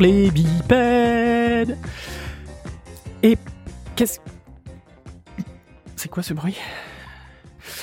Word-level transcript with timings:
les 0.00 0.30
bipèdes. 0.30 1.76
Et 3.22 3.36
qu'est-ce... 3.96 4.18
C'est 5.96 6.08
quoi 6.08 6.22
ce 6.22 6.32
bruit? 6.32 6.56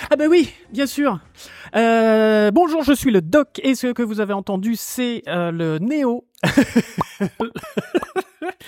Ah 0.10 0.16
bah 0.16 0.26
oui, 0.28 0.52
bien 0.72 0.88
sûr. 0.88 1.20
Euh, 1.76 2.50
bonjour, 2.52 2.84
je 2.84 2.94
suis 2.94 3.12
le 3.12 3.22
doc 3.22 3.60
et 3.62 3.76
ce 3.76 3.88
que 3.88 4.02
vous 4.02 4.20
avez 4.20 4.34
entendu, 4.34 4.76
c'est 4.76 5.22
euh, 5.28 5.52
le 5.52 5.78
Néo. 5.78 6.26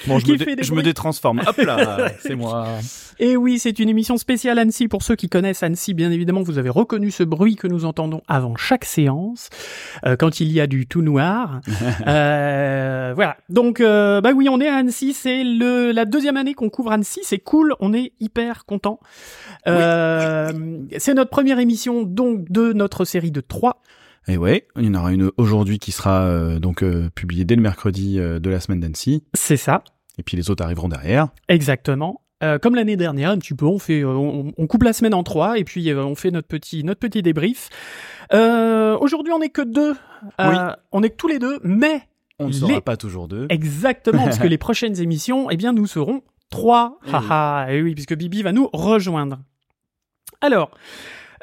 Bon, 0.08 0.18
je, 0.20 0.26
Qui 0.26 0.32
me, 0.34 0.38
fait 0.38 0.46
dé- 0.46 0.56
des 0.58 0.64
je 0.64 0.72
me 0.72 0.76
bruits. 0.78 0.84
détransforme. 0.86 1.42
Hop 1.46 1.58
là, 1.58 2.10
c'est 2.20 2.36
moi. 2.36 2.68
Et 3.20 3.36
oui, 3.38 3.60
c'est 3.60 3.78
une 3.80 3.90
émission 3.90 4.18
spéciale 4.18 4.58
Annecy. 4.58 4.88
Pour 4.88 5.04
ceux 5.04 5.16
qui 5.16 5.30
connaissent 5.30 5.62
Annecy, 5.62 5.94
bien 5.94 6.10
évidemment, 6.12 6.42
vous 6.42 6.58
avez 6.58 6.70
reconnu 6.70 7.12
ce 7.12 7.24
bruit 7.24 7.56
que 7.56 7.68
nous 7.68 7.86
entendons 7.86 8.22
avant 8.28 8.56
chaque 8.56 8.86
séance, 8.86 9.50
euh, 10.06 10.16
quand 10.16 10.40
il 10.40 10.52
y 10.52 10.60
a 10.60 10.68
du 10.68 10.88
tout 10.88 11.02
noir. 11.02 11.62
Euh, 12.08 13.12
voilà. 13.16 13.38
Donc, 13.50 13.82
euh, 13.82 14.22
bah 14.22 14.32
oui, 14.36 14.48
on 14.50 14.60
est 14.62 14.68
à 14.68 14.76
Annecy. 14.78 15.14
C'est 15.14 15.44
le 15.44 15.92
la 15.92 16.06
deuxième 16.06 16.38
année 16.38 16.54
qu'on 16.54 16.70
couvre 16.70 16.92
Annecy. 16.92 17.20
C'est 17.24 17.40
cool. 17.40 17.76
On 17.80 17.94
est 17.94 18.14
hyper 18.20 18.66
content. 18.66 19.00
Euh, 19.68 20.52
C'est 20.98 21.14
notre 21.14 21.30
première 21.30 21.60
émission 21.60 22.04
donc 22.04 22.50
de 22.50 22.74
notre 22.74 23.06
série 23.06 23.32
de 23.32 23.42
trois. 23.42 23.82
Et 24.28 24.38
ouais, 24.38 24.68
il 24.76 24.86
y 24.86 24.90
en 24.90 24.96
aura 24.96 25.12
une 25.12 25.32
aujourd'hui 25.38 25.80
qui 25.80 25.92
sera 25.92 26.22
euh, 26.24 26.60
donc 26.60 26.84
euh, 26.84 27.10
publiée 27.16 27.46
dès 27.46 27.56
le 27.56 27.62
mercredi 27.62 28.20
euh, 28.20 28.40
de 28.40 28.50
la 28.50 28.60
semaine 28.60 28.80
d'Annecy. 28.80 29.24
C'est 29.34 29.58
ça. 29.58 29.84
Et 30.18 30.24
puis 30.24 30.38
les 30.38 30.50
autres 30.52 30.64
arriveront 30.64 30.90
derrière. 30.90 31.30
Exactement. 31.48 32.22
Comme 32.62 32.76
l'année 32.76 32.96
dernière, 32.96 33.32
un 33.32 33.38
petit 33.38 33.54
peu, 33.54 33.66
on 33.66 33.80
fait, 33.80 34.06
on, 34.06 34.54
on 34.58 34.68
coupe 34.68 34.84
la 34.84 34.94
semaine 34.94 35.14
en 35.14 35.24
trois 35.24 35.60
et 35.60 35.66
puis 35.66 35.94
on 35.94 36.16
fait 36.16 36.32
notre 36.32 36.48
petit, 36.48 36.86
notre 36.86 37.02
petit 37.02 37.22
débrief. 37.22 37.70
Aujourd'hui, 38.32 39.34
on 39.34 39.42
est 39.42 39.50
que 39.50 39.62
deux. 39.62 39.94
Oui. 40.40 40.56
On 40.94 41.04
est 41.04 41.10
que 41.10 41.16
tous 41.18 41.28
les 41.28 41.40
deux, 41.40 41.60
mais 41.64 42.02
On 42.40 42.48
ne 42.48 42.54
Les- 42.54 42.58
sera 42.60 42.82
pas 42.82 42.96
toujours 42.96 43.28
deux. 43.28 43.46
exactement 43.50 44.24
parce 44.24 44.40
que 44.40 44.48
les 44.48 44.58
prochaines 44.58 45.02
émissions, 45.02 45.50
eh 45.50 45.58
bien, 45.58 45.74
nous 45.74 45.86
serons 45.86 46.22
trois. 46.50 46.98
Eh 47.06 47.10
oui. 47.10 47.14
Haha, 47.30 47.74
et 47.74 47.82
oui, 47.82 47.94
puisque 47.94 48.16
Bibi 48.16 48.42
va 48.42 48.54
nous 48.54 48.70
rejoindre. 48.72 49.40
Alors. 50.42 50.72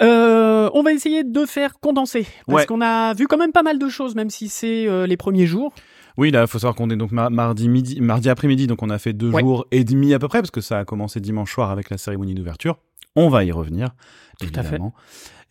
Euh, 0.03 0.69
on 0.75 0.83
va 0.83 0.93
essayer 0.93 1.25
de 1.25 1.47
faire 1.47 1.79
condenser 1.81 2.27
parce 2.47 2.61
Ouais. 2.63 2.67
qu'on 2.67 2.81
a 2.83 3.15
vu 3.15 3.27
quand 3.27 3.39
même 3.39 3.53
pas 3.53 3.63
mal 3.63 3.79
de 3.79 3.89
choses, 3.89 4.15
même 4.15 4.31
si 4.31 4.49
c'est 4.49 4.87
euh, 4.89 5.07
les 5.07 5.17
premiers 5.17 5.47
jours. 5.47 5.73
Oui, 6.19 6.31
là, 6.31 6.43
il 6.43 6.47
faut 6.47 6.59
savoir 6.59 6.75
qu'on 6.75 6.91
est 6.91 6.97
donc 6.97 7.13
mar- 7.13 7.31
mardi 7.31 7.69
midi, 7.69 8.01
mardi 8.01 8.29
après-midi, 8.31 8.67
donc 8.67 8.83
on 8.83 8.91
a 8.91 8.99
fait 8.99 9.13
deux 9.13 9.31
Ouais. 9.31 9.43
jours 9.43 9.67
et 9.71 9.85
demi 9.85 10.15
à 10.15 10.19
peu 10.19 10.29
près, 10.29 10.41
parce 10.41 10.51
que 10.51 10.61
ça 10.61 10.79
a 10.79 10.85
commencé 10.85 11.21
dimanche 11.21 11.53
soir 11.53 11.71
avec 11.71 11.91
la 11.91 11.99
cérémonie 11.99 12.35
d'ouverture. 12.35 12.77
On 13.17 13.29
va 13.31 13.45
y 13.45 13.53
revenir, 13.53 13.91
Tout 14.39 14.49
à 14.55 14.63
fait. 14.63 14.79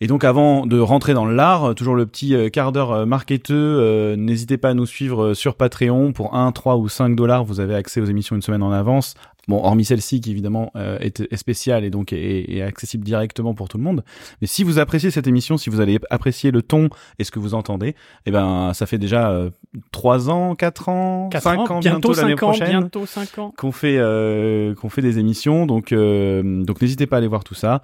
Et 0.00 0.06
donc, 0.06 0.22
avant 0.22 0.66
de 0.66 0.78
rentrer 0.78 1.14
dans 1.14 1.26
l'art, 1.26 1.64
euh, 1.70 1.74
toujours 1.74 1.96
le 1.96 2.06
petit 2.06 2.36
quart 2.52 2.70
d'heure 2.70 3.04
marketeux, 3.06 3.54
euh, 3.56 4.14
n'hésitez 4.14 4.58
pas 4.58 4.68
à 4.70 4.74
nous 4.74 4.86
suivre 4.86 5.34
sur 5.34 5.56
Patreon. 5.56 6.12
Pour 6.12 6.36
1, 6.36 6.52
3 6.52 6.76
ou 6.76 6.88
5 6.88 7.16
dollars, 7.16 7.42
vous 7.44 7.58
avez 7.58 7.74
accès 7.74 8.00
aux 8.00 8.04
émissions 8.04 8.36
une 8.36 8.42
semaine 8.42 8.62
en 8.62 8.70
avance. 8.70 9.14
Bon, 9.48 9.62
hormis 9.62 9.84
celle-ci 9.84 10.20
qui 10.20 10.32
évidemment 10.32 10.72
euh, 10.74 10.98
est, 10.98 11.20
est 11.20 11.36
spéciale 11.36 11.84
et 11.84 11.90
donc 11.90 12.12
est, 12.12 12.50
est 12.56 12.62
accessible 12.62 13.04
directement 13.04 13.54
pour 13.54 13.68
tout 13.68 13.78
le 13.78 13.84
monde. 13.84 14.02
Mais 14.40 14.48
si 14.48 14.64
vous 14.64 14.80
appréciez 14.80 15.12
cette 15.12 15.28
émission, 15.28 15.56
si 15.56 15.70
vous 15.70 15.80
allez 15.80 16.00
apprécier 16.10 16.50
le 16.50 16.62
ton 16.62 16.88
et 17.20 17.24
ce 17.24 17.30
que 17.30 17.38
vous 17.38 17.54
entendez, 17.54 17.94
eh 18.26 18.32
ben 18.32 18.72
ça 18.74 18.86
fait 18.86 18.98
déjà 18.98 19.30
euh, 19.30 19.50
3 19.92 20.30
ans, 20.30 20.56
4 20.56 20.88
ans, 20.88 21.28
Quatre 21.30 21.42
5 21.44 21.58
ans, 21.58 21.62
ans, 21.76 21.78
bientôt 21.78 22.08
bientôt 22.08 22.12
l'année 22.14 22.30
cinq 22.36 22.42
ans, 22.42 22.50
prochaine 22.50 22.68
bientôt 22.70 23.06
cinq 23.06 23.38
ans. 23.38 23.52
qu'on 23.56 23.70
fait 23.70 23.98
euh, 23.98 24.74
qu'on 24.74 24.88
fait 24.88 25.02
des 25.02 25.18
émissions 25.20 25.66
donc 25.66 25.92
euh, 25.92 26.64
donc 26.64 26.80
n'hésitez 26.82 27.06
pas 27.06 27.16
à 27.16 27.18
aller 27.18 27.28
voir 27.28 27.44
tout 27.44 27.54
ça 27.54 27.82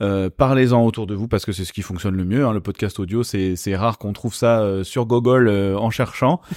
euh, 0.00 0.30
parlez-en 0.30 0.84
autour 0.84 1.06
de 1.06 1.14
vous 1.14 1.26
parce 1.26 1.44
que 1.44 1.50
c'est 1.52 1.64
ce 1.64 1.72
qui 1.72 1.82
fonctionne 1.82 2.14
le 2.14 2.24
mieux 2.24 2.46
hein. 2.46 2.52
le 2.52 2.60
podcast 2.60 3.00
audio 3.00 3.24
c'est 3.24 3.56
c'est 3.56 3.74
rare 3.74 3.98
qu'on 3.98 4.12
trouve 4.12 4.32
ça 4.32 4.60
euh, 4.60 4.84
sur 4.84 5.06
Google 5.06 5.48
euh, 5.48 5.76
en 5.78 5.90
cherchant. 5.90 6.40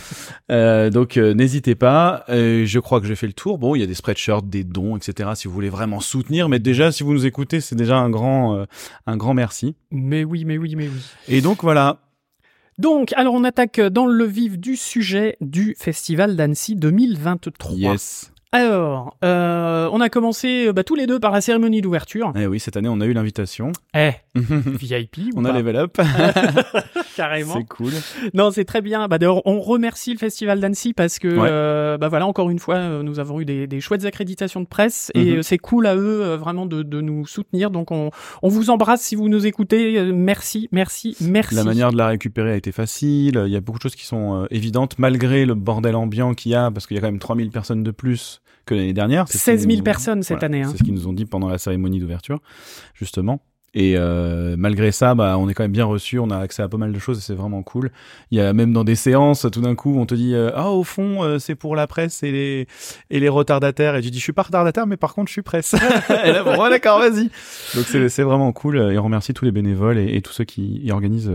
Euh, 0.50 0.90
donc 0.90 1.16
euh, 1.16 1.34
n'hésitez 1.34 1.76
pas. 1.76 2.26
Euh, 2.28 2.66
je 2.66 2.80
crois 2.80 3.00
que 3.00 3.08
j'ai 3.08 3.16
fait 3.16 3.28
le 3.28 3.32
tour. 3.34 3.58
Bon 3.58 3.74
il 3.74 3.80
y 3.80 3.84
a 3.84 3.88
des 3.88 3.94
spreadshirts 3.94 4.50
des 4.50 4.66
dons 4.66 4.98
etc 4.98 5.30
si 5.36 5.48
vous 5.48 5.54
voulez 5.54 5.70
vraiment 5.70 6.02
soutenir. 6.02 6.50
Mais 6.50 6.60
déjà 6.60 6.92
si 6.92 7.04
vous 7.04 7.14
nous 7.14 7.26
écoutez 7.26 7.62
c'est 7.62 7.76
déjà 7.76 7.98
un 7.98 8.10
grand 8.10 8.58
euh, 8.58 8.66
un 9.08 9.16
grand 9.16 9.34
merci. 9.34 9.76
Mais 9.92 10.26
oui, 10.26 10.44
mais 10.44 10.58
oui, 10.58 10.76
mais 10.76 10.90
oui. 10.90 11.02
et 11.30 11.40
donc 11.42 11.64
voilà. 11.64 12.00
Donc, 12.80 13.14
alors 13.14 13.34
on 13.34 13.44
attaque 13.44 13.80
dans 13.80 14.08
le 14.08 14.26
vif 14.26 14.58
du 14.58 14.76
sujet 14.76 15.38
du 15.40 15.76
Festival 15.78 16.36
d'Annecy 16.36 16.76
2023. 16.76 17.72
yes 17.76 18.31
Alors, 18.54 19.16
euh, 19.24 19.88
on 19.94 20.02
a 20.02 20.10
commencé 20.10 20.68
euh, 20.68 20.74
bah, 20.74 20.84
tous 20.84 20.96
les 20.96 21.08
deux 21.08 21.22
par 21.22 21.32
la 21.32 21.40
cérémonie 21.40 21.80
d'ouverture. 21.82 22.34
eh 22.36 22.48
oui 22.48 22.60
cette 22.60 22.76
année 22.76 22.90
on 22.90 23.00
a 23.00 23.06
eu 23.06 23.14
l'invitation 23.14 23.72
Eh, 23.96 24.12
VIP 24.36 25.18
ou 25.34 25.40
on 25.40 25.46
a 25.46 25.52
pas 25.52 25.58
level 25.60 25.76
up 25.78 25.98
Carrément. 27.16 27.54
c'est 27.56 27.64
cool 27.68 27.92
Non, 28.34 28.52
c'est 28.52 28.64
très 28.66 28.82
bien. 28.82 29.08
Bah, 29.08 29.18
d'ailleurs, 29.18 29.46
on 29.46 29.60
remercie 29.60 30.12
le 30.14 30.18
Festival 30.18 30.60
d'Annecy 30.60 30.94
parce 30.94 31.20
que, 31.20 31.28
Ouais. 31.28 31.48
euh, 31.50 31.98
bah 31.98 32.08
voilà, 32.10 32.26
encore 32.28 32.50
une 32.50 32.60
fois, 32.60 32.76
euh, 32.76 33.04
nous 33.04 33.20
avons 33.20 33.40
eu 33.42 33.46
des, 33.46 33.68
des 33.68 33.80
chouettes 33.82 34.06
accréditations 34.06 34.60
de 34.62 34.66
presse 34.66 35.12
et 35.14 35.36
Mhm. 35.38 35.44
c'est 35.44 35.58
cool 35.58 35.88
à 35.88 35.96
eux 35.96 36.36
vraiment 36.36 36.66
de, 36.66 36.84
de 36.84 37.02
nous 37.02 37.26
soutenir. 37.28 37.70
Donc, 37.72 37.92
on, 37.92 38.12
on 38.42 38.48
vous 38.50 38.70
embrasse 38.70 39.02
si 39.02 39.16
vous 39.16 39.30
nous 39.30 39.46
écoutez. 39.46 40.12
Merci, 40.14 40.68
merci, 40.72 41.16
merci. 41.22 41.56
La 41.56 41.64
manière 41.64 41.92
de 41.92 41.98
la 41.98 42.08
récupérer 42.08 42.52
a 42.52 42.56
été 42.56 42.72
facile. 42.72 43.42
Il 43.46 43.52
y 43.52 43.56
a 43.58 43.62
beaucoup 43.62 43.78
de 43.80 43.84
choses 43.84 43.96
qui 43.96 44.06
sont 44.06 44.46
évidentes, 44.52 44.98
malgré 44.98 45.46
le 45.46 45.54
bordel 45.56 45.96
ambiant 45.96 46.34
qu'il 46.34 46.52
y 46.54 46.56
a, 46.56 46.70
parce 46.72 46.88
qu'il 46.88 46.96
y 46.96 46.98
a 46.98 47.02
quand 47.02 47.08
même 47.12 47.20
3000 47.20 47.50
personnes 47.52 47.84
de 47.84 47.92
plus 47.92 48.41
que 48.66 48.76
l'année 48.76 48.94
dernière. 48.94 49.28
C'est 49.28 49.38
ce 49.38 49.44
16 49.46 49.60
qu'ils 49.62 49.70
000 49.70 49.78
nous- 49.80 49.84
personnes 49.84 50.24
cette 50.24 50.40
voilà, 50.40 50.46
année. 50.46 50.62
hein. 50.64 50.70
C'est 50.72 50.78
ce 50.80 50.84
qu'ils 50.84 50.94
nous 50.94 51.08
ont 51.08 51.14
dit 51.14 51.26
pendant 51.26 51.50
la 51.50 51.58
cérémonie 51.58 52.00
d'ouverture, 52.00 52.40
justement. 52.94 53.42
Et 53.74 53.94
euh, 53.96 54.56
malgré 54.58 54.92
ça, 54.92 55.16
bah, 55.16 55.38
on 55.38 55.48
est 55.48 55.54
quand 55.54 55.64
même 55.64 55.72
bien 55.72 55.86
reçu, 55.86 56.20
on 56.20 56.30
a 56.30 56.36
accès 56.38 56.62
à 56.62 56.68
pas 56.68 56.76
mal 56.76 56.92
de 56.92 57.00
choses 57.00 57.20
et 57.20 57.22
c'est 57.22 57.36
vraiment 57.36 57.64
cool. 57.64 57.90
Il 58.30 58.38
y 58.38 58.42
a 58.42 58.52
même 58.52 58.74
dans 58.74 58.84
des 58.84 58.96
séances, 58.96 59.48
tout 59.50 59.62
d'un 59.62 59.76
coup, 59.76 59.98
on 59.98 60.06
te 60.06 60.14
dit 60.14 60.36
euh, 60.36 60.52
ah 60.56 60.72
au 60.72 60.84
fond 60.84 61.24
euh, 61.24 61.40
c'est 61.40 61.56
pour 61.56 61.78
la 61.78 61.88
presse 61.88 62.22
et 62.22 62.32
les 62.34 62.68
et 63.10 63.22
les 63.22 63.30
retardataires 63.30 63.96
et 63.96 64.02
tu 64.02 64.12
dis 64.12 64.18
je 64.20 64.24
suis 64.24 64.34
pas 64.34 64.42
retardataire 64.42 64.88
mais 64.88 64.98
par 64.98 65.14
contre 65.16 65.30
je 65.30 65.34
suis 65.34 65.42
presse. 65.42 65.74
et 66.26 66.34
là 66.34 66.44
bon 66.44 66.62
ouais, 66.62 66.70
d'accord 66.70 67.00
vas-y. 67.00 67.30
Donc 67.76 67.86
c'est 68.10 68.24
vraiment 68.24 68.52
cool 68.52 68.78
et 68.78 68.98
on 68.98 69.04
remercie 69.06 69.34
tous 69.34 69.46
les 69.46 69.54
bénévoles 69.54 70.00
et, 70.00 70.18
et 70.18 70.22
tous 70.22 70.34
ceux 70.34 70.44
qui 70.44 70.82
y 70.84 70.92
organisent 70.92 71.32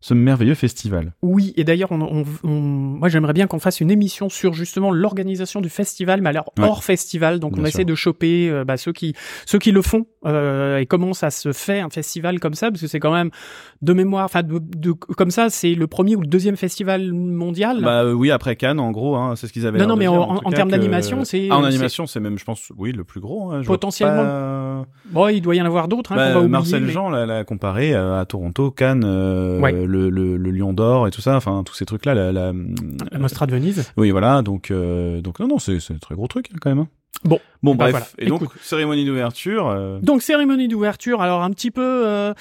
ce 0.00 0.14
merveilleux 0.14 0.54
festival. 0.54 1.12
Oui, 1.22 1.52
et 1.56 1.64
d'ailleurs, 1.64 1.92
on, 1.92 2.00
on- 2.00 2.24
on- 2.42 2.48
moi 2.50 3.08
j'aimerais 3.08 3.34
bien 3.34 3.46
qu'on 3.46 3.58
fasse 3.58 3.80
une 3.80 3.90
émission 3.90 4.28
sur 4.30 4.54
justement 4.54 4.90
l'organisation 4.90 5.60
du 5.60 5.68
festival, 5.68 6.22
mais 6.22 6.30
alors 6.30 6.52
Ouais. 6.58 6.64
hors 6.64 6.82
festival. 6.84 7.38
Donc 7.38 7.54
Bien 7.54 7.62
on 7.62 7.66
essaie 7.66 7.84
de 7.84 7.94
choper 7.94 8.48
euh, 8.50 8.64
bah, 8.64 8.76
ceux 8.78 8.92
qui 8.92 9.14
ceux 9.46 9.58
qui 9.58 9.72
le 9.72 9.82
font 9.82 10.06
euh, 10.26 10.78
et 10.78 10.86
comment 10.86 11.12
ça 11.12 11.30
se 11.30 11.52
fait 11.52 11.80
un 11.80 11.90
festival 11.90 12.40
comme 12.40 12.54
ça, 12.54 12.70
parce 12.70 12.80
que 12.80 12.86
c'est 12.86 13.00
quand 13.00 13.12
même 13.12 13.30
de 13.82 13.92
mémoire, 13.92 14.24
enfin 14.24 14.42
de, 14.42 14.58
de- 14.58 14.92
comme 14.92 15.30
ça, 15.30 15.50
c'est 15.50 15.74
le 15.74 15.86
premier 15.86 16.16
ou 16.16 16.20
le 16.22 16.26
deuxième 16.26 16.56
festival 16.56 17.12
mondial. 17.12 17.82
Bah 17.82 18.02
euh, 18.04 18.12
oui, 18.12 18.30
après 18.30 18.56
Cannes, 18.56 18.80
en 18.80 18.90
gros, 18.92 19.16
hein, 19.16 19.34
c'est 19.36 19.46
ce 19.48 19.52
qu'ils 19.52 19.66
avaient. 19.66 19.78
Non, 19.78 19.86
non, 19.86 19.96
mais 19.96 20.04
dire, 20.06 20.14
en- 20.14 20.36
en 20.36 20.40
cas, 20.50 20.56
termes 20.56 20.70
que- 20.70 20.76
d'animation, 20.76 21.24
c'est- 21.24 21.48
Ah, 21.50 21.58
en 21.58 21.64
animation, 21.64 22.06
c'est 22.06 22.20
même, 22.20 22.38
je 22.38 22.44
pense, 22.44 22.72
oui, 22.78 22.92
le 22.92 23.04
plus 23.04 23.20
gros. 23.20 23.50
hein, 23.52 23.60
Potentiellement. 23.66 24.24
pas- 24.24 24.86
Bon, 25.10 25.28
il 25.28 25.40
doit 25.42 25.54
y 25.56 25.60
en 25.62 25.66
avoir 25.66 25.88
d'autres. 25.88 26.12
Hein, 26.12 26.16
Bah, 26.16 26.26
qu'on 26.28 26.32
va 26.32 26.38
oublier, 26.40 26.50
Marcel 26.52 26.82
mais- 26.84 26.90
Jean 26.92 27.10
l'a 27.10 27.26
l'a 27.26 27.44
comparé 27.44 27.94
euh, 27.94 28.18
à 28.20 28.24
Toronto, 28.24 28.70
Cannes, 28.70 29.04
euh, 29.04 29.58
Ouais. 29.60 29.86
Le, 29.90 30.08
le, 30.10 30.36
le 30.36 30.50
Lion 30.50 30.72
d'Or 30.72 31.06
et 31.08 31.10
tout 31.10 31.20
ça, 31.20 31.36
enfin 31.36 31.62
tous 31.66 31.74
ces 31.74 31.84
trucs-là. 31.84 32.14
La, 32.14 32.32
la... 32.32 32.52
La 33.12 33.18
Mostra 33.18 33.46
de 33.46 33.52
Venise. 33.52 33.92
Oui, 33.96 34.10
voilà. 34.10 34.40
Donc, 34.42 34.70
euh, 34.70 35.20
donc 35.20 35.40
non, 35.40 35.48
non, 35.48 35.58
c'est 35.58 35.80
c'est 35.80 35.92
un 35.94 35.98
très 35.98 36.14
gros 36.14 36.26
truc 36.28 36.46
hein, 36.52 36.56
quand 36.60 36.70
même. 36.70 36.78
hein. 36.80 36.88
Bon, 37.24 37.38
Bon, 37.62 37.74
bah, 37.74 37.90
bref. 37.90 37.92
voilà. 37.92 38.06
Et 38.18 38.26
donc 38.30 38.42
Écoute. 38.42 38.56
cérémonie 38.62 39.04
d'ouverture. 39.04 39.68
euh, 39.68 39.98
Donc 40.00 40.22
cérémonie 40.22 40.68
d'ouverture, 40.68 41.20
alors 41.20 41.42
un 41.42 41.50
petit 41.50 41.70
peu 41.70 42.06
euh, 42.06 42.32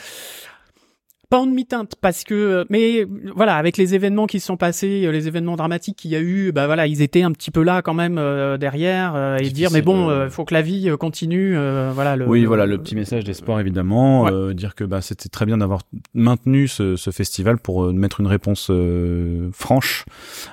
pas 1.29 1.39
en 1.39 1.45
demi-teinte 1.47 1.93
parce 2.01 2.23
que 2.23 2.33
euh, 2.33 2.65
mais 2.69 3.05
voilà 3.35 3.55
avec 3.55 3.77
les 3.77 3.93
événements 3.95 4.25
qui 4.27 4.39
se 4.39 4.47
sont 4.47 4.57
passés, 4.57 5.05
euh, 5.05 5.11
les 5.11 5.27
événements 5.27 5.55
dramatiques 5.55 5.97
qu'il 5.97 6.11
y 6.11 6.15
a 6.15 6.19
eu, 6.21 6.51
bah 6.51 6.65
voilà 6.65 6.87
ils 6.87 7.01
étaient 7.01 7.21
un 7.21 7.31
petit 7.31 7.51
peu 7.51 7.61
là 7.63 7.81
quand 7.81 7.93
même 7.93 8.17
euh, 8.17 8.57
derrière 8.57 9.13
euh, 9.15 9.37
et 9.37 9.49
dire 9.49 9.69
mais 9.71 9.81
bon 9.81 10.09
euh, 10.09 10.29
faut 10.29 10.43
que 10.45 10.53
la 10.53 10.61
vie 10.61 10.89
euh, 10.89 10.97
continue, 10.97 11.55
euh, 11.57 11.91
voilà 11.93 12.15
le, 12.15 12.27
oui, 12.27 12.45
voilà 12.45 12.65
le 12.65 12.77
petit 12.79 12.95
message 12.95 13.23
d'espoir 13.23 13.59
évidemment, 13.59 14.23
Ouais. 14.23 14.31
euh, 14.33 14.53
dire 14.53 14.73
que 14.75 14.83
bah 14.83 15.01
c'était 15.01 15.29
très 15.29 15.45
bien 15.45 15.57
d'avoir 15.57 15.81
maintenu 16.13 16.67
ce, 16.67 16.95
ce 16.95 17.11
festival 17.11 17.57
pour 17.59 17.93
mettre 17.93 18.19
une 18.21 18.27
réponse 18.27 18.67
euh, 18.71 19.49
franche 19.53 20.05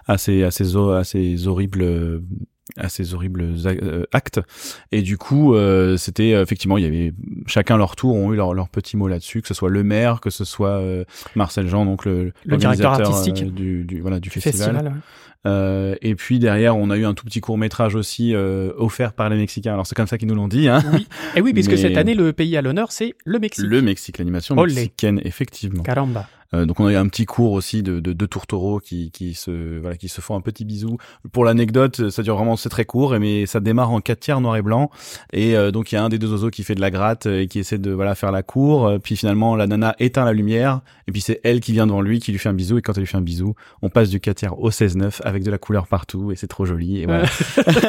à 0.06 0.18
ces 0.18 0.42
à 0.44 0.50
ces 0.50 0.76
à 0.76 1.04
ces 1.04 1.46
horribles 1.48 1.82
euh, 1.82 2.20
à 2.76 2.88
ces 2.88 3.14
horribles 3.14 3.44
euh, 3.66 4.04
actes 4.12 4.40
et 4.92 5.02
du 5.02 5.18
coup 5.18 5.54
euh, 5.54 5.96
c'était 5.96 6.32
euh, 6.34 6.42
effectivement 6.42 6.76
il 6.78 6.84
y 6.84 6.86
avait 6.86 7.12
chacun 7.46 7.76
leur 7.76 7.94
tour 7.94 8.14
ont 8.16 8.32
eu 8.32 8.36
leur, 8.36 8.54
leur 8.54 8.68
petit 8.68 8.96
mot 8.96 9.06
là-dessus 9.06 9.40
que 9.40 9.48
ce 9.48 9.54
soit 9.54 9.70
le 9.70 9.84
maire 9.84 10.20
que 10.20 10.30
ce 10.30 10.44
soit 10.44 10.80
euh, 10.80 11.04
Marcel 11.36 11.68
Jean 11.68 11.84
donc 11.84 12.04
le, 12.04 12.32
Le 12.44 12.56
directeur 12.56 12.90
l'organisateur, 12.92 13.14
artistique. 13.16 13.42
euh, 13.46 13.50
du, 13.50 13.84
du 13.84 14.00
voilà 14.00 14.18
du 14.18 14.30
festival, 14.30 14.58
festival. 14.58 14.86
ouais. 14.88 14.92
Euh, 15.46 15.94
et 16.02 16.16
puis 16.16 16.40
derrière 16.40 16.76
on 16.76 16.90
a 16.90 16.96
eu 16.96 17.04
un 17.06 17.14
tout 17.14 17.24
petit 17.24 17.40
court 17.40 17.56
métrage 17.56 17.94
aussi 17.94 18.34
euh, 18.34 18.72
offert 18.78 19.12
par 19.12 19.28
les 19.28 19.36
Mexicains 19.36 19.72
alors 19.74 19.86
c'est 19.86 19.94
comme 19.94 20.08
ça 20.08 20.18
qu'ils 20.18 20.26
nous 20.26 20.34
l'ont 20.34 20.48
dit 20.48 20.68
hein 20.68 20.82
Oui. 20.92 21.06
Et 21.36 21.40
oui 21.40 21.52
puisque 21.52 21.70
Mais- 21.70 21.76
cette 21.76 21.96
année 21.96 22.14
le 22.14 22.32
pays 22.32 22.56
à 22.56 22.62
l'honneur 22.62 22.90
c'est 22.90 23.14
le 23.24 23.38
Mexique. 23.38 23.64
le 23.64 23.80
Mexique 23.80 24.18
l'animation 24.18 24.56
mexicaine 24.56 25.20
effectivement 25.24 25.84
Caramba. 25.84 26.28
Euh, 26.54 26.66
donc 26.66 26.80
on 26.80 26.86
a 26.86 26.92
eu 26.92 26.96
un 26.96 27.08
petit 27.08 27.26
cours 27.26 27.52
aussi 27.52 27.82
de 27.82 28.00
de, 28.00 28.12
de 28.12 28.26
tourtereaux 28.26 28.80
qui 28.80 29.10
qui 29.10 29.34
se 29.34 29.78
voilà 29.78 29.96
qui 29.96 30.08
se 30.08 30.20
font 30.20 30.34
un 30.34 30.40
petit 30.40 30.64
bisou. 30.64 30.96
Pour 31.32 31.44
l'anecdote, 31.44 32.10
ça 32.10 32.22
dure 32.22 32.36
vraiment 32.36 32.56
c'est 32.56 32.68
très 32.68 32.84
court, 32.84 33.14
et 33.14 33.18
mais 33.18 33.46
ça 33.46 33.60
démarre 33.60 33.90
en 33.92 34.00
quatre 34.00 34.20
tiers 34.20 34.40
noir 34.40 34.56
et 34.56 34.62
blanc. 34.62 34.90
Et 35.32 35.56
euh, 35.56 35.70
donc 35.70 35.92
il 35.92 35.94
y 35.94 35.98
a 35.98 36.04
un 36.04 36.08
des 36.08 36.18
deux 36.18 36.32
oiseaux 36.32 36.50
qui 36.50 36.64
fait 36.64 36.74
de 36.74 36.80
la 36.80 36.90
gratte 36.90 37.26
euh, 37.26 37.42
et 37.42 37.46
qui 37.48 37.58
essaie 37.58 37.78
de 37.78 37.92
voilà 37.92 38.14
faire 38.14 38.32
la 38.32 38.42
cour. 38.42 38.86
Euh, 38.86 38.98
Puis 38.98 39.16
finalement 39.16 39.54
la 39.54 39.66
nana 39.66 39.94
éteint 39.98 40.24
la 40.24 40.32
lumière 40.32 40.80
et 41.06 41.12
puis 41.12 41.20
c'est 41.20 41.40
elle 41.44 41.60
qui 41.60 41.72
vient 41.72 41.86
devant 41.86 42.00
lui 42.00 42.18
qui 42.18 42.32
lui 42.32 42.38
fait 42.38 42.48
un 42.48 42.54
bisou 42.54 42.78
et 42.78 42.82
quand 42.82 42.94
elle 42.94 43.00
lui 43.00 43.06
fait 43.06 43.16
un 43.16 43.22
bisou, 43.22 43.54
on 43.82 43.90
passe 43.90 44.10
du 44.10 44.20
4 44.20 44.36
tiers 44.36 44.58
au 44.58 44.70
16-9 44.70 45.20
avec 45.22 45.36
avec 45.36 45.44
de 45.44 45.50
la 45.50 45.58
couleur 45.58 45.86
partout 45.86 46.32
et 46.32 46.36
c'est 46.36 46.46
trop 46.46 46.64
joli. 46.64 47.02
Et 47.02 47.04
voilà. 47.04 47.26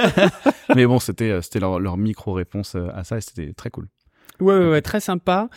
Mais 0.75 0.85
bon, 0.85 0.99
c'était 0.99 1.41
c'était 1.41 1.61
leur, 1.61 1.79
leur 1.79 1.95
micro 1.95 2.33
réponse 2.33 2.75
à 2.75 3.05
ça 3.05 3.17
et 3.17 3.21
c'était 3.21 3.53
très 3.53 3.69
cool. 3.69 3.87
Ouais, 4.39 4.55
ouais, 4.57 4.69
ouais, 4.69 4.81
très 4.81 4.99
sympa. 4.99 5.49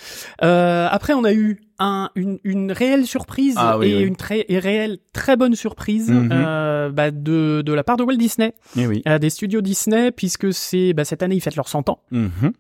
Euh, 0.43 0.89
après, 0.91 1.13
on 1.15 1.25
a 1.25 1.33
eu 1.33 1.61
un, 1.79 2.11
une, 2.15 2.39
une 2.45 2.73
réelle 2.73 3.07
surprise 3.07 3.55
Ah 3.59 3.79
oui, 3.79 3.89
et 3.91 3.97
oui. 3.97 4.03
une 4.05 4.17
très 4.17 4.45
et 4.49 4.59
réelle 4.59 4.99
très 5.13 5.37
bonne 5.37 5.55
surprise 5.55 6.11
Mhm. 6.11 6.29
euh, 6.33 6.91
bah, 6.91 7.11
de 7.11 7.63
de 7.65 7.73
la 7.73 7.85
part 7.85 7.97
de 7.97 8.03
Walt 8.05 8.17
Disney, 8.17 8.53
Et 8.77 8.87
oui. 8.87 9.03
euh, 9.09 9.19
des 9.19 9.31
studios 9.31 9.61
Disney, 9.61 10.11
puisque 10.13 10.53
c'est 10.53 10.93
bah, 10.93 11.05
cette 11.05 11.23
année 11.23 11.37
ils 11.37 11.41
fêtent 11.41 11.57
leurs 11.57 11.69
100 11.69 11.89
ans 11.89 12.01
Mhm. 12.11 12.53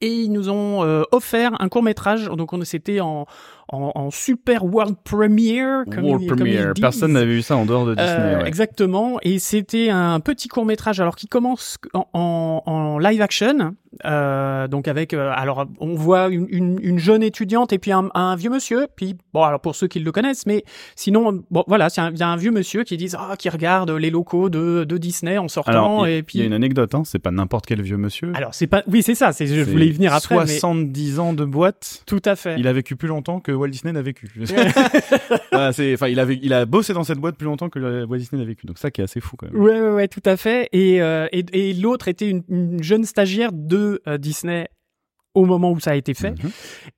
et 0.00 0.12
ils 0.12 0.32
nous 0.32 0.48
ont 0.50 0.82
euh, 0.84 1.02
offert 1.12 1.52
un 1.60 1.68
court 1.68 1.82
métrage. 1.82 2.26
Donc 2.26 2.52
on 2.52 2.64
c'était 2.64 3.00
en, 3.00 3.26
en 3.68 3.92
en 3.94 4.10
super 4.10 4.64
world 4.64 4.96
premiere, 5.04 5.84
comme 5.90 6.04
World 6.04 6.22
ils- 6.22 6.28
comme 6.28 6.38
premiere. 6.38 6.72
ils. 6.76 6.80
Personne 6.80 7.12
n'avait 7.12 7.32
vu 7.34 7.42
ça 7.42 7.56
en 7.56 7.64
dehors 7.66 7.86
de 7.86 7.94
Disney. 7.94 8.14
Euh, 8.34 8.38
ouais. 8.42 8.48
Exactement, 8.48 9.18
et 9.22 9.38
c'était 9.38 9.90
un 9.90 10.20
petit 10.20 10.48
court 10.48 10.66
métrage 10.66 11.00
alors 11.00 11.16
qui 11.16 11.26
commence 11.26 11.78
en, 11.94 12.06
en, 12.12 12.62
en 12.66 12.98
live 12.98 13.20
action, 13.22 13.74
euh, 14.04 14.68
donc 14.68 14.88
avec 14.88 15.14
euh, 15.14 15.30
alors 15.34 15.66
on 15.80 15.94
voit 15.94 16.28
une, 16.28 16.46
une, 16.50 16.78
une 16.82 16.98
jeune 16.98 17.22
étudiante 17.22 17.72
et 17.72 17.78
puis 17.78 17.92
un, 17.92 18.08
un 18.14 18.36
vieux 18.36 18.50
monsieur, 18.50 18.86
puis 18.96 19.16
bon 19.32 19.42
alors 19.42 19.60
pour 19.60 19.74
ceux 19.76 19.86
qui 19.86 20.00
le 20.00 20.12
connaissent, 20.12 20.46
mais 20.46 20.64
sinon 20.96 21.42
bon 21.50 21.64
voilà 21.66 21.88
c'est 21.90 22.00
un, 22.00 22.10
il 22.10 22.18
y 22.18 22.22
a 22.22 22.28
un 22.28 22.36
vieux 22.36 22.50
monsieur 22.50 22.82
qui 22.84 22.96
dit 22.96 23.10
ah 23.16 23.34
qui 23.38 23.48
regarde 23.48 23.90
les 23.90 24.10
locaux 24.10 24.50
de, 24.50 24.84
de 24.84 24.98
Disney 24.98 25.38
en 25.38 25.48
sortant 25.48 25.70
Alors, 26.02 26.08
il 26.08 26.24
y 26.34 26.42
a 26.42 26.44
une 26.44 26.52
anecdote, 26.52 26.94
hein, 26.94 27.02
c'est 27.04 27.18
pas 27.18 27.30
n'importe 27.30 27.66
quel 27.66 27.80
vieux 27.82 27.96
monsieur. 27.96 28.32
alors 28.34 28.52
c'est 28.54 28.66
pas 28.66 28.82
oui 28.88 29.02
c'est 29.02 29.14
ça 29.14 29.32
c'est 29.32 29.46
je 29.46 29.62
voulais 29.62 29.86
y 29.86 29.92
venir 29.92 30.12
après 30.12 30.36
mais 30.40 30.46
70 30.46 31.18
ans 31.20 31.32
de 31.32 31.44
boîte. 31.44 32.02
tout 32.06 32.22
à 32.24 32.36
fait 32.36 32.56
Il 32.58 32.66
a 32.68 32.72
vécu 32.72 32.96
plus 32.96 33.08
longtemps 33.08 33.40
que 33.40 33.52
Walt 33.54 33.68
Disney 33.68 33.92
n'a 33.92 34.02
vécu. 34.02 34.28
Voilà, 35.52 35.72
c'est, 35.72 35.94
enfin, 35.94 36.08
il 36.08 36.18
a, 36.18 36.26
vé- 36.26 36.38
il 36.42 36.52
a 36.52 36.66
bossé 36.66 36.92
dans 36.94 37.04
cette 37.04 37.18
boîte 37.18 37.36
plus 37.36 37.44
longtemps 37.46 37.68
que 37.68 37.78
Walt 38.04 38.18
Disney 38.18 38.40
n'a 38.42 38.46
vécu. 38.46 38.66
Donc 38.66 38.78
ça 38.78 38.90
qui 38.90 39.00
est 39.00 39.04
assez 39.04 39.20
fou 39.20 39.36
quand 39.36 39.50
même. 39.50 39.60
Ouais, 39.60 39.80
ouais, 39.80 39.90
ouais, 39.94 40.08
tout 40.08 40.22
à 40.24 40.36
fait. 40.36 40.68
Et, 40.72 41.00
euh, 41.00 41.28
et, 41.32 41.44
et 41.52 41.74
l'autre 41.74 42.08
était 42.08 42.28
une, 42.28 42.42
une 42.48 42.82
jeune 42.82 43.04
stagiaire 43.04 43.50
de 43.52 44.00
euh, 44.08 44.18
Disney 44.18 44.68
au 45.34 45.46
moment 45.46 45.72
où 45.72 45.80
ça 45.80 45.90
a 45.90 45.94
été 45.96 46.14
fait. 46.14 46.30
Mhm. 46.30 46.50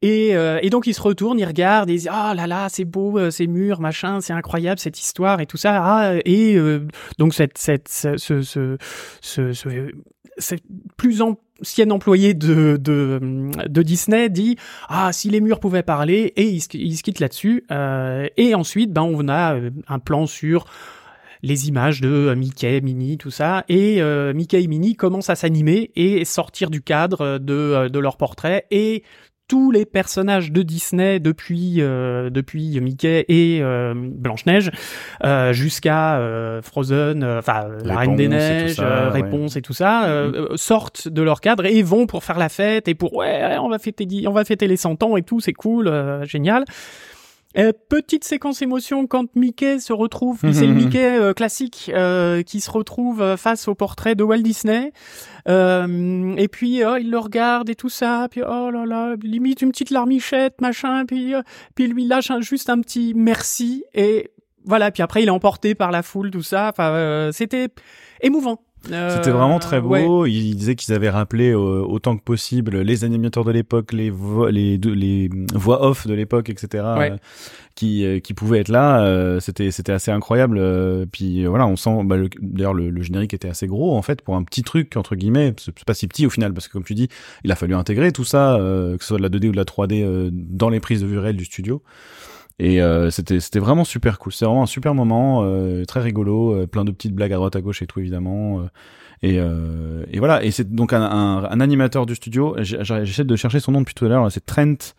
Et, 0.03 0.37
euh, 0.37 0.59
et 0.63 0.69
donc 0.69 0.87
il 0.87 0.93
se 0.95 1.01
retourne, 1.01 1.39
il 1.39 1.45
regarde 1.47 1.89
et 1.89 1.95
il 1.95 2.01
dit 2.01 2.09
ah 2.11 2.35
là 2.37 2.47
là 2.47 2.69
c'est 2.71 2.85
beau 2.85 3.19
euh, 3.19 3.31
ces 3.31 3.47
murs 3.47 3.81
machin 3.81 4.21
c'est 4.21 4.35
incroyable 4.35 4.79
cette 4.79 5.01
histoire 5.01 5.41
et 5.41 5.47
tout 5.47 5.57
ça 5.57 5.81
ah, 5.83 6.15
et 6.27 6.55
euh, 6.57 6.87
donc 7.19 7.33
cette 7.33 7.57
cette 7.57 7.89
ce 7.89 8.19
ce 8.19 8.43
ce, 8.43 8.77
ce, 9.23 9.53
ce- 9.55 9.91
cette 10.37 10.63
plus 10.99 11.23
ancienne 11.61 11.93
employée 11.93 12.35
de, 12.35 12.77
de 12.81 13.21
de 13.69 13.83
Disney 13.83 14.29
dit 14.29 14.57
ah 14.89 15.13
si 15.13 15.31
les 15.31 15.41
murs 15.41 15.61
pouvaient 15.61 15.83
parler 15.83 16.33
et 16.37 16.45
il, 16.49 16.61
se- 16.61 17.03
quitte 17.03 17.21
là-dessus 17.21 17.65
Euh, 17.71 18.27
et 18.37 18.55
ensuite 18.55 18.93
ben 18.93 19.03
on 19.03 19.29
a 19.29 19.55
euh, 19.57 19.71
un 19.89 19.99
plan 19.99 20.27
sur 20.27 20.67
les 21.43 21.69
images 21.69 22.01
de 22.01 22.09
euh, 22.09 22.35
Mickey, 22.35 22.81
Minnie, 22.81 23.19
tout 23.19 23.31
ça, 23.31 23.65
et 23.69 24.01
Mickey 24.35 24.63
et 24.63 24.67
Minnie 24.67 24.97
commencent 24.97 25.31
à 25.31 25.35
s'animer 25.37 25.91
et 25.95 26.25
sortir 26.25 26.71
du 26.71 26.81
cadre 26.83 27.39
de, 27.39 27.89
de 27.89 27.99
leur 27.99 28.17
portrait 28.17 28.67
et 28.71 29.03
tous 29.49 29.71
les 29.71 29.85
personnages 29.85 30.51
de 30.53 30.63
Disney 30.63 31.21
depuis 31.21 31.77
euh, 31.79 32.31
depuis 32.31 32.81
Mickey 32.81 33.25
et 33.29 33.61
euh, 33.63 33.95
Blanche 33.97 34.47
Neige 34.47 34.71
euh, 35.25 35.53
jusqu'à 35.53 36.19
euh, 36.19 36.63
Frozen, 36.63 37.23
euh, 37.23 37.39
enfin 37.39 37.69
la 37.85 37.97
Reine 37.97 38.17
des 38.17 38.25
et 38.25 38.29
Neiges, 38.29 38.75
ça, 38.75 38.83
euh, 38.83 39.13
ouais. 39.13 39.23
Réponse 39.23 39.57
et 39.57 39.63
tout 39.63 39.73
ça 39.73 40.07
euh, 40.07 40.49
sortent 40.57 41.09
de 41.09 41.23
leur 41.23 41.41
cadre 41.41 41.67
et 41.67 41.83
vont 41.83 42.07
pour 42.07 42.25
faire 42.25 42.39
la 42.39 42.49
fête 42.49 42.89
et 42.89 42.95
pour 42.95 43.15
ouais 43.15 43.57
on 43.59 43.69
va 43.69 43.79
fêter 43.79 44.07
on 44.27 44.33
va 44.33 44.45
fêter 44.45 44.67
les 44.67 44.77
100 44.77 45.03
ans 45.03 45.17
et 45.17 45.23
tout 45.23 45.41
c'est 45.41 45.53
cool 45.53 45.89
euh, 45.89 46.25
génial. 46.25 46.65
Euh, 47.59 47.73
petite 47.89 48.25
séquence 48.25 48.61
émotion 48.61 49.07
quand 49.07 49.35
Mickey 49.35 49.79
se 49.79 49.93
retrouve, 49.95 50.41
c'est 50.53 50.67
le 50.67 50.75
Mickey 50.75 51.19
euh, 51.19 51.33
classique 51.33 51.91
euh, 51.95 52.43
qui 52.43 52.61
se 52.61 52.71
retrouve 52.71 53.23
euh, 53.23 53.37
face 53.39 53.67
au 53.67 53.75
portrait 53.75 54.15
de 54.15 54.23
Walt 54.23 54.43
Disney. 54.43 54.93
Euh, 55.49 56.35
et 56.37 56.49
puis 56.49 56.85
oh, 56.85 56.97
il 57.01 57.11
le 57.11 57.19
regarde 57.19 57.71
et 57.71 57.75
tout 57.75 57.89
ça, 57.89 58.27
puis 58.31 58.43
oh 58.47 58.71
là 58.71 58.85
là, 58.85 59.15
limite 59.23 59.63
une 59.63 59.71
petite 59.71 59.91
larmichette, 59.91 60.61
machin, 60.61 61.05
puis 61.07 61.35
euh, 61.35 61.41
puis 61.75 61.87
lui 61.87 62.07
lâche 62.07 62.31
un- 62.31 62.41
juste 62.41 62.69
un 62.69 62.81
petit 62.81 63.15
merci 63.15 63.85
et 63.95 64.31
voilà. 64.65 64.91
Puis 64.91 65.03
après 65.03 65.23
il 65.23 65.29
est 65.29 65.31
emporté 65.31 65.75
par 65.75 65.91
la 65.93 66.03
foule, 66.03 66.31
tout 66.31 66.43
ça. 66.43 66.69
Enfin, 66.73 66.91
euh, 66.91 67.33
c'était 67.33 67.69
émouvant. 68.21 68.61
Euh, 68.93 69.11
C'était 69.17 69.31
vraiment 69.31 69.59
très 69.59 69.79
ouais. 69.79 70.05
beau. 70.05 70.27
Ils 70.27 70.55
disaient 70.55 70.75
qu'ils 70.77 70.95
avaient 70.95 71.11
rappelé 71.11 71.51
euh, 71.51 71.57
autant 71.83 72.17
que 72.17 72.23
possible 72.23 72.81
les 72.81 73.05
animateurs 73.05 73.45
de 73.45 73.51
l'époque, 73.53 73.93
les 73.93 74.11
voix, 74.11 74.51
les, 74.51 74.79
les 74.79 75.29
voix 75.55 75.85
off 75.85 76.07
de 76.07 76.15
l'époque, 76.15 76.51
etc. 76.51 76.85
Ouais. 76.97 77.11
euh, 77.13 77.17
qui 77.75 78.05
euh, 78.07 78.21
qui 78.21 78.33
pouvaient 78.33 78.61
être 78.61 78.69
là. 78.69 79.03
Euh, 79.05 79.41
c'était 79.41 79.71
c'était 79.71 79.93
assez 79.93 80.11
incroyable. 80.11 80.57
Euh, 80.59 81.05
puis 81.11 81.45
euh, 81.45 81.49
voilà, 81.49 81.67
on 81.67 81.77
sent. 81.77 82.03
Bah, 82.05 82.17
le- 82.17 82.29
D'ailleurs, 82.41 82.75
le, 82.75 82.91
le 82.91 83.03
générique 83.03 83.35
était 83.35 83.49
assez 83.49 83.67
gros 83.67 83.97
en 83.97 84.03
fait 84.03 84.23
pour 84.23 84.37
un 84.37 84.43
petit 84.45 84.63
truc 84.63 84.97
entre 84.97 85.15
guillemets. 85.17 85.53
C'est 85.59 85.85
pas 85.85 85.95
si 85.95 86.07
petit 86.07 86.25
au 86.27 86.31
final 86.31 86.55
parce 86.55 86.69
que 86.69 86.73
comme 86.73 86.85
tu 86.85 86.95
dis, 86.95 87.09
il 87.45 87.53
a 87.53 87.57
fallu 87.57 87.75
intégrer 87.75 88.13
tout 88.13 88.25
ça, 88.25 88.57
euh, 88.57 88.97
que 88.97 89.03
ce 89.03 89.09
soit 89.09 89.19
de 89.19 89.23
la 89.23 89.29
2D 89.29 89.49
ou 89.49 89.53
de 89.53 89.57
la 89.57 89.65
3D 89.65 90.03
euh, 90.05 90.31
dans 90.33 90.69
les 90.71 90.81
prises 90.81 91.03
de 91.03 91.07
vue 91.07 91.19
réelles 91.19 91.37
du 91.37 91.45
studio. 91.45 91.83
Et 92.59 92.81
euh, 92.81 93.11
c'était 93.11 93.41
c'était 93.41 93.59
vraiment 93.59 93.85
super 93.85 94.19
cool. 94.19 94.33
C'est 94.33 94.47
vraiment 94.47 94.63
un 94.63 94.67
super 94.67 94.95
moment, 94.95 95.43
euh, 95.45 95.85
très 95.85 96.01
rigolo, 96.01 96.55
euh, 96.55 96.67
plein 96.67 96.85
de 96.85 96.91
petites 96.91 97.15
blagues 97.15 97.33
à 97.33 97.37
droite 97.37 97.55
à 97.57 97.61
gauche 97.61 97.83
et 97.83 97.87
tout 97.87 98.01
évidemment. 98.01 98.67
et, 99.23 99.37
et 99.37 100.19
voilà. 100.19 100.43
Et 100.45 100.51
c'est 100.51 100.73
donc 100.73 100.93
un, 100.93 101.03
un, 101.03 101.61
animateur 101.61 102.07
du 102.07 102.15
studio. 102.15 102.57
J'essaie 102.61 103.25
de 103.25 103.37
chercher 103.37 103.61
son 103.61 103.73
nom 103.73 103.81
depuis 103.81 103.95
tout 103.95 104.07
à 104.07 104.09
l'heure. 104.09 104.31
C'est 104.33 104.45
Trent. 104.45 104.95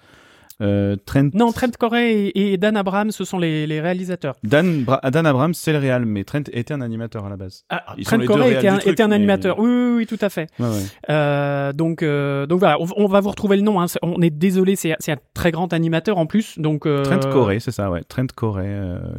Euh, 0.61 0.95
Trent. 1.05 1.29
Non, 1.33 1.51
Trent 1.51 1.69
Corey 1.79 2.13
et, 2.29 2.53
et 2.53 2.57
Dan 2.57 2.77
Abrams, 2.77 3.11
ce 3.11 3.23
sont 3.25 3.37
les, 3.37 3.67
les 3.67 3.79
réalisateurs. 3.79 4.35
Dan, 4.43 4.83
Bra- 4.83 5.01
Dan 5.11 5.25
Abrams, 5.27 5.53
c'est 5.53 5.71
le 5.71 5.77
réal, 5.77 6.05
mais 6.05 6.23
Trent 6.23 6.41
était 6.51 6.73
un 6.73 6.81
animateur 6.81 7.25
à 7.25 7.29
la 7.29 7.37
base. 7.37 7.63
Ah, 7.69 7.93
Ils 7.97 8.05
Trent 8.05 8.19
Corey 8.25 8.53
était, 8.55 8.67
un, 8.67 8.77
truc, 8.77 8.93
était 8.93 9.03
un 9.03 9.11
animateur. 9.11 9.59
Oui, 9.59 9.69
oui, 9.69 9.93
oui, 9.97 10.05
tout 10.07 10.17
à 10.19 10.29
fait. 10.29 10.47
Ouais. 10.59 10.67
Euh, 11.09 11.73
donc, 11.73 12.01
euh, 12.01 12.45
donc 12.47 12.59
voilà, 12.59 12.77
on, 12.81 12.87
on 12.97 13.07
va 13.07 13.19
vous 13.19 13.29
retrouver 13.29 13.57
le 13.57 13.61
nom. 13.63 13.79
Hein. 13.81 13.85
On 14.01 14.21
est 14.21 14.29
désolé, 14.31 14.75
c'est 14.75 14.93
un 15.11 15.17
très 15.33 15.51
grand 15.51 15.71
animateur 15.73 16.17
en 16.17 16.25
plus. 16.25 16.57
Donc 16.57 16.87
Trent 17.03 17.19
Corey, 17.31 17.59
c'est 17.59 17.71
ça, 17.71 17.91
ouais. 17.91 18.01
Trent 18.07 18.25
Corey. 18.35 18.67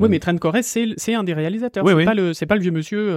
Oui, 0.01 0.03
le- 0.03 0.09
mais 0.09 0.19
Trent 0.19 0.37
Corey, 0.39 0.63
c'est 0.63 1.15
un 1.15 1.23
des 1.25 1.35
réalisateurs. 1.35 1.85
Oui, 1.85 1.93
c'est 1.93 1.97
oui. 1.99 2.05
pas 2.05 2.15
le 2.15 2.33
c'est 2.35 2.47
pas 2.47 2.55
le 2.57 2.61
vieux 2.63 2.73
monsieur. 2.73 3.13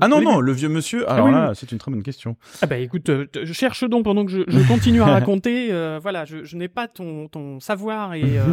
Ah 0.00 0.08
non, 0.08 0.20
non, 0.20 0.40
le 0.40 0.52
vieux 0.52 0.68
monsieur. 0.68 1.10
Alors 1.10 1.26
oui, 1.26 1.32
là, 1.32 1.52
c'est 1.54 1.72
une 1.72 1.78
très 1.78 1.90
bonne 1.90 2.02
question. 2.02 2.36
Ah 2.62 2.66
bah 2.66 2.78
écoute, 2.78 3.10
je 3.42 3.52
cherche 3.52 3.84
donc 3.88 4.04
pendant 4.04 4.24
que 4.24 4.30
je, 4.30 4.42
je 4.46 4.60
continue 4.68 5.02
à 5.02 5.06
raconter. 5.16 5.68
euh, 5.72 5.98
voilà, 6.00 6.24
je, 6.24 6.44
je 6.44 6.56
n'ai 6.56 6.68
pas 6.68 6.86
ton 6.88 7.26
ton 7.28 7.55
savoir 7.60 8.14
et 8.14 8.22
euh, 8.38 8.44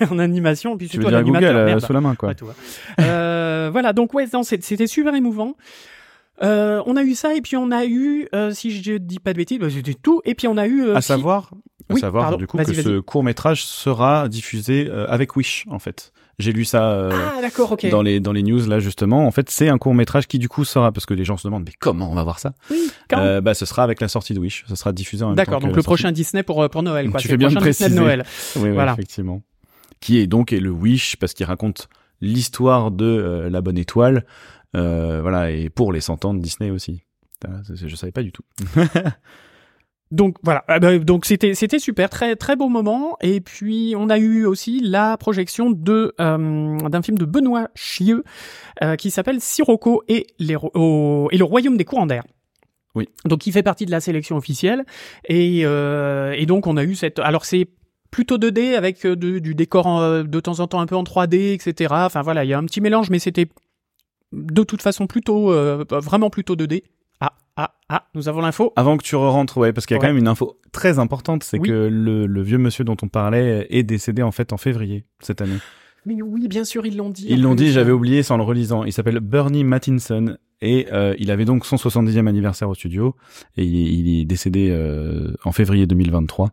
en 0.10 0.18
animation. 0.18 0.76
Puis 0.76 0.88
Tu 0.88 0.96
veux 0.98 1.02
toi 1.04 1.10
dire 1.12 1.22
Google 1.24 1.44
euh, 1.44 1.64
merde. 1.66 1.80
sous 1.80 1.92
la 1.92 2.00
main, 2.00 2.14
quoi. 2.14 2.30
Ouais. 2.30 2.52
Euh, 3.00 3.68
voilà, 3.72 3.92
donc 3.92 4.14
ouais, 4.14 4.26
c'était 4.42 4.86
super 4.86 5.14
émouvant. 5.14 5.54
Euh, 6.42 6.82
on 6.86 6.96
a 6.96 7.02
eu 7.04 7.14
ça 7.14 7.34
et 7.34 7.40
puis 7.40 7.56
on 7.56 7.70
a 7.70 7.84
eu, 7.84 8.26
euh, 8.34 8.50
si 8.50 8.70
je 8.82 8.96
dis 8.96 9.20
pas 9.20 9.32
de 9.32 9.38
bêtises, 9.38 9.58
bah, 9.60 9.70
c'était 9.70 9.94
tout. 9.94 10.20
Et 10.24 10.34
puis 10.34 10.48
on 10.48 10.56
a 10.56 10.66
eu 10.66 10.82
euh, 10.84 10.96
à 10.96 11.00
si- 11.00 11.08
savoir, 11.08 11.50
à 11.88 11.94
Oui, 11.94 12.00
savoir 12.00 12.24
pardon, 12.24 12.38
du 12.38 12.46
coup 12.48 12.56
que 12.58 12.64
ce 12.74 12.98
court 12.98 13.22
métrage 13.22 13.64
sera 13.64 14.28
diffusé 14.28 14.90
avec 15.08 15.36
Wish 15.36 15.64
en 15.70 15.78
fait. 15.78 16.12
J'ai 16.38 16.52
lu 16.52 16.64
ça 16.64 16.90
euh, 16.90 17.10
Ah 17.12 17.88
dans 17.90 18.02
les 18.02 18.18
dans 18.20 18.32
les 18.32 18.42
news 18.42 18.66
là 18.66 18.80
justement. 18.80 19.26
En 19.26 19.30
fait, 19.30 19.50
c'est 19.50 19.68
un 19.68 19.78
court 19.78 19.94
métrage 19.94 20.26
qui 20.26 20.38
du 20.38 20.48
coup 20.48 20.64
sera 20.64 20.90
parce 20.90 21.06
que 21.06 21.14
les 21.14 21.24
gens 21.24 21.36
se 21.36 21.46
demandent 21.46 21.64
mais 21.66 21.72
comment 21.78 22.10
on 22.10 22.14
va 22.14 22.24
voir 22.24 22.38
ça? 22.40 22.54
Oui, 22.70 22.90
quand? 23.08 23.18
Euh, 23.18 23.40
Bah, 23.40 23.54
ce 23.54 23.66
sera 23.66 23.84
avec 23.84 24.00
la 24.00 24.08
sortie 24.08 24.34
de 24.34 24.40
Wish. 24.40 24.64
Ce 24.68 24.74
sera 24.74 24.92
diffusé 24.92 25.22
en 25.24 25.28
même 25.28 25.36
temps. 25.36 25.42
D'accord, 25.42 25.60
donc 25.60 25.70
le 25.70 25.74
sortie. 25.74 25.84
prochain 25.86 26.12
Disney 26.12 26.42
pour 26.42 26.62
euh, 26.62 26.68
pour 26.68 26.82
Noël, 26.82 27.10
quoi. 27.10 27.20
Tu 27.20 27.28
fais 27.28 27.34
le 27.34 27.38
bien 27.38 27.48
de 27.48 27.54
prochain 27.54 27.70
Disney 27.70 27.90
de 27.90 27.94
préciser. 27.94 28.16
Noël. 28.16 28.24
Oui, 28.56 28.62
oui, 28.64 28.70
Voilà. 28.74 28.92
effectivement. 28.94 29.42
Qui 30.00 30.18
est 30.18 30.26
donc 30.26 30.52
et 30.52 30.60
le 30.60 30.70
Wish 30.70 31.16
parce 31.16 31.34
qu'il 31.34 31.46
raconte 31.46 31.88
l'histoire 32.20 32.90
de 32.90 33.04
euh, 33.04 33.50
la 33.50 33.60
bonne 33.60 33.78
étoile. 33.78 34.24
Voilà 34.72 35.50
et 35.52 35.70
pour 35.70 35.92
les 35.92 36.00
100 36.00 36.24
ans 36.24 36.34
de 36.34 36.40
Disney 36.40 36.70
aussi. 36.70 37.02
Je 37.72 37.94
savais 37.94 38.12
pas 38.12 38.22
du 38.22 38.32
tout. 38.32 38.42
Donc 40.10 40.36
voilà, 40.44 40.64
Ah 40.68 40.78
bah, 40.78 40.96
donc 40.98 41.24
c'était 41.24 41.54
c'était 41.54 41.78
super, 41.78 42.08
très 42.10 42.36
très 42.36 42.54
beau 42.56 42.68
moment. 42.68 43.16
Et 43.20 43.40
puis 43.40 43.94
on 43.96 44.10
a 44.10 44.18
eu 44.18 44.44
aussi 44.44 44.80
la 44.80 45.16
projection 45.16 45.70
de 45.70 46.14
euh, 46.20 46.78
d'un 46.88 47.02
film 47.02 47.18
de 47.18 47.24
Benoît 47.24 47.68
Chieux 47.74 48.22
euh, 48.82 48.96
qui 48.96 49.10
s'appelle 49.10 49.40
Sirocco 49.40 50.02
et 50.08 50.26
les 50.38 50.54
ro- 50.56 50.70
au- 50.74 51.28
et 51.32 51.38
le 51.38 51.44
royaume 51.44 51.76
des 51.76 51.84
courants 51.84 52.06
d'air. 52.06 52.22
Oui. 52.94 53.08
Donc 53.24 53.46
il 53.48 53.52
fait 53.52 53.64
partie 53.64 53.86
de 53.86 53.90
la 53.90 54.00
sélection 54.00 54.36
officielle 54.36 54.84
et 55.28 55.62
euh, 55.64 56.32
et 56.36 56.46
donc 56.46 56.68
on 56.68 56.76
a 56.76 56.84
eu 56.84 56.94
cette 56.94 57.18
alors 57.18 57.44
c'est 57.44 57.66
plutôt 58.12 58.38
2D 58.38 58.76
avec 58.76 59.04
euh, 59.06 59.16
de- 59.16 59.40
du 59.40 59.56
décor 59.56 59.86
en, 59.88 60.22
de 60.22 60.40
temps 60.40 60.60
en 60.60 60.68
temps 60.68 60.78
un 60.80 60.86
peu 60.86 60.94
en 60.94 61.02
3D 61.02 61.54
etc. 61.54 61.92
Enfin 62.06 62.22
voilà 62.22 62.44
il 62.44 62.50
y 62.50 62.52
a 62.54 62.58
un 62.58 62.64
petit 62.66 62.80
mélange 62.80 63.10
mais 63.10 63.18
c'était 63.18 63.48
de 64.32 64.62
toute 64.62 64.82
façon 64.82 65.08
plutôt 65.08 65.52
euh, 65.52 65.84
vraiment 65.90 66.30
plutôt 66.30 66.54
2D. 66.54 66.84
Ah 67.56 67.74
ah 67.88 68.06
nous 68.14 68.28
avons 68.28 68.40
l'info. 68.40 68.72
Avant 68.76 68.96
que 68.96 69.04
tu 69.04 69.14
re-rentres, 69.16 69.58
ouais, 69.58 69.72
parce 69.72 69.86
qu'il 69.86 69.94
y 69.94 69.96
a 69.96 70.00
Ouais. 70.00 70.06
quand 70.08 70.12
même 70.12 70.18
une 70.20 70.28
info 70.28 70.58
très 70.72 70.98
importante, 70.98 71.44
c'est 71.44 71.58
Oui. 71.60 71.68
que 71.68 71.72
le, 71.90 72.26
le 72.26 72.42
vieux 72.42 72.58
monsieur 72.58 72.84
dont 72.84 72.96
on 73.02 73.08
parlait 73.08 73.66
est 73.70 73.84
décédé 73.84 74.22
en 74.22 74.32
fait 74.32 74.52
en 74.52 74.56
février 74.56 75.04
cette 75.20 75.40
année. 75.40 75.58
Mais 76.06 76.20
oui 76.20 76.48
bien 76.48 76.64
sûr 76.64 76.84
ils 76.84 76.96
l'ont 76.96 77.10
dit. 77.10 77.26
Ils 77.30 77.40
l'ont 77.42 77.54
dit, 77.54 77.70
j'avais 77.72 77.92
oublié 77.92 78.22
sans 78.22 78.36
le 78.36 78.42
relisant. 78.42 78.84
Il 78.84 78.92
s'appelle 78.92 79.20
Bernie 79.20 79.64
Mattinson 79.64 80.36
et 80.60 80.86
euh, 80.92 81.14
il 81.18 81.30
avait 81.30 81.44
donc 81.44 81.64
son 81.64 81.76
70e 81.76 82.26
anniversaire 82.26 82.68
au 82.68 82.74
studio 82.74 83.14
et 83.56 83.64
il, 83.64 83.74
est- 83.76 83.92
il 83.92 84.20
est 84.20 84.24
décédé 84.24 84.68
euh, 84.70 85.32
en 85.44 85.52
février 85.52 85.86
2023. 85.86 86.50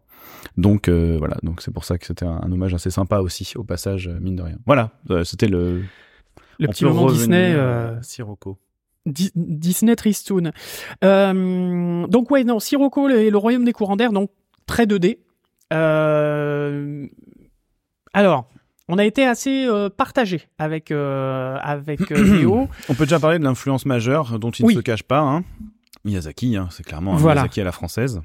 Donc 0.57 0.87
euh, 0.87 1.15
voilà, 1.17 1.37
donc 1.43 1.61
c'est 1.61 1.73
pour 1.73 1.83
ça 1.85 1.97
que 1.97 2.05
c'était 2.05 2.25
un, 2.25 2.39
un 2.43 2.51
hommage 2.51 2.73
assez 2.73 2.91
sympa 2.91 3.19
aussi 3.19 3.51
au 3.57 3.63
passage, 3.63 4.07
euh, 4.07 4.19
mine 4.21 4.35
de 4.35 4.41
rien. 4.43 4.57
Voilà, 4.65 4.91
euh, 5.09 5.23
c'était 5.23 5.47
le 5.47 5.81
le 6.59 6.67
On 6.67 6.71
petit 6.71 6.85
moment 6.85 7.01
revenir 7.03 7.17
Disney. 7.19 7.53
euh, 7.55 7.99
Sirocco. 8.03 8.57
Di- 9.05 9.31
Disney 9.35 9.95
Tristoun. 9.95 10.51
Euh, 11.03 12.07
donc 12.07 12.29
ouais, 12.31 12.43
non, 12.43 12.59
Sirocco 12.59 13.09
et 13.09 13.29
le 13.29 13.37
Royaume 13.37 13.65
des 13.65 13.73
courants 13.73 13.95
d'air, 13.95 14.11
donc 14.11 14.29
très 14.67 14.85
2D. 14.85 15.17
Euh, 15.73 17.07
alors, 18.13 18.47
on 18.87 18.97
a 18.97 19.05
été 19.05 19.25
assez 19.25 19.65
euh, 19.65 19.89
partagé 19.89 20.41
avec 20.57 20.91
avec 20.91 22.09
Léo. 22.09 22.67
On 22.89 22.93
peut 22.93 23.05
déjà 23.05 23.19
parler 23.19 23.39
de 23.39 23.43
l'influence 23.43 23.85
majeure 23.85 24.37
dont 24.39 24.51
il 24.51 24.65
Oui. 24.65 24.73
ne 24.75 24.79
se 24.79 24.83
cache 24.83 25.03
pas. 25.03 25.19
Hein. 25.21 25.43
Miyazaki, 26.03 26.57
hein, 26.57 26.67
c'est 26.71 26.83
clairement 26.83 27.13
un 27.13 27.17
Voilà. 27.17 27.41
Miyazaki 27.41 27.61
à 27.61 27.63
la 27.63 27.71
française. 27.71 28.21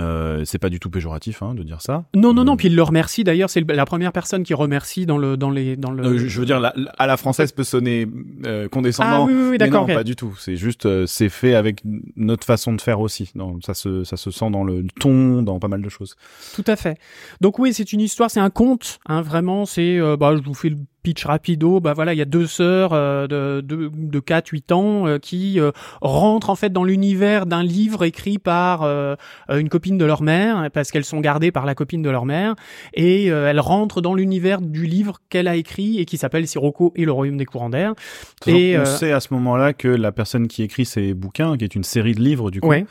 Euh, 0.00 0.44
c'est 0.44 0.58
pas 0.58 0.70
du 0.70 0.80
tout 0.80 0.90
péjoratif 0.90 1.42
hein, 1.42 1.54
de 1.54 1.62
dire 1.62 1.80
ça. 1.82 2.04
Non, 2.14 2.32
non, 2.32 2.44
non. 2.44 2.54
Euh, 2.54 2.56
Puis 2.56 2.68
il 2.68 2.76
le 2.76 2.82
remercie. 2.82 3.22
D'ailleurs, 3.24 3.50
c'est 3.50 3.60
la 3.70 3.84
première 3.84 4.12
personne 4.12 4.42
qui 4.42 4.54
remercie 4.54 5.06
dans 5.06 5.18
le 5.18 5.36
dans 5.36 5.50
les 5.50 5.76
dans 5.76 5.90
le. 5.90 6.04
Euh, 6.04 6.18
je, 6.18 6.40
veux 6.40 6.46
dire, 6.46 6.58
la- 6.60 6.72
la- 6.76 6.90
à 6.98 7.06
la 7.06 7.16
française 7.16 7.52
peut 7.52 7.64
sonner 7.64 8.06
euh, 8.46 8.64
ah 8.66 8.68
condescendant. 8.68 9.26
oui, 9.26 9.32
oui, 9.34 9.42
oui 9.42 9.48
mais 9.52 9.58
d'accord. 9.58 9.86
non, 9.86 9.94
pas 9.94 10.04
du 10.04 10.16
tout. 10.16 10.34
C'est 10.38 10.56
juste, 10.56 10.86
euh, 10.86 11.06
c'est 11.06 11.28
fait 11.28 11.54
avec 11.54 11.82
notre 12.16 12.44
façon 12.46 12.72
de 12.72 12.80
faire 12.80 13.00
aussi. 13.00 13.30
Non, 13.34 13.58
ça 13.64 13.74
se, 13.74 14.04
ça 14.04 14.16
se 14.16 14.30
sent 14.30 14.50
dans 14.50 14.64
le 14.64 14.84
ton, 14.98 15.42
dans 15.42 15.58
pas 15.58 15.68
mal 15.68 15.82
de 15.82 15.88
choses. 15.88 16.16
Tout 16.54 16.64
à 16.66 16.76
fait. 16.76 16.98
Donc 17.40 17.58
oui, 17.58 17.72
c'est 17.74 17.92
une 17.92 18.00
histoire, 18.00 18.30
c'est 18.30 18.40
un 18.40 18.50
conte, 18.50 18.98
hein, 19.06 19.22
vraiment. 19.22 19.66
C'est, 19.66 19.98
euh, 19.98 20.16
bah, 20.16 20.34
je 20.36 20.42
vous 20.42 20.54
fais 20.54 20.70
le 20.70 20.76
pitch 21.02 21.24
rapido. 21.24 21.80
Bah 21.80 21.92
voilà, 21.94 22.12
il 22.14 22.18
y 22.18 22.22
a 22.22 22.26
deux 22.26 22.46
sœurs 22.46 22.90
euh, 22.92 23.26
de, 23.26 23.60
de, 23.60 23.90
de 23.94 24.20
4-8 24.20 24.72
ans 24.72 25.06
euh, 25.06 25.18
qui 25.18 25.58
euh, 25.60 25.70
rentrent 26.00 26.50
en 26.50 26.56
fait 26.56 26.72
dans 26.72 26.84
l'univers 26.84 27.46
d'un 27.46 27.62
livre 27.62 28.04
écrit 28.04 28.38
par 28.38 28.82
euh, 28.82 29.16
une 29.50 29.68
copine 29.68 29.98
de 29.98 30.04
leur 30.04 30.22
mère, 30.22 30.70
parce 30.72 30.90
qu'elles 30.90 31.04
sont 31.04 31.20
gardées 31.20 31.52
par 31.52 31.66
la 31.66 31.74
copine 31.74 32.02
de 32.02 32.10
leur 32.10 32.26
mère, 32.26 32.54
et 32.94 33.30
euh, 33.30 33.48
elles 33.48 33.60
rentrent 33.60 34.00
dans 34.00 34.14
l'univers 34.14 34.60
du 34.60 34.86
livre 34.86 35.18
qu'elle 35.28 35.48
a 35.48 35.56
écrit 35.56 35.98
et 35.98 36.04
qui 36.04 36.16
s'appelle 36.18 36.46
Sirocco 36.46 36.92
et 36.96 37.04
le 37.04 37.12
Royaume 37.12 37.36
des 37.36 37.46
courants 37.46 37.70
d'air. 37.70 37.94
Et, 38.46 38.76
on 38.76 38.80
euh, 38.80 38.84
sait 38.84 39.12
à 39.12 39.20
ce 39.20 39.32
moment-là 39.34 39.72
que 39.72 39.88
la 39.88 40.12
personne 40.12 40.48
qui 40.48 40.62
écrit 40.62 40.84
ces 40.84 41.14
bouquins, 41.14 41.56
qui 41.56 41.64
est 41.64 41.74
une 41.74 41.84
série 41.84 42.14
de 42.14 42.20
livres 42.20 42.50
du 42.50 42.60
coup, 42.60 42.68
Ouais. 42.68 42.84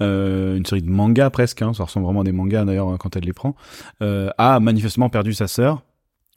euh, 0.00 0.56
une 0.56 0.66
série 0.66 0.82
de 0.82 0.90
mangas 0.90 1.30
presque, 1.30 1.62
hein, 1.62 1.72
ça 1.74 1.84
ressemble 1.84 2.06
vraiment 2.06 2.20
à 2.20 2.24
des 2.24 2.32
mangas 2.32 2.64
d'ailleurs 2.64 2.88
hein, 2.88 2.96
quand 2.98 3.16
elle 3.16 3.24
les 3.24 3.32
prend, 3.32 3.54
euh, 4.02 4.30
a 4.38 4.60
manifestement 4.60 5.08
perdu 5.08 5.32
sa 5.32 5.46
sœur. 5.48 5.82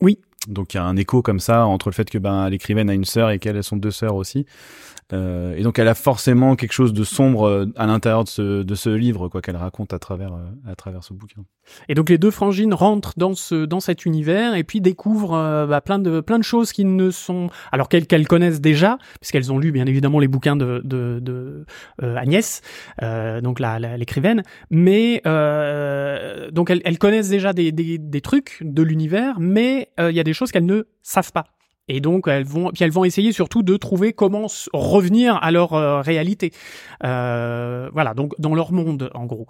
Oui. 0.01 0.19
Donc 0.47 0.73
il 0.73 0.77
y 0.77 0.79
a 0.79 0.83
un 0.83 0.95
écho 0.95 1.21
comme 1.21 1.39
ça 1.39 1.65
entre 1.65 1.89
le 1.89 1.93
fait 1.93 2.09
que 2.09 2.17
ben 2.17 2.49
l'écrivaine 2.49 2.89
a 2.89 2.93
une 2.93 3.05
sœur 3.05 3.31
et 3.31 3.39
qu'elles 3.39 3.63
sont 3.63 3.77
deux 3.77 3.91
sœurs 3.91 4.15
aussi. 4.15 4.45
Euh, 5.13 5.55
et 5.55 5.63
donc 5.63 5.77
elle 5.77 5.87
a 5.87 5.93
forcément 5.93 6.55
quelque 6.55 6.73
chose 6.73 6.93
de 6.93 7.03
sombre 7.03 7.47
euh, 7.47 7.65
à 7.75 7.85
l'intérieur 7.85 8.23
de 8.23 8.29
ce, 8.29 8.63
de 8.63 8.75
ce 8.75 8.89
livre 8.89 9.29
quoi 9.29 9.41
qu'elle 9.41 9.55
raconte 9.55 9.93
à 9.93 9.99
travers 9.99 10.33
euh, 10.33 10.45
à 10.65 10.75
travers 10.75 11.03
ce 11.03 11.13
bouquin. 11.13 11.43
Et 11.89 11.95
donc 11.95 12.09
les 12.09 12.17
deux 12.17 12.31
frangines 12.31 12.73
rentrent 12.73 13.13
dans 13.17 13.33
ce 13.33 13.65
dans 13.65 13.79
cet 13.79 14.05
univers 14.05 14.55
et 14.55 14.63
puis 14.63 14.81
découvrent 14.81 15.35
euh, 15.35 15.67
bah, 15.67 15.81
plein 15.81 15.99
de 15.99 16.21
plein 16.21 16.39
de 16.39 16.43
choses 16.43 16.71
qui 16.71 16.85
ne 16.85 17.11
sont 17.11 17.49
alors 17.71 17.89
qu'elles 17.89 18.07
qu'elles 18.07 18.27
connaissent 18.27 18.61
déjà 18.61 18.97
puisqu'elles 19.19 19.51
ont 19.51 19.57
lu 19.57 19.71
bien 19.71 19.85
évidemment 19.85 20.19
les 20.19 20.27
bouquins 20.27 20.55
de 20.55 20.81
de, 20.83 21.65
euh, 22.03 22.15
Agnès 22.15 22.61
euh, 23.01 23.41
donc 23.41 23.59
la 23.59 23.79
l'écrivaine 23.97 24.43
mais 24.69 25.21
donc 26.51 26.69
elles, 26.69 26.81
elles 26.85 26.97
connaissent 26.97 27.29
déjà 27.29 27.53
des 27.53 27.71
des, 27.71 27.97
des 27.97 28.21
trucs 28.21 28.59
de 28.61 28.83
l'univers 28.83 29.39
mais 29.39 29.89
il 29.99 30.15
y 30.15 30.19
a 30.19 30.23
des 30.23 30.33
choses 30.33 30.51
qu'elles 30.51 30.65
ne 30.65 30.83
savent 31.03 31.31
pas. 31.31 31.45
Et 31.87 31.99
donc 32.01 32.27
elles 32.27 32.45
vont, 32.45 32.71
puis 32.73 32.83
elles 32.83 32.91
vont 32.91 33.05
essayer 33.05 33.31
surtout 33.31 33.61
de 33.61 33.77
trouver 33.77 34.11
comment 34.11 34.47
revenir 34.73 35.37
à 35.43 35.51
leur 35.51 35.73
euh, 35.73 36.01
réalité. 36.01 36.51
Euh, 37.03 37.89
voilà, 37.93 38.13
donc 38.13 38.33
dans 38.39 38.55
leur 38.55 38.71
monde 38.71 39.11
en 39.13 39.25
gros. 39.25 39.45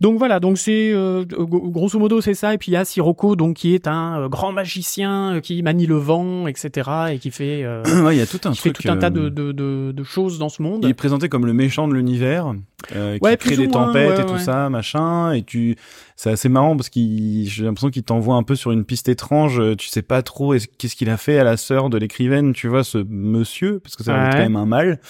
Donc 0.00 0.18
voilà, 0.18 0.38
donc 0.40 0.58
c'est 0.58 0.92
euh, 0.92 1.24
gro- 1.24 1.70
grosso 1.70 1.98
modo 1.98 2.20
c'est 2.20 2.34
ça. 2.34 2.52
Et 2.54 2.58
puis 2.58 2.70
il 2.72 2.74
y 2.74 2.76
a 2.76 2.84
Sirocco 2.84 3.36
donc 3.36 3.56
qui 3.56 3.74
est 3.74 3.86
un 3.86 4.28
grand 4.28 4.52
magicien 4.52 5.40
qui 5.42 5.62
manie 5.62 5.86
le 5.86 5.96
vent, 5.96 6.46
etc. 6.46 6.90
et 7.12 7.18
qui 7.18 7.30
fait, 7.30 7.64
ouais, 8.02 8.16
il 8.16 8.18
y 8.18 8.22
a 8.22 8.26
tout 8.26 8.40
un 8.44 8.52
qui 8.52 8.58
fait 8.58 8.72
tout 8.72 8.88
un 8.90 8.96
tas 8.98 9.10
de, 9.10 9.28
de, 9.30 9.52
de, 9.52 9.92
de 9.92 10.04
choses 10.04 10.38
dans 10.38 10.48
ce 10.50 10.60
monde. 10.62 10.80
Il 10.84 10.90
est 10.90 10.94
présenté 10.94 11.28
comme 11.28 11.46
le 11.46 11.52
méchant 11.54 11.88
de 11.88 11.94
l'univers, 11.94 12.54
qui 12.88 12.94
Ouais, 13.22 13.36
crée 13.38 13.56
des 13.56 13.66
moins, 13.68 13.86
tempêtes 13.86 14.18
ouais, 14.18 14.22
et 14.22 14.26
tout 14.26 14.38
ça, 14.38 14.68
machin. 14.68 15.32
Et 15.32 15.42
tu, 15.42 15.76
c'est 16.16 16.30
assez 16.30 16.48
marrant 16.48 16.76
parce 16.76 16.88
qu'il, 16.90 17.48
j'ai 17.48 17.64
l'impression 17.64 17.90
qu'il 17.90 18.02
t'envoie 18.02 18.36
un 18.36 18.42
peu 18.42 18.54
sur 18.56 18.72
une 18.72 18.84
piste 18.84 19.08
étrange. 19.08 19.60
Tu 19.78 19.88
sais 19.88 20.02
pas 20.02 20.22
trop 20.22 20.54
est-ce- 20.54 20.68
qu'est-ce 20.78 20.96
qu'il 20.96 21.08
a 21.10 21.16
fait 21.16 21.38
à 21.38 21.44
la 21.44 21.56
sœur 21.56 21.77
de 21.88 21.98
l'écrivaine, 21.98 22.52
tu 22.52 22.66
vois, 22.66 22.82
ce 22.82 22.98
monsieur, 22.98 23.78
parce 23.78 23.94
que 23.94 24.02
ça 24.02 24.12
va 24.12 24.26
être 24.26 24.32
quand 24.32 24.38
même 24.38 24.56
un 24.56 24.66
mal. 24.66 25.00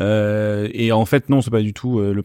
Euh, 0.00 0.68
et 0.72 0.90
en 0.92 1.04
fait, 1.04 1.28
non, 1.28 1.40
c'est 1.40 1.50
pas 1.50 1.62
du 1.62 1.72
tout 1.72 2.00
euh, 2.00 2.12
le, 2.12 2.22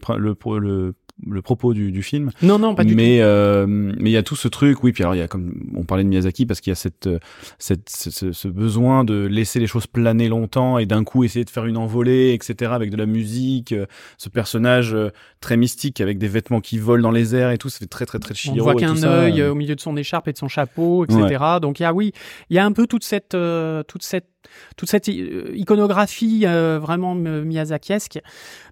le, 0.58 0.94
le 1.24 1.42
propos 1.42 1.74
du, 1.74 1.92
du 1.92 2.02
film. 2.02 2.30
Non, 2.42 2.58
non, 2.58 2.74
pas 2.74 2.82
du 2.82 2.96
mais 2.96 3.18
euh, 3.20 3.66
mais 3.68 4.10
il 4.10 4.12
y 4.12 4.16
a 4.16 4.24
tout 4.24 4.34
ce 4.34 4.48
truc 4.48 4.82
oui 4.82 4.92
puis 4.92 5.04
alors 5.04 5.14
il 5.14 5.18
y 5.18 5.22
a 5.22 5.28
comme 5.28 5.54
on 5.76 5.84
parlait 5.84 6.02
de 6.02 6.08
Miyazaki 6.08 6.44
parce 6.44 6.60
qu'il 6.60 6.70
y 6.70 6.72
a 6.72 6.76
cette 6.76 7.06
euh, 7.06 7.18
cette 7.58 7.88
ce, 7.88 8.32
ce- 8.32 8.48
besoin 8.48 9.04
de 9.04 9.24
laisser 9.26 9.60
les 9.60 9.68
choses 9.68 9.86
planer 9.86 10.28
longtemps 10.28 10.76
et 10.78 10.86
d'un 10.86 11.04
coup 11.04 11.22
essayer 11.22 11.44
de 11.44 11.50
faire 11.50 11.66
une 11.66 11.76
envolée 11.76 12.32
etc 12.34 12.72
avec 12.74 12.90
de 12.90 12.96
la 12.96 13.06
musique 13.06 13.70
euh, 13.72 13.86
ce 14.18 14.28
personnage 14.28 14.92
euh, 14.92 15.10
très 15.40 15.56
mystique 15.56 16.00
avec 16.00 16.18
des 16.18 16.26
vêtements 16.28 16.60
qui 16.60 16.78
volent 16.78 17.02
dans 17.04 17.10
les 17.12 17.36
airs 17.36 17.52
et 17.52 17.58
tout 17.58 17.68
ça 17.68 17.78
fait 17.78 17.86
très 17.86 18.06
très 18.06 18.18
très 18.18 18.34
tout. 18.34 18.48
On 18.50 18.54
voit 18.62 18.74
qu'un 18.74 18.94
tout 18.94 19.04
œil 19.04 19.40
au 19.42 19.54
milieu 19.54 19.76
de 19.76 19.80
son 19.80 19.96
écharpe 19.96 20.26
et 20.28 20.32
de 20.32 20.38
son 20.38 20.48
chapeau, 20.48 21.04
etc. 21.04 21.44
Donc 21.62 21.78
il 21.78 21.84
y 21.84 21.86
a 21.86 21.92
oui, 21.94 22.10
il 22.50 22.56
y 22.56 22.58
a 22.58 22.64
un 22.64 22.72
peu 22.72 22.86
toute 22.88 23.04
cette 23.04 23.34
euh, 23.34 23.82
toute 23.84 24.02
cette 24.02 24.26
toute 24.76 24.88
cette 24.90 25.08
iconographie 25.08 26.42
euh, 26.44 26.78
vraiment 26.80 27.14
miyazakiesque, 27.14 28.18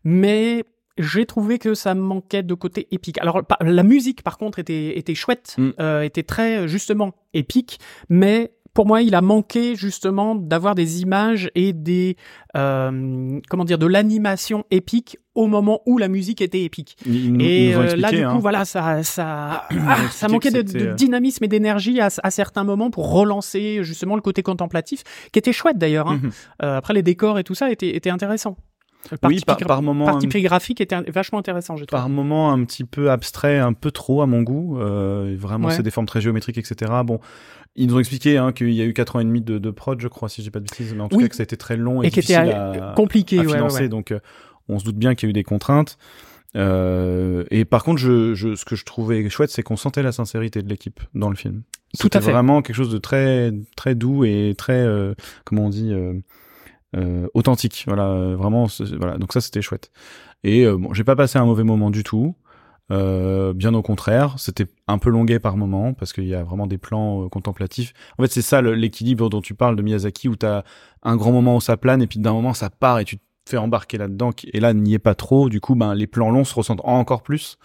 mais 0.05 0.65
j'ai 0.99 1.27
trouvé 1.27 1.59
que 1.59 1.75
ça 1.75 1.95
manquait 1.95 2.43
de 2.43 2.55
côté 2.55 2.89
épique. 2.91 3.19
Alors 3.19 3.43
la 3.61 3.83
musique 3.83 4.23
par 4.23 4.39
contre 4.39 4.59
était 4.59 4.99
était 4.99 5.15
chouette, 5.15 5.55
Mm. 5.59 5.71
euh, 5.81 6.03
était 6.03 6.23
très 6.23 6.69
justement 6.69 7.15
épique, 7.35 7.79
mais 8.09 8.53
pour 8.75 8.87
moi, 8.87 9.03
il 9.03 9.15
a 9.15 9.21
manqué 9.21 9.77
justement 9.77 10.35
d'avoir 10.35 10.75
des 10.75 11.03
images 11.03 11.51
et 11.55 11.75
des 11.75 12.17
euh, 12.57 13.39
comment 13.51 13.67
dire 13.67 13.77
de 13.79 13.85
l'animation 13.87 14.65
épique 14.71 15.19
au 15.35 15.47
moment 15.47 15.81
où 15.85 15.99
la 15.99 16.09
musique 16.09 16.41
était 16.41 16.63
épique. 16.63 16.97
Ils, 17.05 17.33
nous- 17.35 17.41
Et 17.45 17.69
ils 17.69 17.73
nous 17.73 17.79
ont 17.79 17.83
euh, 17.83 17.97
là, 17.97 18.11
du 18.11 18.23
hein. 18.23 18.33
coup, 18.35 18.41
voilà, 18.41 18.65
ça, 18.65 19.03
ça, 19.03 19.67
ont 19.73 19.77
ah, 19.87 19.97
ça 20.11 20.29
manquait 20.29 20.51
de, 20.51 20.65
euh, 20.89 20.95
dynamisme 20.95 21.45
et 21.45 21.49
d'énergie 21.49 22.01
à, 22.01 22.09
à 22.23 22.31
certains 22.31 22.65
moments 22.65 22.91
pour 22.91 23.13
relancer 23.13 23.81
justement 23.83 24.15
le 24.17 24.23
côté 24.23 24.43
contemplatif, 24.43 25.03
qui 25.33 25.39
était 25.39 25.53
chouette 25.53 25.77
d'ailleurs. 25.79 26.09
hein. 26.09 26.21
Mhm. 26.23 26.31
Euh, 26.63 26.77
après, 26.79 26.95
les 26.95 27.03
décors 27.03 27.39
et 27.39 27.45
tout 27.45 27.55
ça 27.55 27.71
étaient, 27.71 27.95
étaient 27.95 28.11
intéressants. 28.11 28.57
Le 29.11 29.19
oui 29.29 29.41
par, 29.45 29.57
par 29.57 29.83
moment 29.83 30.07
parti 30.07 30.29
pris 30.29 30.43
graphique 30.43 30.81
était 30.81 30.95
un- 30.95 31.03
vachement 31.09 31.39
intéressant, 31.39 31.77
j'ai 31.77 31.87
trouvé. 31.87 31.99
par 32.01 32.09
moment 32.09 32.53
un 32.53 32.65
petit 32.65 32.85
peu 32.85 33.11
abstrait, 33.11 33.59
un 33.59 33.73
peu 33.73 33.91
trop 33.91 34.23
à 34.23 34.27
mon 34.27 34.43
goût. 34.43 34.79
Euh, 34.81 35.35
vraiment, 35.39 35.69
Ouais. 35.69 35.75
c'est 35.75 35.83
des 35.83 35.91
formes 35.91 36.07
très 36.07 36.21
géométriques, 36.21 36.59
etc. 36.59 36.91
Bon, 37.05 37.19
ils 37.75 37.89
nous 37.89 37.97
ont 37.97 37.99
expliqué 37.99 38.39
hein, 38.39 38.53
qu'il 38.53 38.71
y 38.73 38.81
a 38.81 38.85
eu 38.85 38.93
4 38.93 39.17
ans 39.17 39.21
et 39.21 39.25
demi 39.25 39.41
de, 39.41 39.59
de 39.59 39.71
prod, 39.71 40.01
je 40.01 40.09
crois, 40.09 40.29
si 40.29 40.43
j'ai 40.43 40.51
pas 40.51 40.61
de 40.61 40.65
bêtises, 40.65 40.95
mais 40.95 41.01
en 41.03 41.09
tout 41.09 41.17
Oui. 41.17 41.25
cas 41.25 41.29
que 41.31 41.37
ça 41.37 41.43
a 41.43 41.45
été 41.45 41.57
très 41.57 41.77
long 41.77 42.03
et, 42.03 42.07
Et 42.07 42.11
qui 42.11 42.21
était 42.21 42.35
difficile 42.41 42.55
euh, 42.57 42.93
à, 42.93 42.95
compliqué, 42.95 43.39
à 43.39 43.43
ouais, 43.43 43.49
financer. 43.49 43.83
ouais. 43.83 43.89
Donc, 43.89 44.13
euh, 44.13 44.21
on 44.69 44.79
se 44.79 44.85
doute 44.85 44.97
bien 44.97 45.15
qu'il 45.17 45.27
y 45.27 45.29
a 45.29 45.31
eu 45.31 45.35
des 45.35 45.43
contraintes. 45.45 45.99
Euh, 46.55 47.45
et 47.51 47.65
par 47.65 47.83
contre, 47.83 47.99
je, 47.99 48.35
je, 48.35 48.55
ce 48.55 48.65
que 48.65 48.77
je 48.77 48.85
trouvais 48.85 49.29
chouette, 49.31 49.51
c'est 49.51 49.63
qu'on 49.63 49.77
sentait 49.77 50.03
la 50.03 50.13
sincérité 50.13 50.63
de 50.63 50.69
l'équipe 50.69 51.01
dans 51.15 51.31
le 51.31 51.37
film. 51.37 51.63
Tout 51.99 52.07
à 52.07 52.19
C'était 52.19 52.21
fait. 52.21 52.31
Vraiment 52.33 52.63
quelque 52.63 52.77
chose 52.77 52.93
de 52.93 52.99
très, 52.99 53.53
très 53.77 53.95
doux 53.95 54.25
et 54.25 54.55
très, 54.57 54.87
comment 55.45 55.67
on 55.67 55.71
dit, 55.71 55.93
euh, 56.97 57.27
authentique. 57.35 57.85
Voilà, 57.87 58.09
euh, 58.09 58.37
vraiment. 58.37 58.67
Voilà. 58.99 59.19
Donc 59.19 59.33
ça, 59.33 59.41
c'était 59.41 59.63
chouette. 59.63 59.91
Et 60.45 60.65
euh, 60.65 60.77
bon, 60.77 60.93
j'ai 60.93 61.05
pas 61.05 61.17
passé 61.17 61.39
un 61.39 61.45
mauvais 61.45 61.65
moment 61.65 61.91
du 61.91 62.03
tout. 62.03 62.35
Euh, 62.91 63.53
bien 63.55 63.73
au 63.75 63.83
contraire, 63.83 64.35
c'était 64.39 64.67
un 64.87 64.99
peu 64.99 65.09
longuet 65.09 65.39
par 65.39 65.57
moment 65.57 65.95
parce 65.95 66.13
qu'il 66.13 66.27
y 66.27 66.35
a 66.35 66.43
vraiment 66.43 66.67
des 66.67 66.79
plans 66.79 67.25
euh, 67.25 67.29
contemplatifs. 67.29 67.95
En 68.19 68.23
fait, 68.23 68.31
c'est 68.31 68.43
ça 68.43 68.61
l'équilibre 68.61 69.31
dont 69.31 69.41
tu 69.41 69.55
parles 69.55 69.77
de 69.77 69.83
Miyazaki 69.83 70.29
où 70.29 70.37
t'as 70.37 70.63
un 71.03 71.17
grand 71.17 71.33
moment 71.33 71.57
où 71.57 71.61
ça 71.61 71.77
plane 71.77 72.03
et 72.03 72.07
puis 72.07 72.19
d'un 72.19 72.33
moment 72.33 72.53
ça 72.53 72.69
part 72.69 72.99
et 72.99 73.05
tu 73.05 73.17
te 73.17 73.23
fais 73.49 73.57
embarquer 73.57 73.99
là-dedans. 73.99 74.31
Et 74.53 74.61
là, 74.61 74.75
n'y 74.75 74.95
est 74.95 74.99
pas 74.99 75.15
trop. 75.15 75.49
Du 75.49 75.61
coup, 75.61 75.75
ben 75.75 75.95
les 75.95 76.07
plans 76.07 76.31
longs 76.31 76.45
se 76.45 76.55
ressentent 76.55 76.83
encore 76.85 77.23
plus. 77.23 77.57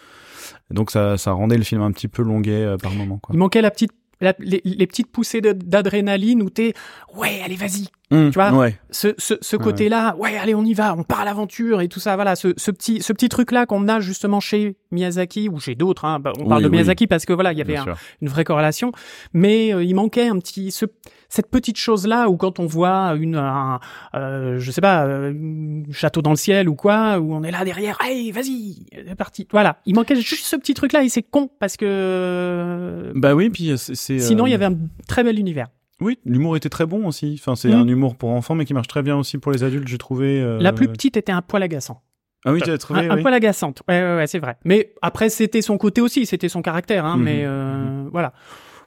Donc 0.71 0.91
ça, 0.91 1.17
ça 1.17 1.31
rendait 1.33 1.57
le 1.57 1.63
film 1.63 1.81
un 1.81 1.91
petit 1.91 2.07
peu 2.07 2.21
longuet 2.21 2.63
euh, 2.63 2.77
par 2.77 2.93
moment. 2.93 3.17
Quoi. 3.17 3.33
Il 3.35 3.39
manquait 3.39 3.61
la 3.61 3.71
petite, 3.71 3.91
la- 4.21 4.33
les, 4.39 4.61
les 4.63 4.87
petites 4.87 5.11
poussées 5.11 5.41
d'adrénaline 5.41 6.41
où 6.41 6.49
t'es, 6.49 6.73
ouais, 7.15 7.41
allez, 7.43 7.55
vas-y. 7.55 7.87
Mmh, 8.09 8.29
tu 8.29 8.33
vois, 8.35 8.53
ouais. 8.53 8.79
Ce, 8.89 9.09
ce, 9.17 9.33
ce 9.41 9.57
Ouais. 9.57 9.63
côté-là, 9.63 10.15
ouais, 10.17 10.37
allez, 10.37 10.55
on 10.55 10.63
y 10.63 10.73
va, 10.73 10.95
on 10.97 11.03
part 11.03 11.19
à 11.21 11.25
l'aventure 11.25 11.81
et 11.81 11.89
tout 11.89 11.99
ça. 11.99 12.15
Voilà, 12.15 12.35
ce, 12.37 12.53
ce 12.55 12.71
petit, 12.71 13.01
ce 13.01 13.11
petit 13.11 13.27
truc-là 13.27 13.65
qu'on 13.65 13.87
a 13.89 13.99
justement 13.99 14.39
chez 14.39 14.77
Miyazaki 14.91 15.49
ou 15.49 15.59
chez 15.59 15.75
d'autres. 15.75 16.05
Hein. 16.05 16.19
Bah, 16.19 16.31
On 16.39 16.47
parle 16.47 16.63
de 16.63 16.67
oui. 16.67 16.71
Miyazaki 16.75 17.05
parce 17.07 17.25
que 17.25 17.33
voilà, 17.33 17.51
il 17.51 17.57
y 17.57 17.61
avait 17.61 17.75
un- 17.75 17.85
une 18.21 18.29
vraie 18.29 18.45
corrélation, 18.45 18.91
mais 19.33 19.73
euh, 19.73 19.83
il 19.83 19.93
manquait 19.93 20.27
un 20.29 20.39
petit 20.39 20.71
ce, 20.71 20.85
cette 21.29 21.49
petite 21.49 21.77
chose 21.77 22.07
là 22.07 22.29
où 22.29 22.37
quand 22.37 22.59
on 22.59 22.65
voit 22.65 23.13
une 23.19 23.35
un, 23.35 23.79
euh, 24.15 24.57
je 24.59 24.71
sais 24.71 24.81
pas 24.81 25.05
euh, 25.05 25.31
un 25.33 25.91
château 25.91 26.21
dans 26.21 26.29
le 26.31 26.35
ciel 26.37 26.69
ou 26.69 26.75
quoi 26.75 27.19
où 27.19 27.33
on 27.33 27.43
est 27.43 27.51
là 27.51 27.65
derrière, 27.65 27.97
hey 28.03 28.31
vas-y 28.31 28.85
c'est 28.93 29.15
parti 29.15 29.47
voilà 29.51 29.77
il 29.85 29.95
manquait 29.95 30.15
juste 30.15 30.45
ce 30.45 30.55
petit 30.55 30.73
truc 30.73 30.93
là 30.93 31.03
et 31.03 31.09
c'est 31.09 31.23
con 31.23 31.49
parce 31.59 31.75
que 31.77 33.11
Bah 33.15 33.35
oui, 33.35 33.49
puis 33.49 33.73
c'est. 33.77 33.95
c'est, 33.95 34.19
sinon 34.19 34.45
il 34.47 34.51
y 34.51 34.53
euh, 34.53 34.55
avait 34.55 34.65
un 34.65 34.77
très 35.07 35.23
bel 35.23 35.39
univers. 35.39 35.67
Oui, 35.99 36.19
l'humour 36.25 36.55
était 36.55 36.69
très 36.69 36.85
bon 36.85 37.07
aussi. 37.07 37.39
Enfin, 37.39 37.55
c'est 37.55 37.69
Mm. 37.69 37.73
un 37.81 37.87
humour 37.87 38.15
pour 38.15 38.29
enfants, 38.29 38.53
mais 38.53 38.65
qui 38.65 38.73
marche 38.75 38.87
très 38.87 39.01
bien 39.01 39.15
aussi 39.17 39.39
pour 39.39 39.51
les 39.51 39.63
adultes, 39.63 39.87
j'ai 39.87 39.97
trouvé. 39.97 40.39
euh, 40.41 40.59
La 40.61 40.71
plus 40.71 40.87
petite 40.87 41.17
était 41.17 41.31
un 41.31 41.41
poil 41.41 41.63
agaçant. 41.63 42.01
Ah 42.45 42.53
oui, 42.53 42.61
tu 42.61 42.77
trouvé. 42.77 43.07
un, 43.09 43.19
poil 43.19 43.33
agaçante. 43.33 43.81
Ouais, 43.89 43.99
ouais, 44.03 44.15
ouais, 44.17 44.27
c'est 44.27 44.37
vrai. 44.37 44.57
Mais 44.63 44.93
après, 45.01 45.29
c'était 45.29 45.63
son 45.63 45.77
côté 45.79 45.99
aussi, 46.01 46.27
c'était 46.27 46.49
son 46.49 46.61
caractère. 46.61 47.03
Hein, 47.03 47.17
Mhm, 47.17 47.23
Mais 47.23 47.41
euh, 47.45 48.03
voilà. 48.11 48.31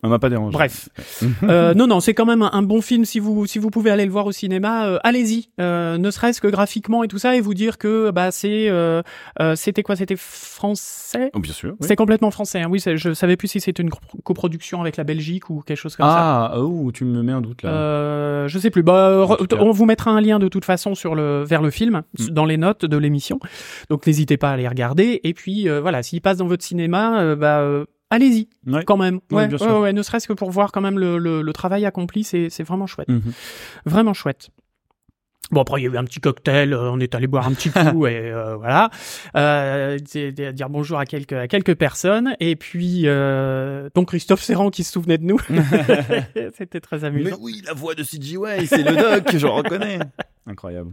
On 0.03 0.09
m'a 0.09 0.19
pas 0.19 0.31
dérangé. 0.31 0.53
Bref, 0.53 0.89
euh, 1.43 1.75
non, 1.75 1.87
non, 1.87 2.01
c'est 2.01 2.15
quand 2.15 2.25
même 2.27 2.43
un, 2.43 2.51
un 2.53 2.63
bon 2.63 2.81
film. 2.81 3.05
Si 3.05 3.19
vous 3.21 3.47
si 3.47 3.59
vous 3.59 3.69
pouvez 3.71 3.91
aller 3.91 4.07
le 4.07 4.11
voir 4.11 4.25
au 4.27 4.33
cinéma, 4.33 4.87
euh, 4.87 4.99
allez-y. 5.05 5.51
Euh, 5.61 5.99
ne 5.99 6.11
serait-ce 6.11 6.41
que 6.41 6.49
graphiquement 6.49 7.03
et 7.05 7.09
tout 7.09 7.19
ça, 7.19 7.37
et 7.37 7.41
vous 7.41 7.53
dire 7.55 7.77
que 7.79 8.11
bah 8.11 8.31
c'est 8.31 8.69
euh, 8.71 9.03
euh, 9.41 9.55
c'était 9.57 9.83
quoi? 9.83 9.97
C'était 9.97 10.17
français? 10.61 11.31
Oh, 11.35 11.39
bien 11.41 11.53
sûr. 11.53 11.71
oui. 11.73 11.77
C'était 11.83 11.97
complètement 11.97 12.31
français. 12.31 12.63
Hein. 12.63 12.69
Oui, 12.71 12.81
c'est- 12.81 12.97
je 12.97 13.13
savais 13.13 13.37
plus 13.37 13.49
si 13.49 13.61
c'était 13.61 13.83
une 13.83 13.91
copro- 13.91 14.21
coproduction 14.23 14.81
avec 14.81 14.97
la 14.97 15.05
Belgique 15.05 15.51
ou 15.51 15.61
quelque 15.61 15.77
chose 15.79 15.97
comme 15.97 16.07
ça. 16.07 16.51
Ah, 16.53 16.59
oh, 16.59 16.91
tu 16.93 17.05
me 17.05 17.23
mets 17.23 17.33
un 17.33 17.41
doute 17.41 17.63
là. 17.63 17.71
Euh, 17.71 18.49
je 18.49 18.59
sais 18.59 18.71
plus. 18.71 18.83
Bah, 18.83 19.27
on 19.59 19.71
vous 19.71 19.85
mettra 19.87 20.11
un 20.11 20.21
lien 20.21 20.39
de 20.39 20.49
toute 20.49 20.65
façon 20.65 20.95
sur 20.95 21.15
le 21.15 21.43
vers 21.45 21.63
le 21.63 21.71
film 21.71 22.03
Mm. 22.19 22.27
dans 22.31 22.45
les 22.45 22.57
notes 22.57 22.85
de 22.85 22.97
l'émission. 22.97 23.39
Donc 23.91 24.07
n'hésitez 24.07 24.37
pas 24.37 24.51
à 24.51 24.53
aller 24.55 24.69
regarder. 24.69 25.21
Et 25.25 25.35
puis 25.35 25.69
euh, 25.69 25.81
voilà, 25.81 26.03
s'il 26.03 26.21
passe 26.21 26.39
dans 26.39 26.47
votre 26.47 26.65
cinéma, 26.65 27.35
bah 27.37 27.59
euh, 27.61 27.85
allez-y 28.11 28.49
Ouais. 28.67 28.85
quand 28.85 28.97
même. 28.97 29.21
Ouais, 29.31 29.47
Ouais, 29.53 29.79
ouais, 29.79 29.93
ne 29.93 30.03
serait-ce 30.03 30.27
que 30.29 30.33
pour 30.33 30.51
voir 30.51 30.73
quand 30.73 30.81
même 30.81 30.99
le, 30.99 31.19
le, 31.19 31.43
le 31.43 31.53
travail 31.53 31.87
accompli, 31.87 32.25
c'est 32.25 32.63
vraiment 32.63 32.87
chouette, 32.87 33.09
Mhm. 33.09 33.33
vraiment 33.87 34.15
chouette. 34.15 34.51
Bon 35.51 35.63
après 35.63 35.81
il 35.81 35.85
y 35.85 35.89
a 35.89 35.91
eu 35.93 35.97
un 35.97 36.05
petit 36.05 36.21
cocktail, 36.21 36.73
euh, 36.73 36.91
on 36.93 37.01
est 37.01 37.15
allé 37.15 37.27
boire 37.27 37.47
un 37.47 37.53
petit 37.53 37.71
coup 37.93 38.07
et 38.07 38.31
euh, 38.31 38.57
voilà, 38.57 38.91
euh, 39.37 39.99
dire 39.99 40.69
bonjour 40.71 40.99
à 40.99 41.07
quelques 41.07 41.33
à 41.33 41.49
quelques 41.49 41.75
personnes 41.75 42.37
et 42.39 42.55
puis 42.57 43.03
euh, 43.07 43.89
donc 43.95 44.09
Christophe 44.09 44.43
Serrand 44.43 44.71
qui 44.71 44.85
se 44.85 44.93
souvenait 44.93 45.19
de 45.19 45.25
nous, 45.25 45.41
c'était 46.57 46.81
très 46.81 47.05
amusant. 47.05 47.37
oui, 47.41 47.63
la 47.67 47.73
voix 47.75 47.95
de 47.95 48.03
CGY, 48.05 48.67
c'est 48.67 48.83
le 48.83 48.97
doc, 48.97 49.37
je 49.37 49.47
le 49.47 49.53
reconnais. 49.53 49.99
Incroyable. 50.47 50.93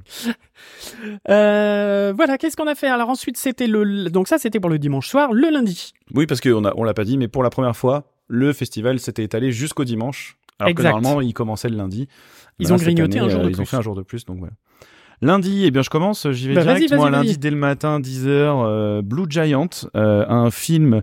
Euh, 1.29 2.13
voilà, 2.15 2.37
qu'est-ce 2.37 2.55
qu'on 2.57 2.67
a 2.67 2.75
fait? 2.75 2.87
Alors 2.87 3.09
ensuite, 3.09 3.37
c'était 3.37 3.67
le 3.67 4.09
donc 4.09 4.27
ça 4.27 4.37
c'était 4.37 4.59
pour 4.59 4.69
le 4.69 4.79
dimanche 4.79 5.07
soir, 5.07 5.31
le 5.33 5.49
lundi. 5.49 5.93
Oui, 6.13 6.25
parce 6.27 6.41
qu'on 6.41 6.65
a, 6.65 6.73
on 6.75 6.83
l'a 6.83 6.93
pas 6.93 7.05
dit, 7.05 7.17
mais 7.17 7.27
pour 7.27 7.43
la 7.43 7.49
première 7.49 7.75
fois, 7.75 8.11
le 8.27 8.53
festival 8.53 8.99
s'était 8.99 9.23
étalé 9.23 9.51
jusqu'au 9.51 9.85
dimanche. 9.85 10.37
Alors 10.59 10.69
Exact. 10.71 10.89
que 10.89 10.93
normalement, 10.93 11.21
il 11.21 11.33
commençait 11.33 11.69
le 11.69 11.77
lundi. 11.77 12.07
Ils 12.59 12.73
ont 12.73 12.77
grignoté 12.77 13.19
année, 13.19 13.27
un 13.27 13.29
jour 13.29 13.41
euh, 13.41 13.43
de 13.45 13.49
Ils 13.49 13.53
ont 13.53 13.57
plus. 13.57 13.65
fait 13.65 13.77
un 13.77 13.81
jour 13.81 13.95
de 13.95 14.01
plus, 14.01 14.25
donc 14.25 14.39
voilà. 14.39 14.53
Lundi, 15.21 15.63
eh 15.65 15.71
bien, 15.71 15.81
je 15.81 15.89
commence, 15.89 16.29
j'y 16.31 16.47
vais 16.47 16.53
Bah, 16.53 16.61
direct. 16.61 16.93
Moi, 16.93 17.09
lundi, 17.09 17.37
dès 17.37 17.49
le 17.49 17.57
matin, 17.57 17.99
10h, 17.99 18.27
euh, 18.27 19.01
Blue 19.01 19.25
Giant, 19.29 19.67
euh, 19.95 20.25
un 20.27 20.51
film 20.51 21.01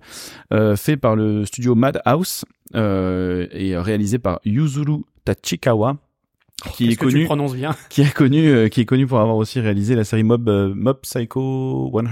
euh, 0.52 0.76
fait 0.76 0.96
par 0.96 1.16
le 1.16 1.44
studio 1.44 1.74
Madhouse 1.74 2.44
et 2.74 3.74
réalisé 3.76 4.18
par 4.18 4.40
Yuzuru 4.44 5.02
Tachikawa, 5.24 5.96
qui 6.72 6.90
est 6.90 6.96
connu 6.96 7.26
bien 7.54 7.74
qui 7.88 8.02
est 8.02 8.12
connu 8.12 8.70
qui 8.70 8.80
est 8.80 8.84
connu 8.84 9.06
pour 9.06 9.20
avoir 9.20 9.36
aussi 9.36 9.60
réalisé 9.60 9.94
la 9.96 10.04
série 10.04 10.22
Mob 10.22 10.48
Mob 10.74 11.00
Psycho 11.02 11.90
100 11.92 12.04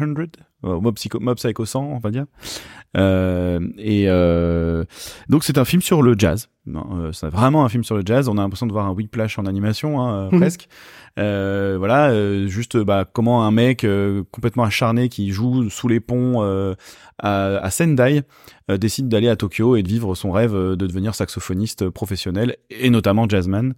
euh, 0.64 0.80
Mob 0.80 0.94
Psycho 0.94 1.20
Mob 1.20 1.36
Psycho 1.36 1.64
100 1.64 1.80
on 1.84 1.98
va 1.98 2.10
dire 2.10 2.26
et 2.94 4.04
euh, 4.08 4.84
donc 5.28 5.44
c'est 5.44 5.58
un 5.58 5.64
film 5.64 5.82
sur 5.82 6.02
le 6.02 6.14
jazz. 6.18 6.48
Non, 6.66 6.86
euh, 6.94 7.12
c'est 7.12 7.28
vraiment 7.28 7.64
un 7.64 7.68
film 7.68 7.82
sur 7.84 7.96
le 7.96 8.02
jazz. 8.04 8.28
On 8.28 8.38
a 8.38 8.42
l'impression 8.42 8.66
de 8.66 8.72
voir 8.72 8.86
un 8.86 8.92
whiplash 8.92 9.38
en 9.38 9.46
animation 9.46 10.00
hein, 10.00 10.14
euh, 10.26 10.28
Mhm. 10.30 10.40
presque. 10.40 10.68
Euh, 11.18 11.74
voilà 11.78 12.08
euh, 12.10 12.46
juste 12.46 12.78
bah 12.78 13.04
comment 13.10 13.44
un 13.44 13.50
mec 13.50 13.84
euh, 13.84 14.22
complètement 14.30 14.62
acharné 14.64 15.10
qui 15.10 15.30
joue 15.30 15.68
sous 15.68 15.86
les 15.86 16.00
ponts 16.00 16.42
euh, 16.42 16.74
à, 17.18 17.56
à 17.58 17.70
Sendai 17.70 18.22
euh, 18.70 18.78
décide 18.78 19.08
d'aller 19.08 19.28
à 19.28 19.36
Tokyo 19.36 19.76
et 19.76 19.82
de 19.82 19.88
vivre 19.88 20.14
son 20.14 20.30
rêve 20.32 20.54
euh, 20.54 20.74
de 20.74 20.86
devenir 20.86 21.14
saxophoniste 21.14 21.90
professionnel 21.90 22.56
et 22.70 22.88
notamment 22.88 23.28
jazzman. 23.28 23.74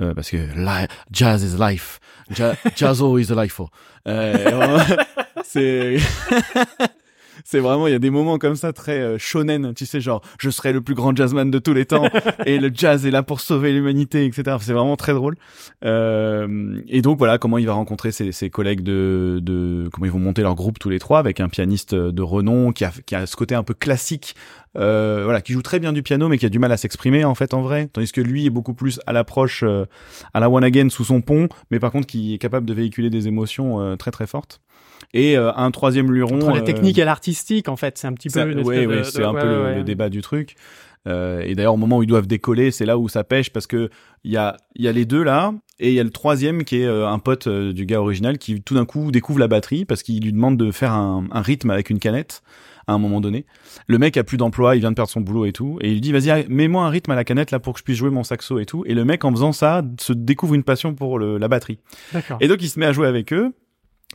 Euh, 0.00 0.14
parce 0.14 0.30
que 0.30 0.38
jazz 1.12 1.42
is 1.44 1.58
life, 1.60 2.00
Ja- 2.34 2.54
jazzo 2.76 3.18
is 3.18 3.26
life. 3.36 3.60
Euh, 4.08 4.32
vraiment, 4.50 4.78
c'est 5.44 5.98
c'est 7.44 7.58
vraiment 7.58 7.86
il 7.86 7.92
y 7.92 7.96
a 7.96 7.98
des 7.98 8.10
moments 8.10 8.38
comme 8.38 8.56
ça 8.56 8.72
très 8.72 9.00
euh, 9.00 9.18
shonen, 9.18 9.74
tu 9.74 9.86
sais 9.86 10.00
genre 10.00 10.22
je 10.38 10.50
serai 10.50 10.72
le 10.72 10.80
plus 10.80 10.94
grand 10.94 11.14
jazzman 11.16 11.50
de 11.50 11.58
tous 11.58 11.72
les 11.72 11.86
temps 11.86 12.08
et 12.46 12.58
le 12.58 12.70
jazz 12.72 13.06
est 13.06 13.10
là 13.10 13.22
pour 13.22 13.40
sauver 13.40 13.72
l'humanité, 13.72 14.24
etc. 14.24 14.56
C'est 14.60 14.72
vraiment 14.72 14.96
très 14.96 15.12
drôle. 15.12 15.36
Euh, 15.84 16.80
et 16.88 17.02
donc 17.02 17.18
voilà 17.18 17.38
comment 17.38 17.58
il 17.58 17.66
va 17.66 17.72
rencontrer 17.72 18.12
ses, 18.12 18.32
ses 18.32 18.50
collègues 18.50 18.82
de, 18.82 19.40
de 19.42 19.88
comment 19.92 20.06
ils 20.06 20.12
vont 20.12 20.18
monter 20.18 20.42
leur 20.42 20.54
groupe 20.54 20.78
tous 20.78 20.90
les 20.90 20.98
trois 20.98 21.18
avec 21.18 21.40
un 21.40 21.48
pianiste 21.48 21.94
de 21.94 22.22
renom 22.22 22.72
qui 22.72 22.84
a 22.84 22.92
qui 23.06 23.14
a 23.14 23.26
ce 23.26 23.36
côté 23.36 23.54
un 23.54 23.62
peu 23.62 23.74
classique 23.74 24.34
euh, 24.76 25.22
voilà, 25.24 25.40
qui 25.40 25.52
joue 25.52 25.62
très 25.62 25.80
bien 25.80 25.92
du 25.92 26.02
piano, 26.02 26.28
mais 26.28 26.38
qui 26.38 26.46
a 26.46 26.48
du 26.48 26.58
mal 26.58 26.70
à 26.70 26.76
s'exprimer 26.76 27.24
en 27.24 27.34
fait 27.34 27.54
en 27.54 27.62
vrai, 27.62 27.88
tandis 27.92 28.12
que 28.12 28.20
lui 28.20 28.46
est 28.46 28.50
beaucoup 28.50 28.74
plus 28.74 29.00
à 29.06 29.12
l'approche 29.12 29.64
euh, 29.64 29.86
à 30.32 30.40
la 30.40 30.48
one 30.48 30.62
again 30.62 30.88
sous 30.90 31.04
son 31.04 31.20
pont, 31.20 31.48
mais 31.70 31.80
par 31.80 31.90
contre 31.90 32.06
qui 32.06 32.34
est 32.34 32.38
capable 32.38 32.66
de 32.66 32.74
véhiculer 32.74 33.10
des 33.10 33.26
émotions 33.26 33.80
euh, 33.80 33.96
très 33.96 34.10
très 34.10 34.26
fortes. 34.26 34.60
Et 35.14 35.36
euh, 35.36 35.52
un 35.54 35.70
troisième 35.70 36.12
luron. 36.12 36.36
Entre 36.36 36.50
la 36.50 36.60
euh, 36.60 36.64
technique 36.64 36.98
et 36.98 37.04
l'artistique, 37.04 37.68
en 37.68 37.76
fait, 37.76 37.98
c'est 37.98 38.06
un 38.06 38.12
petit 38.12 38.28
peu. 38.28 38.50
une 38.50 38.60
ouais, 38.60 38.86
ouais, 38.86 39.04
c'est 39.04 39.24
un 39.24 39.32
ouais, 39.32 39.40
peu 39.40 39.74
le, 39.76 39.82
débat 39.82 40.08
du 40.08 40.22
truc. 40.22 40.56
Euh, 41.08 41.40
et 41.40 41.54
d'ailleurs, 41.54 41.74
au 41.74 41.78
moment 41.78 41.98
où 41.98 42.02
ils 42.02 42.08
doivent 42.08 42.26
décoller, 42.26 42.70
c'est 42.70 42.84
là 42.84 42.98
où 42.98 43.08
ça 43.08 43.24
pêche 43.24 43.50
parce 43.50 43.66
que 43.66 43.88
il 44.22 44.30
y 44.30 44.36
a, 44.36 44.56
y 44.76 44.86
a 44.86 44.92
les 44.92 45.06
deux 45.06 45.22
là, 45.22 45.54
et 45.78 45.88
il 45.88 45.94
y 45.94 46.00
a 46.00 46.04
le 46.04 46.10
troisième 46.10 46.64
qui 46.64 46.82
est 46.82 46.86
euh, 46.86 47.08
un 47.08 47.18
pote 47.18 47.48
du 47.48 47.86
gars 47.86 48.00
original 48.00 48.36
qui 48.36 48.60
tout 48.60 48.74
d'un 48.74 48.84
coup 48.84 49.10
découvre 49.10 49.38
la 49.38 49.48
batterie 49.48 49.86
parce 49.86 50.02
qu'il 50.02 50.22
lui 50.22 50.32
demande 50.32 50.58
de 50.58 50.70
faire 50.70 50.92
un, 50.92 51.24
un 51.30 51.40
rythme 51.40 51.70
avec 51.70 51.88
une 51.88 51.98
canette 51.98 52.42
à 52.86 52.92
un 52.92 52.98
moment 52.98 53.20
donné. 53.20 53.46
Le 53.86 53.98
mec 53.98 54.16
a 54.16 54.24
plus 54.24 54.36
d'emploi, 54.36 54.76
il 54.76 54.80
vient 54.80 54.90
de 54.90 54.96
perdre 54.96 55.10
son 55.10 55.20
boulot 55.20 55.46
et 55.46 55.52
tout, 55.52 55.78
et 55.80 55.88
il 55.88 55.94
lui 55.94 56.00
dit 56.00 56.12
vas-y 56.12 56.46
mets-moi 56.48 56.84
un 56.84 56.90
rythme 56.90 57.12
à 57.12 57.14
la 57.14 57.24
canette 57.24 57.50
là 57.50 57.60
pour 57.60 57.74
que 57.74 57.78
je 57.78 57.84
puisse 57.84 57.96
jouer 57.96 58.10
mon 58.10 58.24
saxo 58.24 58.58
et 58.58 58.66
tout. 58.66 58.84
Et 58.86 58.94
le 58.94 59.04
mec 59.04 59.24
en 59.24 59.30
faisant 59.30 59.52
ça 59.52 59.82
se 59.98 60.12
découvre 60.12 60.54
une 60.54 60.64
passion 60.64 60.94
pour 60.94 61.18
le, 61.18 61.38
la 61.38 61.48
batterie. 61.48 61.78
D'accord. 62.12 62.38
Et 62.40 62.48
donc 62.48 62.62
il 62.62 62.68
se 62.68 62.78
met 62.78 62.86
à 62.86 62.92
jouer 62.92 63.06
avec 63.06 63.32
eux. 63.32 63.54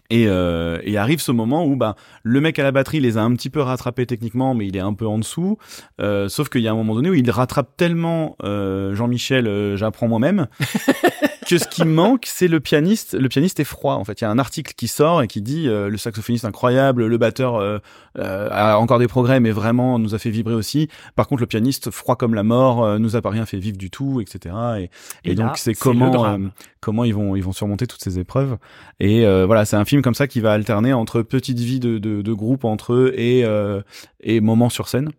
Et, 0.10 0.26
euh, 0.28 0.80
arrive 0.98 1.20
ce 1.20 1.32
moment 1.32 1.66
où 1.66 1.76
bah, 1.76 1.96
le 2.24 2.40
mec 2.42 2.58
à 2.60 2.64
la 2.64 2.72
batterie 2.72 3.00
les 3.00 3.18
a 3.18 3.22
un 3.22 3.34
petit 3.34 3.50
peu 3.50 3.62
rattrapés 3.62 4.06
techniquement, 4.06 4.54
mais 4.54 4.68
il 4.68 4.78
est 4.78 4.82
un 4.82 4.94
peu 4.94 5.06
en 5.06 5.18
dessous. 5.18 5.58
Euh, 6.00 6.30
sauf 6.30 6.50
qu'il 6.50 6.62
y 6.62 6.68
a 6.68 6.72
un 6.72 6.76
moment 6.76 6.96
donné 6.96 7.10
où 7.10 7.14
il 7.14 7.30
rattrape 7.30 7.76
tellement 7.78 8.36
euh, 8.44 8.96
Jean-Michel, 8.96 9.48
euh, 9.48 9.78
j'apprends 9.78 10.08
moi-même, 10.08 10.48
que 11.48 11.58
ce 11.58 11.68
qui 11.68 11.86
manque, 11.86 12.26
c'est 12.26 12.48
le 12.48 12.60
pianiste. 12.60 13.14
Le 13.14 13.30
pianiste 13.30 13.60
est 13.60 13.66
froid. 13.66 13.96
En 13.96 14.04
fait, 14.04 14.22
il 14.22 14.24
y 14.24 14.28
a 14.28 14.30
un 14.30 14.40
article 14.40 14.74
qui 14.76 14.88
sort 14.88 15.22
et 15.22 15.28
qui 15.28 15.42
dit 15.42 15.68
euh, 15.68 15.90
le 15.90 15.98
saxophoniste 15.98 16.46
incroyable, 16.46 17.06
le 17.06 17.18
batteur 17.18 17.56
euh, 17.56 17.80
euh, 18.18 18.50
a 18.52 18.78
encore 18.78 19.00
des 19.00 19.08
progrès, 19.08 19.40
mais 19.40 19.52
vraiment 19.52 20.00
nous 20.00 20.16
a 20.16 20.20
fait 20.20 20.30
vibrer 20.30 20.54
aussi. 20.54 20.90
Par 21.16 21.28
contre, 21.28 21.42
le 21.42 21.48
pianiste 21.48 21.92
froid 21.92 22.16
comme 22.16 22.34
la 22.34 22.44
mort, 22.44 22.84
euh, 22.84 22.98
nous 22.98 23.16
a 23.16 23.22
pas 23.22 23.30
rien 23.30 23.46
fait 23.46 23.58
vivre 23.58 23.78
du 23.78 23.90
tout, 23.90 24.22
etc. 24.22 24.56
Et, 24.78 24.84
et, 25.24 25.32
Et 25.32 25.36
donc 25.36 25.48
là, 25.48 25.54
c'est 25.56 25.74
c'est 25.74 25.80
comment 25.80 26.26
euh, 26.26 26.38
comment 26.82 27.04
ils 27.04 27.14
vont 27.14 27.36
ils 27.36 27.44
vont 27.44 27.54
surmonter 27.54 27.88
toutes 27.88 28.04
ces 28.04 28.20
épreuves. 28.20 28.58
Et 29.00 29.26
euh, 29.26 29.46
voilà, 29.46 29.66
c'est 29.66 29.76
un 29.76 29.86
film 29.86 30.02
comme 30.02 30.16
ça 30.16 30.28
qui 30.28 30.40
va 30.42 30.54
alterner 30.54 30.94
entre 30.94 31.22
petite 31.22 31.60
vie 31.60 31.80
de, 31.80 31.98
de, 31.98 32.22
de 32.22 32.34
groupe 32.34 32.66
entre 32.66 32.94
eux 32.94 33.14
et 33.16 33.44
euh, 33.46 33.82
et 34.22 34.42
moments 34.42 34.70
sur 34.70 34.88
scène. 34.88 35.10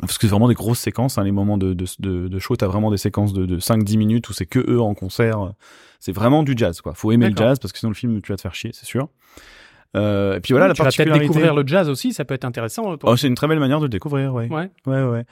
Parce 0.00 0.18
que 0.18 0.26
c'est 0.26 0.30
vraiment 0.30 0.48
des 0.48 0.54
grosses 0.54 0.78
séquences, 0.80 1.16
hein, 1.16 1.24
les 1.24 1.32
moments 1.32 1.56
de, 1.56 1.72
de, 1.72 1.86
de, 2.00 2.28
de 2.28 2.38
show, 2.38 2.54
t'as 2.56 2.66
vraiment 2.66 2.90
des 2.90 2.98
séquences 2.98 3.32
de, 3.32 3.46
de 3.46 3.58
5-10 3.58 3.96
minutes 3.96 4.28
où 4.28 4.32
c'est 4.34 4.44
que 4.46 4.58
eux 4.70 4.80
en 4.80 4.94
concert. 4.94 5.52
C'est 6.00 6.12
vraiment 6.12 6.42
du 6.42 6.52
jazz, 6.56 6.80
quoi. 6.82 6.92
Faut 6.94 7.12
aimer 7.12 7.26
le 7.30 7.36
jazz 7.36 7.58
parce 7.58 7.72
que 7.72 7.78
sinon 7.78 7.90
le 7.90 7.96
film 7.96 8.20
tu 8.20 8.30
vas 8.32 8.36
te 8.36 8.42
faire 8.42 8.54
chier, 8.54 8.70
c'est 8.74 8.84
sûr. 8.86 9.08
Euh, 9.96 10.36
et 10.36 10.40
puis 10.40 10.52
voilà, 10.52 10.68
la 10.68 10.74
tu 10.74 10.78
vas 10.82 10.84
peut-être 10.84 10.96
particularité. 10.96 11.26
découvrir 11.28 11.54
le 11.54 11.66
jazz 11.66 11.88
aussi, 11.88 12.12
ça 12.12 12.24
peut 12.26 12.34
être 12.34 12.44
intéressant. 12.44 12.96
pour- 12.98 13.08
Oh, 13.10 13.16
c'est 13.16 13.28
une 13.28 13.34
très 13.34 13.48
belle 13.48 13.58
manière 13.60 13.78
de 13.78 13.84
le 13.84 13.88
découvrir, 13.88 14.34
ouais. 14.34 14.48
Ouais. 14.50 14.70
Ouais, 14.86 15.02
ouais. 15.02 15.24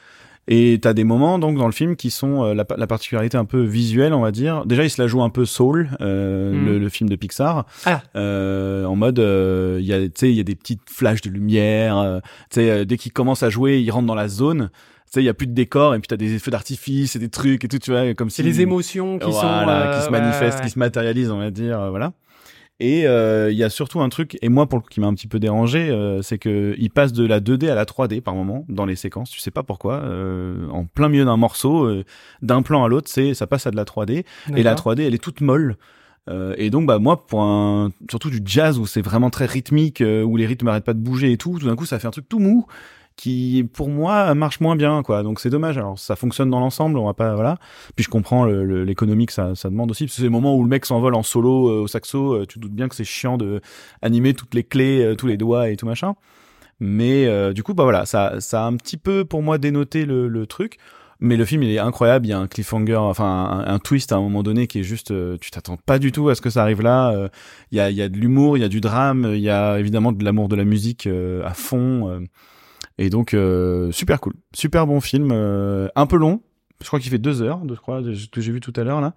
Et 0.47 0.79
t'as 0.83 0.93
des 0.93 1.05
moments 1.05 1.39
donc 1.39 1.57
dans 1.57 1.67
le 1.67 1.73
film 1.73 1.97
qui 1.97 2.11
sont 2.11 2.45
euh, 2.45 2.55
la, 2.55 2.67
la 2.77 2.87
particularité 2.87 3.37
un 3.39 3.45
peu 3.47 3.63
visuelle, 3.63 4.13
on 4.13 4.21
va 4.21 4.31
dire. 4.31 4.67
Déjà, 4.67 4.85
il 4.85 4.91
se 4.91 5.01
la 5.01 5.09
joue 5.09 5.23
un 5.23 5.31
peu 5.31 5.45
soul, 5.47 5.89
euh, 6.01 6.53
Mhm. 6.53 6.67
le, 6.67 6.79
le 6.79 6.89
film 6.91 7.09
de 7.09 7.17
Pixar, 7.17 7.65
Ah. 7.87 8.03
euh, 8.17 8.85
en 8.85 8.95
mode 8.97 9.19
euh, 9.19 9.79
il 9.81 9.87
y 9.87 9.93
a, 9.95 10.01
tu 10.01 10.11
sais, 10.17 10.31
il 10.31 10.37
y 10.37 10.41
a 10.41 10.45
des 10.45 10.55
petites 10.55 10.83
flashs 10.91 11.23
de 11.23 11.31
lumière. 11.31 11.97
euh, 11.99 12.21
tu 12.51 12.57
sais, 12.61 12.71
euh, 12.71 12.85
dès 12.85 12.97
qu'il 12.99 13.13
commence 13.13 13.43
à 13.43 13.49
jouer, 13.51 13.81
il 13.81 13.91
rentre 13.91 14.07
dans 14.07 14.15
la 14.15 14.29
zone. 14.29 14.71
Tu 15.07 15.21
sais, 15.21 15.23
il 15.23 15.27
y 15.27 15.31
a 15.31 15.35
plus 15.35 15.47
de 15.47 15.53
décor 15.55 15.95
et 15.95 15.99
puis 16.01 16.09
t'as 16.09 16.17
des 16.17 16.39
feux 16.39 16.51
d'artifice 16.51 17.15
et 17.17 17.19
des 17.19 17.29
trucs 17.29 17.65
et 17.65 17.69
tout, 17.69 17.79
tu 17.79 17.91
vois, 17.93 18.13
comme 18.15 18.31
si 18.31 18.37
C'est 18.37 18.43
les 18.43 18.61
émotions 18.61 19.19
qui 19.19 19.33
sont. 19.33 19.41
voilà, 19.41 19.93
euh, 19.95 19.99
qui 19.99 20.05
se 20.07 20.11
manifestent, 20.11 20.59
ouais, 20.59 20.65
qui 20.65 20.71
se 20.71 20.79
matérialisent, 20.79 21.31
on 21.31 21.39
va 21.39 21.51
dire, 21.51 21.89
voilà. 21.91 22.13
Et 22.81 23.07
euh, 23.07 23.53
il 23.53 23.57
y 23.57 23.63
a 23.63 23.71
surtout 23.71 24.01
un 24.01 24.09
truc, 24.09 24.37
et 24.43 24.49
moi 24.49 24.69
pour 24.69 24.79
le 24.79 24.83
coup 24.83 24.89
qui 24.91 25.01
m'a 25.01 25.07
un 25.07 25.15
petit 25.15 25.29
peu 25.29 25.39
dérangé, 25.39 25.91
euh, 25.91 26.23
c'est 26.23 26.39
que 26.39 26.75
il 26.77 26.91
passe 26.91 27.13
de 27.13 27.25
la 27.25 27.41
2D 27.41 27.71
à 27.71 27.75
la 27.77 27.85
3D 27.85 28.21
par 28.21 28.35
moment 28.35 28.65
dans 28.69 28.85
les 28.85 28.97
séquences. 28.97 29.31
Tu 29.31 29.39
sais 29.39 29.53
pas 29.53 29.63
pourquoi, 29.63 30.01
euh, 30.03 30.69
en 30.71 30.85
plein 30.85 31.09
milieu 31.09 31.25
d'un 31.25 31.37
morceau, 31.37 31.85
euh, 31.85 32.05
d'un 32.43 32.63
plan 32.63 32.83
à 32.83 32.89
l'autre, 32.89 33.09
c'est 33.09 33.33
ça 33.35 33.47
passe 33.47 33.67
à 33.69 33.71
de 33.71 33.77
la 33.77 33.85
3D. 33.85 34.11
ouais. 34.11 34.25
Et 34.57 34.63
la 34.65 34.75
D'accord. 34.75 34.95
3D, 34.95 35.03
elle 35.07 35.15
est 35.15 35.23
toute 35.23 35.41
molle. 35.41 35.77
Euh, 36.31 36.55
et 36.57 36.71
donc 36.71 36.87
bah 36.87 36.99
moi 36.99 37.27
pour 37.27 37.43
un 37.43 37.91
surtout 38.09 38.31
du 38.31 38.41
jazz 38.47 38.79
où 38.79 38.87
c'est 38.87 39.03
vraiment 39.03 39.31
très 39.31 39.45
rythmique, 39.47 40.01
euh, 40.01 40.23
où 40.23 40.37
les 40.37 40.47
rythmes 40.47 40.69
arrêtent 40.69 40.85
pas 40.85 40.95
de 40.95 40.99
bouger 40.99 41.33
et 41.33 41.37
tout, 41.37 41.59
tout 41.59 41.67
d'un 41.67 41.77
coup 41.77 41.85
ça 41.85 41.99
fait 41.99 42.09
un 42.09 42.13
truc 42.13 42.29
tout 42.29 42.39
mou 42.39 42.67
qui 43.17 43.69
pour 43.73 43.89
moi 43.89 44.35
marche 44.35 44.61
moins 44.61 44.77
bien 44.77 45.03
quoi. 45.03 45.23
Donc 45.23 45.41
c'est 45.41 45.51
dommage. 45.51 45.79
Alors 45.79 45.99
ça 45.99 46.17
fonctionne 46.17 46.51
dans 46.51 46.61
l'ensemble 46.61 46.99
on 46.99 47.07
va 47.07 47.15
pas 47.15 47.35
voilà. 47.35 47.59
Puis 47.97 48.05
je 48.05 48.11
comprends 48.11 48.45
l'économie 48.45 49.27
que 49.27 49.33
ça, 49.33 49.55
ça 49.55 49.71
demande 49.71 49.91
aussi. 49.91 50.05
Parce 50.05 50.17
que 50.17 50.19
c'est 50.19 50.25
le 50.25 50.31
moment 50.31 50.57
où 50.57 50.63
le 50.63 50.69
mec 50.69 50.85
s'envole 50.85 51.15
en 51.15 51.23
solo 51.23 51.69
euh, 51.69 51.83
au 51.83 51.87
saxo 51.87 52.35
euh, 52.35 52.47
tu 52.47 52.55
te 52.55 52.61
doutes 52.61 52.75
bien 52.75 52.89
que 52.89 52.95
c'est 52.95 53.05
chiant 53.05 53.37
de 53.37 53.61
animer 54.03 54.35
toutes 54.35 54.55
les 54.55 54.65
clés 54.65 55.03
euh, 55.03 55.15
tous 55.15 55.27
les 55.27 55.37
doigts 55.37 55.69
et 55.71 55.77
tout 55.77 55.87
machin. 55.87 56.15
Mais 56.81 57.53
du 57.55 57.63
coup 57.63 57.75
bah 57.75 57.85
voilà. 57.85 58.05
Ça 58.05 58.41
ça 58.41 58.65
a 58.65 58.67
un 58.67 58.77
petit 58.77 58.97
peu 58.97 59.25
pour 59.25 59.43
moi 59.43 59.59
dénoté 59.59 60.07
le, 60.07 60.29
le 60.29 60.47
truc. 60.47 60.79
Mais 61.21 61.37
le 61.37 61.45
film 61.45 61.63
il 61.63 61.71
est 61.71 61.79
incroyable. 61.79 62.27
Il 62.27 62.31
y 62.31 62.33
a 62.33 62.39
un 62.39 62.49
cliffhanger 62.49 62.97
enfin 62.97 63.65
un, 63.65 63.79
twist 63.79 64.11
à 64.11 64.17
un 64.17 64.21
moment 64.21 64.43
donné 64.43 64.67
qui 64.67 64.81
est 64.81 64.83
juste 64.83 65.13
tu 65.39 65.51
t'attends 65.53 65.77
pas 65.77 66.01
du 66.01 66.11
tout 66.11 66.29
à 66.29 66.35
ce 66.35 66.41
que 66.41 66.51
ça 66.51 66.63
arrive 66.63 66.83
là. 66.83 67.31
Il 67.71 67.79
y 67.79 67.81
a 67.81 67.91
il 67.91 67.97
y 67.97 68.03
a 68.03 68.09
de 68.09 68.17
l'humour 68.17 68.59
il 68.59 68.61
y 68.61 68.65
a 68.65 68.69
du 68.69 68.81
drame 68.81 69.31
il 69.35 69.41
y 69.41 69.51
a 69.51 69.79
évidemment 69.79 70.11
de 70.11 70.25
l'amour 70.25 70.49
de 70.49 70.57
la 70.57 70.65
musique 70.65 71.07
à 71.07 71.55
fond 71.55 72.27
Et 72.99 73.11
donc 73.11 73.35
euh, 73.35 73.91
super 73.93 74.21
cool, 74.21 74.35
super 74.55 74.87
bon 74.87 75.01
film, 75.01 75.31
euh, 75.33 75.89
un 75.97 76.07
peu 76.07 76.17
long. 76.17 76.41
Je 76.83 76.89
crois 76.89 76.99
qu'il 77.01 77.11
fait 77.11 77.19
deux 77.19 77.41
heures, 77.41 77.61
je 77.69 77.75
crois, 77.75 78.03
de 78.03 78.15
ce 78.15 78.27
que 78.29 78.41
j'ai 78.41 78.53
vu 78.53 78.61
tout 78.61 78.73
à 78.77 78.83
l'heure 78.85 79.01
là. 79.01 79.15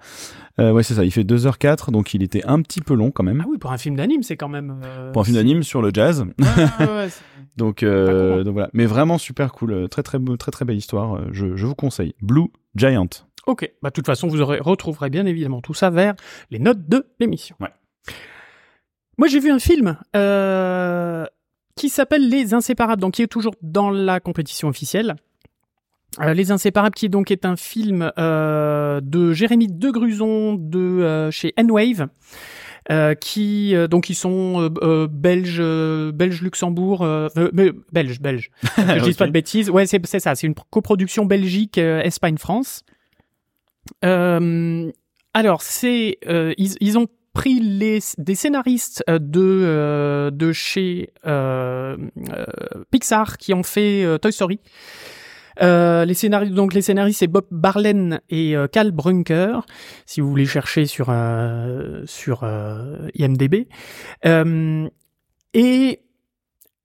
Euh, 0.59 0.71
ouais, 0.71 0.83
c'est 0.83 0.93
ça. 0.93 1.03
Il 1.03 1.11
fait 1.11 1.23
2 1.23 1.47
heures 1.47 1.57
4 1.57 1.91
donc 1.91 2.13
il 2.13 2.21
était 2.23 2.45
un 2.45 2.61
petit 2.61 2.81
peu 2.81 2.93
long 2.93 3.11
quand 3.11 3.23
même. 3.23 3.41
Ah 3.43 3.47
oui, 3.49 3.57
pour 3.57 3.71
un 3.71 3.77
film 3.77 3.95
d'anime, 3.95 4.23
c'est 4.23 4.37
quand 4.37 4.47
même. 4.47 4.79
euh, 4.85 5.11
Pour 5.11 5.23
un 5.23 5.25
film 5.25 5.35
d'anime 5.37 5.63
sur 5.63 5.81
le 5.81 5.89
jazz. 5.93 6.23
Ouais, 6.39 6.85
ouais, 6.85 7.07
Donc, 7.57 7.81
euh, 7.83 8.43
donc 8.43 8.53
voilà. 8.53 8.69
Mais 8.73 8.85
vraiment 8.85 9.17
super 9.17 9.51
cool, 9.51 9.89
très 9.89 10.03
très 10.03 10.19
très 10.37 10.51
très 10.51 10.65
belle 10.65 10.77
histoire. 10.77 11.19
Je, 11.31 11.55
je 11.55 11.65
vous 11.65 11.75
conseille. 11.75 12.13
Blue 12.21 12.47
Giant. 12.75 13.07
Ok, 13.47 13.69
bah 13.81 13.89
de 13.89 13.93
toute 13.93 14.05
façon, 14.05 14.27
vous 14.27 14.39
aurez, 14.39 14.59
retrouverez 14.59 15.09
bien 15.09 15.25
évidemment 15.25 15.61
tout 15.61 15.73
ça 15.73 15.89
vers 15.89 16.13
les 16.51 16.59
notes 16.59 16.87
de 16.87 17.07
l'émission. 17.19 17.55
Ouais. 17.59 17.69
Moi, 19.17 19.27
j'ai 19.27 19.39
vu 19.39 19.49
un 19.51 19.59
film 19.59 19.97
euh, 20.15 21.25
qui 21.77 21.89
s'appelle 21.89 22.27
Les 22.27 22.53
Inséparables, 22.53 23.01
donc 23.01 23.13
qui 23.13 23.21
est 23.21 23.27
toujours 23.27 23.55
dans 23.61 23.89
la 23.89 24.19
compétition 24.19 24.67
officielle. 24.67 25.15
Euh, 26.21 26.33
Les 26.33 26.51
Inséparables, 26.51 26.95
qui 26.95 27.07
donc 27.09 27.31
est 27.31 27.45
un 27.45 27.55
film 27.55 28.11
euh, 28.17 28.99
de 29.01 29.31
Jérémy 29.33 29.67
Degruson 29.67 30.55
de 30.55 30.79
euh, 30.79 31.31
chez 31.31 31.53
N-Wave. 31.57 32.07
euh, 32.89 33.13
qui 33.15 33.75
euh, 33.75 33.87
donc 33.87 34.09
ils 34.09 34.15
sont 34.15 34.67
belges 35.11 35.57
euh, 35.59 36.11
belges 36.13 36.41
Luxembourg 36.41 37.05
belges 37.91 38.19
belges 38.21 38.49
je 38.77 39.03
dise 39.03 39.13
Ok. 39.15 39.17
pas 39.17 39.27
de 39.27 39.31
bêtises 39.33 39.69
ouais 39.69 39.85
c'est 39.85 40.03
c'est 40.05 40.21
ça 40.21 40.35
c'est 40.35 40.47
une 40.47 40.55
coproduction 40.69 41.25
Belgique 41.25 41.77
Espagne 41.77 42.37
France 42.37 42.83
euh, 44.03 44.91
alors, 45.33 45.61
c'est 45.61 46.17
euh, 46.27 46.53
ils, 46.57 46.75
ils 46.81 46.97
ont 46.97 47.07
pris 47.38 47.60
les 47.60 48.00
des 48.17 48.34
scénaristes 48.34 49.04
euh, 49.08 49.19
de 49.19 49.41
euh, 49.41 50.32
de 50.32 50.52
chez 50.52 51.13
euh, 51.28 51.95
Pixar 52.89 53.38
qui 53.38 53.54
ont 53.54 53.62
fait 53.63 54.17
Toy 54.19 54.34
Story. 54.34 54.60
Euh, 55.62 56.06
les 56.06 56.13
scénaristes, 56.15 56.54
donc 56.54 56.73
les 56.73 56.82
scénaristes, 56.82 57.19
c'est 57.19 57.28
Bob 57.28 57.45
Barlen 57.52 58.21
et 58.30 58.56
euh, 58.56 58.67
Cal 58.67 58.91
Brunker, 58.91 59.65
si 60.06 60.21
vous 60.21 60.30
voulez 60.30 60.45
chercher 60.45 60.86
sur 60.86 61.08
euh, 61.10 62.04
sur 62.06 62.43
IMDb. 63.13 63.67
Et 65.54 66.02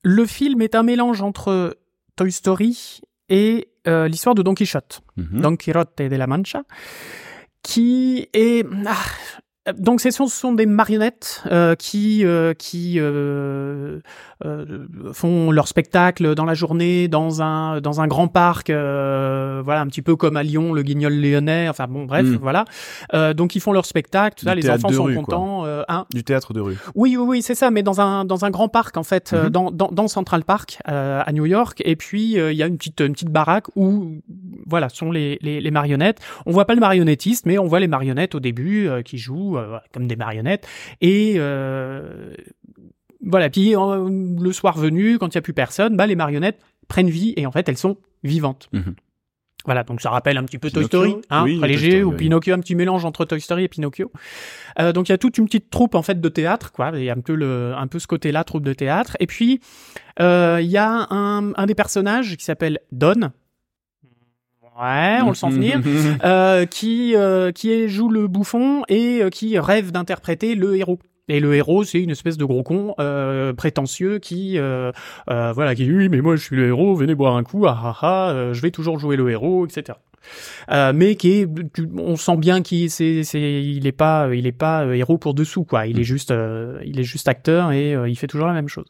le 0.05 0.27
film 0.27 0.63
est 0.63 0.75
un 0.75 0.83
mélange 0.83 1.23
entre 1.23 1.79
Toy 2.17 2.31
Story 2.31 3.01
et 3.31 3.69
l'histoire 3.87 4.35
de 4.35 4.43
Don 4.43 4.55
Quichotte. 4.55 5.01
Mhm. 5.17 5.41
Don 5.41 5.57
Quijote 5.57 5.97
de 5.99 6.17
la 6.17 6.27
Mancha, 6.27 6.63
qui 7.63 8.29
est 8.35 8.67
ah, 8.87 8.97
donc 9.79 10.01
ce 10.01 10.11
sont, 10.11 10.53
des 10.55 10.67
marionnettes 10.67 11.45
euh, 11.47 11.77
qui 11.77 12.25
euh, 12.25 12.53
qui 12.53 12.99
euh, 12.99 14.01
euh, 14.45 14.87
font 15.13 15.53
leur 15.53 15.69
spectacle 15.69 16.35
dans 16.35 16.45
la 16.45 16.55
journée 16.55 17.07
dans 17.07 17.43
un 17.43 17.81
dans 17.81 18.01
un 18.01 18.09
grand 18.09 18.27
parc 18.27 18.71
euh, 18.71 19.63
voilà 19.65 19.81
un 19.83 19.87
petit 19.87 20.03
peu 20.03 20.17
comme 20.17 20.37
à 20.37 20.43
Lyon 20.43 20.73
le 20.73 20.83
Guignol 20.83 21.15
Lyonnais 21.15 21.69
enfin 21.69 21.87
bon 21.87 22.07
bref 22.07 22.27
Mm. 22.27 22.37
voilà 22.43 22.65
euh, 23.15 23.35
donc 23.35 23.55
ils 23.55 23.61
font 23.61 23.73
leur 23.73 23.87
spectacle 23.87 24.37
tout 24.41 24.47
ça 24.47 24.55
Du 24.57 24.63
les 24.63 24.71
enfants 24.71 24.91
sont 24.91 25.05
rue, 25.05 25.15
contents 25.15 25.65
hein, 25.89 26.07
Du 26.13 26.25
théâtre 26.25 26.53
de 26.55 26.61
rue. 26.61 26.77
oui, 26.97 27.17
oui, 27.17 27.25
oui, 27.29 27.43
c'est 27.43 27.55
ça, 27.55 27.71
mais 27.71 27.85
dans 27.85 28.01
un 28.01 28.25
dans 28.25 28.45
un 28.45 28.51
grand 28.51 28.69
parc 28.69 28.97
en 28.97 29.03
fait, 29.05 29.33
Mhm. 29.33 29.49
dans, 29.51 29.71
dans 29.71 29.89
dans 29.93 30.09
Central 30.09 30.43
Park 30.45 30.79
euh, 30.89 31.23
à 31.25 31.33
New 31.33 31.47
York. 31.47 31.81
Et 31.85 31.95
puis 31.97 32.39
euh, 32.39 32.51
il 32.53 32.59
y 32.59 32.63
a 32.63 32.67
une 32.67 32.77
petite 32.79 33.01
une 33.01 33.13
petite 33.13 33.31
baraque 33.31 33.67
où 33.77 34.21
voilà 34.67 34.89
sont 34.89 35.13
les, 35.13 35.39
les 35.41 35.61
les 35.61 35.71
marionnettes. 35.71 36.19
On 36.47 36.51
voit 36.53 36.65
pas 36.65 36.75
le 36.75 36.81
marionnettiste, 36.81 37.47
mais 37.47 37.59
on 37.59 37.67
voit 37.67 37.79
les 37.81 37.87
marionnettes 37.89 38.35
au 38.35 38.41
début 38.41 38.89
euh, 38.89 39.03
qui 39.03 39.19
jouent 39.19 39.52
euh, 39.57 39.79
comme 39.93 40.07
des 40.07 40.17
marionnettes. 40.17 40.67
Et 41.01 41.35
euh, 41.37 42.35
voilà, 43.25 43.51
puis 43.51 43.75
le 43.75 44.53
soir 44.53 44.77
venu, 44.77 45.19
quand 45.19 45.29
il 45.29 45.35
y 45.35 45.39
a 45.39 45.43
plus 45.43 45.55
personne, 45.55 45.97
bah 45.97 46.07
les 46.07 46.17
marionnettes 46.17 46.61
prennent 46.89 47.11
vie 47.11 47.35
et 47.37 47.47
en 47.47 47.53
fait 47.53 47.69
elles 47.69 47.79
sont 47.79 47.97
vivantes. 48.25 48.69
Mhm. 48.73 48.95
Voilà, 49.65 49.85
donc 49.85 50.01
ça 50.01 50.11
rappelle 50.11 50.39
un 50.39 50.45
petit 50.45 50.59
peu 50.59 50.71
Toy 50.71 50.85
Story, 50.85 51.15
hein, 51.31 51.45
Oui, 51.45 51.59
très 51.59 51.69
Toy 51.69 51.77
léger, 51.77 51.91
Story, 51.91 52.03
ou 52.03 52.11
oui. 52.11 52.17
Pinocchio, 52.17 52.55
un 52.55 52.59
petit 52.59 52.75
mélange 52.75 53.05
entre 53.05 53.25
Toy 53.25 53.41
Story 53.41 53.65
et 53.65 53.69
Pinocchio. 53.69 54.11
Euh, 54.81 54.93
donc 54.93 55.09
il 55.09 55.13
y 55.13 55.15
a 55.15 55.19
toute 55.19 55.39
une 55.39 55.45
petite 55.45 55.71
troupe 55.71 55.95
en 55.95 56.03
fait 56.03 56.21
de 56.21 56.29
théâtre, 56.29 56.73
quoi. 56.73 56.91
Il 56.95 57.05
y 57.05 57.11
a 57.11 57.13
un 57.13 57.21
peu 57.21 57.35
le, 57.35 57.73
un 57.77 57.87
peu 57.87 57.99
ce 57.99 58.09
côté-là, 58.09 58.43
troupe 58.43 58.65
de 58.65 58.73
théâtre. 58.73 59.17
Et 59.21 59.27
puis 59.27 59.61
euh, 60.21 60.59
il 60.61 60.69
y 60.69 60.79
a 60.79 61.07
un, 61.11 61.55
un 61.55 61.67
des 61.67 61.75
personnages 61.77 62.37
qui 62.37 62.45
s'appelle 62.45 62.81
Don. 62.91 63.31
Ouais, 64.83 65.19
on 65.23 65.29
le 65.29 65.35
sent 65.35 65.49
venir. 65.51 65.81
Euh, 66.25 66.67
qui 66.67 67.15
euh, 67.17 67.53
qui 67.53 67.89
joue 67.89 68.09
le 68.09 68.27
bouffon 68.29 68.83
et 68.89 69.23
euh, 69.23 69.31
qui 69.31 69.59
rêve 69.59 69.93
d'interpréter 69.93 70.55
le 70.55 70.77
héros. 70.77 70.99
Et 71.29 71.39
le 71.41 71.55
héros, 71.55 71.85
c'est 71.85 72.01
une 72.01 72.11
espèce 72.11 72.37
de 72.37 72.45
gros 72.45 72.63
con 72.65 72.95
euh, 72.99 73.53
prétentieux 73.53 74.19
qui, 74.19 74.59
euh, 74.59 74.91
euh, 75.31 75.53
voilà, 75.53 75.75
qui 75.77 75.85
dit 75.85 75.93
oui, 75.93 76.09
mais 76.09 76.21
moi 76.21 76.35
je 76.37 76.43
suis 76.43 76.57
le 76.57 76.67
héros, 76.67 76.95
venez 76.97 77.15
boire 77.15 77.37
un 77.37 77.45
coup, 77.45 77.65
ah 77.67 77.79
ah 77.81 77.97
ah, 78.03 78.53
je 78.53 78.61
vais 78.61 78.73
toujours 78.73 78.99
jouer 78.99 79.17
le 79.17 79.31
héros, 79.31 79.65
etc. 79.67 79.99
Mais 80.93 81.15
qui 81.17 81.41
est, 81.41 81.49
tu- 81.73 81.89
on 81.97 82.17
sent 82.17 82.37
bien 82.37 82.61
qu'il 82.63 82.91
c'est, 82.91 83.23
c'est, 83.23 83.41
il 83.63 83.87
est 83.87 83.93
pas, 83.93 84.29
il 84.35 84.47
est 84.47 84.53
pas 84.53 84.85
héros 84.95 85.17
pour 85.19 85.35
dessous 85.35 85.65
quoi. 85.65 85.87
Il 85.87 85.99
est 86.01 86.05
juste, 86.05 86.35
il 86.85 86.99
est 86.99 87.05
juste 87.05 87.29
acteur 87.29 87.71
et 87.73 87.93
il 88.09 88.17
fait 88.17 88.27
toujours 88.27 88.49
la 88.49 88.53
même 88.55 88.69
chose. 88.69 88.87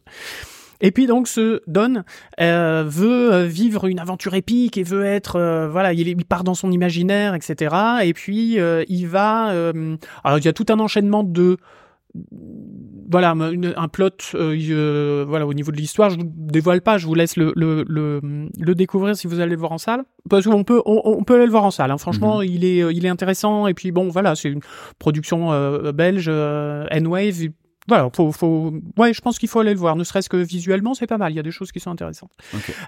Et 0.83 0.90
puis 0.90 1.07
donc 1.07 1.29
ce 1.29 1.62
Don 1.66 2.03
euh, 2.40 2.85
veut 2.87 3.33
euh, 3.33 3.45
vivre 3.47 3.87
une 3.87 3.99
aventure 4.01 4.35
épique 4.35 4.77
et 4.77 4.83
veut 4.83 5.05
être 5.07 5.37
euh, 5.37 5.68
voilà 5.71 5.95
il, 5.95 6.25
part 6.27 6.45
dans 6.45 6.55
son 6.55 6.71
imaginaire 6.71 7.35
etc 7.35 7.75
et 8.03 8.12
puis 8.12 8.59
euh, 8.61 8.83
il 8.88 9.07
va 9.07 9.53
alors 10.25 10.38
il 10.38 10.45
y 10.45 10.49
a 10.49 10.53
tout 10.53 10.66
un 10.68 10.79
enchaînement 10.81 11.23
de 11.25 11.57
voilà 13.11 13.31
une- 13.31 13.73
un 13.77 13.88
plot 13.88 14.11
euh, 14.35 14.57
il, 14.57 14.75
voilà 15.27 15.47
au 15.47 15.55
niveau 15.55 15.71
de 15.73 15.77
l'histoire. 15.77 16.11
Je 16.11 16.16
vous 16.18 16.25
dévoile 16.27 16.81
pas 16.83 16.99
je 16.99 17.07
vous 17.07 17.14
laisse 17.14 17.37
le 17.37 17.53
le, 17.57 17.85
le, 17.88 18.21
le 18.59 18.75
découvrir 18.75 19.16
si 19.16 19.27
vous 19.27 19.40
allez 19.40 19.53
le 19.53 19.59
voir 19.59 19.73
en 19.73 19.79
salle. 19.79 20.03
Parce 20.29 20.45
qu'on 20.47 20.64
peut 20.64 20.83
on, 20.85 21.01
on 21.05 21.25
peut 21.25 21.35
aller 21.37 21.47
le 21.47 21.51
voir 21.51 21.64
en 21.64 21.71
salle 21.71 21.90
hein. 21.90 21.99
franchement 21.99 22.42
il 22.42 22.64
est 22.64 22.79
il 22.95 23.07
est 23.07 23.09
intéressant. 23.09 23.66
Et 23.66 23.75
puis 23.75 23.92
bon 23.92 24.09
voilà 24.09 24.35
c'est 24.35 24.51
une 24.51 24.61
production 24.99 25.53
euh, 25.53 25.92
belge 25.92 26.27
euh, 26.29 26.87
N-Wave 26.90 27.49
voilà, 27.88 28.09
faut, 28.14 28.31
faut, 28.33 28.73
ouais, 28.97 29.12
je 29.12 29.21
pense 29.21 29.38
qu'il 29.38 29.49
faut 29.49 29.61
aller 29.61 29.73
le 29.73 29.79
voir, 29.79 29.97
ne 29.97 30.05
serait-ce 30.05 30.29
que 30.29 30.37
visuellement, 30.37 30.95
c'est 30.95 31.07
pas 31.07 31.18
mal. 31.18 31.33
Il 31.33 31.37
y 31.37 31.40
a 31.40 31.42
des 31.42 31.51
choses 31.51 31.73
qui 31.73 31.81
sont 31.81 31.90
intéressantes. 31.90 32.33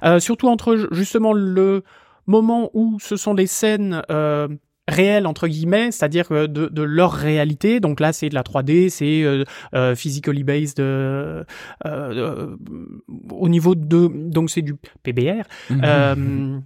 Euh, 0.05 0.21
surtout 0.21 0.49
entre 0.49 0.89
justement 0.93 1.33
le 1.33 1.83
moment 2.27 2.71
où 2.75 2.99
ce 3.01 3.17
sont 3.17 3.35
des 3.35 3.47
scènes 3.47 4.03
euh, 4.11 4.49
réelles 4.89 5.27
entre 5.27 5.49
guillemets, 5.49 5.91
c'est-à-dire 5.91 6.27
euh, 6.31 6.47
de, 6.47 6.67
de 6.69 6.83
leur 6.83 7.13
réalité. 7.13 7.81
Donc 7.81 8.01
là, 8.01 8.13
c'est 8.13 8.29
de 8.29 8.35
la 8.35 8.43
3D, 8.43 8.89
c'est 8.89 9.23
euh, 9.23 9.45
euh, 9.75 9.95
physically 9.95 10.45
based 10.45 10.79
euh, 10.81 11.45
euh, 11.87 12.57
au 13.31 13.49
niveau 13.49 13.75
de, 13.75 14.11
donc 14.31 14.51
c'est 14.51 14.63
du 14.63 14.77
PBR. 15.03 15.43
Euh, 15.71 16.59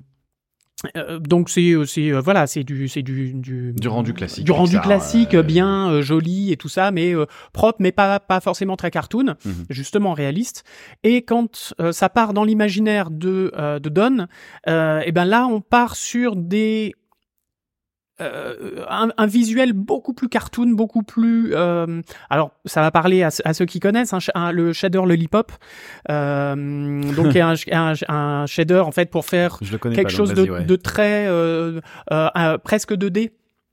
euh, 0.96 1.18
donc 1.18 1.50
c'est 1.50 1.72
euh, 1.72 1.84
c'est 1.84 2.12
euh, 2.12 2.20
voilà 2.20 2.46
c'est 2.46 2.62
du 2.62 2.86
c'est 2.86 3.02
du, 3.02 3.32
du 3.34 3.72
Du 3.72 3.88
rendu 3.88 4.14
classique, 4.14 4.44
du 4.44 4.52
rendu 4.52 4.78
classique 4.78 5.34
euh, 5.34 5.42
bien 5.42 5.90
euh, 5.90 6.02
joli 6.02 6.52
et 6.52 6.56
tout 6.56 6.68
ça 6.68 6.92
mais 6.92 7.14
euh, 7.14 7.26
propre 7.52 7.78
mais 7.80 7.90
pas 7.90 8.20
pas 8.20 8.40
forcément 8.40 8.76
très 8.76 8.90
cartoon 8.92 9.34
Mhm. 9.44 9.64
justement 9.70 10.12
réaliste 10.12 10.62
et 11.02 11.22
quand 11.22 11.74
euh, 11.80 11.90
ça 11.90 12.08
part 12.08 12.32
dans 12.32 12.44
l'imaginaire 12.44 13.10
de 13.10 13.50
euh, 13.58 13.80
de 13.80 13.88
Don 13.88 14.26
euh, 14.68 15.00
et 15.04 15.10
ben 15.10 15.24
là 15.24 15.46
on 15.46 15.60
part 15.60 15.96
sur 15.96 16.36
des 16.36 16.94
euh, 18.20 18.84
un, 18.88 19.10
un 19.16 19.26
visuel 19.26 19.72
beaucoup 19.72 20.12
plus 20.12 20.28
cartoon, 20.28 20.70
beaucoup 20.70 21.02
plus. 21.02 21.50
euh, 21.54 22.02
alors, 22.30 22.50
ça 22.64 22.80
va 22.80 22.90
parler 22.90 23.22
à, 23.22 23.30
ce- 23.30 23.42
à 23.44 23.54
ceux 23.54 23.64
qui 23.66 23.80
connaissent 23.80 24.12
sh- 24.12 24.30
un- 24.34 24.52
le 24.52 24.72
shader 24.72 25.02
lollipop. 25.06 25.52
Euh, 26.10 27.02
donc, 27.14 27.36
un, 27.36 27.54
un, 27.72 27.92
un 28.08 28.46
shader 28.46 28.80
en 28.80 28.92
fait 28.92 29.10
pour 29.10 29.24
faire 29.24 29.58
quelque 29.58 30.02
pas, 30.02 30.08
chose 30.08 30.34
donc 30.34 30.46
de, 30.46 30.52
ouais. 30.52 30.64
de 30.64 30.76
très 30.76 31.26
euh, 31.28 31.80
euh, 32.12 32.28
euh, 32.36 32.58
presque 32.58 32.92
2D 32.94 33.30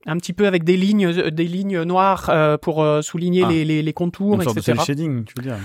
un 0.07 0.17
petit 0.17 0.33
peu 0.33 0.45
avec 0.45 0.63
des 0.63 0.77
lignes 0.77 1.11
des 1.31 1.45
lignes 1.45 1.81
noires 1.81 2.27
euh, 2.29 2.57
pour 2.57 2.83
euh, 2.83 3.01
souligner 3.01 3.43
Ah. 3.45 3.49
les, 3.49 3.65
les, 3.65 3.81
les 3.81 3.93
contours 3.93 4.35
Une 4.35 4.41
sorte 4.43 4.55
de 4.57 4.61
etc 4.61 4.73
cel 4.77 4.85
shading, 4.85 5.23
tu 5.25 5.33
veux 5.37 5.43
dire 5.43 5.57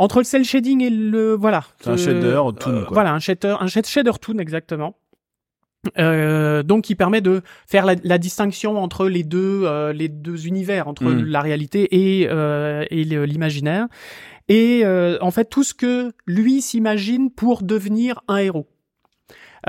entre 0.00 0.18
le 0.18 0.24
cell 0.24 0.44
shading 0.44 0.80
et 0.82 0.90
le 0.90 1.34
voilà 1.34 1.64
C'est 1.80 1.90
un 1.90 1.96
shader 1.96 2.40
toon, 2.60 2.84
quoi. 2.84 2.88
voilà 2.92 3.12
un 3.12 3.18
shader 3.18 3.56
un 3.58 3.66
shad- 3.66 3.84
shader 3.86 4.12
toon 4.20 4.38
exactement 4.38 4.94
euh, 5.98 6.62
donc 6.62 6.84
qui 6.84 6.94
permet 6.94 7.20
de 7.20 7.42
faire 7.66 7.86
la, 7.86 7.94
la 8.02 8.18
distinction 8.18 8.76
entre 8.82 9.08
les 9.08 9.22
deux 9.22 9.62
euh, 9.64 9.92
les 9.92 10.08
deux 10.08 10.46
univers 10.46 10.88
entre 10.88 11.04
Mm. 11.04 11.24
la 11.24 11.40
réalité 11.40 11.88
et 12.20 12.28
euh, 12.28 12.84
et 12.90 13.04
l'imaginaire 13.04 13.86
et 14.48 14.82
euh, 14.84 15.18
en 15.20 15.30
fait 15.30 15.44
tout 15.44 15.62
ce 15.62 15.74
que 15.74 16.12
lui 16.26 16.60
s'imagine 16.62 17.30
pour 17.30 17.62
devenir 17.62 18.20
un 18.28 18.38
héros 18.38 18.66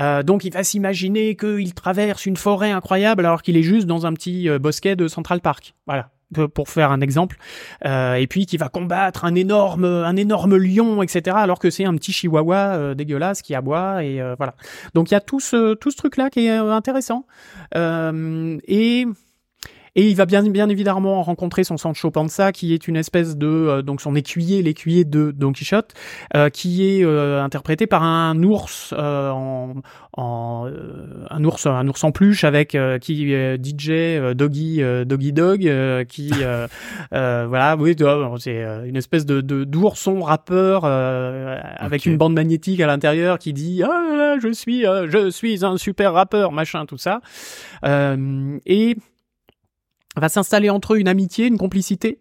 euh, 0.00 0.22
donc 0.22 0.44
il 0.44 0.52
va 0.52 0.62
s'imaginer 0.64 1.36
qu'il 1.36 1.74
traverse 1.74 2.26
une 2.26 2.36
forêt 2.36 2.70
incroyable 2.70 3.24
alors 3.26 3.42
qu'il 3.42 3.56
est 3.56 3.62
juste 3.62 3.86
dans 3.86 4.06
un 4.06 4.12
petit 4.12 4.48
euh, 4.48 4.58
bosquet 4.58 4.94
de 4.96 5.08
Central 5.08 5.40
Park. 5.40 5.74
Voilà, 5.86 6.10
pour 6.54 6.68
faire 6.68 6.90
un 6.90 7.00
exemple. 7.00 7.36
Euh, 7.84 8.14
et 8.14 8.26
puis 8.26 8.46
qui 8.46 8.56
va 8.56 8.68
combattre 8.68 9.24
un 9.24 9.34
énorme, 9.34 9.84
un 9.84 10.16
énorme 10.16 10.56
lion, 10.56 11.02
etc. 11.02 11.36
Alors 11.38 11.58
que 11.58 11.70
c'est 11.70 11.84
un 11.84 11.94
petit 11.94 12.12
chihuahua 12.12 12.74
euh, 12.74 12.94
dégueulasse 12.94 13.42
qui 13.42 13.54
aboie 13.54 14.04
et 14.04 14.20
euh, 14.20 14.34
voilà. 14.36 14.54
Donc 14.94 15.10
il 15.10 15.14
y 15.14 15.16
a 15.16 15.20
tout 15.20 15.40
ce 15.40 15.74
tout 15.74 15.90
ce 15.90 15.96
truc 15.96 16.16
là 16.16 16.30
qui 16.30 16.46
est 16.46 16.58
euh, 16.58 16.72
intéressant. 16.72 17.26
Euh, 17.76 18.58
et 18.66 19.06
Et 19.96 20.08
il 20.08 20.16
va 20.16 20.26
bien, 20.26 20.42
bien 20.42 20.68
évidemment 20.68 21.22
rencontrer 21.22 21.64
son 21.64 21.76
Sancho 21.76 22.10
Panza, 22.10 22.52
qui 22.52 22.74
est 22.74 22.86
une 22.86 22.96
espèce 22.96 23.36
de 23.36 23.46
euh, 23.46 23.82
donc 23.82 24.00
son 24.00 24.14
écuyer, 24.14 24.62
l'écuyer 24.62 25.04
de 25.04 25.32
Don 25.32 25.52
Quichotte, 25.52 25.94
euh, 26.36 26.48
qui 26.48 26.88
est 26.88 27.04
euh, 27.04 27.42
interprété 27.42 27.86
par 27.86 28.02
un 28.02 28.40
ours 28.42 28.92
en, 28.96 29.74
en 30.16 30.70
un 31.30 31.44
ours 31.44 31.66
un 31.66 31.88
ours 31.88 32.04
en 32.04 32.12
peluche 32.12 32.44
avec 32.44 32.76
qui 33.00 33.32
DJ 33.32 34.34
Doggy 34.34 34.82
Doggy 35.06 35.32
Dog, 35.32 36.06
qui 36.06 36.30
voilà 37.10 37.76
oui 37.78 37.96
c'est 38.38 38.62
une 38.86 38.96
espèce 38.96 39.26
de 39.26 39.40
d'ourson 39.40 40.20
rappeur 40.20 40.84
avec 40.84 42.06
une 42.06 42.16
bande 42.16 42.34
magnétique 42.34 42.80
à 42.80 42.86
l'intérieur 42.86 43.38
qui 43.38 43.52
dit 43.52 43.82
ah 43.82 44.36
je 44.42 44.52
suis 44.52 44.82
je 44.82 45.30
suis 45.30 45.64
un 45.64 45.76
super 45.76 46.12
rappeur 46.12 46.52
machin 46.52 46.86
tout 46.86 46.98
ça. 46.98 47.20
Et 47.84 48.96
va 50.16 50.28
s'installer 50.28 50.70
entre 50.70 50.94
eux 50.94 50.98
une 50.98 51.08
amitié, 51.08 51.46
une 51.46 51.58
complicité, 51.58 52.18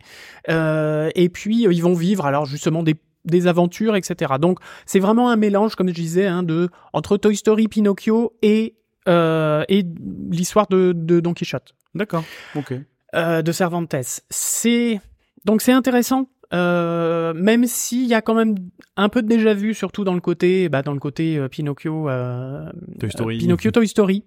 euh, 0.49 1.10
et 1.15 1.30
puis 1.30 1.65
euh, 1.65 1.73
ils 1.73 1.82
vont 1.82 1.95
vivre 1.95 2.25
alors 2.25 2.45
justement 2.45 2.84
des, 2.84 2.95
des 3.25 3.47
aventures, 3.47 3.95
etc. 3.95 4.34
Donc 4.39 4.60
c'est 4.86 4.99
vraiment 4.99 5.30
un 5.30 5.36
mélange, 5.36 5.75
comme 5.75 5.89
je 5.89 5.93
disais, 5.93 6.28
hein, 6.28 6.43
de 6.43 6.69
entre 6.93 7.17
Toy 7.17 7.36
Story, 7.36 7.67
Pinocchio 7.67 8.34
et 8.41 8.75
euh, 9.08 9.63
et 9.69 9.86
l'histoire 10.30 10.67
de, 10.67 10.93
de 10.95 11.19
Don 11.19 11.34
Quichotte. 11.34 11.73
D'accord. 11.95 12.23
Ok. 12.56 12.73
Euh, 13.15 13.41
de 13.41 13.52
Cervantes. 13.52 13.95
C'est 14.30 15.02
donc 15.45 15.62
c'est 15.62 15.71
intéressant. 15.71 16.30
Euh, 16.52 17.34
même 17.36 17.65
s'il 17.65 18.08
y 18.08 18.15
a 18.15 18.21
quand 18.21 18.34
même 18.34 18.56
un 18.97 19.08
peu 19.08 19.21
de 19.21 19.28
déjà 19.28 19.54
vu, 19.54 19.75
surtout 19.75 20.04
dans 20.04 20.15
le 20.15 20.19
côté, 20.19 20.67
bah, 20.67 20.82
dans 20.82 20.93
le 20.93 20.99
côté 20.99 21.38
euh, 21.38 21.47
Pinocchio, 21.47 22.10
Toy 22.99 23.12
Story. 23.12 23.38
Pinocchio, 23.38 23.71
Toy 23.71 23.88
Story. 23.88 24.23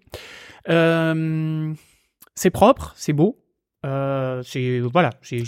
c'est 0.66 2.51
propre, 2.51 2.94
c'est 2.96 3.12
beau, 3.12 3.41
euh, 3.85 4.42
c'est 4.45 4.79
voilà, 4.79 5.11
c'est 5.23 5.42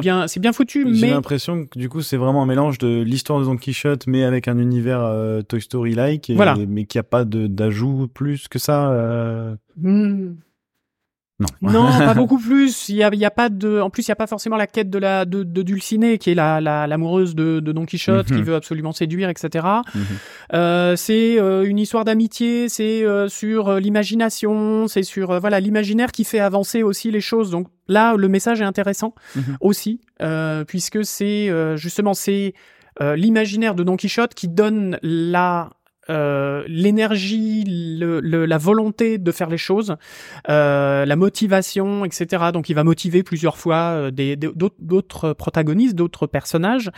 bien, 0.00 0.28
c'est 0.28 0.38
bien 0.38 0.52
foutu. 0.52 0.86
J'ai 0.94 1.06
mais... 1.06 1.12
l'impression 1.12 1.66
que 1.66 1.76
du 1.76 1.88
coup 1.88 2.02
c'est 2.02 2.16
vraiment 2.16 2.42
un 2.42 2.46
mélange 2.46 2.78
de 2.78 3.02
l'histoire 3.02 3.40
de 3.40 3.44
Don 3.44 3.56
Quichotte, 3.56 4.06
mais 4.06 4.22
avec 4.22 4.46
un 4.46 4.58
univers 4.58 5.00
euh, 5.02 5.42
Toy 5.42 5.60
Story 5.60 5.94
like, 5.94 6.30
voilà. 6.34 6.54
mais 6.68 6.84
qu'il 6.84 6.98
n'y 6.98 7.00
a 7.00 7.08
pas 7.08 7.24
d'ajout 7.24 8.06
plus 8.06 8.46
que 8.46 8.60
ça. 8.60 8.90
Euh... 8.92 9.56
Hmm. 9.76 10.34
Non. 11.40 11.70
non, 11.72 11.84
pas 11.98 12.14
beaucoup 12.14 12.38
plus. 12.38 12.88
Il 12.90 12.96
y 12.96 13.02
a, 13.02 13.12
y 13.14 13.24
a 13.24 13.30
pas 13.30 13.48
de. 13.48 13.80
En 13.80 13.88
plus, 13.90 14.06
il 14.06 14.10
y 14.10 14.12
a 14.12 14.16
pas 14.16 14.26
forcément 14.26 14.56
la 14.56 14.66
quête 14.66 14.90
de 14.90 14.98
la 14.98 15.24
de, 15.24 15.42
de 15.42 15.62
Dulcinée, 15.62 16.18
qui 16.18 16.30
est 16.30 16.34
la 16.34 16.60
l'amoureuse 16.60 17.34
de, 17.34 17.60
de 17.60 17.72
Don 17.72 17.86
Quichotte, 17.86 18.26
qui 18.26 18.34
Mhm. 18.34 18.42
veut 18.42 18.54
absolument 18.54 18.92
séduire, 18.92 19.28
etc. 19.30 19.66
Mhm. 19.94 20.02
Euh, 20.54 20.96
c'est 20.96 21.40
euh, 21.40 21.64
une 21.64 21.78
histoire 21.78 22.04
d'amitié. 22.04 22.68
C'est 22.68 23.04
euh, 23.04 23.28
sur 23.28 23.68
euh, 23.68 23.80
l'imagination. 23.80 24.86
C'est 24.86 25.02
sur 25.02 25.30
euh, 25.30 25.38
voilà 25.38 25.60
l'imaginaire 25.60 26.12
qui 26.12 26.24
fait 26.24 26.40
avancer 26.40 26.82
aussi 26.82 27.10
les 27.10 27.20
choses. 27.20 27.50
Donc 27.50 27.68
là, 27.88 28.14
le 28.16 28.28
message 28.28 28.60
est 28.60 28.64
intéressant 28.64 29.14
Mhm. 29.34 29.56
aussi, 29.60 30.00
euh, 30.22 30.64
puisque 30.64 31.04
c'est 31.04 31.48
euh, 31.48 31.76
justement 31.76 32.14
c'est 32.14 32.52
euh, 33.00 33.16
l'imaginaire 33.16 33.74
de 33.74 33.82
Don 33.82 33.96
Quichotte 33.96 34.34
qui 34.34 34.48
donne 34.48 34.98
la 35.02 35.70
euh, 36.10 36.64
l'énergie, 36.66 37.64
la 37.66 38.58
volonté 38.58 39.18
de 39.18 39.32
faire 39.32 39.48
les 39.48 39.58
choses, 39.58 39.96
euh, 40.48 41.04
la 41.04 41.16
motivation, 41.16 42.04
etc. 42.04 42.46
Donc 42.52 42.68
il 42.68 42.74
va 42.74 42.84
motiver 42.84 43.22
plusieurs 43.22 43.56
fois 43.56 44.10
euh, 44.10 44.36
d'autres 44.80 45.32
protagonistes, 45.32 45.94
d'autres 45.94 46.26
personnages. 46.26 46.90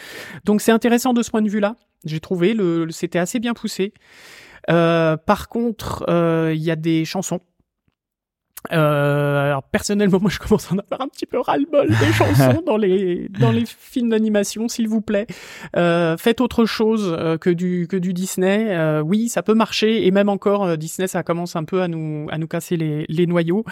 Donc 0.45 0.63
c'est 0.63 0.73
intéressant 0.73 1.13
de 1.13 1.23
ce 1.23 1.31
point 1.31 1.43
de 1.43 1.51
vue-là. 1.51 1.77
J'ai 2.05 2.21
trouvé 2.21 2.55
le, 2.55 2.91
c'était 2.91 3.19
assez 3.19 3.39
bien 3.39 3.53
poussé. 3.53 3.93
Par 4.67 5.49
contre, 5.49 6.05
il 6.09 6.63
y 6.63 6.71
a 6.71 6.77
des 6.77 7.05
chansons. 7.05 7.41
Euh, 8.73 9.47
alors 9.49 9.65
personnellement, 9.65 10.21
moi 10.21 10.31
je 10.31 10.39
commence 10.39 10.71
à 10.71 10.75
en 10.75 10.79
avoir 10.79 11.01
un 11.01 11.09
petit 11.09 11.27
peu 11.27 11.41
ras-le-bol 11.41 11.89
des 11.89 12.13
chansons 12.13 12.63
dans 12.65 12.77
les 12.77 13.29
dans 13.41 13.51
les 13.51 13.65
films 13.67 14.11
d'animation, 14.11 14.69
s'il 14.69 14.89
vous 14.89 15.01
plaît. 15.01 15.27
Euh, 15.77 16.17
faites 16.17 16.41
autre 16.41 16.65
chose 16.65 17.15
euh, 17.19 17.39
que 17.39 17.51
du 17.51 17.89
que 17.89 17.97
du 17.97 18.13
Disney. 18.13 18.67
Euh, 18.71 19.01
oui, 19.01 19.29
ça 19.29 19.43
peut 19.43 19.55
marcher 19.55 20.07
et 20.07 20.11
même 20.13 20.29
encore 20.29 20.65
euh, 20.65 20.77
Disney, 20.77 21.09
ça 21.09 21.23
commence 21.25 21.57
un 21.57 21.65
peu 21.65 21.83
à 21.83 21.89
nous 21.89 22.29
à 22.31 22.39
nous 22.39 22.47
casser 22.47 22.77
les 22.77 23.05
les 23.09 23.27
noyaux. 23.27 23.65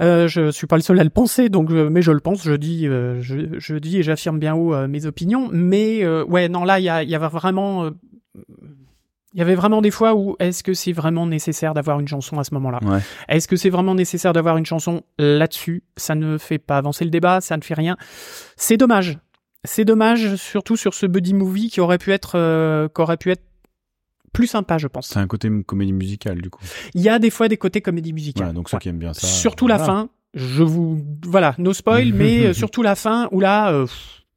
Euh, 0.00 0.28
je 0.28 0.50
suis 0.52 0.66
pas 0.68 0.76
le 0.76 0.82
seul 0.82 0.98
à 1.00 1.04
le 1.04 1.10
penser, 1.10 1.48
donc 1.48 1.70
je- 1.70 1.88
mais 1.88 2.02
je 2.02 2.12
le 2.12 2.20
pense. 2.20 2.44
Je 2.44 2.52
dis, 2.54 2.86
euh, 2.86 3.20
je, 3.20 3.36
je 3.58 3.74
dis 3.76 3.98
et 3.98 4.02
j'affirme 4.04 4.38
bien 4.38 4.54
haut 4.54 4.72
euh, 4.72 4.86
mes 4.86 5.06
opinions. 5.06 5.48
Mais 5.52 6.04
euh, 6.04 6.24
ouais, 6.24 6.48
non, 6.48 6.64
là, 6.64 6.78
il 6.78 6.84
y, 6.84 6.88
a, 6.88 7.02
il 7.02 7.10
y 7.10 7.16
avait 7.16 7.26
vraiment, 7.28 7.84
euh, 7.84 7.90
il 9.34 9.38
y 9.38 9.42
avait 9.42 9.54
vraiment 9.54 9.82
des 9.82 9.90
fois 9.90 10.14
où 10.14 10.36
est-ce 10.38 10.62
que 10.62 10.72
c'est 10.74 10.92
vraiment 10.92 11.26
nécessaire 11.26 11.74
d'avoir 11.74 12.00
une 12.00 12.08
chanson 12.08 12.38
à 12.38 12.44
ce 12.44 12.54
moment-là? 12.54 12.80
Ouais. 12.82 13.00
Est-ce 13.28 13.46
que 13.48 13.56
c'est 13.56 13.70
vraiment 13.70 13.94
nécessaire 13.94 14.32
d'avoir 14.32 14.56
une 14.56 14.66
chanson 14.66 15.02
là-dessus? 15.18 15.82
Ça 15.96 16.14
ne 16.14 16.38
fait 16.38 16.58
pas 16.58 16.78
avancer 16.78 17.04
le 17.04 17.10
débat, 17.10 17.40
ça 17.40 17.56
ne 17.56 17.62
fait 17.62 17.74
rien. 17.74 17.96
C'est 18.56 18.76
dommage. 18.76 19.18
C'est 19.64 19.84
dommage, 19.84 20.36
surtout 20.36 20.76
sur 20.76 20.94
ce 20.94 21.04
buddy 21.04 21.34
movie 21.34 21.68
qui 21.68 21.80
aurait 21.80 21.98
pu 21.98 22.12
être, 22.12 22.32
euh, 22.36 22.88
qui 22.88 23.00
aurait 23.02 23.16
pu 23.16 23.30
être 23.30 23.42
plus 24.32 24.46
sympa, 24.46 24.78
je 24.78 24.86
pense. 24.86 25.08
C'est 25.08 25.18
un 25.18 25.26
côté 25.26 25.50
comédie 25.66 25.92
musicale 25.92 26.40
du 26.40 26.48
coup. 26.48 26.60
Il 26.94 27.00
y 27.02 27.08
a 27.08 27.18
des 27.18 27.30
fois 27.30 27.48
des 27.48 27.56
côtés 27.56 27.80
comédie 27.80 28.12
musicale. 28.12 28.44
Voilà, 28.44 28.52
donc 28.54 28.68
ceux 28.70 28.76
Ouais. 28.76 28.80
qui 28.80 28.88
aiment 28.88 28.98
bien 28.98 29.12
ça. 29.14 29.26
Surtout 29.26 29.66
la 29.66 29.78
fin. 29.78 30.08
Je 30.34 30.62
vous, 30.62 31.02
voilà, 31.26 31.54
no 31.58 31.72
spoil, 31.72 32.12
mais 32.14 32.46
euh, 32.46 32.52
surtout 32.52 32.82
la 32.82 32.94
fin 32.94 33.28
où 33.32 33.40
là, 33.40 33.72
euh, 33.72 33.86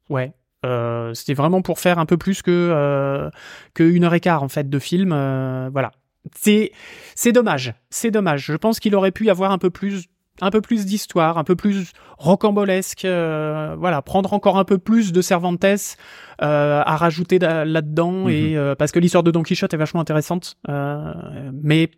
ouais. 0.10 0.34
Euh, 0.66 1.14
c'était 1.14 1.34
vraiment 1.34 1.62
pour 1.62 1.80
faire 1.80 1.98
un 2.00 2.06
peu 2.06 2.18
plus 2.18 2.42
que 2.42 2.52
euh, 2.52 3.30
que 3.74 3.84
une 3.84 4.04
heure 4.04 4.14
et 4.14 4.20
quart 4.20 4.44
en 4.44 4.50
fait 4.50 4.70
de 4.70 4.80
film, 4.80 5.12
euh, 5.14 5.70
voilà. 5.72 5.92
C'est 6.36 6.72
c'est 7.16 7.32
dommage, 7.32 7.74
c'est 7.90 8.12
dommage. 8.12 8.46
Je 8.46 8.54
pense 8.56 8.80
qu'il 8.80 8.96
aurait 8.96 9.12
pu 9.12 9.26
y 9.26 9.30
avoir 9.32 9.52
un 9.52 9.58
peu 9.58 9.70
plus 9.72 10.06
un 10.40 10.50
peu 10.50 10.62
plus 10.62 10.86
d'histoire, 10.86 11.38
un 11.38 11.44
peu 11.44 11.56
plus 11.56 11.92
rocambolesque, 12.18 13.06
euh, 13.06 13.76
voilà, 13.78 14.02
prendre 14.02 14.34
encore 14.34 14.58
un 14.58 14.64
peu 14.64 14.78
plus 14.78 15.12
de 15.12 15.22
Cervantes 15.22 15.64
euh, 15.66 16.82
à 16.86 16.96
rajouter 16.96 17.38
da- 17.40 17.66
là-dedans 17.66 18.24
Mhm. 18.26 18.30
et 18.30 18.58
euh, 18.58 18.74
parce 18.76 18.92
que 18.92 19.00
l'histoire 19.00 19.24
de 19.24 19.30
Don 19.32 19.44
Quichotte 19.44 19.74
est 19.74 19.78
vachement 19.78 20.00
intéressante, 20.00 20.58
euh, 20.70 21.14
mais 21.54 21.92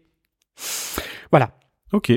voilà. 1.32 1.52
Ok. 1.92 2.12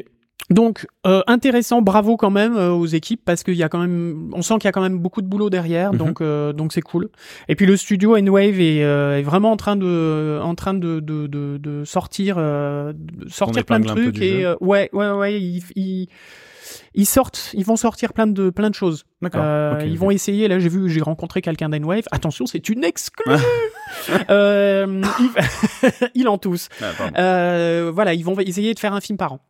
Donc 0.49 0.87
euh, 1.07 1.22
intéressant, 1.27 1.83
bravo 1.83 2.16
quand 2.16 2.31
même 2.31 2.57
euh, 2.57 2.70
aux 2.70 2.87
équipes 2.87 3.20
parce 3.25 3.42
qu'il 3.42 3.55
y 3.55 3.64
a 3.64 3.68
quand 3.68 3.81
même, 3.81 4.31
on 4.33 4.42
sent 4.42 4.55
qu'il 4.55 4.66
y 4.66 4.68
a 4.68 4.72
quand 4.72 4.81
même 4.83 4.99
beaucoup 4.99 5.20
de 5.20 5.27
boulot 5.27 5.51
derrière, 5.51 5.92
Mhm. 5.92 5.99
donc 5.99 6.20
euh, 6.20 6.53
donc 6.53 6.72
c'est 6.72 6.83
cool. 6.83 7.09
Et 7.49 7.57
puis 7.57 7.66
le 7.66 7.77
studio 7.77 8.14
N-Wave 8.16 8.61
est, 8.61 8.85
euh, 8.85 9.18
est 9.18 9.22
vraiment 9.22 9.51
en 9.51 9.57
train 9.57 9.75
de 9.75 10.38
en 10.40 10.55
train 10.55 10.75
de 10.75 11.01
de 11.01 11.27
de, 11.27 11.59
de 11.59 11.85
sortir 11.85 12.37
euh, 12.38 12.92
de 12.94 13.29
sortir 13.29 13.64
plein 13.64 13.81
de 13.81 13.87
trucs 13.87 14.20
et 14.20 14.44
euh, 14.46 14.55
ouais 14.61 14.88
ouais 14.92 15.11
ouais 15.11 15.40
ils, 15.40 15.64
ils 15.75 16.07
ils 16.94 17.07
sortent, 17.07 17.51
ils 17.55 17.64
vont 17.64 17.77
sortir 17.77 18.12
plein 18.12 18.27
de 18.27 18.51
plein 18.51 18.70
de 18.70 18.75
choses. 18.75 19.05
D'accord. 19.22 19.42
Euh, 19.44 19.75
ok, 19.75 19.83
ils 19.87 19.99
vont 19.99 20.11
essayer. 20.11 20.46
Là, 20.49 20.59
j'ai 20.59 20.68
vu, 20.68 20.88
j'ai 20.90 21.01
rencontré 21.03 21.40
quelqu'un 21.42 21.68
d'N-Wave. 21.68 22.05
Attention, 22.11 22.46
c'est 22.46 22.68
une 22.68 22.85
exclue. 22.85 23.33
euh, 24.31 25.03
il, 25.20 25.31
il 26.14 26.29
en 26.29 26.38
tousse. 26.38 26.68
Ah. 26.81 26.87
Euh, 27.18 27.90
voilà, 27.94 28.14
ils 28.14 28.25
vont 28.25 28.38
essayer 28.40 28.75
de 28.75 28.79
faire 28.79 28.94
un 28.94 29.01
film 29.01 29.16
par 29.18 29.35
an. 29.35 29.40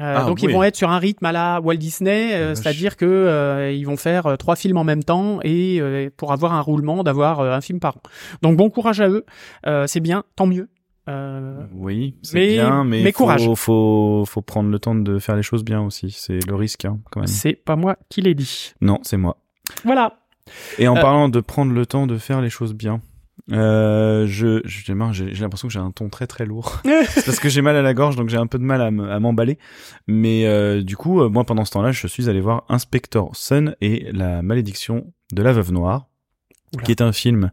Euh, 0.00 0.14
Ah, 0.16 0.24
donc 0.24 0.38
oui. 0.40 0.48
ils 0.48 0.52
vont 0.52 0.62
être 0.62 0.76
sur 0.76 0.90
un 0.90 0.98
rythme 0.98 1.26
à 1.26 1.32
la 1.32 1.60
Walt 1.60 1.76
Disney, 1.76 2.34
euh, 2.34 2.54
c'est-à-dire 2.54 2.96
que 2.96 3.04
euh, 3.04 3.72
ils 3.72 3.84
vont 3.84 3.96
faire 3.96 4.38
trois 4.38 4.54
films 4.54 4.76
en 4.76 4.84
même 4.84 5.02
temps 5.02 5.40
et 5.42 5.80
pour 6.16 6.32
avoir 6.32 6.52
un 6.52 6.60
roulement 6.60 7.02
d'avoir 7.02 7.40
un 7.40 7.60
film 7.60 7.80
par 7.80 7.96
an. 7.96 8.00
Donc 8.42 8.56
bon 8.56 8.70
courage 8.70 9.00
à 9.00 9.08
eux, 9.08 9.24
c'est 9.86 10.00
bien, 10.00 10.24
tant 10.36 10.46
mieux. 10.46 10.68
Oui, 11.74 12.16
c'est 12.22 12.46
bien, 12.48 12.84
mais, 12.84 13.02
mais 13.02 13.12
faut, 13.12 13.24
courage. 13.24 13.48
Faut, 13.54 14.24
faut 14.26 14.42
prendre 14.42 14.70
le 14.70 14.78
temps 14.78 14.94
de 14.94 15.18
faire 15.18 15.36
les 15.36 15.42
choses 15.42 15.64
bien 15.64 15.80
aussi. 15.80 16.10
C'est 16.10 16.46
le 16.46 16.54
risque, 16.54 16.84
hein, 16.84 16.98
quand 17.10 17.20
même. 17.20 17.26
c'est 17.26 17.54
pas 17.54 17.76
moi 17.76 17.96
qui 18.10 18.20
l'ai 18.20 18.34
dit. 18.34 18.74
Non, 18.80 18.98
c'est 19.02 19.16
moi. 19.16 19.38
Voilà. 19.84 20.18
Et 20.78 20.86
en 20.88 20.94
parlant 20.94 21.28
de 21.28 21.40
prendre 21.40 21.72
le 21.72 21.86
temps 21.86 22.06
de 22.06 22.18
faire 22.18 22.40
les 22.40 22.50
choses 22.50 22.74
bien, 22.74 23.00
euh, 23.50 24.26
je, 24.26 24.60
j'ai 24.64 24.92
l'impression 24.94 25.68
que 25.68 25.72
j'ai 25.72 25.78
un 25.78 25.90
ton 25.90 26.08
très 26.08 26.26
très 26.26 26.44
lourd. 26.46 26.80
C'est 27.08 27.24
parce 27.24 27.40
que 27.40 27.48
j'ai 27.48 27.62
mal 27.62 27.76
à 27.76 27.82
la 27.82 27.94
gorge, 27.94 28.16
donc 28.16 28.28
j'ai 28.28 28.36
un 28.36 28.46
peu 28.46 28.58
de 28.58 28.64
mal 28.64 28.80
à 28.82 28.90
me- 28.90 29.10
à 29.10 29.18
m'emballer. 29.20 29.58
Mais 30.06 30.46
euh, 30.46 30.82
du 30.82 30.96
coup, 30.96 31.20
euh, 31.22 31.28
moi 31.28 31.44
pendant 31.44 31.64
ce 31.64 31.70
temps-là, 31.72 31.92
je 31.92 32.06
suis 32.06 32.28
allé 32.28 32.40
voir 32.40 32.64
Inspector 32.68 33.34
Sun 33.34 33.74
et 33.80 34.08
la 34.12 34.42
malédiction 34.42 35.12
de 35.32 35.42
la 35.42 35.52
veuve 35.52 35.72
noire, 35.72 36.06
Oula. 36.74 36.84
qui 36.84 36.90
est 36.90 37.00
un 37.00 37.12
film 37.12 37.50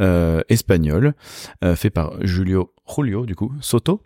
euh, 0.00 0.42
espagnol 0.50 1.14
euh, 1.64 1.74
fait 1.76 1.90
par 1.90 2.12
Julio 2.26 2.74
Julio 2.94 3.24
du 3.24 3.34
coup 3.34 3.52
Soto. 3.60 4.02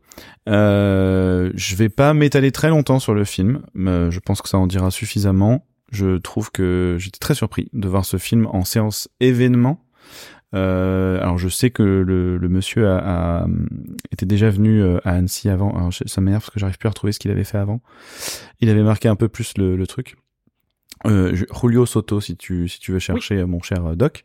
Euh, 0.49 1.51
je 1.55 1.75
vais 1.77 1.89
pas 1.89 2.15
m'étaler 2.15 2.53
très 2.53 2.69
longtemps 2.69 2.99
sur 3.01 3.15
le 3.15 3.25
film. 3.25 3.63
mais 3.75 4.11
je 4.11 4.21
pense 4.21 4.43
que 4.43 4.49
ça 4.49 4.59
en 4.59 4.67
dira 4.67 4.91
suffisamment. 4.91 5.67
Je 5.91 6.17
trouve 6.19 6.51
que 6.51 6.97
j'étais 6.99 7.19
très 7.19 7.35
surpris 7.35 7.69
de 7.73 7.89
voir 7.89 8.05
ce 8.05 8.17
film 8.17 8.47
en 8.47 8.65
séance 8.65 9.09
événement. 9.21 9.81
Euh, 10.55 11.21
alors 11.21 11.39
je 11.39 11.49
sais 11.49 11.71
que 11.71 11.83
le, 11.83 12.37
le 12.37 12.49
monsieur 12.49 12.89
a, 12.89 13.43
a, 13.43 13.47
était 14.13 14.27
déjà 14.27 14.51
venu 14.51 14.83
euh, 14.83 14.99
à 15.05 15.13
Annecy 15.13 15.49
avant. 15.49 15.71
Alors 15.77 15.93
ça 15.93 16.21
m'énerve 16.21 16.43
parce 16.43 16.51
que 16.51 16.61
j'arrive 16.61 16.79
plus 16.79 16.87
à 16.87 16.91
retrouver 16.91 17.13
ce 17.13 17.19
qu'il 17.19 17.31
avait 17.31 17.45
fait 17.45 17.59
avant. 17.59 17.81
Il 18.61 18.69
avait 18.69 18.83
marqué 18.83 19.09
un 19.09 19.17
peu 19.17 19.29
plus 19.29 19.57
le, 19.59 19.77
le 19.77 19.87
truc. 19.87 20.17
Euh, 21.07 21.35
Julio 21.35 21.87
Soto, 21.87 22.21
si 22.21 22.37
tu 22.37 22.69
si 22.69 22.79
tu 22.79 22.93
veux 22.93 22.99
chercher 22.99 23.39
euh, 23.39 23.47
mon 23.47 23.61
cher 23.61 23.85
euh, 23.85 23.95
Doc. 23.95 24.25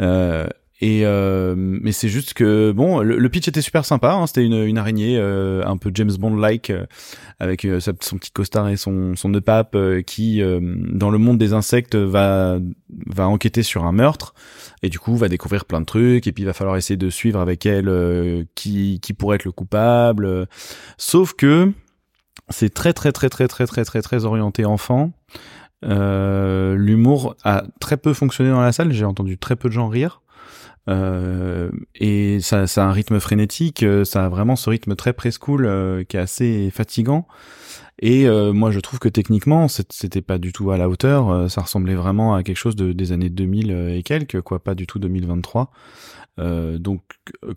Euh, 0.00 0.46
Et 0.80 1.04
euh, 1.04 1.54
mais 1.56 1.90
c'est 1.90 2.08
juste 2.08 2.34
que 2.34 2.70
bon, 2.70 3.00
le, 3.00 3.18
le 3.18 3.28
pitch 3.28 3.48
était 3.48 3.62
super 3.62 3.84
sympa. 3.84 4.12
Hein, 4.12 4.28
C'était 4.28 4.44
une, 4.44 4.62
une 4.62 4.78
araignée 4.78 5.18
euh, 5.18 5.64
un 5.66 5.76
peu 5.76 5.90
James 5.92 6.12
Bond-like 6.16 6.70
euh, 6.70 6.86
avec 7.40 7.64
euh, 7.64 7.80
sa- 7.80 7.92
son 8.00 8.16
petit 8.16 8.30
costard 8.30 8.68
et 8.68 8.76
son 8.76 9.16
son 9.16 9.28
nœud 9.30 9.40
pape 9.40 9.74
euh, 9.74 10.02
qui, 10.02 10.40
euh, 10.40 10.60
dans 10.62 11.10
le 11.10 11.18
monde 11.18 11.36
des 11.36 11.52
insectes, 11.52 11.96
va 11.96 12.60
va 13.06 13.26
enquêter 13.28 13.64
sur 13.64 13.84
un 13.86 13.92
meurtre 13.92 14.34
et 14.84 14.88
du 14.88 15.00
coup 15.00 15.16
va 15.16 15.28
découvrir 15.28 15.64
plein 15.64 15.80
de 15.80 15.86
trucs 15.86 16.28
et 16.28 16.32
puis 16.32 16.44
il 16.44 16.46
va 16.46 16.52
falloir 16.52 16.76
essayer 16.76 16.96
de 16.96 17.10
suivre 17.10 17.40
avec 17.40 17.66
elle 17.66 18.46
qui 18.54 19.00
qui 19.00 19.14
pourrait 19.14 19.34
être 19.36 19.44
le 19.46 19.52
coupable. 19.52 20.46
Sauf 20.96 21.34
que 21.34 21.72
c'est 22.50 22.72
très 22.72 22.92
très 22.92 23.10
très 23.10 23.28
très 23.28 23.48
très 23.48 23.66
très 23.66 23.84
très 23.84 24.00
très 24.00 24.24
orienté 24.24 24.64
enfant. 24.64 25.10
L'humour 25.82 27.36
a 27.44 27.64
très 27.80 27.96
peu 27.96 28.12
fonctionné 28.12 28.50
dans 28.50 28.60
la 28.60 28.72
salle. 28.72 28.92
J'ai 28.92 29.04
entendu 29.04 29.38
très 29.38 29.56
peu 29.56 29.68
de 29.68 29.74
gens 29.74 29.88
rire. 29.88 30.22
Euh, 30.88 31.70
et 31.94 32.40
ça, 32.40 32.66
ça 32.66 32.84
a 32.84 32.88
un 32.88 32.92
rythme 32.92 33.20
frénétique, 33.20 33.82
euh, 33.82 34.04
ça 34.04 34.24
a 34.24 34.28
vraiment 34.28 34.56
ce 34.56 34.70
rythme 34.70 34.96
très 34.96 35.12
preschool 35.12 35.66
euh, 35.66 36.04
qui 36.04 36.16
est 36.16 36.20
assez 36.20 36.70
fatigant. 36.70 37.26
Et 38.00 38.28
euh, 38.28 38.52
moi, 38.52 38.70
je 38.70 38.80
trouve 38.80 39.00
que 39.00 39.08
techniquement, 39.08 39.66
c'était 39.68 40.22
pas 40.22 40.38
du 40.38 40.52
tout 40.52 40.70
à 40.70 40.78
la 40.78 40.88
hauteur. 40.88 41.30
euh, 41.30 41.48
ça 41.48 41.62
ressemblait 41.62 41.96
vraiment 41.96 42.34
à 42.34 42.42
quelque 42.44 42.56
chose 42.56 42.76
de, 42.76 42.92
des 42.92 43.12
années 43.12 43.28
2000 43.28 43.70
et 43.72 44.02
quelques, 44.02 44.40
quoi, 44.40 44.62
pas 44.62 44.74
du 44.74 44.86
tout 44.86 44.98
2023. 45.00 45.72
Euh, 46.38 46.78
donc, 46.78 47.02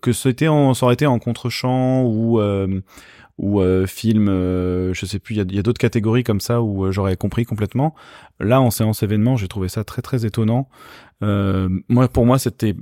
que 0.02 0.12
c'était 0.12 0.48
en, 0.48 0.74
ça 0.74 0.86
aurait 0.88 0.96
été 0.96 1.06
en 1.06 1.20
contre-champ 1.20 2.04
ou 2.04 2.40
euh, 2.40 2.82
ou 3.38 3.62
euh, 3.62 3.88
film, 3.88 4.28
euh, 4.30 4.94
je 4.94 5.06
sais 5.06 5.20
plus, 5.20 5.36
il 5.36 5.38
y 5.38 5.42
a, 5.42 5.56
y 5.56 5.60
a 5.60 5.64
d'autres 5.64 5.80
catégories 5.80 6.24
comme 6.24 6.42
ça 6.42 6.62
où 6.62 6.86
euh, 6.86 6.92
j'aurais 6.92 7.16
compris 7.18 7.46
complètement. 7.46 7.96
Là, 8.40 8.62
en 8.62 8.72
séance 8.72 9.04
événement, 9.04 9.36
j'ai 9.38 9.48
trouvé 9.48 9.68
ça 9.68 9.84
très 9.84 10.02
très 10.02 10.26
étonnant. 10.26 10.70
Euh, 11.24 11.70
moi, 11.90 12.08
pour 12.08 12.26
moi, 12.26 12.40
c'était, 12.40 12.76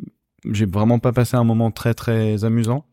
j'ai 0.45 0.65
vraiment 0.65 0.99
pas 0.99 1.11
passé 1.11 1.37
un 1.37 1.43
moment 1.43 1.71
très 1.71 1.93
très 1.93 2.43
amusant. 2.45 2.85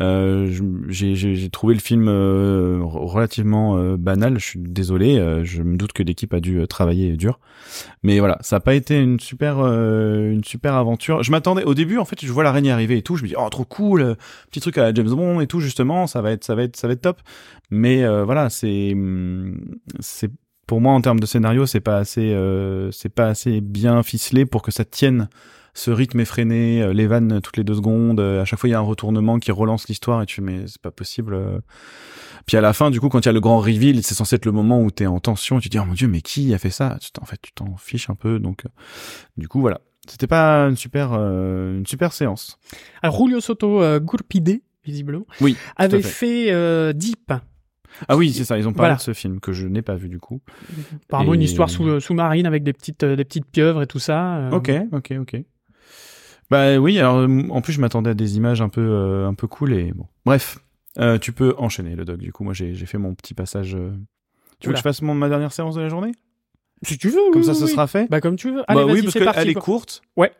Euh, 0.00 0.50
j'ai 0.88 1.50
trouvé 1.50 1.74
le 1.74 1.80
film 1.80 2.08
euh, 2.08 2.80
relativement 2.82 3.76
euh, 3.76 3.98
banal. 3.98 4.38
Je 4.38 4.44
suis 4.44 4.58
désolé. 4.58 5.42
je 5.44 5.62
me 5.62 5.76
doute 5.76 5.92
que 5.92 6.02
l'équipe 6.02 6.32
a 6.32 6.40
dû 6.40 6.66
travailler 6.66 7.16
dur, 7.16 7.40
mais 8.02 8.18
voilà, 8.18 8.38
ça 8.40 8.56
a 8.56 8.60
pas 8.60 8.74
été 8.74 8.98
une 8.98 9.20
super 9.20 9.58
une 9.58 10.44
super 10.44 10.74
aventure. 10.74 11.22
Je 11.22 11.30
m'attendais 11.30 11.64
au 11.64 11.74
début, 11.74 11.98
en 11.98 12.04
fait, 12.04 12.24
je 12.24 12.32
vois 12.32 12.44
l'araignée 12.44 12.70
arriver 12.70 12.98
et 12.98 13.02
tout. 13.02 13.16
Je 13.16 13.22
me 13.22 13.28
dis 13.28 13.34
oh 13.36 13.48
trop 13.50 13.64
cool, 13.64 14.16
petit 14.50 14.60
truc 14.60 14.78
à 14.78 14.92
James 14.94 15.10
Bond 15.10 15.40
et 15.40 15.46
tout 15.46 15.60
justement, 15.60 16.06
ça 16.06 16.22
va 16.22 16.32
être 16.32 16.44
ça 16.44 16.54
va 16.54 16.62
être 16.62 16.76
ça 16.76 16.86
va 16.86 16.94
être 16.94 17.02
top. 17.02 17.20
Mais 17.70 18.06
voilà, 18.24 18.50
c'est 18.50 18.96
c'est 20.00 20.30
pour 20.66 20.80
moi 20.80 20.92
en 20.92 21.00
termes 21.02 21.20
de 21.20 21.26
scénario, 21.26 21.66
c'est 21.66 21.80
pas 21.80 21.98
assez 21.98 22.34
c'est 22.92 23.14
pas 23.14 23.26
assez 23.26 23.60
bien 23.60 24.02
ficelé 24.02 24.46
pour 24.46 24.62
que 24.62 24.70
ça 24.70 24.84
tienne 24.84 25.28
ce 25.74 25.90
rythme 25.90 26.20
effréné, 26.20 26.82
euh, 26.82 26.92
les 26.92 27.06
vannes 27.06 27.40
toutes 27.42 27.56
les 27.56 27.64
deux 27.64 27.74
secondes, 27.74 28.20
euh, 28.20 28.42
à 28.42 28.44
chaque 28.44 28.58
fois 28.58 28.68
il 28.68 28.72
y 28.72 28.74
a 28.74 28.78
un 28.78 28.82
retournement 28.82 29.38
qui 29.38 29.50
relance 29.52 29.88
l'histoire 29.88 30.22
et 30.22 30.26
tu 30.26 30.40
mais 30.42 30.66
c'est 30.66 30.80
pas 30.80 30.90
possible. 30.90 31.34
euh. 31.34 31.60
Puis 32.46 32.56
à 32.56 32.60
la 32.60 32.72
fin, 32.72 32.90
du 32.90 33.00
coup, 33.00 33.08
quand 33.08 33.20
il 33.20 33.26
y 33.26 33.28
a 33.28 33.32
le 33.32 33.40
grand 33.40 33.58
reveal, 33.60 34.02
c'est 34.02 34.14
censé 34.14 34.34
être 34.36 34.46
le 34.46 34.52
moment 34.52 34.82
où 34.82 34.90
t'es 34.90 35.06
en 35.06 35.20
tension, 35.20 35.60
tu 35.60 35.68
te 35.68 35.72
dis 35.72 35.78
oh 35.78 35.84
mon 35.86 35.94
dieu 35.94 36.08
mais 36.08 36.20
qui 36.20 36.52
a 36.54 36.58
fait 36.58 36.70
ça? 36.70 36.98
En 37.20 37.24
fait, 37.24 37.38
tu 37.40 37.52
t'en 37.52 37.76
fiches 37.76 38.10
un 38.10 38.14
peu, 38.16 38.38
donc 38.38 38.64
du 39.36 39.48
coup 39.48 39.60
voilà, 39.60 39.80
c'était 40.08 40.26
pas 40.26 40.64
une 40.68 40.76
super 40.76 41.10
euh, 41.12 41.78
une 41.78 41.86
super 41.86 42.12
séance. 42.12 42.58
Alors, 43.02 43.16
Julio 43.16 43.40
Soto 43.40 43.80
euh, 43.82 44.00
Gurpide, 44.00 44.60
visiblement, 44.84 45.24
Oui, 45.40 45.56
avait 45.76 46.02
fait. 46.02 46.08
fait 46.46 46.52
euh, 46.52 46.92
Deep. 46.92 47.32
Ah 48.08 48.16
oui, 48.16 48.32
c'est 48.32 48.44
ça, 48.44 48.58
ils 48.58 48.66
ont 48.66 48.72
parlé 48.72 48.88
Voilà. 48.88 48.94
de 48.96 49.00
ce 49.02 49.12
film 49.12 49.38
que 49.38 49.52
je 49.52 49.66
n'ai 49.66 49.82
pas 49.82 49.94
vu 49.94 50.08
du 50.08 50.18
coup. 50.18 50.40
Apparemment, 51.04 51.34
Et- 51.34 51.36
une 51.36 51.42
histoire 51.42 51.68
sous, 51.70 52.00
sous-marine 52.00 52.46
avec 52.46 52.62
des 52.64 52.72
petites, 52.72 53.04
des 53.04 53.24
petites 53.24 53.46
pieuvres 53.46 53.82
et 53.82 53.86
tout 53.86 53.98
ça. 54.00 54.36
euh. 54.38 54.50
Ok, 54.50 54.72
ok, 54.92 55.12
ok. 55.20 55.36
Bah 56.52 56.76
oui, 56.76 56.98
alors 56.98 57.16
euh, 57.16 57.44
en 57.48 57.62
plus 57.62 57.72
je 57.72 57.80
m'attendais 57.80 58.10
à 58.10 58.14
des 58.14 58.36
images 58.36 58.60
un 58.60 58.68
peu 58.68 58.82
euh, 58.82 59.26
un 59.26 59.32
peu 59.32 59.46
cool 59.46 59.72
et 59.72 59.90
bon. 59.92 60.04
Bref, 60.26 60.58
euh, 60.98 61.16
tu 61.18 61.32
peux 61.32 61.54
enchaîner 61.56 61.96
le 61.96 62.04
doc. 62.04 62.18
Du 62.18 62.30
coup, 62.30 62.44
moi 62.44 62.52
j'ai 62.52 62.74
j'ai 62.74 62.84
fait 62.84 62.98
mon 62.98 63.14
petit 63.14 63.32
passage. 63.32 63.74
euh. 63.74 63.90
Tu 64.60 64.68
veux 64.68 64.74
que 64.74 64.78
je 64.78 64.82
fasse 64.82 65.00
mon, 65.00 65.14
ma 65.14 65.30
dernière 65.30 65.50
séance 65.50 65.76
de 65.76 65.80
la 65.80 65.88
journée? 65.88 66.12
Si 66.82 66.98
tu 66.98 67.08
veux. 67.08 67.22
Comme 67.32 67.40
oui, 67.40 67.46
ça, 67.46 67.52
oui, 67.52 67.58
ce 67.58 67.66
sera 67.68 67.86
fait? 67.86 68.06
Bah, 68.10 68.20
comme 68.20 68.36
tu 68.36 68.50
veux. 68.50 68.62
Allez, 68.68 68.84
bah 68.84 68.92
oui, 68.92 69.00
parce 69.02 69.14
qu'elle 69.34 69.48
est 69.48 69.54
courte. 69.54 70.02
Ouais. 70.18 70.30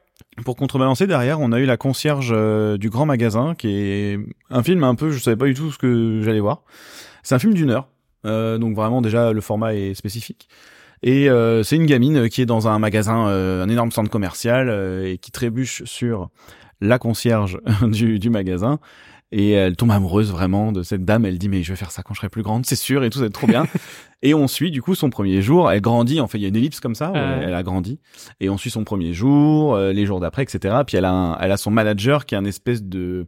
Pour 0.44 0.56
contrebalancer, 0.56 1.06
derrière, 1.06 1.40
on 1.40 1.50
a 1.50 1.58
eu 1.58 1.64
la 1.64 1.78
concierge 1.78 2.34
du 2.78 2.90
Grand 2.90 3.06
Magasin, 3.06 3.54
qui 3.54 3.68
est 3.70 4.18
un 4.50 4.62
film 4.62 4.84
un 4.84 4.94
peu, 4.94 5.12
je 5.12 5.18
savais 5.18 5.38
pas 5.38 5.46
du 5.46 5.54
tout 5.54 5.72
ce 5.72 5.78
que 5.78 6.20
j'allais 6.22 6.40
voir. 6.40 6.62
C'est 7.22 7.34
un 7.34 7.38
film 7.38 7.54
d'une 7.54 7.70
heure, 7.70 7.88
donc 8.24 8.76
vraiment 8.76 9.00
déjà 9.00 9.32
le 9.32 9.40
format 9.40 9.74
est 9.74 9.94
spécifique. 9.94 10.50
Et 11.02 11.28
euh, 11.28 11.62
c'est 11.62 11.76
une 11.76 11.86
gamine 11.86 12.28
qui 12.28 12.42
est 12.42 12.46
dans 12.46 12.68
un 12.68 12.78
magasin, 12.78 13.26
euh, 13.28 13.64
un 13.64 13.68
énorme 13.68 13.90
centre 13.90 14.10
commercial, 14.10 14.68
euh, 14.68 15.12
et 15.12 15.18
qui 15.18 15.32
trébuche 15.32 15.82
sur 15.84 16.28
la 16.80 16.98
concierge 16.98 17.58
du, 17.82 18.18
du 18.18 18.30
magasin. 18.30 18.78
Et 19.34 19.52
elle 19.52 19.76
tombe 19.76 19.90
amoureuse 19.90 20.30
vraiment 20.30 20.72
de 20.72 20.82
cette 20.82 21.06
dame. 21.06 21.24
Elle 21.24 21.38
dit 21.38 21.48
mais 21.48 21.62
je 21.62 21.72
vais 21.72 21.76
faire 21.76 21.90
ça 21.90 22.02
quand 22.02 22.12
je 22.12 22.18
serai 22.18 22.28
plus 22.28 22.42
grande, 22.42 22.66
c'est 22.66 22.76
sûr 22.76 23.02
et 23.02 23.08
tout, 23.08 23.24
être 23.24 23.32
trop 23.32 23.46
bien. 23.46 23.64
et 24.22 24.34
on 24.34 24.46
suit 24.46 24.70
du 24.70 24.82
coup 24.82 24.94
son 24.94 25.08
premier 25.08 25.40
jour. 25.40 25.70
Elle 25.70 25.80
grandit. 25.80 26.20
En 26.20 26.26
fait, 26.28 26.36
il 26.36 26.42
y 26.42 26.44
a 26.44 26.48
une 26.48 26.56
ellipse 26.56 26.80
comme 26.80 26.94
ça. 26.94 27.12
Euh. 27.16 27.38
Elle, 27.40 27.48
elle 27.48 27.54
a 27.54 27.62
grandi. 27.62 27.98
Et 28.40 28.50
on 28.50 28.58
suit 28.58 28.68
son 28.68 28.84
premier 28.84 29.14
jour, 29.14 29.74
euh, 29.74 29.92
les 29.92 30.04
jours 30.04 30.20
d'après, 30.20 30.42
etc. 30.42 30.76
Puis 30.86 30.98
elle 30.98 31.06
a, 31.06 31.12
un- 31.12 31.38
elle 31.38 31.50
a 31.50 31.56
son 31.56 31.70
manager 31.70 32.26
qui 32.26 32.34
est 32.34 32.38
un 32.38 32.44
espèce 32.44 32.82
de 32.82 33.26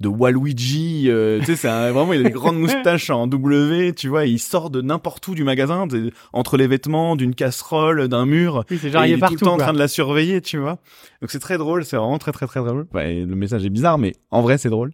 de 0.00 0.08
Waluigi, 0.08 1.04
euh, 1.08 1.38
tu 1.40 1.46
sais, 1.46 1.56
c'est 1.56 1.68
un- 1.68 1.90
vraiment 1.92 2.12
il 2.12 2.20
a 2.20 2.24
des 2.24 2.30
grandes 2.30 2.58
moustaches 2.60 3.08
en 3.10 3.26
W, 3.26 3.94
tu 3.94 4.08
vois, 4.08 4.26
il 4.26 4.38
sort 4.38 4.68
de 4.70 4.82
n'importe 4.82 5.26
où 5.28 5.34
du 5.34 5.42
magasin, 5.44 5.88
entre 6.32 6.56
les 6.58 6.66
vêtements, 6.66 7.16
d'une 7.16 7.34
casserole, 7.34 8.06
d'un 8.08 8.26
mur. 8.26 8.64
Oui, 8.70 8.78
c'est 8.80 8.90
genre, 8.90 9.04
Et 9.04 9.10
il 9.10 9.14
est 9.14 9.18
partout. 9.18 9.36
tout 9.36 9.44
le 9.44 9.46
temps 9.50 9.54
en 9.54 9.58
train 9.58 9.72
de 9.72 9.78
la 9.78 9.88
surveiller, 9.88 10.40
tu 10.42 10.58
vois. 10.58 10.78
Donc 11.22 11.30
c'est 11.30 11.38
très 11.38 11.56
drôle, 11.58 11.84
c'est 11.84 11.96
vraiment 11.96 12.18
très 12.18 12.32
très 12.32 12.46
très 12.46 12.60
drôle. 12.60 12.86
Le 12.92 13.24
message 13.34 13.64
est 13.64 13.70
bizarre, 13.70 13.96
mais 13.98 14.14
en 14.30 14.42
vrai 14.42 14.58
c'est 14.58 14.70
drôle. 14.70 14.92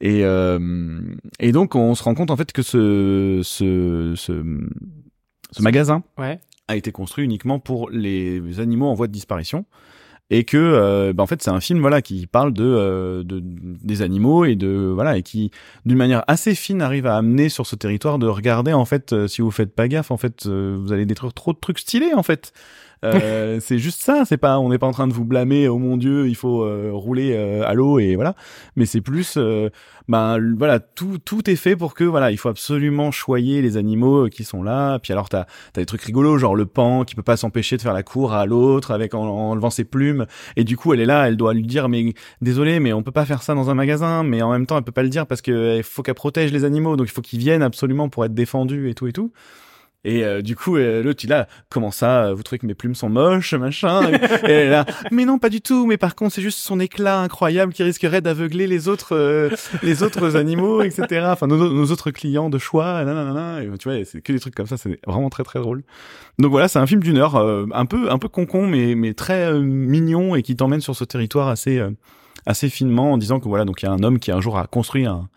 Et 0.00 0.24
euh, 0.24 1.00
et 1.40 1.52
donc 1.52 1.74
on 1.74 1.94
se 1.94 2.02
rend 2.02 2.14
compte 2.14 2.30
en 2.30 2.36
fait 2.36 2.52
que 2.52 2.62
ce 2.62 3.40
ce 3.42 4.12
ce, 4.14 4.44
ce 5.52 5.62
magasin 5.62 6.02
Ouais. 6.18 6.38
a 6.68 6.76
été 6.76 6.92
construit 6.92 7.24
uniquement 7.24 7.58
pour 7.58 7.88
les 7.90 8.60
animaux 8.60 8.86
en 8.86 8.94
voie 8.94 9.06
de 9.06 9.12
disparition 9.12 9.64
et 10.30 10.44
que 10.44 10.56
euh, 10.56 11.12
bah, 11.12 11.22
en 11.22 11.26
fait 11.26 11.42
c'est 11.42 11.50
un 11.50 11.60
film 11.60 11.80
voilà 11.80 12.02
qui 12.02 12.26
parle 12.26 12.52
de, 12.52 12.64
euh, 12.64 13.22
de 13.22 13.40
des 13.42 14.02
animaux 14.02 14.44
et 14.44 14.56
de 14.56 14.90
voilà 14.92 15.16
et 15.16 15.22
qui 15.22 15.50
d'une 15.84 15.98
manière 15.98 16.24
assez 16.26 16.54
fine 16.54 16.82
arrive 16.82 17.06
à 17.06 17.16
amener 17.16 17.48
sur 17.48 17.66
ce 17.66 17.76
territoire 17.76 18.18
de 18.18 18.26
regarder 18.26 18.72
en 18.72 18.84
fait 18.84 19.12
euh, 19.12 19.28
si 19.28 19.40
vous 19.40 19.50
faites 19.50 19.74
pas 19.74 19.86
gaffe 19.88 20.10
en 20.10 20.16
fait 20.16 20.46
euh, 20.46 20.76
vous 20.80 20.92
allez 20.92 21.06
détruire 21.06 21.32
trop 21.32 21.52
de 21.52 21.58
trucs 21.58 21.78
stylés 21.78 22.12
en 22.14 22.22
fait 22.24 22.52
euh, 23.04 23.58
c'est 23.60 23.78
juste 23.78 24.02
ça 24.02 24.24
c'est 24.24 24.36
pas 24.36 24.58
on 24.58 24.68
n'est 24.68 24.78
pas 24.78 24.86
en 24.86 24.92
train 24.92 25.06
de 25.06 25.12
vous 25.12 25.24
blâmer 25.24 25.68
oh 25.68 25.78
mon 25.78 25.96
dieu 25.96 26.28
il 26.28 26.34
faut 26.34 26.62
euh, 26.62 26.90
rouler 26.92 27.32
euh, 27.34 27.66
à 27.66 27.74
l'eau 27.74 27.98
et 27.98 28.14
voilà. 28.16 28.34
Mais 28.76 28.86
c'est 28.86 29.00
plus 29.00 29.34
euh, 29.36 29.70
ben 30.08 30.38
voilà 30.56 30.80
tout 30.80 31.18
tout 31.18 31.48
est 31.50 31.56
fait 31.56 31.76
pour 31.76 31.94
que 31.94 32.04
voilà 32.04 32.30
il 32.30 32.38
faut 32.38 32.48
absolument 32.48 33.10
choyer 33.10 33.62
les 33.62 33.76
animaux 33.76 34.28
qui 34.28 34.44
sont 34.44 34.62
là. 34.62 34.98
Puis 34.98 35.12
alors 35.12 35.28
t'as 35.28 35.46
t'as 35.72 35.82
des 35.82 35.86
trucs 35.86 36.02
rigolos 36.02 36.38
genre 36.38 36.54
le 36.54 36.66
pan 36.66 37.04
qui 37.04 37.14
peut 37.14 37.22
pas 37.22 37.36
s'empêcher 37.36 37.76
de 37.76 37.82
faire 37.82 37.92
la 37.94 38.02
cour 38.02 38.32
à 38.32 38.46
l'autre 38.46 38.90
avec 38.90 39.14
en, 39.14 39.24
en 39.24 39.50
enlevant 39.50 39.70
ses 39.70 39.84
plumes. 39.84 40.26
Et 40.56 40.64
du 40.64 40.76
coup 40.76 40.92
elle 40.94 41.00
est 41.00 41.06
là 41.06 41.28
elle 41.28 41.36
doit 41.36 41.54
lui 41.54 41.66
dire 41.66 41.88
mais 41.88 42.14
désolé 42.40 42.80
mais 42.80 42.92
on 42.92 43.02
peut 43.02 43.12
pas 43.12 43.26
faire 43.26 43.42
ça 43.42 43.54
dans 43.54 43.70
un 43.70 43.74
magasin. 43.74 44.22
Mais 44.22 44.42
en 44.42 44.50
même 44.50 44.66
temps 44.66 44.78
elle 44.78 44.84
peut 44.84 44.92
pas 44.92 45.02
le 45.02 45.08
dire 45.08 45.26
parce 45.26 45.42
que 45.42 45.76
il 45.78 45.82
faut 45.82 46.02
qu'elle 46.02 46.14
protège 46.14 46.52
les 46.52 46.64
animaux. 46.64 46.96
Donc 46.96 47.08
il 47.08 47.12
faut 47.12 47.22
qu'ils 47.22 47.40
viennent 47.40 47.62
absolument 47.62 48.08
pour 48.08 48.24
être 48.24 48.34
défendus 48.34 48.90
et 48.90 48.94
tout 48.94 49.06
et 49.06 49.12
tout 49.12 49.32
et 50.06 50.24
euh, 50.24 50.40
du 50.40 50.54
coup, 50.54 50.76
euh, 50.76 51.02
l'autre, 51.02 51.24
il 51.24 51.32
a 51.32 51.48
comment 51.68 51.90
ça 51.90 52.32
Vous 52.32 52.42
trouvez 52.42 52.58
que 52.58 52.66
mes 52.66 52.74
plumes 52.74 52.94
sont 52.94 53.08
moches, 53.08 53.54
machin 53.54 54.08
Et 54.48 54.52
est 54.52 54.70
là, 54.70 54.86
mais 55.10 55.24
non, 55.24 55.38
pas 55.38 55.48
du 55.48 55.60
tout. 55.60 55.86
Mais 55.86 55.96
par 55.96 56.14
contre, 56.14 56.34
c'est 56.34 56.42
juste 56.42 56.60
son 56.60 56.80
éclat 56.80 57.20
incroyable 57.20 57.72
qui 57.72 57.82
risquerait 57.82 58.20
d'aveugler 58.20 58.66
les 58.66 58.88
autres, 58.88 59.16
euh, 59.16 59.50
les 59.82 60.02
autres 60.02 60.36
animaux, 60.36 60.82
etc. 60.82 61.26
Enfin, 61.30 61.46
nos, 61.48 61.90
autres 61.90 62.10
clients 62.12 62.50
de 62.50 62.58
choix, 62.58 63.04
nanana. 63.04 63.62
Et 63.62 63.78
tu 63.78 63.88
vois, 63.88 64.04
c'est 64.04 64.20
que 64.20 64.32
des 64.32 64.40
trucs 64.40 64.54
comme 64.54 64.66
ça. 64.66 64.76
C'est 64.76 65.00
vraiment 65.06 65.28
très 65.28 65.42
très 65.42 65.58
drôle. 65.58 65.82
Donc 66.38 66.50
voilà, 66.50 66.68
c'est 66.68 66.78
un 66.78 66.86
film 66.86 67.02
d'une 67.02 67.16
heure, 67.16 67.36
euh, 67.36 67.66
un 67.72 67.86
peu 67.86 68.10
un 68.10 68.18
peu 68.18 68.28
concon, 68.28 68.66
mais 68.66 68.94
mais 68.94 69.14
très 69.14 69.46
euh, 69.46 69.60
mignon 69.60 70.34
et 70.34 70.42
qui 70.42 70.54
t'emmène 70.54 70.82
sur 70.82 70.94
ce 70.94 71.04
territoire 71.04 71.48
assez 71.48 71.78
euh, 71.78 71.90
assez 72.44 72.68
finement 72.68 73.12
en 73.12 73.18
disant 73.18 73.40
que 73.40 73.48
voilà, 73.48 73.64
donc 73.64 73.82
il 73.82 73.86
y 73.86 73.88
a 73.88 73.92
un 73.92 74.02
homme 74.02 74.18
qui 74.18 74.30
un 74.30 74.40
jour 74.40 74.58
a 74.58 74.66
construit 74.66 75.06
un 75.06 75.28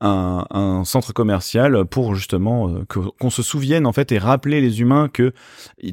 un, 0.00 0.46
un 0.50 0.84
centre 0.84 1.12
commercial 1.12 1.84
pour 1.84 2.14
justement 2.14 2.68
euh, 2.68 2.84
qu'on 3.18 3.30
se 3.30 3.42
souvienne 3.42 3.86
en 3.86 3.92
fait 3.92 4.12
et 4.12 4.18
rappeler 4.18 4.60
les 4.60 4.80
humains 4.80 5.08
que 5.12 5.32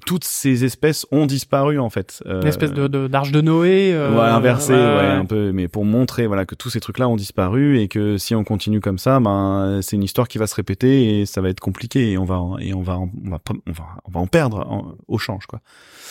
toutes 0.06 0.24
ces 0.24 0.64
espèces 0.64 1.06
ont 1.12 1.26
disparu 1.26 1.78
en 1.80 1.90
fait. 1.90 2.24
Euh, 2.26 2.42
Une 2.42 2.48
espèce 2.48 2.72
de, 2.72 2.88
de- 2.88 3.08
d'arche 3.08 3.32
de 3.32 3.42
Noé. 3.42 3.92
euh, 3.94 4.16
ouais, 4.16 4.22
inversé, 4.22 4.74
ouais, 4.74 4.80
ouais, 4.80 4.96
ouais. 4.96 5.08
un 5.08 5.26
peu, 5.26 5.52
mais 5.52 5.68
pour 5.68 5.84
montrer 5.86 6.26
voilà 6.28 6.46
que 6.46 6.56
tous 6.56 6.70
ces 6.70 6.80
trucs-là 6.80 7.10
ont 7.10 7.16
disparu 7.18 7.80
et 7.80 7.88
que 7.90 8.18
si 8.18 8.34
on 8.34 8.44
continue 8.44 8.80
comme 8.80 8.98
ça, 8.98 9.20
ben 9.20 9.80
c'est 9.82 9.96
une 9.98 10.04
histoire 10.04 10.28
qui 10.28 10.38
va 10.38 10.48
se 10.48 10.56
répéter 10.56 11.20
et 11.22 11.26
ça 11.26 11.42
va 11.42 11.50
être 11.50 11.60
compliqué 11.60 12.12
et 12.12 12.18
on 12.18 12.26
va 12.26 12.42
et 12.60 12.74
on 12.74 12.82
va 12.82 12.98
en- 12.98 13.10
on 13.26 13.30
va 13.30 13.40
on 13.68 13.72
va 13.72 13.84
on 14.06 14.12
va 14.12 14.20
en 14.22 14.28
perdre 14.28 14.66
en- 14.70 14.94
au 15.08 15.18
change 15.18 15.48
quoi. 15.48 15.60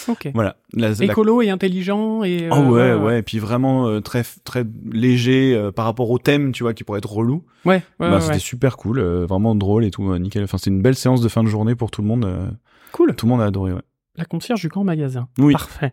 Ok. 0.08 0.28
Voilà. 0.34 0.56
La, 0.74 0.90
la- 0.90 1.04
Écolo 1.04 1.40
et 1.42 1.50
intelligent 1.50 2.22
et. 2.24 2.48
Oh 2.52 2.56
euh, 2.76 2.96
ouais, 2.98 3.04
ouais, 3.04 3.18
et 3.20 3.22
puis 3.22 3.38
vraiment 3.38 3.86
euh, 3.88 4.00
très 4.00 4.22
très 4.44 4.64
léger 4.92 5.54
euh, 5.54 5.72
par 5.72 5.84
rapport 5.86 6.10
au 6.10 6.18
thème, 6.18 6.52
tu 6.52 6.62
vois, 6.62 6.74
qui 6.74 6.84
pourrait 6.84 6.98
être 6.98 7.10
relou. 7.12 7.42
Ouais, 7.64 7.76
ouais, 7.76 7.82
bah, 7.98 8.20
c'était 8.20 8.38
super 8.38 8.76
cool, 8.76 8.98
euh, 8.98 9.26
vraiment 9.26 9.54
drôle 9.54 9.84
et 9.84 9.90
tout, 9.90 10.10
euh, 10.10 10.18
nickel. 10.18 10.44
Enfin, 10.44 10.58
c'est 10.58 10.70
une 10.70 10.82
belle 10.82 10.94
séance 10.96 11.20
de 11.20 11.28
fin 11.28 11.42
de 11.42 11.48
journée 11.48 11.74
pour 11.74 11.90
tout 11.90 12.02
le 12.02 12.08
monde. 12.08 12.24
euh, 12.24 12.48
Cool. 12.92 13.14
tout 13.16 13.26
le 13.26 13.30
monde 13.32 13.40
a 13.42 13.46
adoré, 13.46 13.72
ouais. 13.72 13.82
La 14.16 14.24
concierge 14.24 14.60
du 14.60 14.68
grand 14.68 14.84
magasin. 14.84 15.28
Oui. 15.38 15.52
Parfait. 15.52 15.92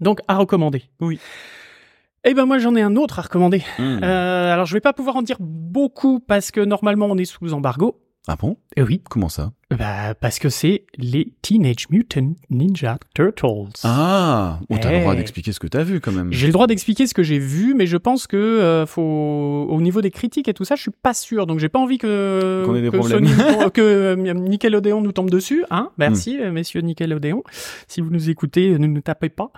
Donc, 0.00 0.20
à 0.28 0.36
recommander. 0.36 0.84
Oui. 1.00 1.18
Eh 2.24 2.34
ben 2.34 2.44
moi 2.44 2.58
j'en 2.58 2.74
ai 2.76 2.82
un 2.82 2.96
autre 2.96 3.18
à 3.18 3.22
recommander. 3.22 3.62
Euh, 3.78 4.52
alors 4.52 4.66
je 4.66 4.74
vais 4.74 4.80
pas 4.80 4.92
pouvoir 4.92 5.16
en 5.16 5.22
dire 5.22 5.36
beaucoup 5.40 6.20
parce 6.20 6.50
que 6.50 6.60
normalement 6.60 7.06
on 7.06 7.16
est 7.16 7.24
sous 7.24 7.54
embargo. 7.54 7.98
Ah 8.32 8.36
bon? 8.40 8.56
Eh 8.76 8.82
oui, 8.82 9.02
Comment 9.10 9.28
ça? 9.28 9.50
Bah, 9.76 10.14
parce 10.14 10.38
que 10.38 10.48
c'est 10.50 10.84
les 10.96 11.32
Teenage 11.42 11.88
Mutant 11.90 12.34
Ninja 12.48 12.96
Turtles. 13.12 13.72
Ah 13.82 14.60
On 14.70 14.78
t'a 14.78 14.92
le 14.92 15.00
droit 15.00 15.14
Eh. 15.14 15.16
d'expliquer 15.16 15.50
ce 15.50 15.58
que 15.58 15.66
t'as 15.66 15.82
vu 15.82 15.98
quand 16.00 16.12
même. 16.12 16.32
J'ai 16.32 16.46
le 16.46 16.52
droit 16.52 16.68
d'expliquer 16.68 17.08
ce 17.08 17.14
que 17.14 17.24
j'ai 17.24 17.40
vu, 17.40 17.74
mais 17.74 17.86
je 17.86 17.96
pense 17.96 18.28
que 18.28 18.36
euh, 18.36 18.86
faut 18.86 19.66
au 19.68 19.80
niveau 19.80 20.00
des 20.00 20.12
critiques 20.12 20.46
et 20.46 20.54
tout 20.54 20.64
ça, 20.64 20.76
je 20.76 20.82
suis 20.82 20.90
pas 20.92 21.12
sûr. 21.12 21.46
Donc 21.48 21.58
j'ai 21.58 21.68
pas 21.68 21.80
envie 21.80 21.98
que 21.98 22.62
Qu'on 22.66 22.76
ait 22.76 22.82
des 22.82 22.90
que, 22.90 22.96
problèmes. 22.98 23.24
Sony- 23.24 23.70
que 23.72 23.80
euh, 23.80 24.14
Nickelodeon 24.34 25.00
nous 25.00 25.12
tombe 25.12 25.30
dessus. 25.30 25.64
Hein 25.72 25.90
Merci 25.98 26.38
euh, 26.40 26.52
messieurs 26.52 26.82
Nickelodeon. 26.82 27.42
Si 27.88 28.00
vous 28.00 28.10
nous 28.10 28.30
écoutez, 28.30 28.78
ne 28.78 28.86
nous 28.86 29.00
tapez 29.00 29.28
pas. 29.28 29.50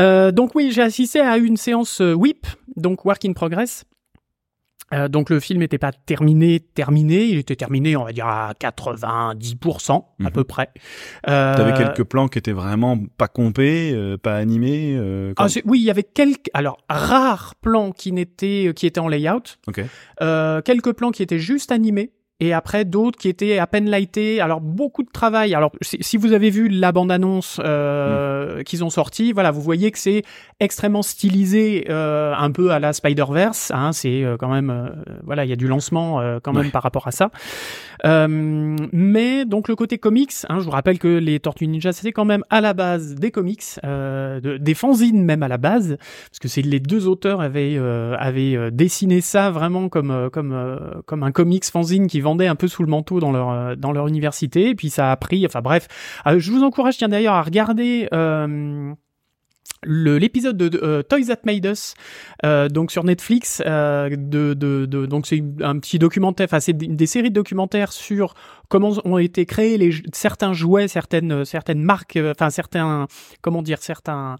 Euh, 0.00 0.32
donc 0.32 0.56
oui, 0.56 0.72
j'ai 0.72 0.82
assisté 0.82 1.20
à 1.20 1.36
une 1.36 1.56
séance 1.56 2.00
WIP, 2.00 2.44
donc 2.74 3.04
Work 3.04 3.24
in 3.24 3.34
Progress. 3.34 3.84
Euh, 4.92 5.08
donc 5.08 5.30
le 5.30 5.38
film 5.40 5.60
n'était 5.60 5.78
pas 5.78 5.92
terminé, 5.92 6.58
terminé, 6.60 7.24
il 7.26 7.38
était 7.38 7.54
terminé, 7.56 7.96
on 7.96 8.04
va 8.04 8.12
dire 8.12 8.26
à 8.26 8.54
90% 8.58 9.92
à 10.20 10.24
Mhm. 10.24 10.30
peu 10.32 10.44
près. 10.44 10.70
Euh, 11.28 11.56
T'avais 11.56 11.74
quelques 11.74 12.04
plans 12.04 12.28
qui 12.28 12.38
étaient 12.38 12.52
vraiment 12.52 12.98
pas 13.16 13.28
compés, 13.28 13.92
euh, 13.94 14.16
pas 14.18 14.36
animés. 14.36 14.94
euh, 14.96 15.30
Ah, 15.36 15.42
comme- 15.42 15.48
c'est- 15.48 15.62
oui, 15.64 15.80
il 15.80 15.84
y 15.84 15.90
avait 15.90 16.02
quelques, 16.02 16.48
alors 16.54 16.78
rares 16.88 17.54
plans 17.60 17.92
qui 17.92 18.12
n'étaient, 18.12 18.72
qui 18.74 18.86
étaient 18.86 19.00
en 19.00 19.08
layout, 19.08 19.58
Ok. 19.68 19.80
euh, 20.22 20.60
quelques 20.62 20.92
plans 20.92 21.10
qui 21.10 21.22
étaient 21.22 21.38
juste 21.38 21.72
animés. 21.72 22.12
Et 22.40 22.52
après 22.54 22.84
d'autres 22.84 23.18
qui 23.18 23.28
étaient 23.28 23.58
à 23.58 23.66
peine 23.66 23.88
lightés. 23.90 24.40
Alors 24.40 24.60
beaucoup 24.60 25.02
de 25.02 25.10
travail. 25.10 25.54
Alors 25.54 25.72
si, 25.82 26.16
vous 26.16 26.32
avez 26.32 26.50
vu 26.50 26.68
la 26.68 26.90
bande-annonce 26.92 27.60
euh, 27.62 28.62
qu'ils 28.62 28.82
ont 28.82 28.90
sortie, 28.90 29.32
voilà, 29.32 29.50
vous 29.50 29.60
voyez 29.60 29.90
que 29.90 29.98
c'est 29.98 30.22
extrêmement 30.58 31.02
stylisé, 31.02 31.86
euh, 31.90 32.34
un 32.36 32.50
peu 32.50 32.70
à 32.70 32.78
la 32.78 32.92
Spider-Verse. 32.92 33.72
Hein, 33.74 33.92
c'est 33.92 34.24
euh, 34.24 34.36
quand 34.38 34.48
même, 34.48 34.70
euh, 34.70 34.88
voilà, 35.24 35.44
il 35.44 35.48
y 35.50 35.52
a 35.52 35.56
du 35.56 35.66
lancement 35.66 36.20
euh, 36.20 36.38
quand 36.42 36.52
même 36.52 36.70
par 36.70 36.82
rapport 36.82 37.06
à 37.06 37.10
ça. 37.10 37.30
Euh, 38.06 38.26
mais 38.92 39.44
donc 39.44 39.68
le 39.68 39.76
côté 39.76 39.98
comics, 39.98 40.32
hein, 40.48 40.58
je 40.60 40.64
vous 40.64 40.70
rappelle 40.70 40.98
que 40.98 41.08
les 41.18 41.38
Tortues 41.40 41.66
Ninja 41.66 41.92
c'était 41.92 42.12
quand 42.12 42.24
même 42.24 42.42
à 42.48 42.62
la 42.62 42.72
base 42.72 43.14
des 43.14 43.30
comics, 43.30 43.62
euh, 43.84 44.40
de- 44.40 44.56
des 44.56 44.72
fanzines 44.74 45.22
même 45.22 45.42
à 45.42 45.48
la 45.48 45.58
base, 45.58 45.98
parce 46.30 46.38
que 46.40 46.48
c'est 46.48 46.62
les 46.62 46.80
deux 46.80 47.06
auteurs 47.06 47.42
avaient 47.42 47.76
euh, 47.76 48.16
avaient 48.18 48.70
dessiné 48.70 49.20
ça 49.20 49.50
vraiment 49.50 49.90
comme 49.90 50.30
comme 50.32 51.02
comme 51.04 51.22
un 51.22 51.30
comics 51.32 51.66
fanzine 51.66 52.06
qui 52.06 52.20
un 52.38 52.54
peu 52.54 52.68
sous 52.68 52.82
le 52.82 52.88
manteau 52.88 53.20
dans 53.20 53.32
leur 53.32 53.50
euh, 53.50 53.74
dans 53.76 53.92
leur 53.92 54.06
université, 54.08 54.70
et 54.70 54.74
puis 54.74 54.90
ça 54.90 55.12
a 55.12 55.16
pris, 55.16 55.44
enfin 55.46 55.60
bref, 55.60 55.88
Euh, 56.26 56.38
je 56.38 56.50
vous 56.50 56.62
encourage 56.62 56.96
tiens 56.98 57.08
d'ailleurs 57.08 57.34
à 57.34 57.42
regarder. 57.42 58.08
Euh, 58.12 58.92
l'épisode 59.82 60.58
de, 60.58 61.00
Toys 61.00 61.24
That 61.28 61.40
Made 61.44 61.64
Us 61.64 61.94
donc 62.70 62.90
sur 62.90 63.02
Netflix 63.02 63.62
de, 63.64 64.52
de, 64.52 65.06
donc 65.06 65.26
c'est 65.26 65.42
un 65.62 65.78
petit 65.78 65.98
documentaire 65.98 66.44
enfin 66.44 66.60
c'est 66.60 66.74
des, 66.74 67.06
séries 67.06 67.30
de 67.30 67.34
documentaires 67.34 67.90
sur 67.90 68.34
comment 68.68 68.92
ont 69.06 69.16
été 69.16 69.46
créés 69.46 69.78
les 69.78 69.90
certains 70.12 70.52
jouets 70.52 70.86
certaines 70.86 71.46
certaines 71.46 71.82
marques 71.82 72.18
enfin 72.22 72.50
certains 72.50 73.06
comment 73.40 73.62
dire 73.62 73.78
certains 73.80 74.36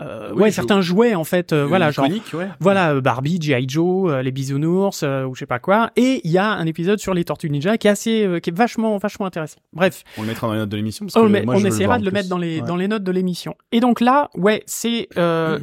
Oui, 0.00 0.42
ouais 0.42 0.50
certains 0.50 0.80
jouets 0.80 1.14
en 1.14 1.24
fait 1.24 1.52
euh, 1.52 1.64
voilà 1.66 1.90
genre 1.92 2.06
ouais. 2.34 2.48
voilà, 2.60 2.94
euh, 2.94 3.00
Barbie, 3.00 3.38
G.I. 3.40 3.64
Joe, 3.68 4.10
euh, 4.12 4.22
les 4.22 4.32
bisounours, 4.32 5.02
euh, 5.02 5.24
ou 5.24 5.34
je 5.34 5.40
sais 5.40 5.46
pas 5.46 5.58
quoi. 5.60 5.90
Et 5.96 6.20
il 6.24 6.30
y 6.32 6.38
a 6.38 6.48
un 6.48 6.66
épisode 6.66 6.98
sur 6.98 7.14
les 7.14 7.24
Tortues 7.24 7.48
Ninja 7.50 7.78
qui 7.78 7.86
est 7.86 7.90
assez, 7.90 8.24
euh, 8.26 8.40
qui 8.40 8.50
est 8.50 8.56
vachement, 8.56 8.96
vachement 8.98 9.26
intéressant. 9.26 9.60
Bref, 9.72 10.02
On 10.18 10.22
le 10.22 10.28
mettra 10.28 10.46
dans 10.48 10.52
les 10.54 10.58
notes 10.58 10.68
de 10.68 10.76
l'émission. 10.76 11.06
parce 11.06 11.16
on, 11.16 11.28
met- 11.28 11.44
moi, 11.44 11.54
on 11.56 11.64
essaiera 11.64 11.98
de 11.98 12.04
le 12.04 12.10
mettre 12.10 12.28
dans 12.28 12.38
les, 12.38 12.60
Ouais. 12.60 12.66
dans 12.66 12.76
les 12.76 12.88
notes 12.88 13.04
de 13.04 13.12
l'émission. 13.12 13.54
Et 13.72 13.80
donc 13.80 14.00
là, 14.00 14.30
ouais, 14.34 14.62
c'est, 14.66 15.08
euh, 15.16 15.58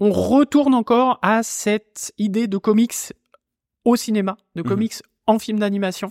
on 0.00 0.10
retourne 0.12 0.74
encore 0.74 1.18
à 1.22 1.42
cette 1.42 2.12
idée 2.18 2.46
de 2.46 2.58
comics 2.58 2.94
au 3.84 3.96
cinéma, 3.96 4.36
de 4.54 4.62
Mhm. 4.62 4.68
comics 4.68 4.94
en 5.26 5.38
film 5.38 5.58
d'animation. 5.58 6.10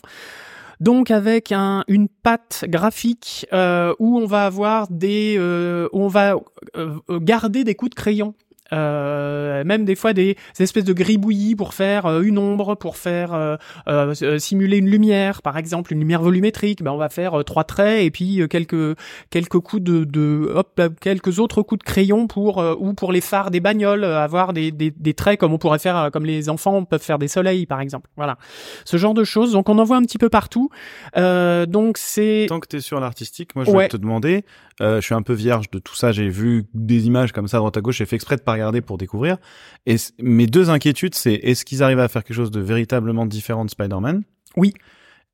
Donc 0.84 1.11
avec 1.11 1.53
un, 1.53 1.86
une 1.88 2.09
patte 2.09 2.65
graphique 2.67 3.47
euh, 3.53 3.93
où 3.99 4.17
on 4.17 4.25
va 4.25 4.45
avoir 4.45 4.89
des, 4.89 5.38
euh, 5.38 5.88
où 5.93 6.01
on 6.01 6.09
va 6.09 6.36
euh, 6.75 6.99
garder 7.21 7.63
des 7.63 7.73
coups 7.73 7.91
de 7.91 7.95
crayon. 7.95 8.36
Euh, 8.74 9.63
même 9.63 9.86
des 9.86 9.95
fois 9.95 10.13
des, 10.13 10.36
espèces 10.59 10.84
de 10.84 10.93
gribouillis 10.93 11.55
pour 11.55 11.74
faire 11.74 12.05
euh, 12.05 12.21
une 12.21 12.38
ombre, 12.38 12.76
pour 12.76 12.97
faire 12.97 13.57
euh, 13.88 14.13
simuler 14.39 14.78
une 14.78 14.89
lumière, 14.89 15.41
par 15.41 15.57
exemple 15.57 15.93
une 15.93 15.99
lumière 15.99 16.21
volumétrique. 16.21 16.84
Ben 16.84 16.91
on 16.91 16.97
va 16.97 17.09
faire 17.09 17.43
trois 17.45 17.63
traits 17.63 18.03
et 18.03 18.11
puis 18.11 18.41
quelques 18.49 18.97
quelques 19.30 19.59
coups 19.59 19.84
de, 19.84 20.03
de 20.03 20.51
hop 20.53 20.71
là, 20.78 20.89
quelques 20.89 21.39
autres 21.39 21.61
coups 21.61 21.80
de 21.80 21.84
crayon 21.84 22.28
pour 22.28 22.63
ou 22.80 22.93
pour 22.93 23.11
les 23.11 23.21
phares 23.21 23.51
des 23.51 23.59
bagnoles 23.59 24.03
avoir 24.03 24.53
des, 24.53 24.71
des, 24.71 24.91
des 24.91 25.13
traits 25.13 25.39
comme 25.39 25.53
on 25.53 25.57
pourrait 25.57 25.80
faire 25.80 26.09
comme 26.11 26.26
les 26.26 26.49
enfants 26.49 26.84
peuvent 26.84 27.01
faire 27.01 27.19
des 27.19 27.28
soleils 27.28 27.65
par 27.65 27.80
exemple. 27.82 28.09
Voilà 28.17 28.38
ce 28.86 28.97
genre 28.97 29.13
de 29.13 29.24
choses. 29.24 29.53
Donc 29.53 29.69
on 29.69 29.78
en 29.78 29.84
voit 29.84 29.97
un 29.97 30.01
petit 30.03 30.17
peu 30.17 30.30
partout. 30.30 30.69
Euh, 31.17 31.65
donc 31.65 31.97
c'est 31.97 32.45
Tant 32.49 32.59
que 32.59 32.67
t'es 32.67 32.80
sur 32.82 32.99
l'artistique, 32.99 33.55
moi 33.55 33.65
je 33.65 33.71
Ouais. 33.71 33.84
vais 33.84 33.89
te 33.89 33.97
demander, 33.97 34.45
euh, 34.82 34.97
je 35.01 35.05
suis 35.05 35.15
un 35.15 35.21
peu 35.21 35.34
vierge 35.34 35.69
de 35.71 35.80
tout 35.80 35.95
ça, 35.95 36.11
j'ai 36.11 36.30
vu 36.30 36.65
des 36.74 37.07
images 37.07 37.32
comme 37.32 37.47
ça 37.47 37.57
à 37.57 37.59
droite 37.59 37.78
à 37.78 37.82
gauche, 37.82 37.97
j'ai 37.97 38.05
fait 38.05 38.15
exprès 38.15 38.36
de 38.36 38.41
pas 38.41 38.53
regarder 38.64 38.82
pour 38.82 38.97
découvrir. 38.97 39.38
Et 39.86 39.97
mes 40.20 40.47
deux 40.47 40.70
inquiétudes, 40.70 41.16
c'est 41.16 41.34
est-ce 41.34 41.66
qu'ils 41.66 41.84
arrivent 41.84 41.99
à 41.99 42.07
faire 42.07 42.24
quelque 42.24 42.36
chose 42.36 42.51
de 42.51 42.61
véritablement 42.61 43.26
différent 43.26 43.66
de 43.66 43.70
Spider-Man? 43.70 44.24
Oui. 44.57 44.74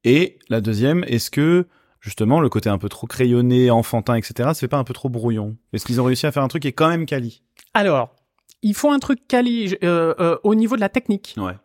Et 0.04 0.40
la 0.50 0.62
deuxième, 0.62 1.04
est-ce 1.08 1.30
que 1.30 1.68
justement 2.00 2.40
le 2.40 2.50
côté 2.50 2.70
un 2.70 2.78
peu 2.78 2.90
trop 2.90 3.08
crayonné, 3.08 3.72
enfantin, 3.72 4.16
etc., 4.16 4.34
ça 4.38 4.54
fait 4.56 4.68
pas 4.68 4.78
un 4.78 4.84
peu 4.84 4.94
trop 4.94 5.10
brouillon? 5.10 5.58
Est-ce 5.74 5.86
qu'ils 5.86 6.00
ont 6.00 6.06
réussi 6.06 6.26
à 6.26 6.32
faire 6.32 6.44
un 6.44 6.48
truc 6.48 6.62
qui 6.62 6.68
est 6.70 6.74
quand 6.74 6.90
même 6.90 7.06
quali? 7.06 7.42
Alors 7.74 8.16
il 8.62 8.74
faut 8.74 8.92
un 8.92 9.00
truc 9.00 9.20
quali 9.28 9.76
euh, 9.84 10.14
euh, 10.20 10.38
au 10.44 10.56
niveau 10.56 10.76
de 10.76 10.82
la 10.82 10.90
technique. 10.90 11.36
Ouais. 11.38 11.56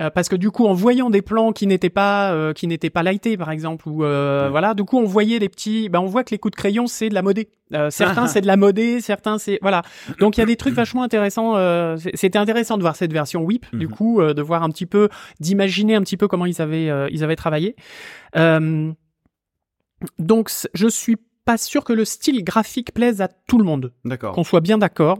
Euh, 0.00 0.08
parce 0.08 0.30
que 0.30 0.36
du 0.36 0.50
coup, 0.50 0.64
en 0.64 0.72
voyant 0.72 1.10
des 1.10 1.20
plans 1.20 1.52
qui 1.52 1.66
n'étaient 1.66 1.90
pas 1.90 2.32
euh, 2.32 2.54
qui 2.54 2.66
n'étaient 2.66 2.88
pas 2.88 3.02
lightés, 3.02 3.36
par 3.36 3.50
exemple, 3.50 3.86
ou 3.86 4.02
euh, 4.02 4.44
Ouais. 4.44 4.50
voilà, 4.50 4.72
du 4.72 4.82
coup, 4.84 4.98
on 4.98 5.04
voyait 5.04 5.38
les 5.38 5.50
petits. 5.50 5.90
Ben, 5.90 6.00
on 6.00 6.06
voit 6.06 6.24
que 6.24 6.30
les 6.30 6.38
coups 6.38 6.52
de 6.52 6.56
crayon, 6.56 6.86
c'est 6.86 7.10
de 7.10 7.14
la 7.14 7.20
modée. 7.20 7.50
Euh, 7.74 7.90
certains, 7.90 8.26
c'est 8.26 8.40
de 8.40 8.46
la 8.46 8.56
modée, 8.56 9.02
certains, 9.02 9.36
c'est 9.36 9.58
voilà. 9.60 9.82
Donc, 10.20 10.38
il 10.38 10.40
y 10.40 10.42
a 10.42 10.46
des 10.46 10.56
trucs 10.56 10.72
vachement 10.74 11.02
intéressants. 11.02 11.56
euh, 11.56 11.98
C'était 12.14 12.38
intéressant 12.38 12.76
de 12.78 12.82
voir 12.82 12.96
cette 12.96 13.12
version 13.12 13.42
whip, 13.42 13.66
du 13.76 13.86
Mhm. 13.86 13.92
coup, 13.92 14.20
euh, 14.22 14.32
de 14.32 14.40
voir 14.40 14.62
un 14.62 14.70
petit 14.70 14.86
peu, 14.86 15.10
d'imaginer 15.40 15.96
un 15.96 16.00
petit 16.00 16.16
peu 16.16 16.28
comment 16.28 16.46
ils 16.46 16.62
avaient 16.62 16.88
euh, 16.88 17.08
ils 17.10 17.22
avaient 17.22 17.36
travaillé. 17.36 17.76
Euh, 18.36 18.90
donc, 20.18 20.50
je 20.72 20.86
suis 20.88 21.16
pas 21.44 21.58
sûr 21.58 21.84
que 21.84 21.92
le 21.92 22.04
style 22.04 22.42
graphique 22.42 22.92
plaise 22.94 23.20
à 23.20 23.28
tout 23.28 23.58
le 23.58 23.64
monde. 23.64 23.92
D'accord. 24.04 24.34
Qu'on 24.34 24.44
soit 24.44 24.60
bien 24.60 24.78
d'accord. 24.78 25.18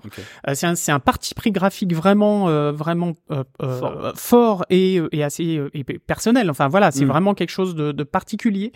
Euh, 0.48 0.54
c'est 0.54 0.66
un, 0.66 0.74
c'est 0.74 0.92
un 0.92 1.00
parti 1.00 1.34
pris 1.34 1.52
graphique 1.52 1.92
vraiment, 1.94 2.48
euh, 2.48 2.72
vraiment 2.72 3.12
euh, 3.30 3.44
euh, 3.62 3.78
Fort. 3.78 4.12
fort 4.16 4.64
et, 4.70 5.00
et 5.12 5.22
assez 5.22 5.56
euh, 5.58 5.70
et 5.74 5.84
personnel. 5.84 6.50
Enfin 6.50 6.68
voilà, 6.68 6.90
c'est 6.90 7.04
Mm. 7.04 7.08
vraiment 7.08 7.34
quelque 7.34 7.50
chose 7.50 7.74
de, 7.74 7.92
de 7.92 8.02
particulier. 8.04 8.72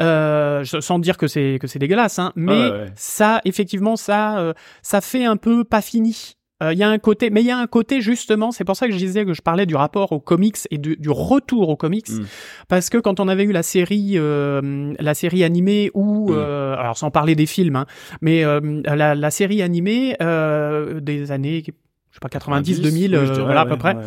Euh, 0.00 0.64
sans 0.64 0.98
dire 0.98 1.16
que 1.16 1.26
c'est 1.26 1.58
que 1.60 1.66
c'est 1.66 1.78
dégueulasse, 1.78 2.18
hein, 2.18 2.32
mais 2.36 2.70
ouais. 2.70 2.86
ça, 2.96 3.40
effectivement, 3.44 3.96
ça, 3.96 4.38
euh, 4.38 4.52
ça 4.82 5.00
fait 5.00 5.24
un 5.24 5.36
peu 5.36 5.64
pas 5.64 5.80
fini. 5.82 6.36
Euh, 6.62 6.72
Il 6.72 6.78
y 6.78 6.82
a 6.82 6.88
un 6.90 6.98
côté, 6.98 7.30
mais 7.30 7.40
il 7.40 7.46
y 7.46 7.50
a 7.50 7.58
un 7.58 7.66
côté 7.66 8.00
justement, 8.00 8.50
c'est 8.52 8.64
pour 8.64 8.76
ça 8.76 8.86
que 8.86 8.92
je 8.92 8.98
disais 8.98 9.24
que 9.24 9.32
je 9.32 9.42
parlais 9.42 9.64
du 9.66 9.74
rapport 9.76 10.12
aux 10.12 10.20
comics 10.20 10.56
et 10.70 10.78
du, 10.78 10.96
du 10.96 11.08
retour 11.10 11.68
aux 11.70 11.76
comics, 11.76 12.08
Mm. 12.10 12.24
parce 12.68 12.90
que 12.90 12.98
quand 12.98 13.18
on 13.20 13.28
avait 13.28 13.44
eu 13.44 13.52
la 13.52 13.62
série, 13.62 14.12
euh, 14.16 14.92
la 14.98 15.14
série 15.14 15.42
animée 15.44 15.90
ou, 15.94 16.30
Mm. 16.30 16.34
euh, 16.36 16.76
alors 16.76 16.98
sans 16.98 17.10
parler 17.10 17.34
des 17.34 17.46
films, 17.46 17.76
hein, 17.76 17.86
mais 18.20 18.44
euh, 18.44 18.82
la, 18.84 19.14
la 19.14 19.30
série 19.30 19.62
animée 19.62 20.16
euh, 20.20 21.00
des 21.00 21.32
années, 21.32 21.62
je 21.66 21.72
sais 22.14 22.20
pas 22.20 22.28
90, 22.28 22.80
2000, 22.82 23.10
oui, 23.16 23.16
je 23.26 23.30
euh, 23.30 23.34
dirais, 23.34 23.44
voilà 23.44 23.60
à 23.62 23.66
peu 23.66 23.76
près. 23.76 23.94
ouais, 23.94 24.00
ouais. 24.02 24.04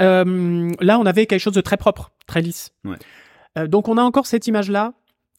Euh, 0.00 0.70
là, 0.80 0.98
on 0.98 1.04
avait 1.04 1.26
quelque 1.26 1.40
chose 1.40 1.52
de 1.52 1.60
très 1.60 1.76
propre, 1.76 2.12
très 2.26 2.40
lisse. 2.40 2.70
Ouais. 2.84 2.96
Euh, 3.58 3.66
donc, 3.66 3.88
on 3.88 3.98
a 3.98 4.02
encore 4.02 4.26
cette 4.26 4.46
image-là, 4.46 4.94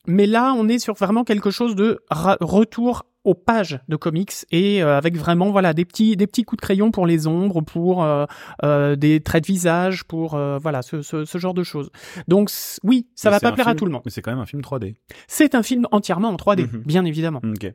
mais 0.06 0.28
là, 0.28 0.54
on 0.56 0.68
est 0.70 0.78
sur 0.78 0.94
vraiment 0.94 1.24
quelque 1.24 1.50
chose 1.50 1.76
de 1.76 2.02
retour 2.40 3.06
aux 3.24 3.34
pages 3.36 3.80
de 3.88 3.96
comics 3.96 4.34
et 4.52 4.84
euh, 4.84 4.98
avec 4.98 5.16
vraiment 5.18 5.52
voilà 5.52 5.74
des 5.74 5.86
petits 5.86 6.16
des 6.18 6.28
petits 6.28 6.44
coups 6.44 6.60
de 6.60 6.66
crayon 6.66 6.92
pour 6.92 7.08
les 7.08 7.26
ombres, 7.28 7.62
pour 7.62 8.04
euh, 8.04 8.26
euh, 8.64 8.96
des 8.96 9.22
traits 9.22 9.44
de 9.44 9.48
visage, 9.48 10.04
pour 10.04 10.36
euh, 10.36 10.58
voilà 10.58 10.82
ce, 10.82 11.02
ce, 11.02 11.24
ce 11.26 11.38
genre 11.38 11.54
de 11.54 11.64
choses. 11.64 11.90
Donc 12.28 12.50
oui, 12.84 13.08
ça 13.16 13.30
Mais 13.30 13.36
va 13.36 13.40
pas 13.40 13.52
plaire 13.54 13.68
à 13.68 13.76
tout 13.76 13.86
le 13.86 13.92
monde. 13.92 14.02
Mais 14.06 14.12
c'est 14.12 14.22
quand 14.22 14.32
même 14.32 14.40
un 14.42 14.46
film 14.46 14.62
3D. 14.62 14.96
C'est 15.28 15.56
un 15.56 15.64
film 15.64 15.88
entièrement 15.92 16.30
en 16.30 16.36
3D, 16.36 16.64
Mhm. 16.72 16.84
bien 16.86 17.06
évidemment. 17.06 17.42
Ok. 17.44 17.72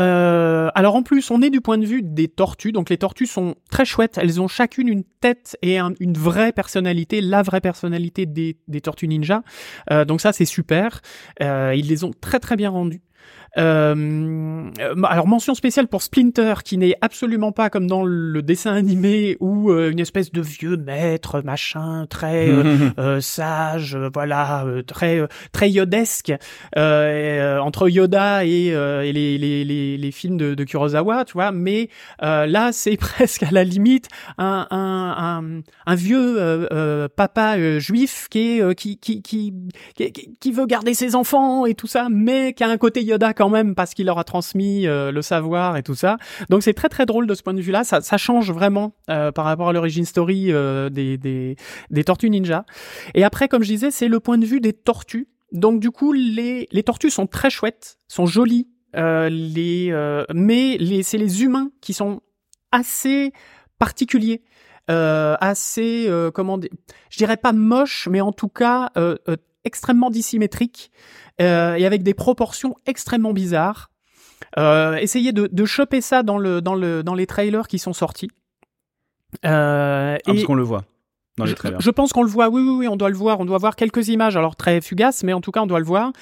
Euh, 0.00 0.70
alors 0.74 0.94
en 0.94 1.02
plus, 1.02 1.30
on 1.30 1.42
est 1.42 1.50
du 1.50 1.60
point 1.60 1.76
de 1.76 1.84
vue 1.84 2.02
des 2.02 2.28
tortues. 2.28 2.72
Donc 2.72 2.88
les 2.88 2.96
tortues 2.96 3.26
sont 3.26 3.56
très 3.70 3.84
chouettes. 3.84 4.18
Elles 4.18 4.40
ont 4.40 4.48
chacune 4.48 4.88
une 4.88 5.04
tête 5.04 5.56
et 5.60 5.78
un- 5.78 5.92
une 6.00 6.14
vraie 6.14 6.52
personnalité, 6.52 7.20
la 7.20 7.42
vraie 7.42 7.60
personnalité 7.60 8.24
des, 8.24 8.56
des 8.68 8.80
tortues 8.80 9.08
ninja. 9.08 9.42
Euh, 9.90 10.04
donc 10.06 10.20
ça, 10.22 10.32
c'est 10.32 10.46
super. 10.46 11.00
Euh, 11.42 11.74
ils 11.76 11.88
les 11.88 12.04
ont 12.04 12.12
très 12.18 12.40
très 12.40 12.56
bien 12.56 12.70
rendues. 12.70 13.02
Euh, 13.58 14.70
alors 15.04 15.26
mention 15.26 15.54
spéciale 15.54 15.86
pour 15.86 16.00
Splinter 16.02 16.54
qui 16.64 16.78
n'est 16.78 16.96
absolument 17.02 17.52
pas 17.52 17.68
comme 17.68 17.86
dans 17.86 18.02
le 18.02 18.40
dessin 18.40 18.74
animé 18.74 19.36
où 19.40 19.70
euh, 19.70 19.90
une 19.90 20.00
espèce 20.00 20.32
de 20.32 20.40
vieux 20.40 20.78
maître 20.78 21.42
machin 21.42 22.06
très 22.08 22.48
euh, 22.48 23.20
sage, 23.20 23.98
voilà, 24.14 24.64
très 24.86 25.20
très 25.52 25.70
yodesque 25.70 26.32
entre 26.76 27.88
Yoda 27.88 28.46
et, 28.46 28.68
et 28.68 29.12
les, 29.12 29.38
les, 29.38 29.64
les, 29.64 29.98
les, 29.98 30.10
films 30.12 30.36
de, 30.36 30.54
de 30.54 30.64
Kurosawa, 30.64 31.24
tu 31.24 31.34
vois. 31.34 31.52
Mais 31.52 31.88
là 32.20 32.70
c'est 32.72 32.96
presque 33.02 33.42
à 33.42 33.50
la 33.50 33.64
limite 33.64 34.08
un, 34.38 34.66
un, 34.70 35.14
un, 35.18 35.62
un 35.86 35.94
vieux 35.94 37.08
papa 37.16 37.78
juif 37.78 38.28
qui, 38.30 38.58
est, 38.58 38.74
qui, 38.74 38.98
qui, 38.98 39.20
qui, 39.20 39.52
qui, 39.94 40.12
qui 40.40 40.52
veut 40.52 40.66
garder 40.66 40.94
ses 40.94 41.14
enfants 41.14 41.66
et 41.66 41.74
tout 41.74 41.86
ça, 41.86 42.08
mais 42.10 42.54
qui 42.54 42.64
a 42.64 42.68
un 42.68 42.78
côté 42.78 43.02
Yoda 43.02 43.34
quand 43.42 43.48
même 43.48 43.74
parce 43.74 43.92
qu'il 43.94 44.06
leur 44.06 44.20
a 44.20 44.24
transmis 44.24 44.86
euh, 44.86 45.10
le 45.10 45.20
savoir 45.20 45.76
et 45.76 45.82
tout 45.82 45.96
ça. 45.96 46.16
Donc 46.48 46.62
c'est 46.62 46.74
très 46.74 46.88
très 46.88 47.06
drôle 47.06 47.26
de 47.26 47.34
ce 47.34 47.42
point 47.42 47.54
de 47.54 47.60
vue-là. 47.60 47.82
Ça, 47.82 48.00
ça 48.00 48.16
change 48.16 48.52
vraiment 48.52 48.94
euh, 49.10 49.32
par 49.32 49.46
rapport 49.46 49.70
à 49.70 49.72
l'origine 49.72 50.04
story 50.04 50.52
euh, 50.52 50.90
des, 50.90 51.18
des, 51.18 51.56
des 51.90 52.04
Tortues 52.04 52.30
Ninja. 52.30 52.64
Et 53.16 53.24
après, 53.24 53.48
comme 53.48 53.64
je 53.64 53.68
disais, 53.68 53.90
c'est 53.90 54.06
le 54.06 54.20
point 54.20 54.38
de 54.38 54.46
vue 54.46 54.60
des 54.60 54.72
tortues. 54.72 55.26
Donc 55.50 55.80
du 55.80 55.90
coup, 55.90 56.12
les, 56.12 56.68
les 56.70 56.82
tortues 56.84 57.10
sont 57.10 57.26
très 57.26 57.50
chouettes, 57.50 57.98
sont 58.06 58.26
jolies, 58.26 58.68
les, 58.94 59.92
mais 60.32 60.76
les, 60.78 61.02
c'est 61.02 61.18
les 61.18 61.42
humains 61.42 61.72
qui 61.80 61.94
sont 61.94 62.20
assez 62.70 63.32
particuliers. 63.80 64.44
Euh, 64.90 65.36
assez 65.40 66.06
euh, 66.08 66.32
comment 66.32 66.58
dire, 66.58 66.70
je 67.08 67.16
dirais 67.16 67.36
pas 67.36 67.52
moche 67.52 68.08
mais 68.10 68.20
en 68.20 68.32
tout 68.32 68.48
cas 68.48 68.90
euh, 68.96 69.14
extrêmement 69.64 70.10
dissymétrique 70.10 70.90
euh, 71.40 71.74
et 71.74 71.86
avec 71.86 72.02
des 72.02 72.14
proportions 72.14 72.76
extrêmement 72.86 73.32
bizarres. 73.32 73.90
Euh, 74.58 74.96
essayez 74.96 75.32
de, 75.32 75.48
de 75.50 75.64
choper 75.64 76.00
ça 76.00 76.22
dans 76.22 76.38
le 76.38 76.60
dans 76.60 76.74
le 76.74 77.02
dans 77.02 77.14
les 77.14 77.26
trailers 77.26 77.68
qui 77.68 77.78
sont 77.78 77.92
sortis. 77.92 78.28
Euh, 79.44 80.16
ah, 80.16 80.20
parce 80.24 80.44
qu'on 80.44 80.54
le 80.54 80.62
voit. 80.62 80.84
Dans 81.38 81.46
les 81.46 81.54
trailers. 81.54 81.80
Je, 81.80 81.90
pense 81.90 82.12
qu'on 82.12 82.22
le 82.22 82.28
voit, 82.28 82.50
oui, 82.50 82.60
oui, 82.60 82.76
oui, 82.80 82.88
on 82.88 82.96
doit 82.96 83.08
le 83.08 83.16
voir. 83.16 83.40
On 83.40 83.46
doit 83.46 83.56
voir 83.56 83.74
quelques 83.74 84.08
images, 84.08 84.36
alors 84.36 84.54
très 84.54 84.82
fugaces, 84.82 85.24
mais 85.24 85.32
en 85.32 85.40
tout 85.40 85.50
cas, 85.50 85.62
on 85.62 85.66
doit 85.66 85.78
le 85.78 85.86
voir. 85.86 86.12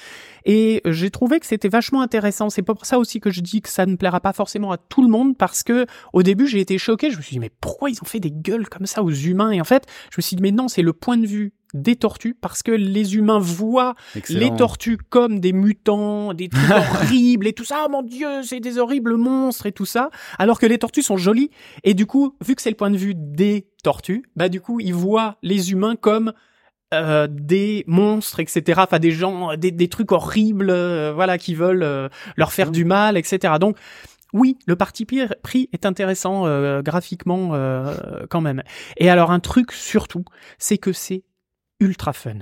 Et 0.45 0.81
j'ai 0.85 1.11
trouvé 1.11 1.41
que 1.41 1.45
c'était 1.45 1.67
vachement 1.67 2.01
intéressant. 2.01 2.49
C'est 2.49 2.61
pour 2.61 2.85
ça 2.85 2.97
aussi 2.97 3.19
que 3.19 3.29
je 3.29 3.41
dis 3.41 3.61
que 3.61 3.67
ça 3.67 3.85
ne 3.85 3.97
plaira 3.97 4.21
pas 4.21 4.31
forcément 4.31 4.71
à 4.71 4.77
tout 4.77 5.01
le 5.01 5.09
monde, 5.09 5.37
parce 5.37 5.63
que 5.63 5.85
au 6.13 6.23
début, 6.23 6.47
j'ai 6.47 6.61
été 6.61 6.77
choqué. 6.77 7.11
Je 7.11 7.17
me 7.17 7.21
suis 7.21 7.33
dit, 7.33 7.39
mais 7.39 7.51
pourquoi 7.59 7.89
ils 7.89 7.97
ont 8.01 8.05
fait 8.05 8.21
des 8.21 8.31
gueules 8.31 8.69
comme 8.69 8.85
ça 8.85 9.03
aux 9.03 9.11
humains? 9.11 9.51
Et 9.51 9.59
en 9.59 9.65
fait, 9.65 9.85
je 10.11 10.15
me 10.17 10.21
suis 10.21 10.37
dit, 10.37 10.43
mais 10.43 10.51
non, 10.51 10.69
c'est 10.69 10.81
le 10.81 10.93
point 10.93 11.17
de 11.17 11.27
vue 11.27 11.51
des 11.73 11.95
tortues 11.95 12.35
parce 12.39 12.63
que 12.63 12.71
les 12.71 13.15
humains 13.15 13.39
voient 13.39 13.95
les 14.29 14.53
tortues 14.55 14.97
comme 14.97 15.39
des 15.39 15.53
mutants, 15.53 16.33
des 16.33 16.49
trucs 16.49 16.69
horribles 16.71 17.47
et 17.47 17.53
tout 17.53 17.65
ça. 17.65 17.83
Oh 17.85 17.89
mon 17.89 18.03
dieu, 18.03 18.43
c'est 18.43 18.59
des 18.59 18.77
horribles 18.77 19.15
monstres 19.15 19.65
et 19.65 19.71
tout 19.71 19.85
ça. 19.85 20.09
Alors 20.37 20.59
que 20.59 20.65
les 20.65 20.77
tortues 20.77 21.03
sont 21.03 21.17
jolies 21.17 21.51
et 21.83 21.93
du 21.93 22.05
coup, 22.05 22.35
vu 22.45 22.55
que 22.55 22.61
c'est 22.61 22.69
le 22.69 22.75
point 22.75 22.91
de 22.91 22.97
vue 22.97 23.13
des 23.15 23.67
tortues, 23.83 24.23
bah 24.35 24.49
du 24.49 24.61
coup, 24.61 24.79
ils 24.79 24.93
voient 24.93 25.37
les 25.41 25.71
humains 25.71 25.95
comme 25.95 26.33
euh, 26.93 27.25
des 27.29 27.85
monstres, 27.87 28.41
etc. 28.41 28.81
Enfin, 28.83 28.99
des 28.99 29.11
gens, 29.11 29.55
des, 29.55 29.71
des 29.71 29.87
trucs 29.87 30.11
horribles, 30.11 30.69
euh, 30.69 31.13
voilà, 31.13 31.37
qui 31.37 31.55
veulent 31.55 31.83
euh, 31.83 32.09
leur 32.35 32.51
faire 32.51 32.69
du 32.69 32.83
mal, 32.83 33.15
etc. 33.15 33.53
Donc, 33.61 33.77
oui, 34.33 34.57
le 34.67 34.75
parti 34.75 35.05
pris 35.05 35.69
est 35.71 35.85
intéressant 35.85 36.45
graphiquement 36.81 37.51
quand 38.29 38.39
même. 38.39 38.63
Et 38.95 39.09
alors, 39.09 39.29
un 39.29 39.41
truc 39.41 39.73
surtout, 39.73 40.23
c'est 40.57 40.77
que 40.77 40.93
c'est 40.93 41.23
ultra 41.81 42.13
fun. 42.13 42.39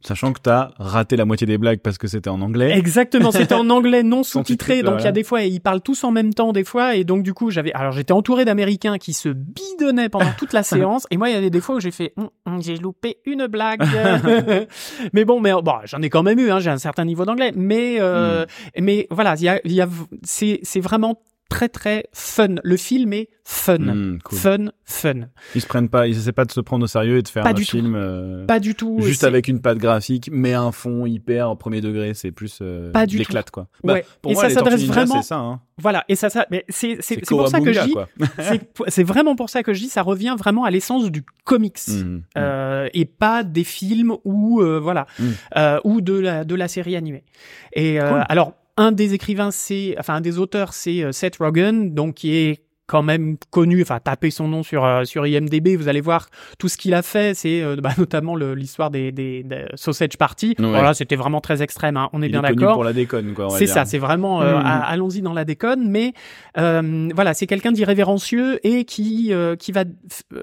Sachant 0.00 0.32
que 0.32 0.40
t'as 0.40 0.70
raté 0.78 1.16
la 1.16 1.24
moitié 1.24 1.48
des 1.48 1.58
blagues 1.58 1.80
parce 1.80 1.98
que 1.98 2.06
c'était 2.06 2.30
en 2.30 2.40
anglais. 2.40 2.78
Exactement, 2.78 3.32
c'était 3.32 3.54
en 3.54 3.68
anglais 3.70 4.04
non 4.04 4.22
sous-titré, 4.22 4.82
donc 4.82 5.00
il 5.00 5.04
y 5.04 5.08
a 5.08 5.12
des 5.12 5.24
fois 5.24 5.42
ils 5.42 5.60
parlent 5.60 5.80
tous 5.80 6.04
en 6.04 6.12
même 6.12 6.32
temps 6.32 6.52
des 6.52 6.62
fois 6.62 6.94
et 6.94 7.02
donc 7.02 7.24
du 7.24 7.34
coup 7.34 7.50
j'avais 7.50 7.72
alors 7.72 7.92
j'étais 7.92 8.12
entouré 8.12 8.44
d'américains 8.44 8.98
qui 8.98 9.14
se 9.14 9.30
bidonnaient 9.30 10.08
pendant 10.08 10.30
toute 10.38 10.52
la 10.52 10.62
séance 10.62 11.06
et 11.10 11.16
moi 11.16 11.28
il 11.28 11.34
y 11.34 11.36
avait 11.36 11.50
des 11.50 11.60
fois 11.60 11.76
où 11.76 11.80
j'ai 11.80 11.90
fait 11.90 12.12
hum, 12.16 12.28
hum, 12.44 12.62
j'ai 12.62 12.76
loupé 12.76 13.16
une 13.24 13.48
blague. 13.48 13.82
mais 15.12 15.24
bon 15.24 15.40
mais 15.40 15.52
bon, 15.52 15.74
j'en 15.84 16.00
ai 16.02 16.10
quand 16.10 16.22
même 16.22 16.38
eu 16.38 16.50
hein, 16.52 16.60
j'ai 16.60 16.70
un 16.70 16.78
certain 16.78 17.04
niveau 17.04 17.24
d'anglais 17.24 17.52
mais 17.56 17.96
euh, 17.98 18.44
hmm. 18.44 18.84
mais 18.84 19.08
voilà, 19.10 19.34
il 19.36 19.42
y 19.42 19.48
a, 19.48 19.60
y 19.64 19.80
a 19.80 19.88
c'est 20.22 20.60
c'est 20.62 20.80
vraiment 20.80 21.18
très 21.48 21.68
très 21.68 22.04
fun. 22.12 22.56
Le 22.62 22.76
film 22.76 23.12
est 23.12 23.28
fun, 23.44 23.78
hmm, 23.78 24.18
fun, 24.30 24.66
fun. 24.84 25.28
Ils 25.54 25.60
se 25.60 25.66
prennent 25.66 25.88
pas, 25.88 26.08
ils 26.08 26.16
essaient 26.16 26.32
pas 26.32 26.44
de 26.44 26.52
se 26.52 26.60
prendre 26.60 26.84
au 26.84 26.88
sérieux 26.88 27.18
et 27.18 27.22
de 27.22 27.28
faire 27.28 27.44
pas 27.44 27.50
un 27.50 27.54
du 27.54 27.64
film. 27.64 27.92
Tout. 27.92 27.96
Euh, 27.96 28.46
pas 28.46 28.60
du 28.60 28.74
tout. 28.74 28.98
Juste 29.00 29.24
avec 29.24 29.48
une 29.48 29.60
patte 29.60 29.78
graphique, 29.78 30.28
mais 30.32 30.54
un 30.54 30.72
fond 30.72 31.06
hyper 31.06 31.50
au 31.50 31.56
premier 31.56 31.80
degré. 31.80 32.14
C'est 32.14 32.32
plus 32.32 32.58
euh, 32.62 32.90
pas 32.92 33.06
du 33.06 33.18
l'éclate 33.18 33.50
quoi. 33.50 33.68
Bah, 33.84 33.94
ouais. 33.94 34.06
Pour 34.22 34.32
et 34.32 34.34
moi, 34.34 34.48
ça 34.48 34.50
s'adresse 34.50 34.84
vraiment. 34.84 35.22
Ça. 35.22 35.36
Hein. 35.36 35.60
Voilà. 35.78 36.04
Et 36.08 36.16
ça, 36.16 36.30
ça. 36.30 36.46
Mais 36.50 36.64
c'est 36.68 36.98
c'est 37.00 37.24
pour 37.26 37.48
ça 37.48 37.60
que 37.60 37.72
je 37.72 37.80
dis. 37.80 37.94
c'est 38.88 39.04
vraiment 39.04 39.36
pour 39.36 39.50
ça 39.50 39.62
que 39.62 39.72
je 39.72 39.80
dis. 39.80 39.88
Ça 39.88 40.02
revient 40.02 40.34
vraiment 40.38 40.64
à 40.64 40.70
l'essence 40.70 41.10
du 41.10 41.24
comics 41.44 41.78
mmh, 41.86 41.92
mmh. 41.92 42.22
euh, 42.38 42.88
et 42.92 43.04
pas 43.04 43.44
des 43.44 43.64
films 43.64 44.16
ou 44.24 44.60
euh, 44.60 44.80
voilà 44.80 45.06
mmh. 45.18 45.62
ou 45.84 46.00
de 46.00 46.14
la 46.14 46.44
de 46.44 46.54
la 46.54 46.68
série 46.68 46.96
animée. 46.96 47.24
Et 47.72 48.00
euh, 48.00 48.22
alors 48.28 48.54
un 48.76 48.92
des 48.92 49.14
écrivains, 49.14 49.50
c'est, 49.50 49.96
enfin, 49.98 50.14
un 50.16 50.20
des 50.20 50.38
auteurs, 50.38 50.74
c'est 50.74 51.02
euh, 51.02 51.12
Seth 51.12 51.36
Rogen, 51.38 51.94
donc 51.94 52.16
qui 52.16 52.36
est 52.36 52.62
quand 52.88 53.02
même 53.02 53.36
connu, 53.50 53.82
enfin 53.82 53.98
tapez 53.98 54.30
son 54.30 54.46
nom 54.46 54.62
sur 54.62 54.84
euh, 54.84 55.02
sur 55.02 55.26
IMDb, 55.26 55.76
vous 55.76 55.88
allez 55.88 56.00
voir 56.00 56.28
tout 56.56 56.68
ce 56.68 56.76
qu'il 56.76 56.94
a 56.94 57.02
fait, 57.02 57.34
c'est 57.34 57.60
euh, 57.60 57.74
bah, 57.82 57.90
notamment 57.98 58.36
l'histoire 58.36 58.92
des, 58.92 59.10
des, 59.10 59.42
des, 59.42 59.64
Sausage 59.74 60.16
Party. 60.16 60.54
Voilà, 60.58 60.94
c'était 60.94 61.16
vraiment 61.16 61.40
très 61.40 61.62
extrême, 61.62 61.96
hein, 61.96 62.08
on 62.12 62.22
est 62.22 62.28
bien 62.28 62.42
d'accord. 62.42 62.74
pour 62.74 62.84
la 62.84 62.92
déconne, 62.92 63.34
quoi. 63.34 63.50
C'est 63.50 63.66
ça, 63.66 63.86
c'est 63.86 63.98
vraiment 63.98 64.40
mmh. 64.40 64.62
allons-y 64.64 65.20
dans 65.20 65.32
la 65.32 65.44
déconne, 65.44 65.90
mais 65.90 66.12
voilà, 66.54 67.34
c'est 67.34 67.46
quelqu'un 67.48 67.72
d'irrévérencieux 67.72 68.60
et 68.64 68.84
qui 68.84 69.32
qui 69.58 69.72
va 69.72 69.84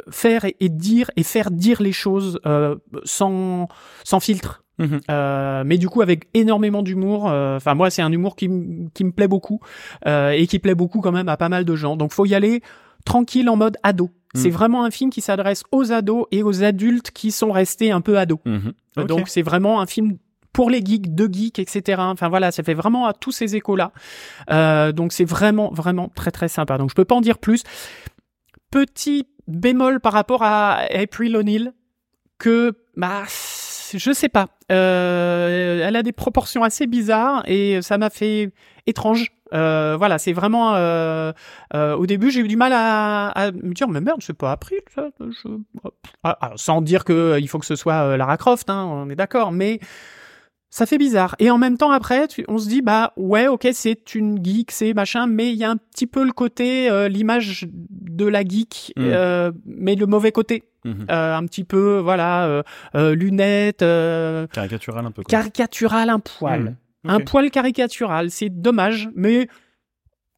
faire 0.09 0.43
et, 0.45 0.69
dire 0.69 1.11
et 1.15 1.23
faire 1.23 1.49
dire 1.49 1.81
les 1.81 1.93
choses 1.93 2.41
sans 3.05 3.67
sans 4.03 4.19
filtre. 4.19 4.62
Mhm. 4.79 5.01
Euh, 5.09 5.63
mais 5.65 5.77
du 5.77 5.87
coup 5.87 6.01
avec 6.01 6.27
énormément 6.33 6.81
d'humour. 6.81 7.29
Euh, 7.29 7.57
enfin 7.57 7.75
moi 7.75 7.89
c'est 7.89 8.01
un 8.01 8.11
humour 8.11 8.35
qui, 8.35 8.49
qui 8.93 9.03
me 9.03 9.11
plaît 9.11 9.27
beaucoup 9.27 9.59
euh, 10.07 10.31
et 10.31 10.47
qui 10.47 10.59
plaît 10.59 10.75
beaucoup 10.75 10.99
quand 11.01 11.11
même 11.11 11.29
à 11.29 11.37
pas 11.37 11.49
mal 11.49 11.65
de 11.65 11.75
gens. 11.75 11.95
Donc 11.95 12.11
faut 12.11 12.25
y 12.25 12.35
aller 12.35 12.61
tranquille 13.05 13.49
en 13.49 13.55
mode 13.55 13.77
ado. 13.83 14.05
Mhm. 14.33 14.41
C'est 14.41 14.49
vraiment 14.49 14.83
un 14.83 14.91
film 14.91 15.09
qui 15.09 15.21
s'adresse 15.21 15.63
aux 15.71 15.91
ados 15.91 16.25
et 16.31 16.43
aux 16.43 16.63
adultes 16.63 17.11
qui 17.11 17.31
sont 17.31 17.51
restés 17.51 17.91
un 17.91 18.01
peu 18.01 18.17
ados. 18.17 18.39
Mhm. 18.45 18.73
Donc 19.07 19.27
c'est 19.27 19.41
vraiment 19.41 19.79
un 19.81 19.85
film 19.85 20.17
pour 20.53 20.69
les 20.69 20.85
geeks, 20.85 21.15
de 21.15 21.27
geeks, 21.31 21.57
etc. 21.57 21.99
Enfin 21.99 22.29
voilà, 22.29 22.51
ça 22.51 22.61
fait 22.61 22.75
vraiment 22.75 23.07
à 23.07 23.13
tous 23.13 23.31
ces 23.31 23.55
échos-là. 23.55 23.91
donc 24.91 25.13
c'est 25.13 25.25
vraiment, 25.25 25.71
vraiment 25.71 26.09
très 26.09 26.31
très 26.31 26.47
sympa. 26.47 26.77
Donc 26.77 26.89
je 26.89 26.95
peux 26.95 27.05
pas 27.05 27.15
en 27.15 27.21
dire 27.21 27.37
plus. 27.37 27.63
Petit 28.71 29.27
bémol 29.47 29.99
par 29.99 30.13
rapport 30.13 30.41
à 30.41 30.79
April 30.91 31.35
O'Neil, 31.35 31.71
que 32.39 32.73
bah 32.95 33.23
je 33.97 34.11
sais 34.11 34.29
pas. 34.29 34.47
Euh, 34.71 35.87
elle 35.87 35.95
a 35.95 36.03
des 36.03 36.11
proportions 36.11 36.63
assez 36.63 36.87
bizarres 36.87 37.43
et 37.47 37.81
ça 37.81 37.97
m'a 37.97 38.09
fait 38.09 38.51
étrange. 38.87 39.31
Euh, 39.53 39.95
voilà, 39.97 40.17
c'est 40.17 40.33
vraiment. 40.33 40.75
Euh, 40.75 41.31
au 41.73 42.05
début, 42.05 42.31
j'ai 42.31 42.41
eu 42.41 42.47
du 42.47 42.55
mal 42.57 42.73
à, 42.73 43.51
me 43.51 43.73
dire, 43.73 43.87
mais 43.87 44.01
merde, 44.01 44.21
c'est 44.21 44.37
pas 44.37 44.51
appris 44.51 44.75
ça. 44.93 45.09
Je... 45.19 45.49
Ah, 46.23 46.37
ah, 46.41 46.51
sans 46.55 46.81
dire 46.81 47.03
que 47.03 47.39
il 47.39 47.47
faut 47.47 47.59
que 47.59 47.65
ce 47.65 47.75
soit 47.75 48.17
Lara 48.17 48.37
Croft, 48.37 48.69
hein, 48.69 48.85
on 48.89 49.09
est 49.09 49.15
d'accord, 49.15 49.51
mais 49.51 49.79
ça 50.73 50.87
fait 50.87 50.97
bizarre. 50.97 51.35
Et 51.37 51.51
en 51.51 51.59
même 51.59 51.77
temps, 51.77 51.91
après, 51.91 52.27
on 52.47 52.57
se 52.57 52.67
dit, 52.67 52.81
bah 52.81 53.13
ouais, 53.15 53.47
ok, 53.47 53.67
c'est 53.73 54.15
une 54.15 54.43
geek, 54.43 54.71
c'est 54.71 54.95
machin, 54.95 55.27
mais 55.27 55.51
il 55.51 55.55
y 55.55 55.63
a 55.63 55.69
un 55.69 55.77
petit 55.77 56.07
peu 56.07 56.25
le 56.25 56.31
côté, 56.31 56.89
euh, 56.89 57.07
l'image 57.07 57.67
de 57.71 58.25
la 58.25 58.43
geek, 58.43 58.91
mm. 58.97 59.01
euh, 59.05 59.51
mais 59.67 59.93
le 59.93 60.07
mauvais 60.07 60.31
côté. 60.31 60.63
Mm-hmm. 60.83 61.11
Euh, 61.11 61.37
un 61.37 61.45
petit 61.45 61.63
peu, 61.63 61.99
voilà, 61.99 62.63
lunettes. 62.95 63.85
caricatural 64.51 65.05
un 65.05 65.11
peu. 65.11 65.21
Quoi. 65.21 65.29
Caricatural 65.29 66.09
un 66.09 66.19
poil. 66.19 66.75
Mm. 67.03 67.09
Un 67.09 67.19
poil 67.19 67.51
caricatural, 67.51 68.31
c'est 68.31 68.49
dommage, 68.49 69.09
mais 69.15 69.47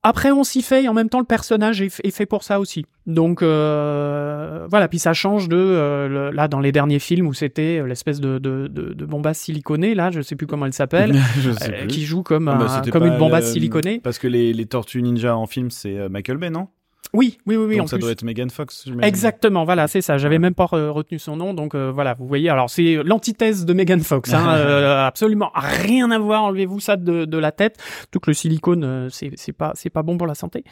après, 0.08 0.32
on 0.32 0.44
s'y 0.44 0.62
fait 0.62 0.84
et 0.84 0.88
en 0.88 0.94
même 0.94 1.10
temps, 1.10 1.18
le 1.18 1.26
personnage 1.26 1.82
est, 1.82 2.12
fait 2.12 2.26
pour 2.28 2.44
ça 2.44 2.60
aussi. 2.60 2.86
Donc 3.08 3.42
euh, 3.42 4.68
voilà, 4.70 4.88
puis 4.88 5.00
ça 5.00 5.14
change 5.14 5.50
de 5.50 5.58
euh, 5.58 6.32
là 6.32 6.48
dans 6.48 6.60
les 6.60 6.72
derniers 6.72 7.00
films 7.00 7.26
où 7.26 7.34
c'était 7.34 7.80
euh, 7.80 7.88
l'espèce 7.88 8.20
de, 8.20 8.38
de, 8.38 8.68
de, 8.68 8.94
de 8.94 9.06
bombasse 9.06 9.40
siliconée 9.40 9.96
là, 9.96 10.12
je 10.12 10.22
sais 10.22 10.36
plus 10.36 10.46
comment 10.46 10.68
elle 10.68 10.74
s'appelle, 10.74 11.20
qui 11.88 12.06
joue 12.06 12.22
comme 12.22 12.48
ah 12.50 12.56
bah, 12.56 12.82
comme 12.92 13.08
une 13.08 13.18
bombasse 13.18 13.54
siliconée. 13.54 14.00
Parce 14.00 14.20
que 14.20 14.28
les, 14.28 14.54
les 14.54 14.66
tortues 14.68 15.02
ninja 15.02 15.36
en 15.36 15.48
film 15.48 15.72
c'est 15.72 16.08
Michael 16.08 16.38
Bay, 16.38 16.52
non? 16.52 16.68
Oui, 17.14 17.38
oui, 17.46 17.56
oui, 17.56 17.66
oui. 17.66 17.78
Donc 17.78 17.90
ça 17.90 17.98
doit 17.98 18.12
être 18.12 18.24
Megan 18.24 18.50
Fox. 18.50 18.86
Exactement, 19.02 19.66
voilà, 19.66 19.88
c'est 19.88 20.02
ça. 20.02 20.18
J'avais 20.18 20.40
même 20.40 20.56
pas 20.56 20.66
retenu 20.66 21.20
son 21.20 21.36
nom, 21.36 21.54
donc 21.54 21.76
euh, 21.76 21.92
voilà, 21.92 22.14
vous 22.14 22.28
voyez. 22.28 22.50
Alors 22.50 22.70
c'est 22.70 23.04
l'antithèse 23.04 23.66
de 23.66 23.74
Megan 23.74 24.02
Fox, 24.02 24.34
hein, 24.34 24.48
euh, 24.56 25.06
absolument 25.06 25.52
rien 25.56 26.12
à 26.12 26.20
voir. 26.20 26.44
Enlevez-vous 26.44 26.80
ça 26.80 26.98
de, 26.98 27.26
de, 27.26 27.38
la 27.38 27.52
tête. 27.52 27.78
Tout 28.12 28.20
que 28.20 28.30
le 28.30 28.34
silicone, 28.34 28.84
euh, 28.84 29.10
c'est 29.10 29.32
c'est 29.36 29.54
pas 29.54 29.72
c'est 29.76 29.90
pas 29.90 30.04
bon 30.04 30.18
pour 30.18 30.28
la 30.28 30.36
santé. 30.36 30.64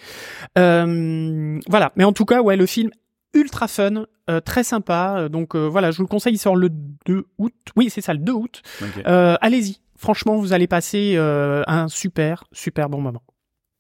voilà, 0.56 1.92
mais 1.96 2.04
en 2.04 2.14
tout 2.14 2.26
cas, 2.26 2.42
ouais, 2.42 2.58
le 2.58 2.66
film 2.66 2.92
ultra 3.34 3.68
fun, 3.68 4.06
très 4.46 4.64
sympa. 4.64 5.28
Donc 5.30 5.56
voilà, 5.56 5.92
je 5.92 5.98
vous 5.98 6.04
le 6.04 6.08
conseille. 6.08 6.34
Il 6.34 6.40
sort 6.40 6.56
le 6.56 6.70
2 7.06 7.26
août. 7.38 7.54
Oui, 7.76 7.90
c'est 7.90 8.02
ça, 8.02 8.14
le 8.14 8.20
2 8.20 8.32
août. 8.32 8.62
Allez-y 9.06 9.80
franchement, 10.04 10.36
vous 10.36 10.54
allez 10.54 10.68
passer 10.68 11.14
euh, 11.16 11.64
un 11.66 11.88
super, 11.88 12.44
super 12.52 12.90
bon 12.90 13.02
moment. 13.02 13.24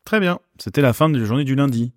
Très 0.06 0.20
bien. 0.20 0.40
C'était 0.58 0.82
la 0.82 0.94
fin 0.94 1.10
de 1.10 1.20
la 1.20 1.26
journée 1.26 1.44
du 1.44 1.56
lundi. 1.56 1.94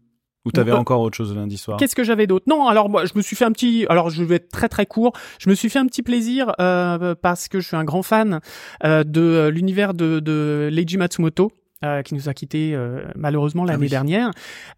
Ou 0.46 0.50
t'avais 0.52 0.70
Euh, 0.70 0.76
encore 0.76 1.00
autre 1.00 1.16
chose 1.16 1.34
le 1.34 1.40
lundi 1.40 1.58
soir 1.58 1.76
Qu'est-ce 1.76 1.94
que 1.96 2.04
j'avais 2.04 2.26
d'autre? 2.26 2.44
Non, 2.48 2.68
alors 2.68 2.88
moi, 2.88 3.04
je 3.04 3.12
me 3.16 3.20
suis 3.20 3.36
fait 3.36 3.44
un 3.44 3.52
petit. 3.52 3.84
Alors, 3.90 4.08
je 4.10 4.22
vais 4.24 4.36
être 4.36 4.48
très 4.48 4.68
très 4.68 4.86
court. 4.86 5.12
Je 5.38 5.50
me 5.50 5.54
suis 5.54 5.68
fait 5.68 5.78
un 5.80 5.86
petit 5.86 6.02
plaisir 6.02 6.52
euh, 6.60 7.14
parce 7.20 7.48
que 7.48 7.60
je 7.60 7.66
suis 7.66 7.76
un 7.76 7.84
grand 7.84 8.02
fan 8.02 8.40
euh, 8.84 9.02
de 9.04 9.20
euh, 9.20 9.50
l'univers 9.50 9.92
de, 9.92 10.20
de 10.20 10.68
Leiji 10.72 10.96
Matsumoto. 10.96 11.50
Euh, 11.84 12.02
qui 12.02 12.14
nous 12.14 12.28
a 12.28 12.34
quitté 12.34 12.74
euh, 12.74 13.04
malheureusement 13.16 13.64
l'année 13.64 13.82
oui. 13.84 13.88
dernière, 13.90 14.30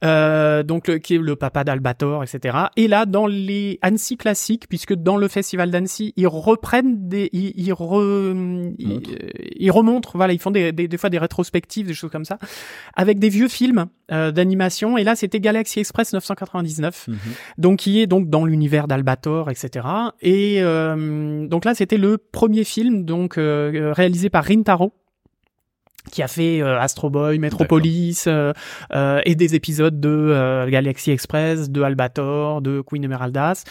euh, 0.05 0.62
donc 0.62 0.88
le- 0.88 0.99
qui 0.99 1.14
est 1.14 1.18
le 1.18 1.36
papa 1.36 1.62
d'Albator, 1.64 2.24
etc. 2.24 2.57
Et 2.76 2.88
là, 2.88 3.07
dans 3.07 3.26
les 3.26 3.78
Annecy 3.82 4.16
classiques, 4.16 4.68
puisque 4.68 4.94
dans 4.94 5.16
le 5.16 5.28
festival 5.28 5.70
d'Annecy, 5.70 6.12
ils 6.16 6.26
reprennent 6.26 7.09
des, 7.09 7.30
ils, 7.32 7.53
ils, 7.57 7.72
re- 7.72 8.74
ils, 8.78 8.88
Montrent. 8.88 9.11
euh, 9.12 9.28
ils 9.57 9.70
remontrent, 9.70 10.16
voilà, 10.16 10.32
ils 10.32 10.40
font 10.40 10.51
des, 10.51 10.72
des, 10.72 10.88
des 10.88 10.96
fois 10.99 11.09
des 11.11 11.18
rétrospectives, 11.18 11.86
des 11.86 11.94
choses 11.94 12.11
comme 12.11 12.24
ça, 12.24 12.38
avec 12.96 13.18
des 13.18 13.28
vieux 13.28 13.49
films 13.49 13.86
euh, 14.11 14.32
d'animation. 14.32 14.99
Et 14.99 15.05
là, 15.05 15.14
c'était 15.16 15.40
Galaxy 15.40 15.80
Express 15.80 16.12
999 16.12 17.07
Mhm. 17.09 17.16
donc 17.59 17.78
qui 17.78 18.01
est 18.01 18.07
donc 18.07 18.28
dans 18.28 18.44
l'univers 18.44 18.88
d'Albator, 18.88 19.51
etc. 19.51 19.86
Et 20.20 20.57
euh, 20.62 21.46
donc 21.46 21.64
là, 21.64 21.74
c'était 21.74 21.96
le 21.96 22.18
premier 22.18 22.64
film 22.64 23.05
donc 23.05 23.38
euh, 23.38 23.92
réalisé 23.96 24.30
par 24.30 24.44
Rintaro 24.44 24.92
qui 26.11 26.22
a 26.22 26.28
fait 26.28 26.62
euh, 26.62 26.80
Astro 26.80 27.11
Boy, 27.11 27.38
Metropolis 27.38 28.24
euh, 28.28 28.53
euh, 28.94 29.20
et 29.26 29.34
des 29.34 29.55
épisodes 29.55 30.01
de 30.01 30.09
euh, 30.09 30.66
Galaxy 30.70 31.11
Express, 31.11 31.68
de 31.70 31.82
Albator, 31.82 32.62
de 32.62 32.80
Queen 32.80 33.05
Emeraldas. 33.05 33.64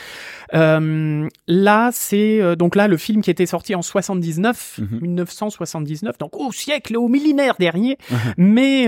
Euh, 0.53 1.27
là, 1.47 1.89
c'est 1.93 2.39
euh, 2.39 2.55
donc 2.55 2.75
là 2.75 2.87
le 2.87 2.97
film 2.97 3.21
qui 3.23 3.31
était 3.31 3.47
sorti 3.47 3.73
en 3.73 3.81
79, 3.81 4.79
Mhm. 4.79 4.99
1979, 5.01 6.17
donc 6.19 6.35
au 6.37 6.51
siècle, 6.51 6.95
au 6.97 7.07
millénaire 7.07 7.55
dernier, 7.59 7.97
Mhm. 8.11 8.17
mais 8.37 8.85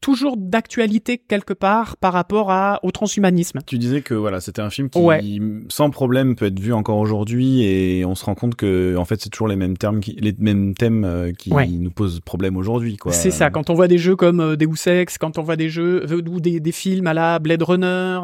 toujours 0.00 0.36
d'actualité 0.36 1.18
quelque 1.18 1.52
part 1.52 1.96
par 1.96 2.12
rapport 2.12 2.50
à, 2.50 2.80
au 2.82 2.90
transhumanisme. 2.90 3.60
Tu 3.66 3.78
disais 3.78 4.02
que 4.02 4.14
voilà, 4.14 4.40
c'était 4.40 4.62
un 4.62 4.70
film 4.70 4.88
qui, 4.90 4.98
Ouais. 5.00 5.20
sans 5.68 5.90
problème, 5.90 6.36
peut 6.36 6.46
être 6.46 6.60
vu 6.60 6.72
encore 6.72 6.98
aujourd'hui, 6.98 7.62
et 7.64 8.04
on 8.04 8.14
se 8.14 8.24
rend 8.24 8.34
compte 8.34 8.54
que 8.56 8.96
en 8.96 9.04
fait, 9.04 9.20
c'est 9.20 9.30
toujours 9.30 9.48
les 9.48 9.56
mêmes 9.56 9.76
termes, 9.76 10.00
qui, 10.00 10.12
les 10.20 10.34
mêmes 10.38 10.74
thèmes 10.74 11.04
euh, 11.04 11.32
qui 11.32 11.52
Ouais. 11.52 11.66
nous 11.66 11.90
posent 11.90 12.20
problème 12.20 12.56
aujourd'hui, 12.56 12.96
quoi. 12.96 13.12
C'est 13.12 13.30
ça, 13.30 13.50
quand 13.50 13.70
on 13.70 13.74
voit 13.74 13.88
des 13.88 13.98
jeux 13.98 14.16
comme 14.16 14.40
euh, 14.40 14.56
Deus 14.56 14.86
Ex, 14.88 15.18
quand 15.18 15.38
on 15.38 15.42
voit 15.42 15.56
des 15.56 15.68
jeux 15.68 16.04
euh, 16.10 16.22
ou 16.28 16.40
des, 16.40 16.60
des 16.60 16.72
films 16.72 17.06
à 17.06 17.14
la 17.14 17.38
Blade 17.38 17.62
Runner, 17.62 18.20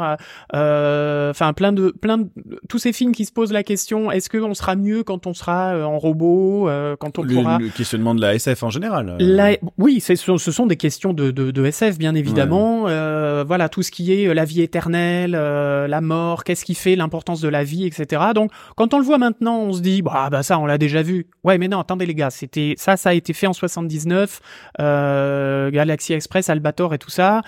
euh, 0.54 1.30
enfin 1.30 1.52
plein 1.52 1.72
de 1.72 1.90
plein 1.90 2.18
de 2.18 2.28
tous 2.68 2.78
ces 2.78 2.92
films 2.92 3.12
qui 3.12 3.24
se 3.24 3.32
posent 3.32 3.52
la 3.52 3.62
question 3.62 4.10
est-ce 4.10 4.28
qu'on 4.28 4.54
sera 4.54 4.76
mieux 4.76 5.02
quand 5.02 5.26
on 5.26 5.34
sera 5.34 5.86
en 5.86 5.98
robot, 5.98 6.68
quand 6.98 7.18
on 7.18 7.22
le, 7.22 7.34
pourra 7.34 7.58
le 7.58 7.68
questionnement 7.68 8.14
de 8.14 8.20
la 8.20 8.34
SF 8.34 8.62
en 8.62 8.70
général. 8.70 9.16
La- 9.18 9.56
oui, 9.78 10.00
ce 10.00 10.14
ce 10.14 10.50
sont 10.52 10.66
des 10.66 10.76
questions 10.76 11.12
de, 11.12 11.30
de, 11.30 11.50
de 11.50 11.61
SF, 11.66 11.98
bien 11.98 12.14
évidemment. 12.14 12.84
Euh, 12.88 13.44
voilà, 13.46 13.68
tout 13.68 13.82
ce 13.82 13.90
qui 13.90 14.12
est 14.12 14.26
euh, 14.26 14.34
la 14.34 14.44
vie 14.44 14.62
éternelle, 14.62 15.34
euh, 15.34 15.86
la 15.86 16.00
mort, 16.00 16.44
qu'est-ce 16.44 16.64
qui 16.64 16.74
fait 16.74 16.96
l'importance 16.96 17.40
de 17.40 17.48
la 17.48 17.64
vie, 17.64 17.86
etc. 17.86 18.22
Donc, 18.34 18.50
quand 18.76 18.94
on 18.94 18.98
le 18.98 19.04
voit 19.04 19.18
maintenant, 19.18 19.58
on 19.58 19.72
se 19.72 19.80
dit, 19.80 20.02
bah, 20.02 20.28
bah 20.30 20.42
ça, 20.42 20.58
on 20.58 20.66
l'a 20.66 20.78
déjà 20.78 21.02
vu. 21.02 21.26
Ouais, 21.44 21.58
mais 21.58 21.68
non, 21.68 21.80
attendez 21.80 22.06
les 22.06 22.14
gars, 22.14 22.30
c'était 22.30 22.74
ça, 22.78 22.96
ça 22.96 23.10
a 23.10 23.14
été 23.14 23.32
fait 23.32 23.46
en 23.46 23.52
79, 23.52 24.40
euh, 24.80 25.70
Galaxy 25.70 26.12
Express, 26.12 26.50
Albator 26.50 26.94
et 26.94 26.98
tout 26.98 27.10
ça. 27.10 27.42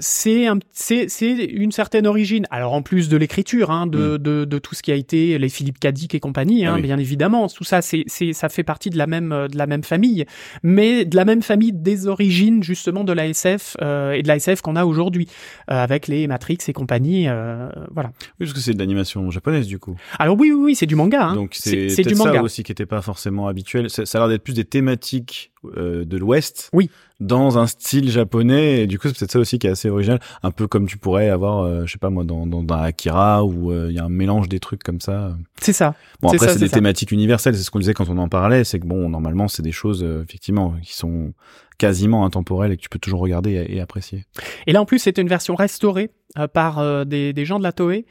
C'est 0.00 0.46
un, 0.46 0.58
c'est, 0.70 1.08
c'est 1.08 1.32
une 1.32 1.72
certaine 1.72 2.06
origine. 2.06 2.46
Alors 2.50 2.72
en 2.72 2.82
plus 2.82 3.08
de 3.08 3.16
l'écriture, 3.16 3.70
hein, 3.70 3.86
de, 3.86 4.16
de, 4.16 4.44
de 4.44 4.58
tout 4.58 4.74
ce 4.74 4.82
qui 4.82 4.92
a 4.92 4.94
été 4.94 5.38
les 5.38 5.48
Philippe 5.48 5.80
Cadic 5.80 6.14
et 6.14 6.20
compagnie, 6.20 6.64
hein, 6.64 6.72
Ah 6.74 6.76
oui. 6.76 6.82
bien 6.82 6.98
évidemment, 6.98 7.48
tout 7.48 7.64
ça, 7.64 7.82
c'est, 7.82 8.04
c'est, 8.06 8.32
ça 8.32 8.48
fait 8.48 8.62
partie 8.62 8.90
de 8.90 8.96
la 8.98 9.06
même, 9.06 9.48
de 9.50 9.56
la 9.58 9.66
même 9.66 9.82
famille, 9.82 10.24
mais 10.62 11.04
de 11.04 11.16
la 11.16 11.24
même 11.24 11.42
famille 11.42 11.72
des 11.72 12.06
origines 12.06 12.62
justement 12.62 13.02
de 13.02 13.12
la 13.12 13.26
SF 13.26 13.76
euh, 13.82 14.12
et 14.12 14.22
de 14.22 14.28
la 14.28 14.36
SF 14.36 14.60
qu'on 14.60 14.76
a 14.76 14.84
aujourd'hui 14.84 15.26
euh, 15.70 15.74
avec 15.82 16.06
les 16.06 16.26
Matrix 16.28 16.58
et 16.68 16.72
compagnie. 16.72 17.26
euh, 17.28 17.68
voilà. 17.90 18.10
Oui, 18.38 18.46
parce 18.46 18.52
que 18.52 18.60
c'est 18.60 18.74
de 18.74 18.78
l'animation 18.78 19.28
japonaise 19.30 19.66
du 19.66 19.78
coup. 19.78 19.96
Alors 20.18 20.36
oui, 20.38 20.52
oui, 20.52 20.62
oui, 20.66 20.74
c'est 20.76 20.86
du 20.86 20.94
manga. 20.94 21.24
Hein. 21.28 21.34
Donc 21.34 21.50
c'est 21.54 21.88
c'est 21.88 22.02
du 22.02 22.08
peut-être 22.10 22.18
ça 22.18 22.24
manga. 22.26 22.42
aussi 22.42 22.62
qui 22.62 22.70
était 22.72 22.86
pas 22.86 23.02
forcément 23.02 23.48
habituel. 23.48 23.90
Ça, 23.90 24.06
ça 24.06 24.18
a 24.18 24.20
l'air 24.22 24.28
d'être 24.28 24.44
plus 24.44 24.54
des 24.54 24.64
thématiques 24.64 25.50
euh, 25.76 26.04
de 26.04 26.16
l'Ouest. 26.16 26.70
Oui. 26.72 26.90
Dans 27.20 27.58
un 27.58 27.66
style 27.66 28.10
japonais. 28.10 28.82
Et 28.82 28.86
du 28.86 28.98
coup, 28.98 29.08
c'est 29.08 29.18
peut-être 29.18 29.32
ça 29.32 29.38
aussi 29.40 29.58
qui 29.58 29.66
est 29.66 29.70
assez 29.70 29.90
original. 29.90 30.20
Un 30.42 30.50
peu 30.50 30.66
comme 30.66 30.86
tu 30.86 30.98
pourrais 30.98 31.28
avoir, 31.30 31.64
euh, 31.64 31.84
je 31.84 31.92
sais 31.92 31.98
pas 31.98 32.10
moi, 32.10 32.24
dans, 32.24 32.46
dans, 32.46 32.62
dans 32.62 32.74
Akira 32.76 33.44
où 33.44 33.72
euh, 33.72 33.88
il 33.90 33.96
y 33.96 33.98
a 33.98 34.04
un 34.04 34.08
mélange 34.08 34.48
des 34.48 34.60
trucs 34.60 34.82
comme 34.82 35.00
ça. 35.00 35.36
C'est 35.60 35.72
ça. 35.72 35.94
Bon 36.20 36.28
C'est 36.28 36.36
après 36.36 36.46
c'est 36.48 36.52
c'est 36.54 36.60
des 36.60 36.68
ça. 36.68 36.74
thématiques 36.76 37.10
universelles. 37.12 37.56
C'est 37.56 37.62
ce 37.64 37.70
qu'on 37.70 37.80
disait 37.80 37.94
quand 37.94 38.08
on 38.08 38.18
en 38.18 38.28
parlait. 38.28 38.62
C'est 38.64 38.78
que 38.78 38.86
bon, 38.86 39.08
normalement 39.08 39.48
c'est 39.48 39.62
des 39.62 39.72
choses 39.72 40.04
euh, 40.04 40.22
effectivement 40.22 40.74
qui 40.82 40.94
sont 40.94 41.32
quasiment 41.78 42.24
intemporelles 42.24 42.72
et 42.72 42.76
que 42.76 42.82
tu 42.82 42.88
peux 42.88 42.98
toujours 42.98 43.20
regarder 43.20 43.52
et, 43.52 43.76
et 43.76 43.80
apprécier. 43.80 44.24
Et 44.66 44.72
là, 44.72 44.80
en 44.82 44.84
plus, 44.84 44.98
c'était 44.98 45.22
une 45.22 45.28
version 45.28 45.54
restaurée 45.54 46.10
par 46.46 46.78
euh, 46.78 47.04
des, 47.04 47.32
des 47.32 47.44
gens 47.44 47.58
de 47.58 47.64
la 47.64 47.72
Toei. 47.72 48.04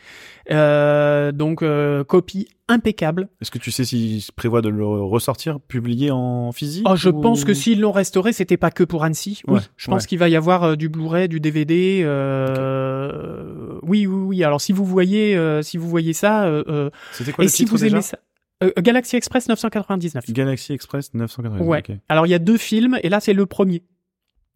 Euh, 0.52 1.32
donc, 1.32 1.62
euh, 1.62 2.04
copie 2.04 2.48
impeccable. 2.68 3.30
Est-ce 3.42 3.52
que 3.52 3.58
tu 3.60 3.72
sais 3.72 3.86
s'ils 3.86 4.22
prévoient 4.36 4.62
de 4.62 4.68
le 4.70 4.86
ressortir, 4.86 5.60
publié 5.62 6.12
en 6.12 6.52
physique 6.52 6.86
Oh, 6.90 6.96
je 6.98 7.10
ou- 7.10 7.22
pense 7.22 7.46
que 7.46 7.54
s'ils 7.54 7.80
l'ont 7.80 7.92
restauré, 7.94 8.34
c'était 8.34 8.58
pas 8.58 8.72
que 8.72 8.84
pour 8.84 9.04
Annecy. 9.06 9.42
Oui, 9.48 9.56
Ouais, 9.56 9.60
je 9.78 9.88
pense 9.90 10.02
ouais. 10.04 10.08
qu'il 10.08 10.20
va 10.20 10.28
y 10.28 10.36
avoir 10.36 10.64
euh, 10.64 10.76
du 10.76 10.90
Blu-ray, 10.90 11.30
du 11.30 11.40
DVD. 11.40 12.02
Euh... 12.04 13.80
Oui, 13.84 14.06
oui, 14.08 14.22
oui. 14.28 14.44
Alors, 14.44 14.62
si 14.62 14.72
vous 14.74 14.86
voyez, 14.86 15.36
euh, 15.36 15.62
si 15.62 15.78
vous 15.78 15.88
voyez 15.88 16.14
ça, 16.14 16.46
euh, 16.46 16.64
euh, 16.68 16.90
C'était 17.14 17.32
quoi 17.32 17.44
et 17.44 17.48
le 17.48 17.52
si 17.52 17.58
titre 17.60 17.72
vous 17.72 17.78
déjà 17.78 17.96
aimez 17.98 18.02
ça, 18.02 18.18
Euh, 18.64 18.72
Galaxy 18.80 19.16
Express 19.16 19.48
999. 19.50 20.32
Galaxy 20.32 20.74
Express 20.74 21.14
980. 21.14 21.64
Ouais. 21.66 21.80
ok. 21.88 21.96
Alors, 22.10 22.26
il 22.26 22.32
y 22.32 22.34
a 22.36 22.40
deux 22.40 22.58
films, 22.58 22.98
et 23.04 23.10
là, 23.10 23.20
c'est 23.20 23.34
le 23.34 23.46
premier. 23.46 23.84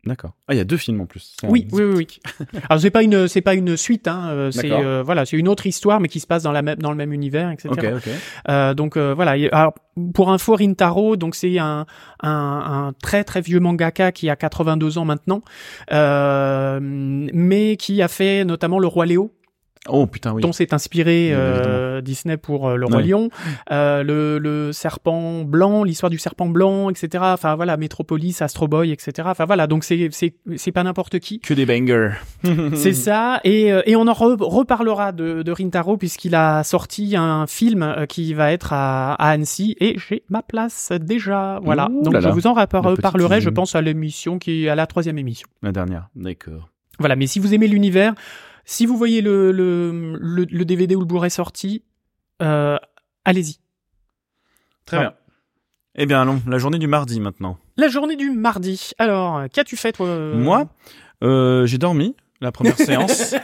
D'accord. 0.04 0.32
Ah, 0.48 0.56
il 0.56 0.58
y 0.58 0.60
a 0.60 0.64
deux 0.64 0.78
films 0.78 1.00
en 1.02 1.06
plus. 1.06 1.36
Oui, 1.44 1.68
un- 1.72 1.76
oui, 1.76 1.84
oui, 1.84 1.94
oui. 1.96 2.48
Alors 2.70 2.82
c'est 2.82 2.90
pas 2.90 3.04
une, 3.04 3.28
c'est 3.28 3.42
pas 3.42 3.54
une 3.54 3.78
suite, 3.78 4.08
hein. 4.08 4.30
euh, 4.32 4.50
C'est 4.52 4.72
euh, 4.72 5.04
voilà, 5.04 5.26
c'est 5.28 5.38
une 5.38 5.48
autre 5.48 5.68
histoire, 5.68 6.00
mais 6.00 6.08
qui 6.08 6.20
se 6.20 6.26
passe 6.26 6.42
dans 6.42 6.52
la 6.52 6.64
même, 6.64 6.78
dans 6.80 6.90
le 6.90 6.98
même 6.98 7.14
univers, 7.14 7.52
etc. 7.52 7.70
Ok, 7.72 7.86
ok. 7.98 8.10
Euh, 8.50 8.74
donc 8.74 8.98
euh, 8.98 9.14
voilà. 9.14 9.34
Alors 9.52 9.74
pour 10.16 10.32
info, 10.32 10.56
Rintaro, 10.56 11.18
donc 11.18 11.36
c'est 11.36 11.60
un, 11.60 11.86
un, 12.24 12.30
un 12.30 12.94
très 13.04 13.24
très 13.24 13.42
vieux 13.42 13.60
mangaka 13.60 14.12
qui 14.12 14.28
a 14.30 14.36
82 14.36 14.98
ans 14.98 15.06
maintenant, 15.06 15.42
euh, 15.92 16.80
mais 16.82 17.78
qui 17.78 18.02
a 18.02 18.08
fait 18.08 18.44
notamment 18.46 18.80
Le 18.80 18.88
Roi 18.88 19.06
Léo, 19.06 19.32
Oh 19.90 20.06
putain, 20.06 20.32
oui. 20.34 20.44
dont 20.44 20.52
s'est 20.52 20.76
inspiré 20.76 21.32
euh, 21.34 22.02
Disney 22.02 22.38
pour 22.38 22.70
euh, 22.70 22.76
Le 22.76 22.86
Roi. 22.86 23.02
Lion, 23.02 23.30
euh, 23.72 24.04
le, 24.04 24.38
le 24.38 24.72
serpent 24.72 25.42
blanc, 25.44 25.84
l'histoire 25.84 26.12
du 26.12 26.20
serpent 26.20 26.48
blanc, 26.50 26.90
etc. 26.92 27.24
Enfin 27.24 27.56
voilà, 27.56 27.78
Metropolis, 27.78 28.44
Astro 28.44 28.68
Boy, 28.68 28.92
etc. 28.92 29.28
Enfin 29.32 29.46
voilà, 29.46 29.66
donc 29.66 29.84
c'est 29.84 30.10
c'est 30.12 30.36
c'est 30.56 30.72
pas 30.72 30.84
n'importe 30.84 31.18
qui. 31.20 31.40
Que 31.40 31.56
des 31.56 31.66
bangers. 31.66 32.12
C'est 32.76 32.94
ça, 32.94 33.40
et, 33.44 33.68
et 33.86 33.96
on 33.96 34.02
en 34.08 34.14
re- 34.14 34.42
reparlera 34.44 35.12
de, 35.12 35.42
de 35.42 35.52
Rintaro 35.52 35.98
puisqu'il 35.98 36.36
a 36.36 36.64
sorti 36.64 37.16
un 37.16 37.48
film 37.48 38.06
qui 38.08 38.34
va 38.36 38.52
être 38.52 38.74
à, 38.74 39.14
à 39.16 39.30
Annecy 39.32 39.76
et 39.80 39.98
j'ai 39.98 40.22
ma 40.30 40.42
place 40.44 40.92
déjà. 41.02 41.60
Voilà, 41.64 41.88
Ouh 41.92 42.04
donc 42.04 42.14
là 42.14 42.20
je 42.20 42.28
là. 42.28 42.34
vous 42.34 42.46
en 42.48 42.54
reparlerai, 42.54 43.42
je 43.42 43.50
pense 43.50 43.74
à 43.76 43.82
l'émission 43.82 44.38
qui 44.38 44.66
est 44.66 44.70
à 44.70 44.76
la 44.76 44.86
troisième 44.86 45.18
émission. 45.18 45.48
La 45.64 45.72
dernière. 45.72 46.08
D'accord. 46.16 46.70
Voilà, 47.00 47.16
mais 47.16 47.26
si 47.26 47.40
vous 47.40 47.54
aimez 47.56 47.68
l'univers, 47.68 48.14
si 48.66 48.86
vous 48.86 48.98
voyez 48.98 49.22
le, 49.22 49.52
le, 49.52 50.18
le, 50.20 50.46
le 50.46 50.66
DVD 50.66 50.96
ou 50.96 51.00
le 51.00 51.06
Blu-ray 51.06 51.32
sorti, 51.32 51.84
euh, 52.42 52.78
allez-y. 53.26 53.60
Très 54.86 55.00
bien. 55.00 55.14
Eh 55.96 56.06
bien, 56.06 56.22
allons. 56.22 56.42
La 56.48 56.58
journée 56.58 56.80
du 56.80 56.88
mardi 56.88 57.20
maintenant. 57.20 57.58
La 57.78 57.88
journée 57.88 58.16
du 58.16 58.32
mardi. 58.32 58.92
Alors, 58.98 59.44
qu'as-tu 59.54 59.76
fait 59.76 59.92
toi 59.92 60.08
euh 60.08 60.36
Moi, 60.36 60.68
euh, 61.24 61.66
j'ai 61.66 61.78
dormi 61.78 62.16
la 62.40 62.52
première 62.52 62.78
séance. 62.78 63.36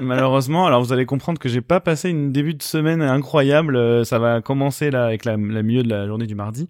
Malheureusement, 0.00 0.66
alors 0.66 0.82
vous 0.82 0.92
allez 0.92 1.04
comprendre 1.04 1.38
que 1.40 1.48
j'ai 1.48 1.60
pas 1.62 1.80
passé 1.80 2.10
une 2.10 2.30
début 2.30 2.54
de 2.54 2.62
semaine 2.62 3.02
incroyable. 3.02 3.74
Euh, 3.76 4.04
Ça 4.04 4.18
va 4.20 4.40
commencer 4.40 4.90
là 4.90 5.06
avec 5.06 5.24
la, 5.24 5.32
la 5.36 5.62
milieu 5.62 5.82
de 5.82 5.88
la 5.88 6.06
journée 6.06 6.26
du 6.26 6.36
mardi, 6.36 6.68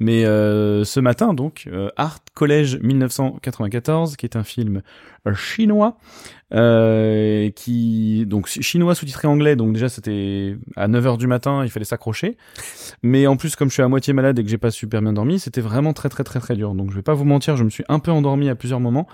mais 0.00 0.24
euh, 0.24 0.82
ce 0.82 0.98
matin 0.98 1.32
donc, 1.32 1.68
euh, 1.70 1.90
Art 1.96 2.18
College 2.34 2.78
1994, 2.82 4.16
qui 4.16 4.26
est 4.26 4.36
un 4.36 4.42
film 4.42 4.82
chinois, 5.34 5.96
euh, 6.54 7.50
qui 7.50 8.26
donc 8.26 8.46
chinois 8.48 8.94
sous-titré 8.94 9.28
anglais, 9.28 9.54
donc 9.56 9.72
déjà 9.72 9.88
c'était 9.88 10.56
à 10.76 10.88
9h 10.88 11.18
du 11.18 11.26
matin, 11.28 11.62
il 11.64 11.70
fallait 11.70 11.84
s'accrocher. 11.84 12.36
Mais 13.02 13.26
en 13.28 13.36
plus, 13.36 13.54
comme 13.56 13.68
je 13.68 13.74
suis 13.74 13.82
à 13.82 13.88
moitié 13.88 14.12
malade 14.12 14.38
et 14.38 14.42
que 14.44 14.50
j'ai 14.50 14.58
pas 14.58 14.70
super 14.72 15.02
bien 15.02 15.12
dormi, 15.12 15.38
c'était 15.38 15.60
vraiment 15.60 15.92
très 15.92 16.08
très 16.08 16.24
très 16.24 16.40
très 16.40 16.56
dur. 16.56 16.74
Donc 16.74 16.90
je 16.90 16.96
vais 16.96 17.02
pas 17.02 17.14
vous 17.14 17.24
mentir, 17.24 17.56
je 17.56 17.64
me 17.64 17.70
suis 17.70 17.84
un 17.88 18.00
peu 18.00 18.10
endormi 18.10 18.48
à 18.48 18.54
plusieurs 18.56 18.80
moments. 18.80 19.06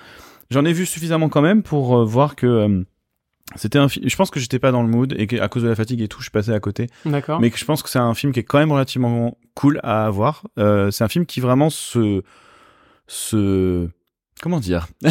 J'en 0.51 0.65
ai 0.67 0.73
vu 0.75 0.85
suffisamment 0.85 1.31
quand 1.31 1.41
même 1.41 1.63
pour 1.63 1.97
euh, 1.97 2.05
voir 2.05 2.37
que 2.37 2.47
euh, 2.47 2.85
c'était 3.57 3.79
un 3.79 3.89
film. 3.89 4.09
Je 4.09 4.17
pense 4.17 4.31
que 4.31 4.41
j'étais 4.41 4.59
pas 4.59 4.73
dans 4.73 4.83
le 4.83 4.89
mood 4.89 5.15
et 5.17 5.27
qu'à 5.27 5.49
cause 5.49 5.63
de 5.63 5.69
la 5.69 5.75
fatigue 5.75 6.01
et 6.01 6.09
tout, 6.09 6.19
je 6.19 6.25
suis 6.25 6.31
passé 6.31 6.53
à 6.53 6.61
côté. 6.61 6.89
D'accord. 7.05 7.41
Mais 7.41 7.51
que 7.51 7.59
je 7.59 7.65
pense 7.65 7.83
que 7.83 7.89
c'est 7.89 7.99
un 7.99 8.15
film 8.15 8.33
qui 8.33 8.41
est 8.41 8.45
quand 8.45 8.59
même 8.59 8.73
relativement 8.73 9.37
cool 9.55 9.81
à 9.83 10.07
avoir. 10.07 10.45
Euh, 10.59 10.91
c'est 10.91 11.05
un 11.05 11.09
film 11.09 11.27
qui 11.27 11.41
vraiment 11.41 11.71
se 11.71 12.23
se 13.07 13.89
comment 14.41 14.61
dire? 14.61 14.89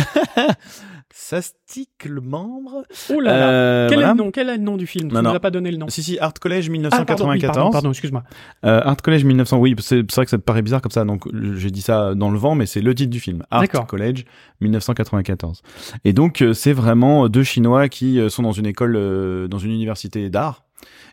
ça 1.13 1.41
stick 1.41 2.05
le 2.05 2.21
membre. 2.21 2.83
Oh 3.09 3.19
là 3.19 3.37
là. 3.37 3.49
Euh, 3.49 3.89
quel, 3.89 3.99
voilà. 3.99 4.11
est 4.11 4.13
le 4.13 4.23
nom, 4.23 4.31
quel 4.31 4.49
est 4.49 4.57
le 4.57 4.63
nom 4.63 4.77
du 4.77 4.87
film? 4.87 5.09
Tu 5.09 5.15
nous 5.15 5.21
non. 5.21 5.33
as 5.33 5.39
pas 5.39 5.51
donné 5.51 5.71
le 5.71 5.77
nom. 5.77 5.87
Si 5.89 6.03
si, 6.03 6.17
Art 6.19 6.33
College 6.33 6.65
Ah, 6.67 6.71
1994. 6.71 7.05
pardon, 7.05 7.31
oui, 7.31 7.41
pardon, 7.41 7.71
pardon, 7.71 7.89
excuse-moi. 7.91 8.23
Euh, 8.65 8.81
Art 8.83 8.97
College 8.97 9.23
1900, 9.23 9.57
oui, 9.57 9.75
c'est 9.79 10.01
vrai 10.11 10.25
que 10.25 10.31
ça 10.31 10.37
te 10.37 10.43
paraît 10.43 10.61
bizarre 10.61 10.81
comme 10.81 10.91
ça, 10.91 11.03
donc 11.05 11.27
euh, 11.27 11.55
j'ai 11.55 11.71
dit 11.71 11.81
ça 11.81 12.15
dans 12.15 12.29
le 12.29 12.37
vent, 12.37 12.55
mais 12.55 12.65
c'est 12.65 12.81
le 12.81 12.93
titre 12.95 13.11
du 13.11 13.19
film. 13.19 13.43
Art. 13.51 13.67
College 13.87 14.25
1994. 14.61 15.61
Et 16.05 16.13
donc 16.13 16.43
c'est 16.53 16.73
vraiment 16.73 17.29
deux 17.29 17.43
Chinois 17.43 17.89
qui 17.89 18.19
sont 18.29 18.43
dans 18.43 18.51
une 18.51 18.65
école, 18.65 19.47
dans 19.49 19.57
une 19.57 19.71
université 19.71 20.29
d'art. 20.29 20.63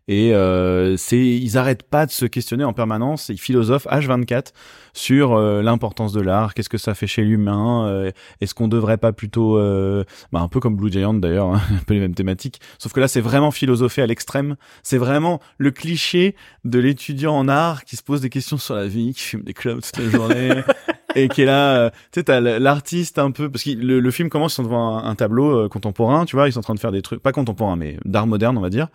Et 0.08 0.34
euh, 0.34 0.96
c'est, 0.96 1.18
ils 1.18 1.58
arrêtent 1.58 1.82
pas 1.82 2.06
de 2.06 2.10
se 2.10 2.24
questionner 2.24 2.64
en 2.64 2.72
permanence. 2.72 3.28
Ils 3.28 3.38
philosophent 3.38 3.86
H24 3.86 4.52
sur 4.98 5.34
euh, 5.34 5.62
l'importance 5.62 6.12
de 6.12 6.20
l'art, 6.20 6.54
qu'est-ce 6.54 6.68
que 6.68 6.78
ça 6.78 6.94
fait 6.94 7.06
chez 7.06 7.22
l'humain, 7.22 7.86
euh, 7.86 8.10
est-ce 8.40 8.54
qu'on 8.54 8.68
devrait 8.68 8.96
pas 8.96 9.12
plutôt, 9.12 9.56
euh, 9.56 10.04
bah, 10.32 10.40
un 10.40 10.48
peu 10.48 10.60
comme 10.60 10.76
Blue 10.76 10.90
Giant 10.90 11.14
d'ailleurs, 11.14 11.54
hein, 11.54 11.60
un 11.80 11.84
peu 11.84 11.94
les 11.94 12.00
mêmes 12.00 12.14
thématiques. 12.14 12.60
Sauf 12.78 12.92
que 12.92 13.00
là, 13.00 13.06
c'est 13.06 13.20
vraiment 13.20 13.50
philosophé 13.50 14.02
à 14.02 14.06
l'extrême. 14.06 14.56
C'est 14.82 14.98
vraiment 14.98 15.40
le 15.56 15.70
cliché 15.70 16.34
de 16.64 16.78
l'étudiant 16.78 17.34
en 17.34 17.48
art 17.48 17.84
qui 17.84 17.96
se 17.96 18.02
pose 18.02 18.20
des 18.20 18.30
questions 18.30 18.58
sur 18.58 18.74
la 18.74 18.86
vie, 18.86 19.14
qui 19.14 19.22
fume 19.22 19.42
des 19.42 19.54
clubs 19.54 19.80
toute 19.80 19.98
la 19.98 20.10
journée. 20.10 20.50
et 21.14 21.28
qui 21.28 21.42
est 21.42 21.46
là, 21.46 21.76
euh, 21.76 21.90
tu 22.12 22.20
sais, 22.20 22.24
t'as 22.24 22.40
l'artiste 22.40 23.18
un 23.18 23.30
peu, 23.30 23.50
parce 23.50 23.64
que 23.64 23.70
le, 23.70 24.00
le 24.00 24.10
film 24.10 24.28
commence 24.28 24.52
ils 24.52 24.56
sont 24.56 24.62
devant 24.62 24.98
un, 24.98 25.04
un 25.04 25.14
tableau 25.14 25.68
contemporain, 25.68 26.24
tu 26.24 26.36
vois, 26.36 26.48
ils 26.48 26.52
sont 26.52 26.60
en 26.60 26.62
train 26.62 26.74
de 26.74 26.80
faire 26.80 26.92
des 26.92 27.02
trucs, 27.02 27.20
pas 27.20 27.32
contemporains, 27.32 27.76
mais 27.76 27.98
d'art 28.04 28.26
moderne, 28.26 28.58
on 28.58 28.60
va 28.60 28.70
dire, 28.70 28.88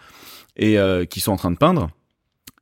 et 0.56 0.78
euh, 0.78 1.06
qui 1.06 1.20
sont 1.20 1.32
en 1.32 1.38
train 1.38 1.51
de 1.51 1.58
peindre. 1.58 1.89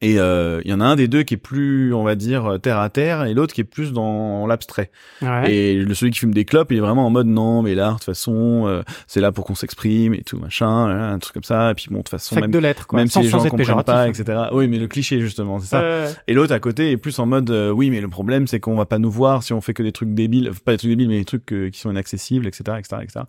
Et 0.04 0.20
euh, 0.20 0.62
il 0.66 0.72
y 0.72 0.74
en 0.74 0.82
a 0.82 0.86
un 0.86 0.96
des 0.96 1.08
deux 1.08 1.22
qui 1.22 1.36
est 1.36 1.38
plus, 1.38 1.94
on 1.94 2.04
va 2.04 2.16
dire, 2.16 2.58
terre 2.60 2.80
à 2.80 2.89
terre, 2.89 3.26
et 3.26 3.36
l'autre 3.36 3.54
qui 3.54 3.62
est 3.62 3.66
plus 3.66 3.94
dans 3.94 4.48
l'abstrait. 4.48 4.89
Ouais. 5.22 5.54
Et 5.54 5.76
le 5.76 5.94
celui 5.94 6.12
qui 6.12 6.18
fume 6.18 6.34
des 6.34 6.44
clopes, 6.44 6.72
il 6.72 6.78
est 6.78 6.82
vraiment 6.82 7.06
en 7.06 7.12
mode 7.12 7.28
non, 7.28 7.62
mais 7.62 7.76
l'art, 7.76 7.94
de 7.94 7.98
toute 8.00 8.06
façon, 8.06 8.64
euh, 8.66 8.82
c'est 9.06 9.22
là 9.22 9.32
pour 9.32 9.46
qu'on 9.46 9.54
s'exprime 9.54 10.16
et 10.16 10.24
tout 10.24 10.39
machin, 10.39 10.88
un 10.88 11.20
truc 11.20 11.36
comme 11.36 11.44
ça. 11.44 11.70
Et 11.70 11.74
puis 11.76 11.86
bon, 11.89 11.98
de 11.98 12.02
toute 12.02 12.10
façon, 12.10 12.34
Fac 12.34 12.46
même, 12.46 12.52
de 12.52 12.58
lettres, 12.58 12.88
quoi. 12.88 12.98
même 12.98 13.10
sans, 13.10 13.20
si 13.20 13.28
les 13.28 13.32
gens 13.32 13.48
comprennent 13.48 13.84
pas, 13.84 14.08
etc. 14.08 14.46
Oui, 14.54 14.68
mais 14.68 14.80
le 14.80 14.88
cliché 14.88 15.20
justement, 15.20 15.60
c'est 15.60 15.68
ça. 15.68 15.82
Euh, 15.82 16.12
Et 16.28 16.34
l'autre 16.34 16.54
à 16.54 16.60
côté 16.60 16.89
est 16.89 16.98
plus 16.98 17.20
en 17.20 17.28
mode 17.28 17.52
euh, 17.52 17.70
oui, 17.70 17.92
mais 17.92 18.02
le 18.02 18.08
problème 18.08 18.48
c'est 18.48 18.60
qu'on 18.60 18.76
va 18.76 18.88
pas 18.88 18.98
nous 18.98 19.12
voir 19.12 19.44
si 19.44 19.54
on 19.54 19.62
fait 19.62 19.76
que 19.76 19.84
des 19.84 19.92
trucs 19.92 20.16
débiles, 20.16 20.52
pas 20.66 20.72
des 20.72 20.78
trucs 20.80 20.89
débiles, 20.89 21.10
mais 21.10 21.20
des 21.20 21.26
trucs 21.26 21.54
euh, 21.54 21.70
qui 21.70 21.80
sont 21.80 21.92
inaccessibles, 21.92 22.48
etc., 22.48 22.78
etc., 22.80 23.04
etc. 23.04 23.26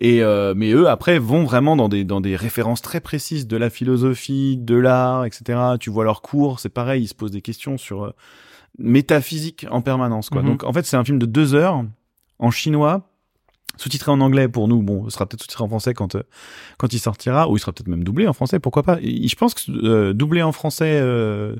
Et 0.00 0.22
euh, 0.22 0.54
mais 0.56 0.70
eux 0.70 0.88
après 0.88 1.18
vont 1.18 1.44
vraiment 1.44 1.74
dans 1.74 1.88
des 1.88 2.04
dans 2.04 2.20
des 2.20 2.36
références 2.36 2.82
très 2.82 3.00
précises 3.00 3.46
de 3.46 3.56
la 3.56 3.68
philosophie, 3.68 4.56
de 4.56 4.76
l'art, 4.76 5.24
etc. 5.24 5.58
Tu 5.80 5.90
vois 5.90 6.04
leurs 6.04 6.22
cours, 6.22 6.60
c'est 6.60 6.68
pareil, 6.68 7.02
ils 7.02 7.08
se 7.08 7.14
posent 7.14 7.32
des 7.32 7.42
questions 7.42 7.78
sur 7.78 8.04
euh, 8.04 8.14
métaphysique 8.78 9.66
en 9.70 9.82
permanence, 9.82 10.30
quoi. 10.30 10.42
Mhm. 10.42 10.48
Donc 10.48 10.64
en 10.64 10.72
fait 10.72 10.86
c'est 10.86 10.96
un 10.96 11.04
film 11.04 11.18
de 11.18 11.26
deux 11.26 11.54
heures 11.54 11.84
en 12.38 12.50
chinois 12.50 13.08
sous-titré 13.78 14.10
en 14.10 14.20
anglais 14.20 14.48
pour 14.48 14.68
nous. 14.68 14.82
Bon, 14.82 15.04
ce 15.04 15.10
sera 15.10 15.26
peut-être 15.26 15.40
sous-titré 15.40 15.64
en 15.64 15.68
français 15.68 15.94
quand 15.94 16.14
euh, 16.14 16.22
quand 16.76 16.92
il 16.92 16.98
sortira, 16.98 17.48
ou 17.48 17.56
il 17.56 17.60
sera 17.60 17.72
peut-être 17.72 17.88
même 17.88 18.04
doublé 18.04 18.26
en 18.28 18.32
français, 18.32 18.58
pourquoi 18.58 18.82
pas. 18.82 18.98
Et 19.00 19.26
je 19.26 19.36
pense 19.36 19.54
que 19.54 19.70
euh, 19.70 20.12
doublé 20.12 20.42
en 20.42 20.52
français 20.52 20.98
euh, 21.00 21.56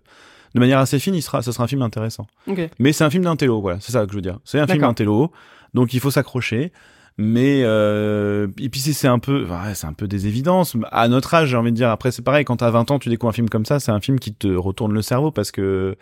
de 0.55 0.61
manière 0.61 0.79
assez 0.79 0.99
fine, 0.99 1.15
il 1.15 1.23
sera, 1.23 1.43
ça 1.43 1.53
sera 1.53 1.65
un 1.65 1.69
film 1.69 1.83
intéressant. 1.83 2.27
ok. 2.47 2.69
Mais 2.79 2.93
c'est 2.93 3.05
un 3.05 3.11
film 3.11 3.25
d'intello, 3.25 3.61
voilà, 3.61 3.79
c'est 3.81 3.93
ça 3.93 4.05
que 4.05 4.11
je 4.11 4.17
veux 4.17 4.23
dire. 4.23 4.39
C'est 4.45 4.59
un 4.59 4.67
film 4.67 4.83
d'intello, 4.83 5.33
donc 5.75 5.95
il 5.95 6.01
faut 6.01 6.11
s'accrocher. 6.11 6.73
Mais 7.21 7.63
euh, 7.65 8.47
et 8.61 8.69
puis 8.69 8.79
c'est 8.81 9.09
un 9.09 9.19
peu, 9.19 9.45
ouais, 9.45 9.75
c'est 9.75 9.89
un 9.89 9.93
peu 9.93 10.07
des 10.07 10.29
évidences. 10.29 10.77
À 10.93 11.09
notre 11.09 11.35
âge, 11.35 11.49
j'ai 11.49 11.57
envie 11.57 11.73
de 11.73 11.77
dire. 11.77 11.91
Après, 11.91 12.13
c'est 12.13 12.23
pareil. 12.23 12.45
Quand 12.45 12.59
t'as 12.59 12.71
20 12.71 12.93
ans, 12.93 12.99
tu 13.01 13.09
découvres 13.09 13.31
un 13.31 13.33
film 13.33 13.49
comme 13.49 13.65
ça, 13.67 13.81
c'est 13.81 13.91
un 13.91 14.01
film 14.01 14.21
qui 14.21 14.33
te 14.33 14.47
retourne 14.47 14.93
le 14.93 15.03
cerveau 15.03 15.33
parce 15.33 15.51
que 15.51 15.97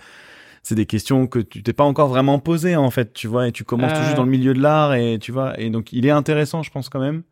c'est 0.62 0.74
des 0.74 0.84
questions 0.84 1.26
que 1.26 1.38
tu 1.38 1.62
t'es 1.62 1.72
pas 1.72 1.84
encore 1.84 2.08
vraiment 2.08 2.38
posées 2.38 2.76
en 2.76 2.90
fait, 2.90 3.14
tu 3.14 3.28
vois. 3.28 3.48
Et 3.48 3.52
tu 3.52 3.64
commences 3.64 3.92
tout 3.94 3.98
Euh. 4.00 4.04
juste 4.04 4.16
dans 4.16 4.24
le 4.24 4.30
milieu 4.30 4.52
de 4.52 4.60
l'art 4.60 4.92
et 4.94 5.18
tu 5.18 5.32
vois. 5.32 5.58
Et 5.58 5.70
donc 5.70 5.90
il 5.92 6.04
est 6.04 6.10
intéressant, 6.10 6.62
je 6.62 6.70
pense 6.70 6.90
quand 6.90 7.00
même. 7.00 7.22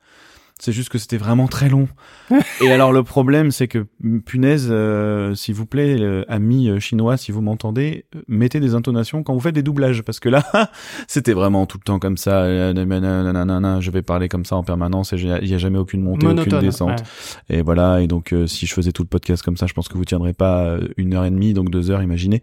C'est 0.65 0.73
juste 0.73 0.89
que 0.89 0.97
c'était 0.97 1.19
vraiment 1.19 1.47
très 1.47 1.69
long. 1.69 1.89
et 2.63 2.73
alors 2.73 2.91
le 2.91 3.03
problème, 3.03 3.51
c'est 3.51 3.69
que 3.69 3.87
punaise, 4.25 4.69
euh, 4.71 5.35
s'il 5.35 5.55
vous 5.55 5.67
plaît, 5.67 6.01
euh, 6.01 6.25
amis 6.27 6.71
euh, 6.71 6.81
chinois, 6.81 7.19
si 7.19 7.33
vous 7.33 7.43
m'entendez, 7.43 8.07
euh, 8.17 8.23
mettez 8.29 8.61
des 8.61 8.75
intonations 8.75 9.23
quand 9.23 9.35
vous 9.35 9.41
faites 9.41 9.55
des 9.55 9.63
doublages, 9.63 10.01
parce 10.01 10.21
que 10.21 10.31
là, 10.31 10.43
c'était 11.07 11.35
vraiment 11.35 11.67
tout 11.67 11.77
le 11.77 11.85
temps 11.85 11.99
comme 11.99 12.17
ça. 12.17 12.45
euh, 12.45 12.73
nanana, 12.73 13.81
Je 13.83 13.91
vais 13.91 14.01
parler 14.01 14.31
comme 14.31 14.47
ça 14.47 14.57
en 14.57 14.63
permanence 14.63 15.13
et 15.13 15.17
il 15.17 15.49
y 15.51 15.55
a 15.55 15.59
jamais 15.59 15.77
aucune 15.77 16.01
montée, 16.01 16.25
aucune 16.25 16.37
Monotone. 16.39 16.61
descente. 16.61 17.03
ouais. 17.51 17.59
Et 17.59 17.61
voilà. 17.61 18.01
Et 18.01 18.07
donc, 18.07 18.33
euh, 18.33 18.47
si 18.47 18.65
je 18.65 18.73
faisais 18.73 18.93
tout 18.93 19.03
le 19.03 19.09
podcast 19.09 19.43
comme 19.43 19.59
ça, 19.59 19.67
je 19.67 19.75
pense 19.75 19.89
que 19.89 19.99
vous 19.99 20.07
tiendrez 20.07 20.33
pas 20.33 20.79
une 20.97 21.13
heure 21.13 21.27
et 21.27 21.31
demie, 21.31 21.53
donc 21.53 21.69
deux 21.69 21.91
heures, 21.91 22.03
imaginez. 22.03 22.43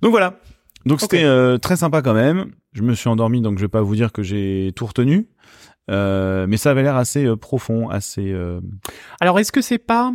Donc 0.00 0.12
voilà. 0.12 0.40
Donc 0.86 1.02
c'était 1.02 1.58
très 1.58 1.76
sympa 1.76 2.00
quand 2.00 2.14
même. 2.14 2.46
Je 2.72 2.82
me 2.82 2.94
suis 2.94 3.10
endormi, 3.10 3.42
donc 3.42 3.58
je 3.58 3.64
vais 3.64 3.68
pas 3.68 3.82
vous 3.82 3.94
dire 3.94 4.10
que 4.12 4.22
j'ai 4.22 4.72
tout 4.74 4.86
retenu. 4.86 5.26
Euh, 5.90 6.46
mais 6.48 6.56
ça 6.56 6.70
avait 6.70 6.82
l'air 6.82 6.96
assez 6.96 7.24
euh, 7.24 7.36
profond, 7.36 7.88
assez. 7.88 8.32
euh, 8.32 8.60
Alors, 9.20 9.38
est-ce 9.38 9.52
que 9.52 9.60
c'est 9.62 9.78
pas, 9.78 10.12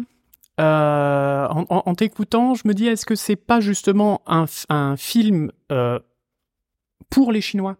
euh, 0.59 1.47
en, 1.49 1.65
en- 1.69 1.95
t'écoutant, 1.95 2.53
je 2.53 2.67
me 2.67 2.73
dis, 2.73 2.87
est-ce 2.87 3.05
que 3.05 3.15
c'est 3.15 3.35
pas 3.35 3.59
justement 3.59 4.21
un, 4.27 4.45
un 4.69 4.95
film 4.97 5.51
euh, 5.71 5.99
pour 7.09 7.31
les 7.31 7.41
Chinois? 7.41 7.77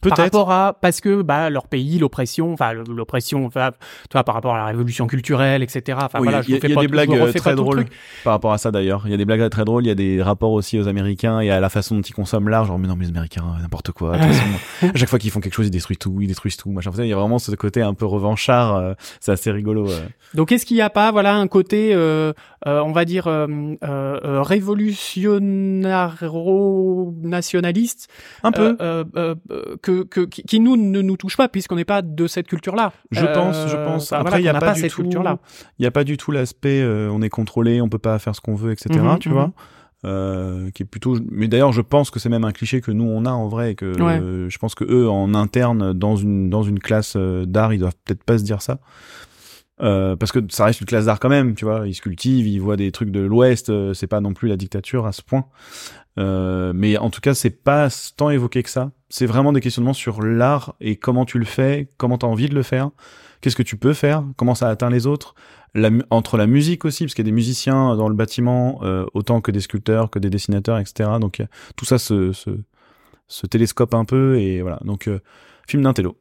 Par 0.00 0.14
Peut-être. 0.16 0.36
rapport 0.36 0.52
à 0.52 0.74
parce 0.80 1.00
que 1.00 1.22
bah 1.22 1.50
leur 1.50 1.66
pays 1.66 1.98
l'oppression 1.98 2.52
enfin 2.52 2.72
l'oppression 2.72 3.44
enfin 3.46 3.72
tu 4.08 4.12
vois 4.12 4.22
par 4.22 4.36
rapport 4.36 4.54
à 4.54 4.58
la 4.58 4.66
révolution 4.66 5.08
culturelle 5.08 5.60
etc 5.62 5.98
enfin 6.02 6.20
Oui, 6.20 6.28
voilà 6.28 6.38
il 6.46 6.52
je 6.52 6.56
y 6.56 6.60
fais 6.60 6.68
y 6.68 6.72
a 6.72 6.74
pas 6.76 6.80
des 6.82 6.88
blagues 6.88 7.12
je 7.14 7.20
euh, 7.20 7.32
très 7.32 7.56
drôles 7.56 7.84
par 8.22 8.34
rapport 8.34 8.52
à 8.52 8.58
ça 8.58 8.70
d'ailleurs. 8.70 9.02
Il 9.06 9.10
y 9.10 9.14
a 9.14 9.16
des 9.16 9.24
blagues 9.24 9.48
très 9.50 9.64
drôles. 9.64 9.84
Il 9.84 9.88
y 9.88 9.90
a 9.90 9.94
des 9.96 10.22
rapports 10.22 10.52
aussi 10.52 10.78
aux 10.78 10.86
Américains 10.86 11.40
et 11.40 11.50
à 11.50 11.58
la 11.60 11.68
façon 11.68 11.96
dont 11.96 12.02
ils 12.02 12.12
consomment 12.14 12.48
l'art. 12.48 12.64
Genre 12.64 12.78
mais 12.78 12.86
non 12.86 12.94
mais 12.96 13.04
les 13.04 13.10
Américains 13.10 13.44
euh, 13.58 13.62
n'importe 13.62 13.90
quoi. 13.92 14.16
À 14.82 14.94
chaque 14.96 15.08
fois 15.08 15.18
qu'ils 15.18 15.30
font 15.32 15.40
quelque 15.40 15.54
chose, 15.54 15.66
ils 15.66 15.70
détruisent 15.70 15.98
tout, 15.98 16.16
ils 16.20 16.28
détruisent 16.28 16.56
tout. 16.56 16.70
Machin. 16.70 16.90
Il 16.98 17.06
y 17.06 17.12
a 17.12 17.16
vraiment 17.16 17.38
ce 17.40 17.50
côté 17.56 17.82
un 17.82 17.94
peu 17.94 18.06
revanchard. 18.06 18.76
euh, 18.76 18.94
c'est 19.20 19.32
assez 19.32 19.50
rigolo. 19.50 19.90
euh. 19.90 19.98
donc 20.34 20.52
est-ce 20.52 20.64
qu'il 20.64 20.76
n'y 20.76 20.82
a 20.82 20.90
pas 20.90 21.10
voilà 21.10 21.34
un 21.34 21.48
côté 21.48 21.92
euh, 21.94 22.32
on 22.64 22.92
va 22.92 23.04
dire 23.04 23.24
révolutionnaire 23.82 26.16
nationaliste 27.22 28.08
Un 28.42 28.52
peu. 28.52 28.76
Que, 29.88 30.02
que 30.02 30.20
qui, 30.20 30.60
nous 30.60 30.76
ne 30.76 31.00
nous 31.00 31.16
touche 31.16 31.36
pas 31.36 31.48
puisqu'on 31.48 31.76
n'est 31.76 31.84
pas 31.84 32.02
de 32.02 32.26
cette 32.26 32.46
culture 32.46 32.76
là 32.76 32.92
Je 33.10 33.24
pense, 33.24 33.68
je 33.68 33.76
pense. 33.76 34.12
Après, 34.12 34.40
il 34.40 34.44
y 34.44 34.48
a 34.48 34.54
pas, 34.54 34.74
du 34.74 34.80
cette 34.80 34.90
tout. 34.90 35.02
culture 35.02 35.22
là 35.22 35.38
Il 35.78 35.84
y 35.84 35.86
a 35.86 35.90
pas 35.90 36.04
du 36.04 36.16
tout 36.16 36.30
l'aspect 36.30 36.80
euh, 36.82 37.10
on 37.10 37.22
est 37.22 37.28
contrôlé, 37.28 37.80
on 37.80 37.88
peut 37.88 37.98
pas 37.98 38.18
faire 38.18 38.34
ce 38.34 38.40
qu'on 38.40 38.54
veut, 38.54 38.72
etc. 38.72 39.00
Mhm, 39.00 39.18
tu 39.18 39.28
mhm. 39.28 39.34
vois. 39.34 39.52
Euh, 40.04 40.70
qui 40.70 40.84
est 40.84 40.86
plutôt 40.86 41.16
mais 41.28 41.48
d'ailleurs 41.48 41.72
je 41.72 41.80
pense 41.80 42.12
que 42.12 42.20
c'est 42.20 42.28
même 42.28 42.44
un 42.44 42.52
cliché 42.52 42.80
que 42.80 42.92
nous 42.92 43.02
on 43.02 43.24
a 43.24 43.32
en 43.32 43.48
vrai 43.48 43.72
et 43.72 43.74
que 43.74 44.00
Ouais. 44.00 44.20
euh, 44.20 44.48
je 44.48 44.56
pense 44.58 44.76
que 44.76 44.84
eux 44.84 45.10
en 45.10 45.34
interne 45.34 45.92
dans 45.92 46.14
une 46.14 46.48
dans 46.50 46.62
une 46.62 46.78
classe 46.78 47.14
euh, 47.16 47.44
d'art 47.46 47.74
ils 47.74 47.80
doivent 47.80 47.96
peut-être 48.04 48.22
pas 48.22 48.38
se 48.38 48.44
dire 48.44 48.62
ça 48.62 48.78
euh, 49.80 50.16
parce 50.16 50.32
que 50.32 50.40
ça 50.48 50.64
reste 50.64 50.80
une 50.80 50.86
classe 50.86 51.06
d'art 51.06 51.20
quand 51.20 51.28
même 51.28 51.54
tu 51.54 51.64
vois. 51.64 51.86
Ils 51.86 51.94
se 51.94 52.02
cultivent 52.02 52.46
ils 52.46 52.60
voient 52.60 52.76
des 52.76 52.92
trucs 52.92 53.10
de 53.10 53.20
l'Ouest 53.20 53.70
euh, 53.70 53.94
c'est 53.94 54.06
pas 54.06 54.20
non 54.20 54.34
plus 54.34 54.48
la 54.48 54.56
dictature 54.56 55.06
à 55.06 55.12
ce 55.12 55.22
point. 55.22 55.46
Euh, 56.18 56.72
mais 56.74 56.96
en 56.96 57.10
tout 57.10 57.20
cas 57.20 57.34
c'est 57.34 57.50
pas 57.50 57.88
tant 58.16 58.30
évoqué 58.30 58.62
que 58.62 58.70
ça. 58.70 58.90
C'est 59.08 59.26
vraiment 59.26 59.52
des 59.52 59.60
questionnements 59.60 59.92
sur 59.92 60.22
l'art 60.22 60.74
et 60.80 60.96
comment 60.96 61.24
tu 61.24 61.38
le 61.38 61.44
fais 61.44 61.90
comment 61.96 62.18
t'as 62.18 62.26
envie 62.26 62.48
de 62.48 62.54
le 62.54 62.62
faire 62.62 62.90
qu'est-ce 63.40 63.56
que 63.56 63.62
tu 63.62 63.76
peux 63.76 63.94
faire 63.94 64.24
comment 64.36 64.54
ça 64.54 64.68
atteint 64.68 64.90
les 64.90 65.06
autres. 65.06 65.34
La, 65.74 65.90
entre 66.08 66.38
la 66.38 66.46
musique 66.46 66.86
aussi, 66.86 67.04
parce 67.04 67.14
qu'il 67.14 67.24
y 67.24 67.28
a 67.28 67.30
des 67.30 67.34
musiciens 67.34 67.94
dans 67.94 68.08
le 68.08 68.14
bâtiment, 68.14 68.80
euh, 68.84 69.04
autant 69.12 69.42
que 69.42 69.50
des 69.50 69.60
sculpteurs, 69.60 70.08
que 70.08 70.18
des 70.18 70.30
dessinateurs, 70.30 70.78
etc. 70.78 71.10
Donc 71.20 71.42
tout 71.76 71.84
ça 71.84 71.98
se, 71.98 72.32
se, 72.32 72.50
se 73.28 73.46
télescope 73.46 73.94
un 73.94 74.04
peu 74.04 74.38
et 74.38 74.62
voilà. 74.62 74.80
Donc 74.84 75.06
euh, 75.06 75.20
film 75.68 75.82
d'intello, 75.82 76.16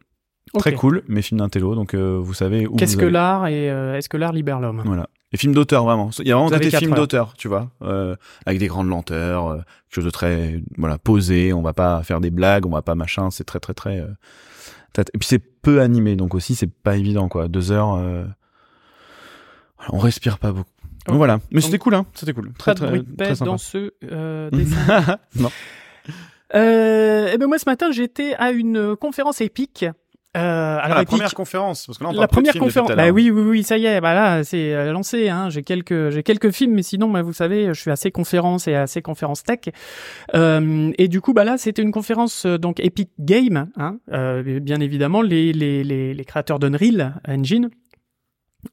très 0.54 0.74
cool, 0.74 1.04
mais 1.08 1.22
film 1.22 1.40
d'intello. 1.40 1.76
Donc 1.76 1.94
euh, 1.94 2.20
vous 2.22 2.34
savez 2.34 2.68
où. 2.68 2.76
qu'est-ce 2.76 2.98
que 2.98 3.06
l'art 3.06 3.48
et 3.48 3.70
euh, 3.70 3.98
est-ce 3.98 4.10
que 4.10 4.18
l'art 4.18 4.34
libère 4.34 4.60
l'homme? 4.60 4.82
Voilà. 4.86 5.10
Et 5.34 5.38
film 5.38 5.54
d'auteur 5.54 5.84
vraiment. 5.84 6.10
Il 6.20 6.28
y 6.28 6.32
a 6.32 6.36
vraiment 6.36 6.50
côté 6.50 6.72
film 6.72 6.94
d'auteur, 6.94 7.34
tu 7.38 7.48
vois, 7.48 7.70
euh, 7.82 8.16
avec 8.46 8.60
des 8.60 8.68
grandes 8.68 8.88
lenteurs, 8.88 9.56
quelque 9.56 9.96
chose 9.96 10.06
de 10.06 10.10
très 10.10 10.62
voilà 10.78 10.98
posé. 10.98 11.54
On 11.54 11.62
va 11.62 11.74
pas 11.74 12.02
faire 12.04 12.22
des 12.22 12.32
blagues, 12.32 12.66
on 12.66 12.70
va 12.70 12.82
pas 12.82 12.96
machin. 12.96 13.30
C'est 13.32 13.44
très 13.44 13.60
très 13.60 13.74
très. 13.74 13.98
Et 13.98 15.18
puis 15.18 15.28
c'est 15.28 15.40
peu 15.40 15.82
animé, 15.82 16.16
donc 16.16 16.34
aussi 16.34 16.56
c'est 16.56 16.72
pas 16.72 16.98
évident 16.98 17.28
quoi. 17.28 17.48
Deux 17.48 17.72
heures, 17.72 18.00
on 19.90 19.98
respire 20.00 20.40
pas 20.40 20.52
beaucoup. 20.52 20.70
Donc 21.08 21.18
voilà. 21.18 21.40
Mais 21.52 21.62
c'était 21.62 21.78
cool, 21.78 21.96
hein. 21.96 22.06
C'était 22.14 22.34
cool. 22.34 22.52
Très 22.58 22.74
très 22.74 22.88
bruit 22.88 23.06
très 23.18 23.36
sympa. 23.36 23.52
dans 23.52 23.58
ce 23.58 23.92
dessin 24.52 25.18
non. 25.36 25.50
Euh, 26.56 27.30
eh 27.34 27.38
ben 27.38 27.48
moi 27.48 27.60
ce 27.60 27.66
matin 27.66 27.92
j'étais 27.92 28.34
à 28.36 28.52
une 28.52 28.96
conférence 28.96 29.42
épique. 29.42 29.86
Euh, 30.38 30.78
alors 30.82 30.98
Ah, 30.98 31.00
la 31.00 31.06
première 31.06 31.34
conférence, 31.34 31.88
parce 31.88 31.98
que 31.98 32.04
là 32.04 32.10
on 32.12 32.14
la 32.14 32.20
parle 32.28 32.44
première 32.44 32.58
conférence. 32.58 32.92
Bah 32.92 33.10
oui 33.10 33.32
oui 33.32 33.42
oui 33.42 33.64
ça 33.64 33.78
y 33.78 33.86
est 33.86 34.00
bah 34.02 34.14
là 34.14 34.44
c'est 34.44 34.74
euh, 34.74 34.92
lancé 34.92 35.30
hein. 35.30 35.50
J'ai 35.50 35.64
quelques 35.64 36.12
j'ai 36.12 36.22
quelques 36.24 36.52
films 36.52 36.74
mais 36.74 36.84
sinon 36.84 37.10
bah, 37.10 37.22
vous 37.22 37.34
savez 37.34 37.68
je 37.74 37.80
suis 37.80 37.92
assez 37.92 38.12
conférence 38.12 38.68
et 38.68 38.76
assez 38.76 39.02
conférence 39.02 39.44
tech. 39.44 39.74
Euh, 40.36 40.92
et 40.98 41.08
du 41.08 41.22
coup 41.22 41.34
bah 41.34 41.44
là 41.44 41.58
c'était 41.58 41.82
une 41.82 41.92
conférence 41.92 42.46
euh, 42.46 42.58
donc 42.58 42.80
Epic 42.80 43.10
Game 43.20 43.68
hein. 43.78 43.98
Euh, 44.14 44.60
bien 44.60 44.80
évidemment 44.80 45.22
les 45.22 45.54
les 45.54 45.84
les, 45.84 46.14
les 46.14 46.26
créateurs 46.26 46.60
d'Unreal 46.60 47.16
Engine. 47.28 47.70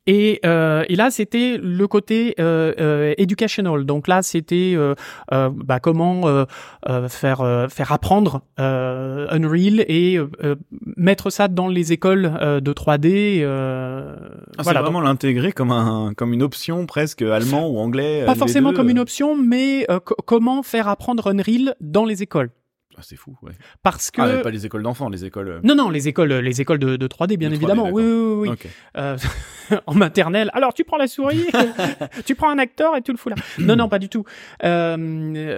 Et, 0.07 0.41
euh, 0.45 0.85
et 0.89 0.97
là, 0.97 1.11
c'était 1.11 1.59
le 1.63 1.87
côté 1.89 2.35
euh, 2.39 2.73
euh, 2.81 3.15
educational. 3.19 3.85
Donc 3.85 4.09
là, 4.09 4.23
c'était 4.23 4.75
euh, 4.77 4.95
euh, 5.33 5.51
bah, 5.55 5.81
comment 5.81 6.29
euh, 6.29 6.45
euh, 6.89 7.09
faire 7.09 7.41
euh, 7.41 7.69
faire 7.69 7.93
apprendre 7.93 8.43
euh, 8.61 9.27
Unreal 9.31 9.85
et 9.89 10.19
euh, 10.19 10.57
mettre 10.97 11.31
ça 11.31 11.49
dans 11.49 11.69
les 11.69 11.93
écoles 11.93 12.33
euh, 12.41 12.61
de 12.61 12.73
3D. 12.73 13.41
Euh, 13.43 14.17
Ah, 14.59 14.63
voilà, 14.63 14.83
vraiment 14.83 15.01
l'intégrer 15.01 15.53
comme 15.53 15.71
un 15.73 16.13
comme 16.17 16.33
une 16.33 16.43
option 16.43 16.87
presque 16.87 17.23
allemand 17.23 17.69
ou 17.69 17.79
anglais. 17.79 18.25
pas 18.27 18.35
forcément 18.35 18.73
comme 18.73 18.91
une 18.91 18.99
option, 18.99 19.37
mais 19.37 19.87
euh, 19.91 20.01
co- 20.01 20.17
comment 20.27 20.63
faire 20.63 20.89
apprendre 20.89 21.29
Unreal 21.29 21.75
dans 21.81 22.05
les 22.05 22.23
écoles. 22.23 22.51
Ah, 22.97 23.01
c'est 23.03 23.17
fou, 23.17 23.37
ouais. 23.43 23.53
Parce 23.83 24.11
que 24.11 24.21
Ah, 24.23 24.43
pas 24.43 24.51
les 24.51 24.67
écoles 24.67 24.83
d'enfants, 24.83 25.09
les 25.09 25.25
écoles. 25.25 25.49
euh, 25.49 25.61
non, 25.65 25.75
non, 25.75 25.91
les 25.91 26.07
écoles, 26.09 26.33
les 26.33 26.61
écoles 26.61 26.79
de, 26.79 26.97
de 26.97 27.07
3D, 27.09 27.37
bien 27.37 27.51
De 27.51 27.55
3D, 27.55 27.59
évidemment. 27.59 27.91
Oui, 27.91 28.03
oui, 28.05 28.49
oui. 28.51 28.71
Euh, 28.97 29.17
en 29.87 29.95
maternelle. 29.95 30.51
Alors, 30.55 30.75
tu 30.75 30.85
prends 30.85 30.97
la 30.99 31.07
souris, 31.09 31.47
tu 32.25 32.35
prends 32.35 32.51
un 32.51 32.59
acteur 32.59 32.97
et 32.97 33.03
tu 33.03 33.11
le 33.13 33.19
fous 33.19 33.31
là. 33.31 33.37
Non, 33.59 33.77
non, 33.77 33.89
pas 33.89 33.99
du 33.99 34.09
tout. 34.09 34.25
Euh, 34.63 34.97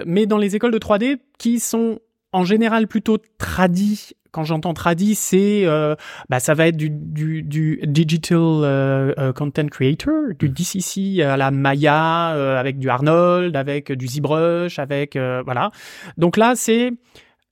mais 0.05 0.25
dans 0.25 0.37
les 0.37 0.55
écoles 0.55 0.71
de 0.71 0.79
3D 0.79 1.19
qui 1.37 1.59
sont 1.59 1.99
en 2.33 2.43
général 2.43 2.87
plutôt 2.87 3.17
tradis. 3.37 4.11
Quand 4.31 4.43
j'entends 4.43 4.73
tradi, 4.75 5.15
c'est 5.15 5.65
euh, 5.65 5.95
bah 6.29 6.39
ça 6.39 6.53
va 6.53 6.67
être 6.67 6.75
du, 6.77 6.89
du, 6.91 7.41
du 7.41 7.79
digital 7.87 8.37
euh, 8.37 9.13
euh, 9.17 9.33
content 9.33 9.65
creator, 9.67 10.33
du 10.37 10.49
DCC 10.49 11.23
à 11.23 11.37
la 11.37 11.49
Maya 11.49 12.35
euh, 12.35 12.59
avec 12.59 12.77
du 12.77 12.87
Arnold, 12.89 13.55
avec 13.55 13.91
du 13.91 14.05
ZBrush, 14.05 14.77
avec 14.77 15.15
euh, 15.15 15.41
voilà. 15.43 15.71
Donc 16.17 16.37
là, 16.37 16.53
c'est 16.55 16.91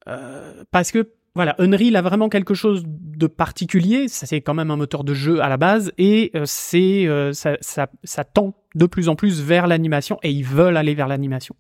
euh, 0.08 0.64
parce 0.72 0.92
que 0.92 1.10
voilà, 1.36 1.54
Unreal 1.60 1.98
a 1.98 2.02
vraiment 2.02 2.30
quelque 2.30 2.54
chose 2.54 2.84
de 2.88 3.28
particulier. 3.28 4.08
Ça, 4.08 4.26
c'est 4.26 4.40
quand 4.40 4.54
même 4.54 4.72
un 4.72 4.78
moteur 4.78 5.04
de 5.04 5.14
jeu 5.14 5.42
à 5.42 5.50
la 5.50 5.58
base 5.58 5.92
et 5.98 6.32
euh, 6.34 6.44
c'est 6.46 7.08
euh, 7.08 7.34
ça, 7.34 7.58
ça, 7.60 7.88
ça 8.06 8.24
tend 8.24 8.54
de 8.74 8.86
plus 8.86 9.10
en 9.10 9.18
plus 9.18 9.42
vers 9.42 9.68
l'animation 9.68 10.18
et 10.24 10.32
ils 10.32 10.46
veulent 10.46 10.78
aller 10.78 10.96
vers 10.96 11.10
l'animation. 11.10 11.56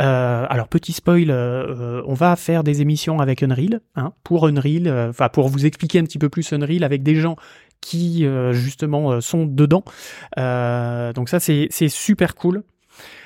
Euh, 0.00 0.46
alors 0.48 0.68
petit 0.68 0.94
spoil, 0.94 1.30
euh, 1.30 2.02
on 2.06 2.14
va 2.14 2.34
faire 2.36 2.64
des 2.64 2.80
émissions 2.80 3.20
avec 3.20 3.42
Unreal, 3.42 3.82
hein, 3.94 4.14
pour 4.24 4.46
Unreal, 4.46 4.88
enfin 5.10 5.28
pour 5.28 5.48
vous 5.48 5.66
expliquer 5.66 5.98
un 5.98 6.04
petit 6.04 6.18
peu 6.18 6.30
plus 6.30 6.50
Unreal 6.54 6.82
avec 6.82 7.02
des 7.02 7.16
gens 7.16 7.36
qui 7.82 8.26
justement 8.52 9.22
sont 9.22 9.46
dedans. 9.46 9.84
Donc 10.36 11.28
ça 11.30 11.40
c'est 11.40 11.88
super 11.88 12.34
cool 12.34 12.62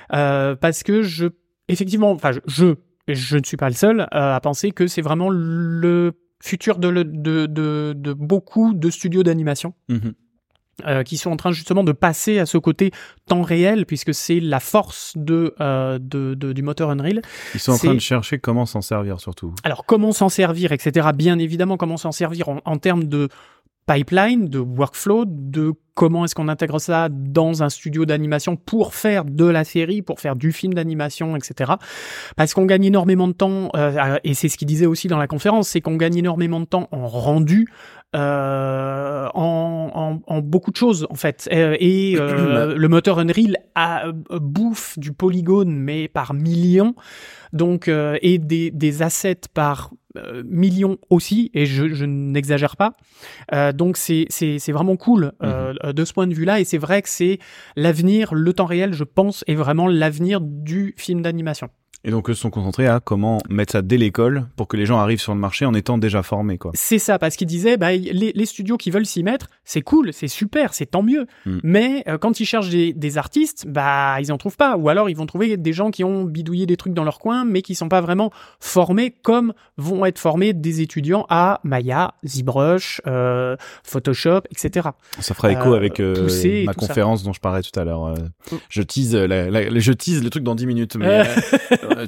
parce 0.08 0.84
que 0.84 1.02
je 1.02 1.26
effectivement, 1.68 2.12
enfin 2.12 2.30
je, 2.30 2.40
je 2.46 2.74
je 3.08 3.36
ne 3.36 3.44
suis 3.44 3.56
pas 3.56 3.68
le 3.68 3.74
seul 3.74 4.00
euh, 4.00 4.06
à 4.12 4.40
penser 4.40 4.70
que 4.70 4.86
c'est 4.86 5.02
vraiment 5.02 5.28
le 5.30 6.12
futur 6.42 6.78
de, 6.78 6.90
de, 6.90 7.46
de, 7.46 7.94
de 7.96 8.12
beaucoup 8.12 8.74
de 8.74 8.90
studios 8.90 9.22
d'animation 9.22 9.74
Mhm. 9.88 10.12
euh, 10.86 11.02
qui 11.04 11.16
sont 11.16 11.30
en 11.30 11.36
train 11.36 11.52
justement 11.52 11.84
de 11.84 11.92
passer 11.92 12.38
à 12.38 12.46
ce 12.46 12.58
côté 12.58 12.90
temps 13.26 13.42
réel, 13.42 13.86
puisque 13.86 14.12
c'est 14.12 14.40
la 14.40 14.58
force 14.60 15.12
de, 15.16 15.54
euh, 15.60 15.98
de, 16.00 16.34
de- 16.34 16.52
du 16.52 16.62
moteur 16.62 16.90
Unreal. 16.90 17.22
Ils 17.54 17.60
sont 17.60 17.72
en 17.72 17.78
train 17.78 17.94
de 17.94 17.98
chercher 18.00 18.38
comment 18.38 18.66
s'en 18.66 18.80
servir 18.82 19.20
surtout. 19.20 19.54
Alors 19.64 19.86
comment 19.86 20.12
s'en 20.12 20.28
servir, 20.28 20.72
etc. 20.72 21.08
Bien 21.14 21.38
évidemment, 21.38 21.76
comment 21.76 21.96
s'en 21.96 22.12
servir 22.12 22.48
en, 22.48 22.60
en 22.64 22.76
termes 22.78 23.04
de 23.04 23.28
pipeline, 23.86 24.48
de 24.48 24.58
workflow, 24.58 25.24
de 25.26 25.74
comment 25.94 26.24
est-ce 26.24 26.34
qu'on 26.34 26.48
intègre 26.48 26.80
ça 26.80 27.08
dans 27.10 27.62
un 27.62 27.68
studio 27.68 28.04
d'animation 28.04 28.56
pour 28.56 28.94
faire 28.94 29.24
de 29.24 29.44
la 29.44 29.64
série, 29.64 30.02
pour 30.02 30.20
faire 30.20 30.36
du 30.36 30.52
film 30.52 30.74
d'animation, 30.74 31.36
etc. 31.36 31.72
Parce 32.36 32.54
qu'on 32.54 32.66
gagne 32.66 32.84
énormément 32.84 33.28
de 33.28 33.32
temps, 33.32 33.70
euh, 33.76 34.16
et 34.24 34.34
c'est 34.34 34.48
ce 34.48 34.56
qu'il 34.56 34.66
disait 34.66 34.86
aussi 34.86 35.08
dans 35.08 35.18
la 35.18 35.26
conférence, 35.26 35.68
c'est 35.68 35.80
qu'on 35.80 35.96
gagne 35.96 36.16
énormément 36.16 36.60
de 36.60 36.64
temps 36.64 36.88
en 36.90 37.06
rendu, 37.06 37.68
euh, 38.16 39.28
en, 39.34 39.90
en, 39.94 40.34
en 40.34 40.40
beaucoup 40.40 40.70
de 40.70 40.76
choses 40.76 41.06
en 41.10 41.14
fait. 41.14 41.48
Euh, 41.52 41.76
et 41.78 42.16
euh, 42.18 42.74
le 42.76 42.88
moteur 42.88 43.18
Unreal 43.18 43.56
a, 43.74 44.06
euh, 44.06 44.12
bouffe 44.40 44.98
du 44.98 45.12
polygone, 45.12 45.76
mais 45.76 46.08
par 46.08 46.34
millions, 46.34 46.94
donc 47.52 47.88
euh, 47.88 48.18
et 48.22 48.38
des, 48.38 48.70
des 48.70 49.02
assets 49.02 49.48
par 49.52 49.90
millions 50.44 50.98
aussi, 51.10 51.50
et 51.54 51.66
je, 51.66 51.88
je 51.88 52.04
n'exagère 52.04 52.76
pas. 52.76 52.96
Euh, 53.52 53.72
donc 53.72 53.96
c'est 53.96 54.26
c'est 54.28 54.58
c'est 54.58 54.72
vraiment 54.72 54.96
cool 54.96 55.32
euh, 55.42 55.72
de 55.92 56.04
ce 56.04 56.12
point 56.12 56.26
de 56.26 56.34
vue-là, 56.34 56.60
et 56.60 56.64
c'est 56.64 56.78
vrai 56.78 57.02
que 57.02 57.08
c'est 57.08 57.38
l'avenir, 57.76 58.34
le 58.34 58.52
temps 58.52 58.66
réel, 58.66 58.92
je 58.92 59.04
pense, 59.04 59.44
est 59.46 59.54
vraiment 59.54 59.86
l'avenir 59.86 60.40
du 60.40 60.94
film 60.96 61.22
d'animation. 61.22 61.68
Et 62.04 62.10
donc 62.10 62.28
eux 62.28 62.34
se 62.34 62.40
sont 62.42 62.50
concentrés 62.50 62.86
à 62.86 63.00
comment 63.00 63.38
mettre 63.48 63.72
ça 63.72 63.82
dès 63.82 63.96
l'école 63.96 64.46
pour 64.56 64.68
que 64.68 64.76
les 64.76 64.84
gens 64.86 64.98
arrivent 64.98 65.20
sur 65.20 65.32
le 65.34 65.40
marché 65.40 65.64
en 65.64 65.72
étant 65.74 65.96
déjà 65.98 66.22
formés, 66.22 66.58
quoi. 66.58 66.70
C'est 66.74 66.98
ça, 66.98 67.18
parce 67.18 67.36
qu'il 67.36 67.46
disait, 67.46 67.76
bah, 67.76 67.92
les, 67.92 68.32
les 68.34 68.46
studios 68.46 68.76
qui 68.76 68.90
veulent 68.90 69.06
s'y 69.06 69.22
mettre, 69.22 69.46
c'est 69.64 69.80
cool, 69.82 70.12
c'est 70.12 70.28
super, 70.28 70.74
c'est 70.74 70.86
tant 70.86 71.02
mieux. 71.02 71.26
Mm. 71.46 71.58
Mais 71.62 72.04
euh, 72.08 72.18
quand 72.18 72.40
ils 72.40 72.44
cherchent 72.46 72.68
des, 72.68 72.92
des 72.92 73.16
artistes, 73.18 73.66
bah, 73.66 74.16
ils 74.20 74.30
en 74.32 74.36
trouvent 74.38 74.56
pas. 74.56 74.76
Ou 74.76 74.88
alors 74.90 75.08
ils 75.08 75.16
vont 75.16 75.26
trouver 75.26 75.56
des 75.56 75.72
gens 75.72 75.90
qui 75.90 76.04
ont 76.04 76.24
bidouillé 76.24 76.66
des 76.66 76.76
trucs 76.76 76.92
dans 76.92 77.04
leur 77.04 77.18
coin, 77.18 77.44
mais 77.44 77.62
qui 77.62 77.74
sont 77.74 77.88
pas 77.88 78.00
vraiment 78.02 78.30
formés 78.60 79.10
comme 79.22 79.54
vont 79.78 80.04
être 80.04 80.18
formés 80.18 80.52
des 80.52 80.82
étudiants 80.82 81.26
à 81.30 81.60
Maya, 81.64 82.14
ZBrush, 82.26 83.00
euh, 83.06 83.56
Photoshop, 83.82 84.42
etc. 84.50 84.88
Ça 85.20 85.34
fera 85.34 85.50
écho 85.52 85.72
Euh, 85.72 85.76
avec 85.76 85.94
pousser 85.94 86.64
ma 86.66 86.72
ça. 86.72 86.78
conférence 86.78 87.22
dont 87.22 87.32
je 87.32 87.40
parlais 87.40 87.62
tout 87.62 87.78
à 87.80 87.84
l'heure. 87.84 88.14
Mm. 88.14 88.56
Je 88.68 88.82
tease, 88.82 89.14
la, 89.14 89.48
la- 89.50 89.78
je 89.78 89.92
tease 89.92 90.22
le 90.22 90.28
truc 90.30 90.44
dans 90.44 90.54
10 90.54 90.66
minutes, 90.66 90.96
mais 90.96 91.22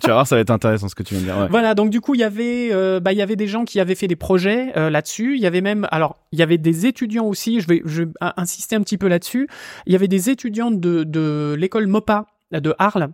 tu 0.00 0.06
vas 0.08 0.14
voir, 0.14 0.26
ça 0.26 0.36
va 0.36 0.40
être 0.40 0.50
intéressant 0.50 0.88
ce 0.88 0.94
que 0.94 1.02
tu 1.02 1.14
viens 1.14 1.20
de 1.22 1.26
dire. 1.26 1.48
Voilà, 1.50 1.74
donc 1.74 1.90
du 1.90 2.00
coup, 2.00 2.14
il 2.14 2.20
y 2.20 2.24
avait, 2.24 2.68
euh, 2.72 3.00
bah, 3.00 3.12
il 3.12 3.18
y 3.18 3.22
avait 3.22 3.36
des 3.36 3.46
gens 3.46 3.64
qui 3.64 3.80
avaient 3.80 3.94
fait 3.94 4.08
des 4.08 4.16
projets 4.16 4.72
euh, 4.76 4.90
là-dessus. 4.90 5.36
Il 5.36 5.42
y 5.42 5.46
avait 5.46 5.60
même, 5.60 5.86
alors, 5.90 6.16
il 6.32 6.38
y 6.38 6.42
avait 6.42 6.58
des 6.58 6.86
étudiants 6.86 7.26
aussi. 7.26 7.60
Je 7.60 7.68
vais, 7.68 7.82
je 7.84 8.02
vais 8.02 8.10
in- 8.20 8.34
insister 8.36 8.76
un 8.76 8.82
petit 8.82 8.98
peu 8.98 9.08
là-dessus. 9.08 9.48
Il 9.86 9.92
y 9.92 9.96
avait 9.96 10.08
des 10.08 10.30
étudiants 10.30 10.70
de, 10.70 11.04
de 11.04 11.56
l'école 11.58 11.86
MOPA 11.86 12.26
de 12.52 12.74
Arles 12.78 13.08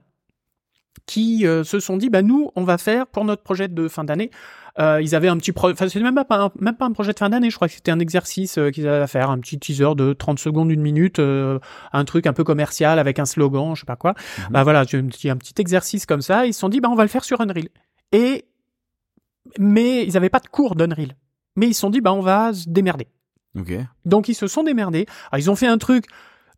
qui 1.06 1.46
euh, 1.46 1.64
se 1.64 1.80
sont 1.80 1.96
dit, 1.96 2.10
bah 2.10 2.22
nous, 2.22 2.50
on 2.54 2.64
va 2.64 2.78
faire 2.78 3.06
pour 3.06 3.24
notre 3.24 3.42
projet 3.42 3.68
de 3.68 3.88
fin 3.88 4.04
d'année. 4.04 4.30
Euh, 4.78 5.00
ils 5.02 5.14
avaient 5.14 5.28
un 5.28 5.36
petit 5.36 5.52
projet, 5.52 5.74
enfin 5.74 5.86
c'était 5.88 6.02
même 6.02 6.14
pas 6.26 6.44
un, 6.44 6.50
même 6.58 6.76
pas 6.76 6.86
un 6.86 6.92
projet 6.92 7.12
de 7.12 7.18
fin 7.18 7.28
d'année, 7.28 7.50
je 7.50 7.56
crois 7.56 7.68
que 7.68 7.74
c'était 7.74 7.90
un 7.90 7.98
exercice 7.98 8.56
euh, 8.56 8.70
qu'ils 8.70 8.88
avaient 8.88 9.02
à 9.02 9.06
faire, 9.06 9.28
un 9.30 9.38
petit 9.38 9.58
teaser 9.58 9.94
de 9.94 10.14
30 10.14 10.38
secondes, 10.38 10.70
une 10.70 10.80
minute, 10.80 11.18
euh, 11.18 11.58
un 11.92 12.04
truc 12.06 12.26
un 12.26 12.32
peu 12.32 12.42
commercial 12.42 12.98
avec 12.98 13.18
un 13.18 13.26
slogan, 13.26 13.74
je 13.74 13.80
sais 13.80 13.86
pas 13.86 13.96
quoi. 13.96 14.14
Mhm. 14.38 14.44
Bah 14.50 14.62
voilà, 14.62 14.86
tu- 14.86 14.96
un 14.96 15.06
petit, 15.08 15.28
un 15.28 15.36
petit 15.36 15.52
exercice 15.58 16.06
comme 16.06 16.22
ça, 16.22 16.46
ils 16.46 16.54
se 16.54 16.60
sont 16.60 16.70
dit, 16.70 16.80
bah 16.80 16.88
on 16.90 16.94
va 16.94 17.02
le 17.02 17.10
faire 17.10 17.22
sur 17.24 17.40
Unreal. 17.42 17.68
Et, 18.12 18.46
mais 19.58 20.04
ils 20.06 20.16
avaient 20.16 20.30
pas 20.30 20.40
de 20.40 20.48
cours 20.48 20.74
d'Unreal. 20.74 21.16
Mais 21.56 21.66
ils 21.68 21.74
se 21.74 21.80
sont 21.80 21.90
dit, 21.90 22.00
bah 22.00 22.12
on 22.14 22.20
va 22.22 22.54
se 22.54 22.68
démerder. 22.68 23.08
Ok. 23.58 23.72
Donc 24.06 24.28
ils 24.28 24.34
se 24.34 24.46
sont 24.46 24.62
démerdés. 24.64 25.04
Alors, 25.30 25.38
ils 25.38 25.50
ont 25.50 25.56
fait 25.56 25.66
un 25.66 25.76
truc 25.78 26.06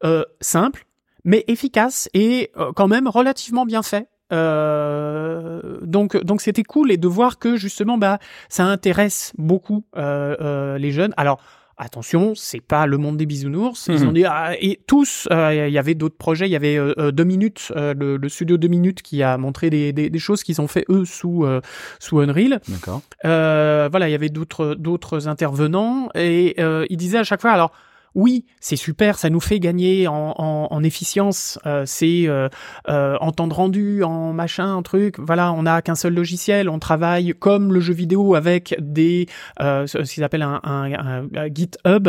euh, 0.04 0.24
simple, 0.40 0.86
mais 1.24 1.42
efficace 1.48 2.08
et 2.14 2.52
euh, 2.56 2.72
quand 2.76 2.86
même 2.86 3.08
relativement 3.08 3.66
bien 3.66 3.82
fait. 3.82 4.06
Euh, 4.32 5.78
donc 5.82 6.16
donc 6.24 6.40
c'était 6.40 6.62
cool 6.62 6.90
et 6.90 6.96
de 6.96 7.08
voir 7.08 7.38
que 7.38 7.56
justement 7.56 7.98
bah 7.98 8.18
ça 8.48 8.64
intéresse 8.64 9.32
beaucoup 9.38 9.84
euh, 9.96 10.36
euh, 10.40 10.78
les 10.78 10.90
jeunes. 10.92 11.12
Alors 11.16 11.40
attention, 11.76 12.34
c'est 12.36 12.60
pas 12.60 12.86
le 12.86 12.98
monde 12.98 13.16
des 13.16 13.26
bisounours. 13.26 13.88
Ils 13.88 14.00
Mhm. 14.02 14.08
ont 14.08 14.12
dit 14.12 14.24
ah, 14.24 14.52
et 14.60 14.80
tous. 14.86 15.26
euh, 15.32 15.66
Il 15.66 15.72
y 15.72 15.78
avait 15.78 15.94
d'autres 15.96 16.16
projets. 16.16 16.46
Il 16.46 16.52
y 16.52 16.56
avait 16.56 16.76
euh, 16.78 17.10
deux 17.10 17.24
minutes, 17.24 17.72
euh, 17.74 17.94
le, 17.98 18.16
le 18.16 18.28
studio 18.28 18.56
deux 18.56 18.68
minutes 18.68 19.02
qui 19.02 19.24
a 19.24 19.36
montré 19.38 19.70
des, 19.70 19.92
des, 19.92 20.08
des 20.08 20.18
choses 20.20 20.44
qu'ils 20.44 20.60
ont 20.60 20.68
fait 20.68 20.84
eux 20.88 21.04
sous 21.04 21.44
euh, 21.44 21.60
sous 21.98 22.20
Unreal. 22.20 22.60
D'accord. 22.68 23.02
Euh, 23.24 23.88
voilà, 23.90 24.08
il 24.08 24.12
y 24.12 24.14
avait 24.14 24.28
d'autres 24.28 24.74
d'autres 24.76 25.26
intervenants 25.26 26.10
et 26.14 26.54
euh, 26.60 26.86
il 26.90 26.96
disait 26.96 27.18
à 27.18 27.24
chaque 27.24 27.40
fois 27.40 27.50
alors 27.50 27.72
oui, 28.14 28.44
c'est 28.60 28.76
super, 28.76 29.18
ça 29.18 29.28
nous 29.30 29.40
fait 29.40 29.58
gagner 29.60 30.06
en, 30.08 30.34
en, 30.38 30.68
en 30.70 30.82
efficience, 30.84 31.58
euh, 31.66 31.82
c'est 31.86 32.24
euh, 32.28 32.48
euh, 32.88 33.16
en 33.20 33.32
temps 33.32 33.46
de 33.48 33.54
rendu, 33.54 34.02
en 34.04 34.32
machin, 34.32 34.76
un 34.76 34.82
truc. 34.82 35.18
Voilà, 35.18 35.52
on 35.52 35.62
n'a 35.64 35.82
qu'un 35.82 35.94
seul 35.94 36.14
logiciel, 36.14 36.68
on 36.68 36.78
travaille 36.78 37.34
comme 37.38 37.72
le 37.72 37.80
jeu 37.80 37.92
vidéo 37.94 38.34
avec 38.34 38.76
des 38.80 39.26
euh, 39.60 39.86
ce 39.86 39.98
qu'ils 39.98 40.24
appellent 40.24 40.42
un, 40.42 40.60
un, 40.64 40.92
un- 40.92 41.28
un 41.34 41.48
GitHub 41.52 42.08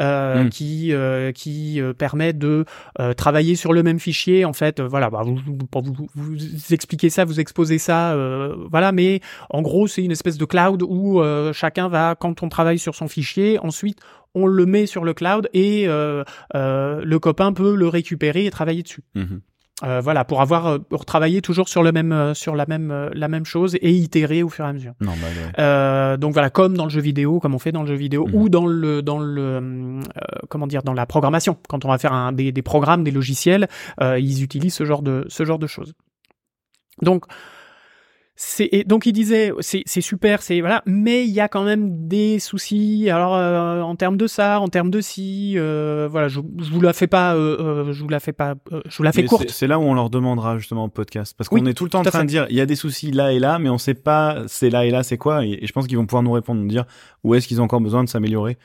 euh, 0.00 0.44
Mm. 0.44 0.48
qui 0.50 0.92
euh, 0.92 1.32
qui 1.32 1.80
permet 1.98 2.32
de 2.32 2.64
euh, 3.00 3.12
travailler 3.14 3.56
sur 3.56 3.72
le 3.72 3.82
même 3.82 3.98
fichier. 4.00 4.44
En 4.44 4.52
fait, 4.52 4.80
voilà, 4.80 5.08
bah, 5.10 5.22
vous, 5.24 5.36
vous, 5.46 5.82
vous, 5.82 6.06
vous 6.14 6.74
expliquez 6.74 7.10
ça, 7.10 7.24
vous 7.24 7.40
exposez 7.40 7.78
ça, 7.78 8.12
euh, 8.12 8.54
voilà, 8.70 8.92
mais 8.92 9.20
en 9.50 9.62
gros, 9.62 9.86
c'est 9.86 10.02
une 10.02 10.12
espèce 10.12 10.36
de 10.38 10.44
cloud 10.44 10.82
où 10.82 11.20
euh, 11.20 11.52
chacun 11.52 11.88
va, 11.88 12.14
quand 12.18 12.42
on 12.42 12.48
travaille 12.48 12.78
sur 12.78 12.94
son 12.94 13.08
fichier, 13.08 13.58
ensuite 13.58 13.98
on 14.36 14.46
le 14.46 14.66
met 14.66 14.86
sur 14.86 15.02
le 15.04 15.14
cloud 15.14 15.48
et 15.52 15.88
euh, 15.88 16.22
euh, 16.54 17.00
le 17.04 17.18
copain 17.18 17.52
peut 17.52 17.74
le 17.74 17.88
récupérer 17.88 18.46
et 18.46 18.50
travailler 18.50 18.82
dessus. 18.84 19.02
Mhm. 19.16 19.40
Euh, 19.84 20.00
voilà, 20.00 20.24
pour 20.24 20.40
avoir 20.40 20.80
pour 20.80 21.04
travailler 21.04 21.42
toujours 21.42 21.68
sur 21.68 21.82
le 21.82 21.92
même 21.92 22.10
euh, 22.10 22.32
sur 22.32 22.56
la 22.56 22.64
même 22.64 22.90
euh, 22.90 23.10
la 23.12 23.28
même 23.28 23.44
chose 23.44 23.74
et 23.74 23.90
itérer 23.90 24.42
au 24.42 24.48
fur 24.48 24.64
et 24.64 24.68
à 24.68 24.72
mesure. 24.72 24.94
Non, 25.02 25.12
bah, 25.20 25.26
ouais. 26.12 26.16
Donc 26.16 26.32
voilà, 26.32 26.48
comme 26.48 26.78
dans 26.78 26.84
le 26.84 26.90
jeu 26.90 27.02
vidéo, 27.02 27.40
comme 27.40 27.54
on 27.54 27.58
fait 27.58 27.72
dans 27.72 27.82
le 27.82 27.88
jeu 27.88 27.94
vidéo, 27.94 28.26
Mhm. 28.26 28.34
ou 28.34 28.48
dans 28.48 28.66
le 28.66 29.02
dans 29.02 29.18
le 29.18 30.00
comment 30.48 30.66
dire 30.66 30.82
dans 30.82 30.94
la 30.94 31.04
programmation. 31.04 31.58
Quand 31.68 31.84
on 31.84 31.88
va 31.88 31.98
faire 31.98 32.14
un, 32.14 32.32
des, 32.32 32.52
des 32.52 32.62
programmes, 32.62 33.04
des 33.04 33.10
logiciels, 33.10 33.68
ils 34.00 34.42
utilisent 34.42 34.74
ce 34.74 34.86
genre 34.86 35.02
de 35.02 35.26
ce 35.28 35.44
genre 35.44 35.58
de 35.58 35.66
choses. 35.66 35.92
Donc 37.02 37.26
et 38.60 38.84
donc 38.84 39.06
il 39.06 39.12
disait 39.12 39.52
c'est 39.60 39.82
c'est 39.86 40.02
super 40.02 40.42
c'est 40.42 40.60
voilà 40.60 40.82
mais 40.84 41.24
il 41.24 41.30
y 41.30 41.40
a 41.40 41.48
quand 41.48 41.64
même 41.64 42.06
des 42.06 42.38
soucis 42.38 43.08
alors 43.08 43.34
euh, 43.34 43.80
en 43.80 43.96
termes 43.96 44.18
de 44.18 44.26
ça 44.26 44.60
en 44.60 44.68
termes 44.68 44.90
de 44.90 45.00
si 45.00 45.54
euh, 45.56 46.06
voilà 46.10 46.28
je, 46.28 46.40
je 46.58 46.70
vous 46.70 46.80
la 46.82 46.92
fais 46.92 47.06
pas 47.06 47.34
euh, 47.34 47.56
euh 47.88 47.92
je 47.92 48.02
vous 48.02 48.08
la 48.10 48.20
fais 48.20 48.32
pas 48.32 48.54
euh, 48.72 48.82
je 48.88 48.96
vous 48.98 49.02
la 49.04 49.12
fais 49.12 49.22
Mais 49.22 49.28
courte 49.28 49.48
c'est- 49.50 49.66
là 49.66 49.78
où 49.78 49.82
on 49.82 49.94
leur 49.94 50.10
demandera 50.10 50.58
justement 50.58 50.84
au 50.84 50.88
podcast. 50.88 51.34
Parce 51.36 51.48
Oui, 51.50 51.60
qu'on 51.60 51.66
est 51.66 51.74
tout 51.74 51.84
le 51.84 51.90
temps 51.90 52.00
en 52.00 52.04
train 52.04 52.24
de 52.24 52.28
dire, 52.28 52.46
il 52.50 52.56
y 52.56 52.60
a 52.60 52.66
des 52.66 52.76
soucis 52.76 53.10
là 53.10 53.32
et 53.32 53.38
là, 53.38 53.58
mais 53.58 53.68
on 53.70 53.78
sait 53.78 53.94
pas 53.94 54.42
c'est 54.46 54.70
là 54.70 54.84
et 54.84 54.90
là, 54.90 55.02
c'est 55.02 55.16
quoi. 55.16 55.44
Et, 55.44 55.58
et 55.62 55.66
je 55.66 55.72
pense 55.72 55.86
qu'ils 55.86 55.96
vont 55.96 56.06
pouvoir 56.06 56.22
nous 56.22 56.32
répondre, 56.32 56.60
nous 56.60 56.68
dire 56.68 56.84
où 57.24 57.34
est-ce 57.34 57.48
qu'ils 57.48 57.60
ont 57.60 57.64
encore 57.64 57.80
besoin 57.80 58.04
de 58.04 58.08
s'améliorer. 58.08 58.58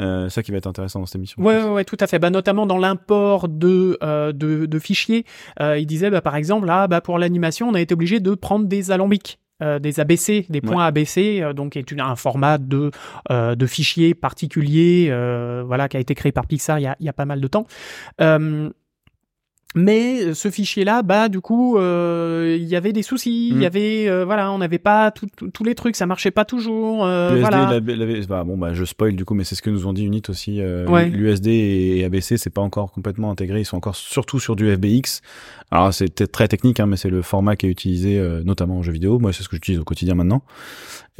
Euh, 0.00 0.28
ça 0.28 0.42
qui 0.42 0.50
va 0.50 0.56
être 0.58 0.66
intéressant 0.66 1.00
dans 1.00 1.06
cette 1.06 1.16
émission. 1.16 1.42
Ouais, 1.42 1.62
ouais, 1.62 1.68
ouais, 1.70 1.84
tout 1.84 1.96
à 2.00 2.06
fait. 2.06 2.18
Bah, 2.18 2.30
notamment 2.30 2.66
dans 2.66 2.78
l'import 2.78 3.48
de, 3.48 3.98
euh, 4.02 4.32
de, 4.32 4.66
de 4.66 4.78
fichiers. 4.78 5.24
Euh, 5.60 5.78
il 5.78 5.86
disait, 5.86 6.10
bah, 6.10 6.22
par 6.22 6.36
exemple, 6.36 6.66
là, 6.66 6.88
bah, 6.88 7.00
pour 7.00 7.18
l'animation, 7.18 7.68
on 7.68 7.74
a 7.74 7.80
été 7.80 7.92
obligé 7.94 8.18
de 8.20 8.34
prendre 8.34 8.66
des 8.66 8.90
alambics. 8.90 9.38
euh, 9.62 9.78
des 9.78 10.00
ABC, 10.00 10.46
des 10.48 10.62
points 10.62 10.86
ABC, 10.86 11.42
euh, 11.42 11.52
donc 11.52 11.76
est 11.76 11.90
une, 11.90 12.00
un 12.00 12.16
format 12.16 12.56
de 12.56 12.90
euh, 13.30 13.54
de 13.54 13.66
fichier 13.66 14.14
particulier, 14.14 15.12
voilà, 15.66 15.86
qui 15.88 15.98
a 15.98 16.00
été 16.00 16.14
créé 16.14 16.32
par 16.32 16.46
Pixar 16.46 16.78
il 16.78 16.84
y 16.84 16.86
a, 16.86 16.96
il 16.98 17.04
y 17.04 17.10
a 17.10 17.12
pas 17.12 17.26
mal 17.26 17.42
de 17.42 17.46
temps. 17.46 17.66
Euh, 19.76 19.80
mais 19.80 20.34
ce 20.34 20.50
fichier-là, 20.50 21.02
bah 21.02 21.28
du 21.28 21.40
coup, 21.40 21.76
euh, 21.78 22.56
il 22.58 22.66
y 22.66 22.76
avait 22.76 22.92
des 22.92 23.02
soucis, 23.02 23.48
il 23.50 23.56
Mm. 23.58 23.62
y 23.62 23.66
avait, 23.66 24.08
euh, 24.08 24.24
voilà, 24.24 24.50
on 24.52 24.58
n'avait 24.58 24.78
pas 24.78 25.12
tous 25.12 25.64
les 25.64 25.74
trucs, 25.74 25.96
ça 25.96 26.06
marchait 26.06 26.30
pas 26.30 26.44
toujours, 26.44 27.04
euh, 27.04 27.30
L'USD, 27.30 27.40
voilà. 27.40 27.80
la- 27.80 27.96
la- 27.96 28.26
bah, 28.26 28.44
bon, 28.44 28.58
bah, 28.58 28.72
je 28.74 28.84
spoil 28.84 29.14
du 29.14 29.24
coup, 29.24 29.34
mais 29.34 29.44
c'est 29.44 29.54
ce 29.54 29.62
que 29.62 29.70
nous 29.70 29.86
ont 29.86 29.92
dit 29.92 30.04
Unit 30.04 30.22
aussi. 30.28 30.60
euh, 30.60 30.86
Ouais. 30.88 31.08
L'USD 31.08 31.46
et 31.48 32.04
ABC, 32.04 32.36
c'est 32.36 32.50
pas 32.50 32.62
encore 32.62 32.92
complètement 32.92 33.30
intégré. 33.30 33.60
Ils 33.60 33.64
sont 33.64 33.76
encore 33.76 33.96
surtout 33.96 34.40
sur 34.40 34.56
du 34.56 34.66
FBX. 34.74 35.20
Alors, 35.70 35.94
c'est 35.94 36.12
peut-être 36.12 36.32
très 36.32 36.48
technique, 36.48 36.80
hein, 36.80 36.86
mais 36.86 36.96
c'est 36.96 37.10
le 37.10 37.22
format 37.22 37.54
qui 37.56 37.66
est 37.66 37.70
utilisé 37.70 38.18
euh, 38.18 38.42
notamment 38.44 38.78
en 38.78 38.82
jeux 38.82 38.92
vidéo. 38.92 39.18
Moi, 39.20 39.32
c'est 39.32 39.42
ce 39.44 39.48
que 39.48 39.56
j'utilise 39.56 39.80
au 39.80 39.84
quotidien 39.84 40.14
maintenant. 40.14 40.42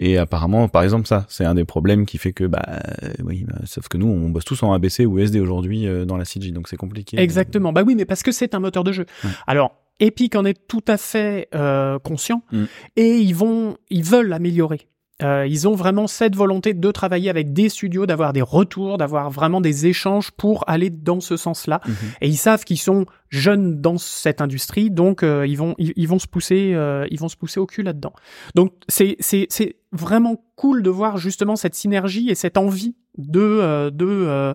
Et 0.03 0.17
apparemment, 0.19 0.67
par 0.69 0.83
exemple, 0.83 1.07
ça, 1.07 1.27
c'est 1.29 1.45
un 1.45 1.55
des 1.55 1.65
problèmes 1.67 2.07
qui 2.07 2.17
fait 2.17 2.33
que, 2.33 2.45
bah, 2.45 2.63
euh, 3.03 3.09
oui, 3.23 3.45
bah, 3.47 3.57
sauf 3.67 3.87
que 3.89 3.99
nous, 3.99 4.07
on 4.07 4.31
bosse 4.31 4.45
tous 4.47 4.63
en 4.63 4.73
ABC 4.73 5.05
ou 5.05 5.19
SD 5.19 5.41
aujourd'hui 5.41 5.87
euh, 5.87 6.05
dans 6.07 6.17
la 6.17 6.25
CG, 6.25 6.51
donc 6.53 6.69
c'est 6.69 6.77
compliqué. 6.79 7.21
Exactement. 7.21 7.73
Bah 7.73 7.83
oui, 7.87 7.95
mais 7.95 8.07
parce 8.07 8.23
que 8.23 8.33
c'est 8.41 8.55
un 8.55 8.59
moteur 8.61 8.83
de 8.85 8.93
jeu. 8.93 9.07
Alors, 9.47 9.77
Epic 10.01 10.35
en 10.35 10.45
est 10.47 10.67
tout 10.67 10.83
à 10.89 10.97
fait 10.97 11.49
euh, 11.55 11.99
conscient 11.99 12.43
Mm. 12.53 12.65
et 12.97 13.19
ils 13.19 13.35
vont, 13.35 13.77
ils 13.91 14.03
veulent 14.03 14.29
l'améliorer. 14.29 14.89
Euh, 15.23 15.47
ils 15.47 15.69
ont 15.69 15.75
vraiment 15.75 16.07
cette 16.07 16.35
volonté 16.37 16.75
de 16.75 16.91
travailler 16.91 17.31
avec 17.31 17.53
des 17.53 17.69
studios, 17.69 18.07
d'avoir 18.07 18.33
des 18.33 18.43
retours, 18.43 18.99
d'avoir 18.99 19.31
vraiment 19.31 19.61
des 19.61 19.87
échanges 19.87 20.31
pour 20.31 20.65
aller 20.69 20.91
dans 20.91 21.21
ce 21.21 21.37
sens-là. 21.37 21.81
Mhm. 21.87 21.95
Et 22.23 22.29
ils 22.29 22.37
savent 22.37 22.65
qu'ils 22.65 22.79
sont 22.79 23.07
jeunes 23.29 23.81
dans 23.81 23.97
cette 23.99 24.41
industrie, 24.41 24.91
donc 24.91 25.23
euh, 25.23 25.47
ils 25.47 25.57
vont 25.57 25.75
ils, 25.79 25.93
ils 25.97 26.09
vont 26.09 26.19
se 26.19 26.27
pousser 26.27 26.73
euh, 26.75 27.07
ils 27.11 27.19
vont 27.21 27.29
se 27.29 27.37
pousser 27.37 27.61
au 27.61 27.67
cul 27.67 27.83
là-dedans. 27.83 28.13
Donc 28.55 28.73
c'est 28.89 29.17
c'est 29.21 29.47
c'est 29.51 29.77
vraiment 29.93 30.43
cool 30.57 30.83
de 30.83 30.91
voir 30.91 31.17
justement 31.19 31.57
cette 31.57 31.75
synergie 31.75 32.29
et 32.31 32.35
cette 32.35 32.57
envie 32.59 32.95
de 33.19 33.41
euh, 33.41 33.91
de 33.91 34.07
euh, 34.07 34.55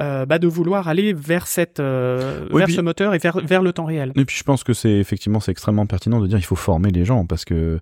euh, 0.00 0.26
bah, 0.26 0.38
de 0.38 0.46
vouloir 0.46 0.88
aller 0.88 1.12
vers 1.12 1.46
cette 1.46 1.80
euh, 1.80 2.46
Oui, 2.52 2.58
vers 2.58 2.66
puis- 2.66 2.74
ce 2.76 2.80
moteur 2.80 3.14
et 3.14 3.18
vers 3.18 3.38
vers 3.38 3.62
le 3.62 3.72
temps 3.72 3.84
réel. 3.86 4.12
Et 4.16 4.24
puis 4.24 4.36
je 4.36 4.44
pense 4.44 4.62
que 4.64 4.72
c'est 4.72 4.90
effectivement 4.98 5.40
c'est 5.40 5.50
extrêmement 5.52 5.86
pertinent 5.86 6.20
de 6.20 6.26
dire 6.26 6.38
il 6.38 6.44
faut 6.44 6.56
former 6.56 6.90
les 6.90 7.04
gens 7.04 7.26
parce 7.26 7.44
que 7.44 7.80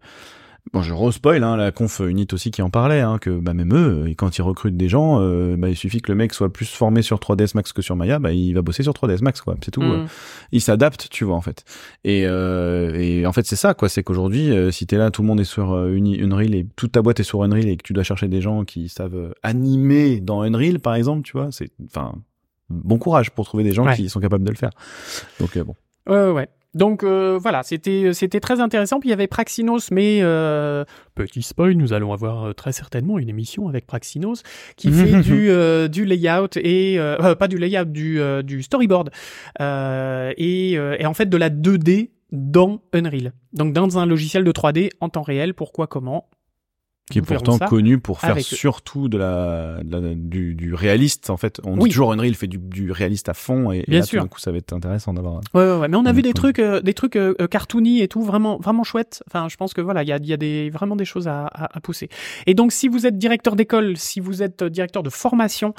bon 0.73 0.83
je 0.83 0.95
respoil 0.95 1.43
hein, 1.43 1.57
la 1.57 1.73
conf 1.73 2.01
Unit 2.01 2.29
aussi 2.33 2.51
qui 2.53 2.62
en 2.62 2.71
parlait 2.71 3.01
hein, 3.01 3.18
que 3.18 3.31
bah 3.31 3.55
même 3.55 3.75
eux 3.75 4.05
et 4.09 4.14
quand 4.14 4.39
ils 4.39 4.43
recrutent 4.43 4.77
des 4.77 4.89
gens 4.89 5.21
euh, 5.21 5.57
bah 5.59 5.68
il 5.68 5.77
suffit 5.77 6.01
que 6.01 6.12
le 6.12 6.16
mec 6.16 6.33
soit 6.33 6.53
plus 6.53 6.68
formé 6.71 7.03
sur 7.03 7.18
3ds 7.18 7.53
Max 7.57 7.73
que 7.73 7.83
sur 7.83 7.97
Maya 7.97 8.18
bah 8.21 8.33
il 8.33 8.53
va 8.55 8.62
bosser 8.62 8.83
sur 8.85 8.93
3ds 8.93 9.23
Max 9.23 9.41
quoi 9.41 9.57
c'est 9.64 9.71
tout 9.73 9.83
Mm. 9.83 9.91
euh. 9.91 10.07
il 10.53 10.61
s'adapte 10.61 11.09
tu 11.11 11.25
vois 11.25 11.35
en 11.35 11.41
fait 11.41 11.64
et 12.05 12.25
euh, 12.27 12.95
et 12.95 13.27
en 13.27 13.33
fait 13.33 13.47
c'est 13.47 13.57
ça 13.57 13.75
quoi 13.75 13.89
c'est 13.89 14.03
qu'aujourd'hui 14.05 14.51
euh, 14.53 14.71
si 14.71 14.87
t'es 14.87 14.97
là 14.97 15.11
tout 15.11 15.23
le 15.23 15.29
monde 15.29 15.41
est 15.41 15.45
sur 15.45 15.73
euh, 15.73 15.91
Uni- 15.93 16.21
Unreal 16.23 16.55
et 16.55 16.66
toute 16.77 16.93
ta 16.93 17.03
boîte 17.03 17.18
est 17.18 17.25
sur 17.25 17.43
Unreal 17.43 17.66
et 17.68 17.77
que 17.77 17.83
tu 17.83 17.93
dois 17.93 18.05
chercher 18.05 18.29
des 18.29 18.41
gens 18.41 18.64
qui 18.64 18.89
savent 18.89 19.35
animer 19.43 20.21
dans 20.21 20.43
Unreal 20.43 20.79
par 20.79 20.95
exemple 20.95 21.23
tu 21.23 21.33
vois 21.33 21.49
c'est 21.51 21.71
enfin 21.87 22.14
bon 22.68 22.99
courage 22.99 23.33
pour 23.33 23.45
trouver 23.45 23.64
des 23.64 23.73
gens 23.73 23.85
Ouais. 23.87 23.97
qui 23.97 24.09
sont 24.09 24.21
capables 24.21 24.45
de 24.45 24.51
le 24.51 24.57
faire 24.57 24.71
donc 25.41 25.59
bon 25.59 25.75
Ouais 26.07 26.14
ouais. 26.27 26.31
ouais. 26.31 26.49
Donc 26.75 27.03
euh, 27.03 27.37
voilà, 27.41 27.62
c'était 27.62 28.12
c'était 28.12 28.39
très 28.41 28.61
intéressant. 28.61 29.01
Puis 29.01 29.09
il 29.09 29.11
y 29.11 29.12
avait 29.12 29.27
Praxinos, 29.27 29.91
mais 29.91 30.21
euh, 30.23 30.85
petit 31.14 31.43
spoil, 31.43 31.73
nous 31.73 31.93
allons 31.93 32.12
avoir 32.12 32.45
euh, 32.45 32.53
très 32.53 32.73
certainement 32.73 33.18
une 33.18 33.29
émission 33.29 33.68
avec 33.68 33.87
Praxinos 33.87 34.43
qui 34.77 34.93
fait 34.93 35.21
du 35.21 35.51
euh, 35.51 35.89
du 35.89 36.05
layout 36.05 36.57
et 36.57 36.99
euh, 36.99 37.16
euh, 37.21 37.35
pas 37.35 37.49
du 37.49 37.59
layout, 37.59 37.87
du 37.87 38.21
euh, 38.21 38.43
du 38.43 38.62
storyboard 38.62 39.11
euh, 39.61 40.33
et, 40.37 40.79
euh, 40.79 40.97
et 40.99 41.07
en 41.07 41.14
fait 41.14 41.27
de 41.27 41.37
la 41.37 41.51
2D 41.51 42.11
dans 42.31 42.81
Unreal. 42.93 43.33
Donc 43.53 43.73
dans 43.73 43.99
un 43.99 44.07
logiciel 44.07 44.45
de 44.45 44.53
3D 44.53 44.91
en 45.01 45.09
temps 45.09 45.23
réel. 45.23 45.55
Pourquoi 45.55 45.89
Comment 45.89 46.29
qui 47.11 47.18
est 47.18 47.22
pourtant 47.22 47.58
connu 47.58 47.98
pour 47.98 48.20
faire 48.20 48.38
surtout 48.40 49.08
de 49.08 49.18
la, 49.18 49.82
de 49.82 49.96
la- 49.96 50.14
du, 50.14 50.54
du 50.54 50.74
réaliste 50.74 51.28
en 51.30 51.36
fait. 51.36 51.61
On 51.64 51.74
Oui. 51.74 51.84
dit 51.84 51.90
toujours 51.90 52.12
Unreal 52.12 52.34
fait 52.34 52.46
du, 52.46 52.58
du 52.58 52.90
réaliste 52.92 53.28
à 53.28 53.34
fond 53.34 53.72
et, 53.72 53.78
et 53.80 53.84
Bien 53.88 54.00
là, 54.00 54.06
sûr. 54.06 54.22
tout 54.22 54.28
coup 54.28 54.38
ça 54.38 54.50
va 54.52 54.58
être 54.58 54.72
intéressant 54.72 55.12
d'avoir. 55.12 55.40
Ouais, 55.54 55.62
ouais, 55.62 55.76
ouais. 55.78 55.88
Mais 55.88 55.96
on 55.96 56.06
a 56.06 56.12
vu 56.12 56.20
est 56.20 56.22
des 56.22 56.32
trucs, 56.32 56.58
euh, 56.58 56.80
des 56.80 56.94
trucs 56.94 57.16
euh, 57.16 57.34
euh, 57.40 57.46
cartoony 57.46 58.00
et 58.00 58.08
tout, 58.08 58.22
vraiment, 58.22 58.58
vraiment 58.58 58.84
chouettes. 58.84 59.22
Enfin, 59.26 59.48
je 59.50 59.56
pense 59.56 59.74
que 59.74 59.80
voilà, 59.80 60.02
il 60.02 60.08
y 60.08 60.12
a, 60.12 60.18
y 60.22 60.32
a 60.32 60.36
des, 60.36 60.70
vraiment 60.70 60.96
des 60.96 61.04
choses 61.04 61.28
à, 61.28 61.46
à, 61.46 61.76
à 61.76 61.80
pousser. 61.80 62.08
Et 62.46 62.54
donc, 62.54 62.72
si 62.72 62.88
vous 62.88 63.06
êtes 63.06 63.18
directeur 63.18 63.56
d'école, 63.56 63.96
si 63.96 64.20
vous 64.20 64.42
êtes 64.42 64.62
euh, 64.62 64.70
directeur 64.70 65.02
de 65.02 65.11
formation, 65.11 65.74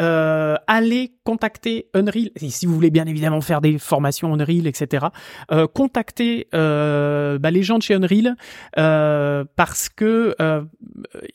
euh, 0.00 0.56
allez 0.66 1.12
contacter 1.24 1.86
Unreal. 1.94 2.30
Et 2.40 2.48
si 2.50 2.66
vous 2.66 2.74
voulez 2.74 2.90
bien 2.90 3.06
évidemment 3.06 3.40
faire 3.40 3.60
des 3.60 3.78
formations 3.78 4.32
Unreal, 4.34 4.66
etc., 4.66 5.06
euh, 5.52 5.66
contactez 5.66 6.48
euh, 6.54 7.38
bah, 7.38 7.50
les 7.50 7.62
gens 7.62 7.78
de 7.78 7.82
chez 7.82 7.94
Unreal 7.94 8.34
euh, 8.78 9.44
parce 9.56 9.88
que 9.88 10.34
euh, 10.40 10.62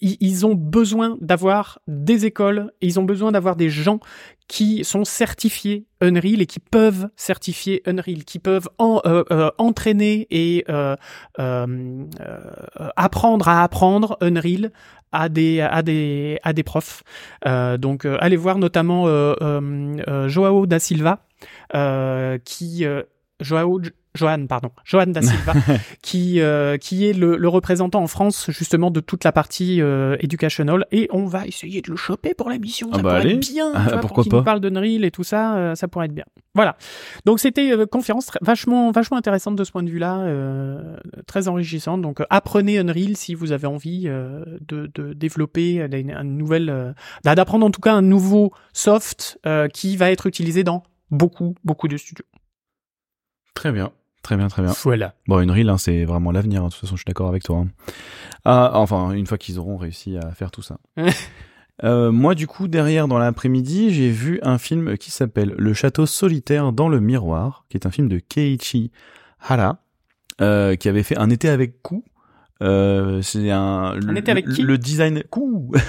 ils, 0.02 0.18
ils 0.20 0.46
ont 0.46 0.56
besoin 0.56 1.18
d'avoir 1.22 1.80
des 1.88 2.26
écoles, 2.26 2.72
ils 2.82 3.00
ont 3.00 3.04
besoin 3.04 3.32
d'avoir 3.32 3.56
des 3.56 3.70
gens 3.70 4.00
qui 4.48 4.84
sont 4.84 5.06
certifiés 5.06 5.86
Unreal 6.02 6.42
et 6.42 6.46
qui 6.46 6.60
peuvent 6.60 7.10
certifier 7.16 7.82
Unreal, 7.88 8.24
qui 8.26 8.40
peuvent 8.40 8.70
en- 8.78 9.02
euh, 9.06 9.24
euh, 9.32 9.50
entraîner 9.58 10.28
et 10.30 10.64
euh, 10.70 10.96
euh, 11.40 12.06
euh, 12.22 12.90
apprendre 12.96 13.48
à 13.48 13.64
apprendre 13.64 14.18
Unreal 14.22 14.72
à 15.12 15.30
des 15.30 15.62
à 15.62 15.82
des 15.82 16.40
à 16.44 16.54
des 16.54 16.64
profs. 16.64 17.04
Euh, 17.48 17.78
donc 17.78 18.06
euh, 18.06 18.18
allez 18.20 18.36
voir 18.38 18.58
notamment 18.60 19.08
euh, 19.08 19.34
euh, 19.42 19.96
euh, 20.08 20.28
Joao 20.28 20.66
da 20.68 20.78
Silva 20.80 21.26
euh, 21.74 22.38
qui 22.44 22.86
euh, 22.86 23.02
Joao 23.42 23.82
Johan, 24.16 24.48
pardon, 24.48 24.70
Johan 24.86 25.08
da 25.08 25.22
Silva, 25.22 25.54
qui 26.02 26.40
euh, 26.40 26.78
qui 26.78 27.06
est 27.06 27.12
le, 27.12 27.36
le 27.36 27.48
représentant 27.50 28.02
en 28.02 28.08
France 28.08 28.50
justement 28.50 28.90
de 28.90 29.02
toute 29.02 29.26
la 29.26 29.34
partie 29.34 29.82
euh, 29.82 30.16
educational, 30.22 30.86
et 30.94 31.10
on 31.12 31.26
va 31.26 31.46
essayer 31.46 31.82
de 31.82 31.92
le 31.92 31.98
choper 31.98 32.34
pour 32.34 32.50
la 32.50 32.58
mission. 32.58 32.88
Ah 32.94 32.96
ça 32.98 33.02
bah 33.02 33.10
pourrait 33.10 33.22
allez. 33.24 33.34
être 33.36 33.52
bien. 33.52 33.72
Ah, 33.76 33.82
tu 33.84 33.90
vois, 33.92 34.00
pourquoi 34.00 34.24
pour 34.24 34.32
pas. 34.32 34.38
nous 34.38 34.44
parle 34.44 34.60
d'Unreal 34.62 35.04
et 35.04 35.12
tout 35.12 35.26
ça, 35.26 35.58
euh, 35.58 35.76
ça 35.76 35.90
pourrait 35.90 36.06
être 36.06 36.14
bien. 36.14 36.24
Voilà. 36.54 36.78
Donc 37.26 37.42
c'était 37.42 37.72
euh, 37.74 37.86
conférence 37.86 38.28
très- 38.28 38.40
vachement 38.42 38.92
vachement 38.92 39.18
intéressante 39.18 39.58
de 39.58 39.64
ce 39.66 39.72
point 39.74 39.84
de 39.84 39.90
vue-là, 39.90 40.20
euh, 40.22 40.96
très 41.28 41.50
enrichissante. 41.50 42.02
Donc 42.02 42.22
euh, 42.22 42.26
apprenez 42.30 42.78
Unreal 42.80 43.18
si 43.18 43.36
vous 43.36 43.52
avez 43.52 43.68
envie 43.68 44.04
euh, 44.06 44.46
de, 44.66 44.90
de 44.96 45.12
développer 45.12 45.82
une, 45.82 46.12
une 46.12 46.38
nouvelle, 46.38 46.70
euh, 46.70 46.94
bah, 47.26 47.36
d'apprendre 47.36 47.66
en 47.66 47.72
tout 47.72 47.82
cas 47.82 47.92
un 47.94 48.02
nouveau 48.02 48.54
soft 48.72 49.40
euh, 49.46 49.68
qui 49.68 49.98
va 49.98 50.10
être 50.10 50.26
utilisé 50.26 50.64
dans 50.64 50.84
beaucoup 51.12 51.56
beaucoup 51.66 51.90
de 51.90 51.98
studios. 51.98 52.26
Très 53.56 53.72
bien, 53.72 53.92
très 54.22 54.38
bien, 54.38 54.48
très 54.48 54.62
bien. 54.62 54.74
Voilà. 54.84 55.16
Bon, 55.28 55.38
Unreal, 55.40 55.70
hein, 55.70 55.78
c'est 55.80 56.06
vraiment 56.06 56.32
l'avenir. 56.32 56.62
hein. 56.62 56.68
De 56.68 56.72
toute 56.72 56.82
façon, 56.82 56.96
je 56.96 57.02
suis 57.02 57.08
d'accord 57.08 57.30
avec 57.30 57.42
toi. 57.44 57.58
hein. 57.58 57.68
Ah, 58.44 58.72
enfin, 58.76 59.12
une 59.14 59.26
fois 59.26 59.40
qu'ils 59.40 59.58
auront 59.58 59.78
réussi 59.78 60.18
à 60.18 60.32
faire 60.34 60.52
tout 60.52 60.62
ça. 60.62 60.78
Euh, 61.84 62.10
moi, 62.10 62.36
du 62.36 62.48
coup, 62.48 62.70
derrière, 62.70 63.10
dans 63.10 63.18
l'après-midi, 63.18 63.94
j'ai 63.94 64.10
vu 64.10 64.40
un 64.44 64.58
film 64.58 64.98
qui 64.98 65.12
s'appelle 65.12 65.54
Le 65.58 65.74
Château 65.74 66.06
solitaire 66.06 66.72
dans 66.72 66.88
le 66.88 67.02
miroir, 67.02 67.66
qui 67.68 67.76
est 67.76 67.86
un 67.86 67.92
film 67.92 68.08
de 68.08 68.18
Keiichi 68.20 68.92
Hara, 69.42 69.80
euh, 70.40 70.78
qui 70.78 70.88
avait 70.88 71.04
fait 71.04 71.18
Un 71.18 71.30
été 71.30 71.50
avec 71.50 71.82
Ku. 71.84 71.96
Euh, 72.64 73.22
c'est 73.22 73.52
un, 73.52 73.96
le, 73.96 74.18
été 74.18 74.32
avec 74.32 74.48
qui 74.48 74.62
le 74.62 74.78
design 74.78 75.24
Ku 75.30 75.42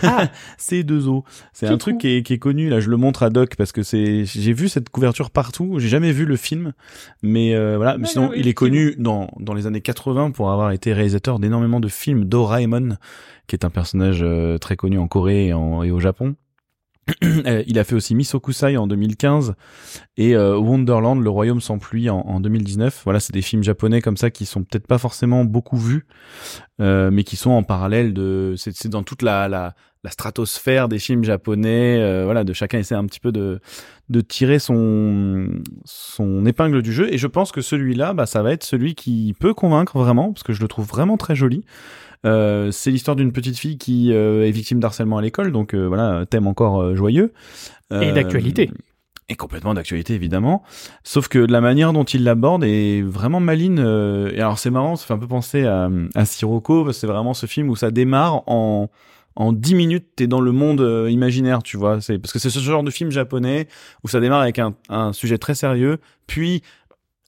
Ah. 0.02 0.28
c'est 0.58 0.82
deux 0.82 1.06
o. 1.06 1.22
C'est 1.52 1.66
Qui 1.66 1.72
un 1.72 1.78
truc 1.78 1.98
qui 1.98 2.08
est, 2.08 2.22
qui 2.24 2.32
est 2.32 2.38
connu. 2.38 2.68
Là 2.68 2.80
je 2.80 2.90
le 2.90 2.96
montre 2.96 3.22
à 3.22 3.30
Doc 3.30 3.54
parce 3.56 3.70
que 3.70 3.82
c'est 3.84 4.24
j'ai 4.24 4.52
vu 4.52 4.68
cette 4.68 4.88
couverture 4.90 5.30
partout. 5.30 5.78
J'ai 5.78 5.88
jamais 5.88 6.10
vu 6.10 6.24
le 6.24 6.36
film. 6.36 6.72
Mais 7.22 7.54
euh, 7.54 7.76
voilà. 7.76 7.96
Mais 7.98 8.02
Ouais, 8.04 8.08
sinon 8.08 8.28
ouais, 8.30 8.36
il 8.40 8.48
est 8.48 8.54
connu 8.54 8.94
dans 8.98 9.30
dans 9.38 9.54
les 9.54 9.66
années 9.68 9.80
80 9.80 10.32
pour 10.32 10.50
avoir 10.50 10.72
été 10.72 10.92
réalisateur 10.92 11.38
d'énormément 11.38 11.78
de 11.78 11.88
films 11.88 12.24
Doraemon 12.24 12.96
qui 13.46 13.54
est 13.54 13.64
un 13.64 13.70
personnage 13.70 14.20
euh, 14.22 14.58
très 14.58 14.74
connu 14.74 14.98
en 14.98 15.06
Corée 15.06 15.46
et, 15.46 15.52
en- 15.54 15.84
et 15.84 15.92
au 15.92 16.00
Japon 16.00 16.34
il 17.22 17.78
a 17.78 17.84
fait 17.84 17.94
aussi 17.94 18.14
Misokusai 18.14 18.76
en 18.76 18.86
2015 18.86 19.54
et 20.16 20.34
euh, 20.34 20.56
Wonderland, 20.56 21.22
le 21.22 21.30
royaume 21.30 21.60
sans 21.60 21.78
pluie 21.78 22.10
en, 22.10 22.18
en 22.18 22.40
2019. 22.40 23.02
Voilà, 23.04 23.20
c'est 23.20 23.32
des 23.32 23.42
films 23.42 23.62
japonais 23.62 24.00
comme 24.00 24.16
ça 24.16 24.30
qui 24.30 24.46
sont 24.46 24.64
peut-être 24.64 24.86
pas 24.86 24.98
forcément 24.98 25.44
beaucoup 25.44 25.76
vus, 25.76 26.06
euh, 26.80 27.10
mais 27.12 27.24
qui 27.24 27.36
sont 27.36 27.50
en 27.50 27.62
parallèle 27.62 28.12
de. 28.12 28.54
C'est 28.56 28.88
dans 28.88 29.02
toute 29.02 29.22
la 29.22 29.74
la 30.06 30.12
stratosphère 30.12 30.88
des 30.88 31.00
films 31.00 31.24
japonais. 31.24 31.98
euh, 31.98 32.24
voilà, 32.24 32.44
de 32.44 32.52
chacun 32.52 32.78
essaie 32.78 32.94
un 32.94 33.04
petit 33.06 33.18
peu 33.18 33.32
de 33.32 33.58
de 34.08 34.20
tirer 34.20 34.60
son 34.60 35.48
son 35.84 36.46
épingle 36.46 36.80
du 36.80 36.92
jeu. 36.92 37.12
Et 37.12 37.18
je 37.18 37.26
pense 37.26 37.50
que 37.50 37.60
celui-là, 37.60 38.14
bah, 38.14 38.24
ça 38.24 38.40
va 38.44 38.52
être 38.52 38.62
celui 38.62 38.94
qui 38.94 39.34
peut 39.40 39.52
convaincre 39.52 39.98
vraiment, 39.98 40.32
parce 40.32 40.44
que 40.44 40.52
je 40.52 40.62
le 40.62 40.68
trouve 40.68 40.86
vraiment 40.86 41.16
très 41.16 41.34
joli. 41.34 41.64
Euh, 42.24 42.70
c'est 42.70 42.92
l'histoire 42.92 43.16
d'une 43.16 43.32
petite 43.32 43.58
fille 43.58 43.78
qui 43.78 44.12
euh, 44.12 44.46
est 44.46 44.52
victime 44.52 44.78
d'harcèlement 44.78 45.18
à 45.18 45.22
l'école, 45.22 45.50
donc 45.50 45.74
euh, 45.74 45.86
voilà, 45.86 46.24
thème 46.24 46.46
encore 46.46 46.94
joyeux. 46.94 47.32
Et 47.90 48.12
d'actualité. 48.12 48.70
Et 49.28 49.34
complètement 49.34 49.74
d'actualité, 49.74 50.14
évidemment. 50.14 50.62
Sauf 51.02 51.26
que 51.26 51.40
la 51.40 51.60
manière 51.60 51.92
dont 51.92 52.04
il 52.04 52.22
l'aborde 52.22 52.62
est 52.62 53.02
vraiment 53.02 53.40
maline. 53.40 53.80
euh, 53.80 54.30
et 54.32 54.40
alors 54.40 54.60
c'est 54.60 54.70
marrant, 54.70 54.94
ça 54.94 55.04
fait 55.04 55.14
un 55.14 55.18
peu 55.18 55.26
penser 55.26 55.64
à, 55.66 55.90
à 56.14 56.24
Sirocco, 56.24 56.84
parce 56.84 56.96
que 56.96 57.00
c'est 57.00 57.08
vraiment 57.08 57.34
ce 57.34 57.46
film 57.46 57.68
où 57.70 57.74
ça 57.74 57.90
démarre 57.90 58.44
en 58.46 58.88
en 59.36 59.52
10 59.52 59.74
minutes, 59.74 60.06
t'es 60.16 60.26
dans 60.26 60.40
le 60.40 60.52
monde 60.52 60.80
euh, 60.80 61.10
imaginaire, 61.10 61.62
tu 61.62 61.76
vois. 61.76 62.00
C'est 62.00 62.18
parce 62.18 62.32
que 62.32 62.38
c'est 62.38 62.50
ce 62.50 62.58
genre 62.58 62.82
de 62.82 62.90
film 62.90 63.10
japonais 63.10 63.68
où 64.02 64.08
ça 64.08 64.20
démarre 64.20 64.40
avec 64.40 64.58
un, 64.58 64.74
un 64.88 65.12
sujet 65.12 65.38
très 65.38 65.54
sérieux, 65.54 65.98
puis 66.26 66.62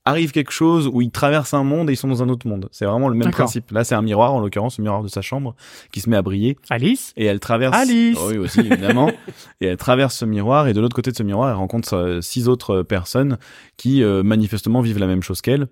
arrive 0.08 0.32
quelque 0.32 0.52
chose 0.52 0.88
où 0.92 1.02
ils 1.02 1.10
traversent 1.10 1.54
un 1.54 1.64
monde 1.64 1.90
et 1.90 1.92
ils 1.92 1.96
sont 1.96 2.08
dans 2.08 2.22
un 2.22 2.28
autre 2.28 2.48
monde. 2.48 2.68
C'est 2.72 2.86
vraiment 2.86 3.08
le 3.08 3.14
même 3.14 3.30
principe. 3.30 3.70
Là, 3.70 3.84
c'est 3.84 3.94
un 3.94 4.02
miroir, 4.02 4.32
en 4.32 4.40
l'occurrence, 4.40 4.78
le 4.78 4.82
miroir 4.82 5.02
de 5.02 5.08
sa 5.08 5.20
chambre, 5.20 5.54
qui 5.92 6.00
se 6.00 6.08
met 6.08 6.16
à 6.16 6.22
briller 6.22 6.56
Alice? 6.70 7.12
Et 7.16 7.26
elle 7.26 7.40
traverse. 7.40 7.76
Alice. 7.76 8.16
Oh 8.20 8.28
oui 8.30 8.38
aussi 8.38 8.60
évidemment. 8.60 9.10
et 9.60 9.66
elle 9.66 9.76
traverse 9.76 10.16
ce 10.16 10.24
miroir 10.24 10.66
et 10.68 10.72
de 10.72 10.80
l'autre 10.80 10.96
côté 10.96 11.10
de 11.10 11.16
ce 11.16 11.22
miroir, 11.22 11.50
elle 11.50 11.56
rencontre 11.56 11.94
euh, 11.94 12.20
six 12.20 12.48
autres 12.48 12.76
euh, 12.76 12.84
personnes 12.84 13.38
qui 13.76 14.02
euh, 14.02 14.22
manifestement 14.22 14.80
vivent 14.80 14.98
la 14.98 15.06
même 15.06 15.22
chose 15.22 15.42
qu'elle. 15.42 15.68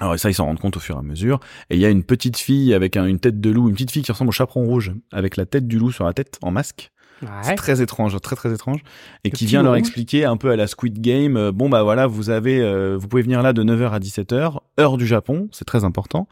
Alors 0.00 0.14
et 0.14 0.18
ça, 0.18 0.30
ils 0.30 0.34
s'en 0.34 0.46
rendent 0.46 0.58
compte 0.60 0.76
au 0.76 0.80
fur 0.80 0.96
et 0.96 0.98
à 0.98 1.02
mesure. 1.02 1.38
Et 1.70 1.76
il 1.76 1.80
y 1.80 1.84
a 1.86 1.90
une 1.90 2.02
petite 2.02 2.38
fille 2.38 2.72
avec 2.74 2.96
un- 2.96 3.06
une 3.06 3.18
tête 3.20 3.40
de 3.40 3.50
loup, 3.50 3.68
une 3.68 3.74
petite 3.74 3.90
fille 3.90 4.02
qui 4.02 4.10
ressemble 4.12 4.30
au 4.30 4.32
chaperon 4.32 4.64
rouge, 4.64 4.92
avec 5.12 5.36
la 5.36 5.46
tête 5.46 5.68
du 5.68 5.78
loup 5.78 5.92
sur 5.92 6.04
la 6.04 6.12
tête 6.12 6.38
en 6.42 6.50
masque. 6.50 6.90
C'est 7.42 7.50
Ouais. 7.50 7.54
très 7.54 7.80
étrange, 7.80 8.20
très 8.20 8.34
très 8.34 8.52
étrange, 8.52 8.80
et 9.22 9.28
Le 9.30 9.36
qui 9.36 9.46
vient 9.46 9.62
leur 9.62 9.72
rouge. 9.74 9.78
expliquer 9.78 10.24
un 10.24 10.36
peu 10.36 10.50
à 10.50 10.56
la 10.56 10.66
Squid 10.66 11.00
Game. 11.00 11.36
euh, 11.36 11.52
bon 11.52 11.68
bah 11.68 11.84
voilà, 11.84 12.08
vous 12.08 12.30
avez, 12.30 12.60
euh, 12.60 12.96
vous 12.98 13.06
pouvez 13.06 13.22
venir 13.22 13.42
là 13.42 13.52
de 13.52 13.62
9h 13.62 13.92
à 13.92 14.00
17h, 14.00 14.60
heure 14.80 14.96
du 14.96 15.06
Japon, 15.06 15.48
c'est 15.52 15.64
très 15.64 15.84
important. 15.84 16.26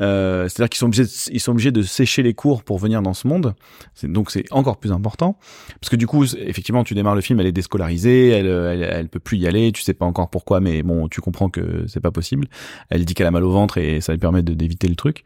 Euh, 0.00 0.48
C'est-à-dire 0.48 0.68
qu'ils 0.70 0.78
sont 0.78 0.86
obligés, 0.86 1.04
de, 1.04 1.08
ils 1.32 1.40
sont 1.40 1.52
obligés 1.52 1.72
de 1.72 1.82
sécher 1.82 2.22
les 2.22 2.34
cours 2.34 2.62
pour 2.62 2.78
venir 2.78 3.02
dans 3.02 3.14
ce 3.14 3.26
monde. 3.26 3.54
Donc 4.02 4.30
c'est 4.30 4.44
encore 4.50 4.78
plus 4.78 4.92
important 4.92 5.38
parce 5.80 5.90
que 5.90 5.96
du 5.96 6.06
coup, 6.06 6.24
effectivement, 6.24 6.84
tu 6.84 6.94
démarres 6.94 7.14
le 7.14 7.20
film, 7.20 7.40
elle 7.40 7.46
est 7.46 7.52
déscolarisée, 7.52 8.28
elle, 8.28 8.46
euh, 8.46 8.72
elle, 8.72 8.82
elle 8.82 9.08
peut 9.08 9.20
plus 9.20 9.38
y 9.38 9.46
aller. 9.46 9.72
Tu 9.72 9.82
sais 9.82 9.94
pas 9.94 10.06
encore 10.06 10.30
pourquoi, 10.30 10.60
mais 10.60 10.82
bon, 10.82 11.08
tu 11.08 11.20
comprends 11.20 11.48
que 11.48 11.84
c'est 11.86 12.00
pas 12.00 12.10
possible. 12.10 12.48
Elle 12.90 13.04
dit 13.04 13.14
qu'elle 13.14 13.26
a 13.26 13.30
mal 13.30 13.44
au 13.44 13.50
ventre 13.50 13.78
et 13.78 14.00
ça 14.00 14.12
lui 14.12 14.18
permet 14.18 14.42
d'éviter 14.42 14.88
le 14.88 14.96
truc. 14.96 15.24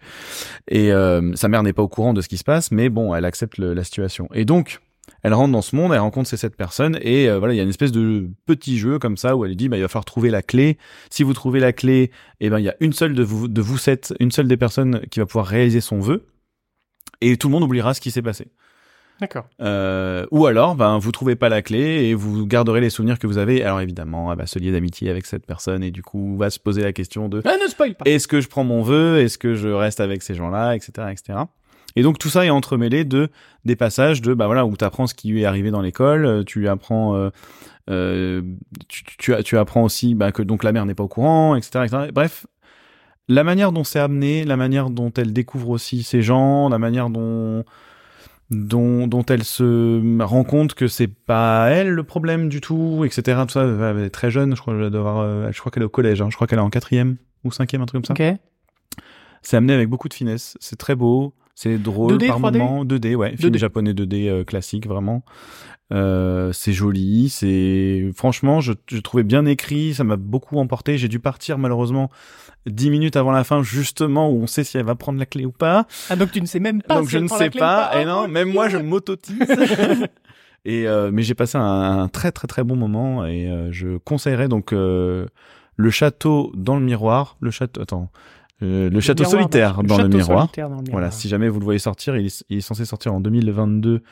Et 0.68 0.92
euh, 0.92 1.34
sa 1.34 1.48
mère 1.48 1.62
n'est 1.62 1.72
pas 1.72 1.82
au 1.82 1.88
courant 1.88 2.12
de 2.14 2.20
ce 2.20 2.28
qui 2.28 2.38
se 2.38 2.44
passe, 2.44 2.70
mais 2.70 2.88
bon, 2.88 3.14
elle 3.14 3.24
accepte 3.24 3.58
la 3.58 3.84
situation. 3.84 4.28
Et 4.34 4.44
donc, 4.44 4.80
elle 5.22 5.34
rentre 5.34 5.52
dans 5.52 5.62
ce 5.62 5.74
monde, 5.76 5.92
elle 5.92 5.98
rencontre 6.00 6.28
ces 6.28 6.36
sept 6.36 6.56
personnes 6.56 6.98
et 7.02 7.28
euh, 7.28 7.38
voilà, 7.38 7.54
il 7.54 7.56
y 7.56 7.60
a 7.60 7.62
une 7.62 7.68
espèce 7.68 7.92
de 7.92 8.28
petit 8.46 8.78
jeu 8.78 8.98
comme 8.98 9.16
ça 9.16 9.36
où 9.36 9.44
elle 9.44 9.56
dit 9.56 9.68
bah 9.68 9.76
il 9.76 9.82
va 9.82 9.88
falloir 9.88 10.04
trouver 10.04 10.30
la 10.30 10.42
clé. 10.42 10.78
Si 11.10 11.22
vous 11.22 11.32
trouvez 11.32 11.60
la 11.60 11.72
clé, 11.72 12.10
eh 12.40 12.50
ben 12.50 12.58
il 12.58 12.64
y 12.64 12.68
a 12.68 12.76
une 12.80 12.92
seule 12.92 13.14
de 13.14 13.22
vous 13.22 13.48
de 13.48 13.60
vous 13.60 13.78
sept, 13.78 14.14
une 14.20 14.30
seule 14.30 14.48
des 14.48 14.56
personnes 14.56 15.00
qui 15.10 15.20
va 15.20 15.26
pouvoir 15.26 15.46
réaliser 15.46 15.80
son 15.80 16.00
vœu 16.00 16.26
et 17.20 17.36
tout 17.36 17.48
le 17.48 17.52
monde 17.52 17.62
oubliera 17.64 17.94
ce 17.94 18.00
qui 18.00 18.10
s'est 18.10 18.22
passé. 18.22 18.48
D'accord. 19.20 19.46
Euh, 19.60 20.26
ou 20.32 20.46
alors, 20.46 20.74
ben, 20.74 20.98
vous 20.98 21.12
trouvez 21.12 21.36
pas 21.36 21.48
la 21.48 21.62
clé 21.62 22.06
et 22.08 22.14
vous 22.14 22.44
garderez 22.44 22.80
les 22.80 22.90
souvenirs 22.90 23.20
que 23.20 23.28
vous 23.28 23.38
avez. 23.38 23.62
Alors 23.62 23.80
évidemment, 23.80 24.32
elle 24.32 24.38
va 24.38 24.46
se 24.46 24.58
lier 24.58 24.72
d'amitié 24.72 25.10
avec 25.10 25.26
cette 25.26 25.46
personne 25.46 25.84
et 25.84 25.92
du 25.92 26.02
coup, 26.02 26.36
va 26.36 26.50
se 26.50 26.58
poser 26.58 26.82
la 26.82 26.92
question 26.92 27.28
de 27.28 27.40
Ah, 27.44 27.56
ne 27.62 27.68
spoil 27.68 27.94
pas. 27.94 28.04
est-ce 28.04 28.26
que 28.26 28.40
je 28.40 28.48
prends 28.48 28.64
mon 28.64 28.82
vœu? 28.82 29.20
Est-ce 29.20 29.38
que 29.38 29.54
je 29.54 29.68
reste 29.68 30.00
avec 30.00 30.22
ces 30.22 30.34
gens-là, 30.34 30.74
etc., 30.74 31.08
etc. 31.12 31.38
Et 31.96 32.02
donc 32.02 32.18
tout 32.18 32.28
ça 32.28 32.44
est 32.44 32.50
entremêlé 32.50 33.04
de 33.04 33.28
des 33.64 33.76
passages 33.76 34.22
de 34.22 34.34
bah 34.34 34.46
voilà 34.46 34.66
où 34.66 34.76
tu 34.76 34.84
apprends 34.84 35.06
ce 35.06 35.14
qui 35.14 35.28
lui 35.28 35.42
est 35.42 35.44
arrivé 35.44 35.70
dans 35.70 35.82
l'école, 35.82 36.24
euh, 36.24 36.44
tu 36.44 36.68
apprends 36.68 37.14
euh, 37.14 37.30
euh, 37.90 38.42
tu, 38.88 39.04
tu, 39.18 39.34
tu 39.42 39.58
apprends 39.58 39.82
aussi 39.82 40.14
bah, 40.14 40.32
que 40.32 40.42
donc 40.42 40.64
la 40.64 40.72
mère 40.72 40.86
n'est 40.86 40.94
pas 40.94 41.04
au 41.04 41.08
courant, 41.08 41.56
etc., 41.56 41.84
etc. 41.84 42.10
Bref, 42.12 42.46
la 43.28 43.44
manière 43.44 43.72
dont 43.72 43.84
c'est 43.84 43.98
amené, 43.98 44.44
la 44.44 44.56
manière 44.56 44.90
dont 44.90 45.12
elle 45.16 45.32
découvre 45.32 45.70
aussi 45.70 46.02
ces 46.02 46.22
gens, 46.22 46.68
la 46.68 46.78
manière 46.78 47.10
dont 47.10 47.64
dont, 48.50 49.06
dont 49.06 49.24
elle 49.24 49.44
se 49.44 50.22
rend 50.22 50.44
compte 50.44 50.74
que 50.74 50.86
c'est 50.86 51.08
pas 51.08 51.70
elle 51.70 51.88
le 51.88 52.04
problème 52.04 52.48
du 52.50 52.60
tout, 52.60 53.02
etc. 53.04 53.40
Tout 53.46 53.54
ça, 53.54 53.64
elle 53.64 54.04
est 54.04 54.10
très 54.10 54.30
jeune, 54.30 54.54
je 54.54 54.60
crois, 54.60 54.74
je 54.74 55.70
qu'elle 55.70 55.82
est 55.82 55.86
au 55.86 55.88
collège, 55.88 56.20
hein, 56.20 56.28
je 56.30 56.36
crois 56.36 56.46
qu'elle 56.46 56.58
est 56.58 56.62
en 56.62 56.70
quatrième 56.70 57.16
ou 57.44 57.50
cinquième, 57.50 57.80
un 57.82 57.86
truc 57.86 58.04
comme 58.04 58.04
ça. 58.04 58.12
C'est 59.42 59.56
amené 59.56 59.72
avec 59.72 59.88
beaucoup 59.88 60.08
de 60.08 60.14
finesse. 60.14 60.56
C'est 60.60 60.76
très 60.76 60.94
beau. 60.94 61.34
C'est 61.62 61.78
drôle 61.78 62.14
2D, 62.14 62.26
par 62.26 62.40
3D? 62.40 62.58
moment. 62.58 62.84
2D, 62.84 63.14
ouais. 63.14 63.36
Film 63.36 63.52
2D. 63.52 63.58
japonais 63.58 63.92
2D 63.92 64.28
euh, 64.28 64.42
classique, 64.42 64.88
vraiment. 64.88 65.22
Euh, 65.92 66.50
c'est 66.52 66.72
joli. 66.72 67.28
C'est 67.28 68.10
franchement, 68.16 68.60
je, 68.60 68.72
je 68.90 68.98
trouvais 68.98 69.22
bien 69.22 69.46
écrit. 69.46 69.94
Ça 69.94 70.02
m'a 70.02 70.16
beaucoup 70.16 70.58
emporté. 70.58 70.98
J'ai 70.98 71.06
dû 71.06 71.20
partir 71.20 71.58
malheureusement 71.58 72.10
dix 72.66 72.90
minutes 72.90 73.14
avant 73.14 73.30
la 73.30 73.44
fin, 73.44 73.62
justement 73.62 74.28
où 74.28 74.42
on 74.42 74.48
sait 74.48 74.64
si 74.64 74.76
elle 74.76 74.86
va 74.86 74.96
prendre 74.96 75.20
la 75.20 75.26
clé 75.26 75.44
ou 75.44 75.52
pas. 75.52 75.86
Ah, 76.10 76.16
donc 76.16 76.32
tu 76.32 76.40
ne 76.40 76.46
sais 76.46 76.58
même 76.58 76.82
pas 76.82 76.96
Donc 76.96 77.06
si 77.06 77.12
je 77.12 77.18
elle 77.18 77.24
ne 77.24 77.28
sais 77.28 77.50
pas. 77.50 78.00
Et 78.00 78.04
non, 78.06 78.26
même 78.26 78.50
moi, 78.50 78.68
je 78.68 78.78
m'autotise. 78.78 79.38
et 80.64 80.88
euh, 80.88 81.10
mais 81.12 81.22
j'ai 81.22 81.34
passé 81.34 81.58
un, 81.58 82.00
un 82.02 82.08
très 82.08 82.32
très 82.32 82.48
très 82.48 82.64
bon 82.64 82.74
moment 82.74 83.24
et 83.24 83.48
euh, 83.48 83.70
je 83.70 83.98
conseillerais 83.98 84.48
donc 84.48 84.72
le 85.76 85.90
château 85.90 86.52
dans 86.54 86.76
le 86.76 86.82
miroir. 86.84 87.36
Le 87.40 87.50
château. 87.50 87.80
Attends. 87.80 88.10
Euh, 88.62 88.88
le 88.90 89.00
château 89.00 89.24
miroir 89.24 89.40
solitaire 89.40 89.82
dans 89.82 89.96
le 89.96 90.02
château 90.04 90.16
miroir. 90.18 90.38
solitaire 90.40 90.68
dans 90.68 90.76
le 90.76 90.82
miroir. 90.82 91.00
Voilà, 91.00 91.10
si 91.10 91.28
jamais 91.28 91.48
vous 91.48 91.58
le 91.58 91.64
voyez 91.64 91.80
sortir, 91.80 92.16
il 92.16 92.26
est, 92.26 92.44
il 92.48 92.58
est 92.58 92.62
censé 92.62 92.84
sortir 92.84 93.12
en 93.12 93.20
2022. 93.20 94.02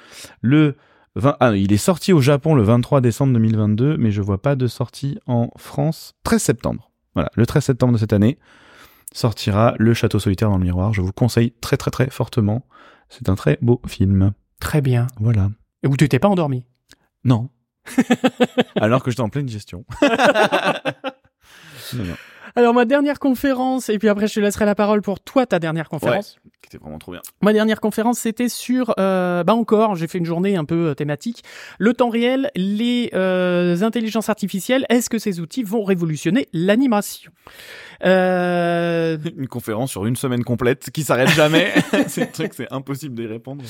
Le 0.40 0.76
20, 1.16 1.36
ah, 1.40 1.56
il 1.56 1.72
est 1.72 1.76
sorti 1.76 2.12
au 2.12 2.20
Japon 2.20 2.54
le 2.54 2.62
23 2.62 3.00
décembre 3.00 3.32
2022, 3.34 3.96
mais 3.96 4.10
je 4.10 4.22
vois 4.22 4.40
pas 4.40 4.56
de 4.56 4.66
sortie 4.66 5.18
en 5.26 5.50
France 5.56 6.14
13 6.24 6.42
septembre. 6.42 6.90
Voilà, 7.14 7.30
le 7.34 7.46
13 7.46 7.64
septembre 7.64 7.92
de 7.94 7.98
cette 7.98 8.12
année 8.12 8.38
sortira 9.12 9.74
Le 9.78 9.94
Château 9.94 10.18
solitaire 10.18 10.50
dans 10.50 10.58
le 10.58 10.64
miroir. 10.64 10.92
Je 10.92 11.00
vous 11.00 11.12
conseille 11.12 11.52
très 11.60 11.76
très 11.76 11.90
très 11.90 12.10
fortement. 12.10 12.64
C'est 13.08 13.28
un 13.28 13.34
très 13.34 13.58
beau 13.60 13.80
film. 13.86 14.32
Très 14.60 14.80
bien. 14.80 15.08
Voilà. 15.18 15.50
Et 15.82 15.88
où 15.88 15.96
tu 15.96 16.08
t'es 16.08 16.20
pas 16.20 16.28
endormi? 16.28 16.64
Non. 17.24 17.50
Alors 18.76 19.02
que 19.02 19.10
j'étais 19.10 19.22
en 19.22 19.28
pleine 19.28 19.48
gestion. 19.48 19.84
non, 21.92 22.04
non. 22.04 22.29
Alors 22.56 22.74
ma 22.74 22.84
dernière 22.84 23.18
conférence, 23.18 23.88
et 23.88 23.98
puis 23.98 24.08
après 24.08 24.26
je 24.26 24.34
te 24.34 24.40
laisserai 24.40 24.64
la 24.64 24.74
parole 24.74 25.02
pour 25.02 25.20
toi 25.20 25.46
ta 25.46 25.58
dernière 25.58 25.88
conférence. 25.88 26.36
C'était 26.62 26.78
vraiment 26.78 26.98
trop 26.98 27.12
bien. 27.12 27.20
Ma 27.42 27.52
dernière 27.52 27.80
conférence, 27.80 28.18
c'était 28.18 28.48
sur, 28.48 28.94
euh, 28.98 29.42
bah 29.42 29.54
encore, 29.54 29.96
j'ai 29.96 30.06
fait 30.06 30.18
une 30.18 30.24
journée 30.24 30.56
un 30.56 30.64
peu 30.64 30.90
euh, 30.90 30.94
thématique. 30.94 31.42
Le 31.78 31.94
temps 31.94 32.10
réel, 32.10 32.50
les 32.54 33.10
euh, 33.14 33.82
intelligences 33.82 34.28
artificielles, 34.28 34.86
est-ce 34.88 35.10
que 35.10 35.18
ces 35.18 35.40
outils 35.40 35.64
vont 35.64 35.82
révolutionner 35.82 36.48
l'animation? 36.52 37.32
Euh, 38.04 39.18
Une 39.36 39.48
conférence 39.48 39.90
sur 39.90 40.06
une 40.06 40.16
semaine 40.16 40.44
complète 40.44 40.90
qui 40.90 41.02
s'arrête 41.02 41.30
jamais. 41.30 41.72
c'est 42.06 42.22
le 42.22 42.32
truc, 42.32 42.54
c'est 42.54 42.72
impossible 42.72 43.14
d'y 43.14 43.26
répondre. 43.26 43.64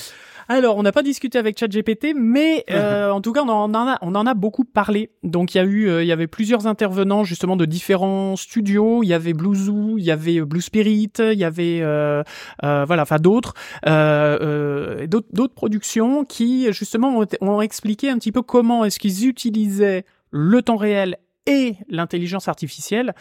Alors, 0.48 0.76
on 0.76 0.82
n'a 0.82 0.92
pas 0.92 1.02
discuté 1.02 1.38
avec 1.38 1.58
ChatGPT, 1.58 2.08
mais 2.16 2.64
euh, 2.70 3.10
en 3.10 3.20
tout 3.20 3.32
cas, 3.32 3.42
on 3.42 3.48
en 3.48 3.74
a, 3.74 3.98
on 4.02 4.14
en 4.14 4.26
a 4.26 4.34
beaucoup 4.34 4.64
parlé. 4.64 5.10
Donc, 5.22 5.54
il 5.54 5.58
y 5.58 5.60
a 5.60 5.64
eu, 5.64 5.88
euh, 5.88 6.02
il 6.02 6.06
y 6.06 6.12
avait 6.12 6.26
plusieurs 6.26 6.66
intervenants 6.66 7.24
justement 7.24 7.56
de 7.56 7.64
différents 7.64 8.36
studios. 8.36 8.69
Il 8.70 9.08
y 9.08 9.14
avait 9.14 9.32
Blue 9.32 9.54
Zoo, 9.54 9.96
il 9.98 10.04
y 10.04 10.10
avait 10.10 10.40
euh, 10.40 10.44
Blue 10.44 10.60
Spirit, 10.60 11.12
il 11.18 11.38
y 11.38 11.44
avait, 11.44 11.80
euh, 11.82 12.22
euh, 12.64 12.84
voilà, 12.86 13.02
enfin 13.02 13.16
d'autres, 13.18 13.54
d'autres, 13.84 15.54
productions 15.54 16.24
qui 16.24 16.72
justement 16.72 17.24
ont, 17.40 17.60
expliqué 17.60 18.08
un 18.08 18.18
petit 18.18 18.32
peu 18.32 18.42
comment 18.42 18.84
est-ce 18.84 18.98
qu'ils 18.98 19.26
utilisaient 19.26 20.04
le 20.30 20.62
temps 20.62 20.76
réel 20.76 21.16
et 21.46 21.76
l'intelligence 21.88 22.48
artificielle 22.48 23.14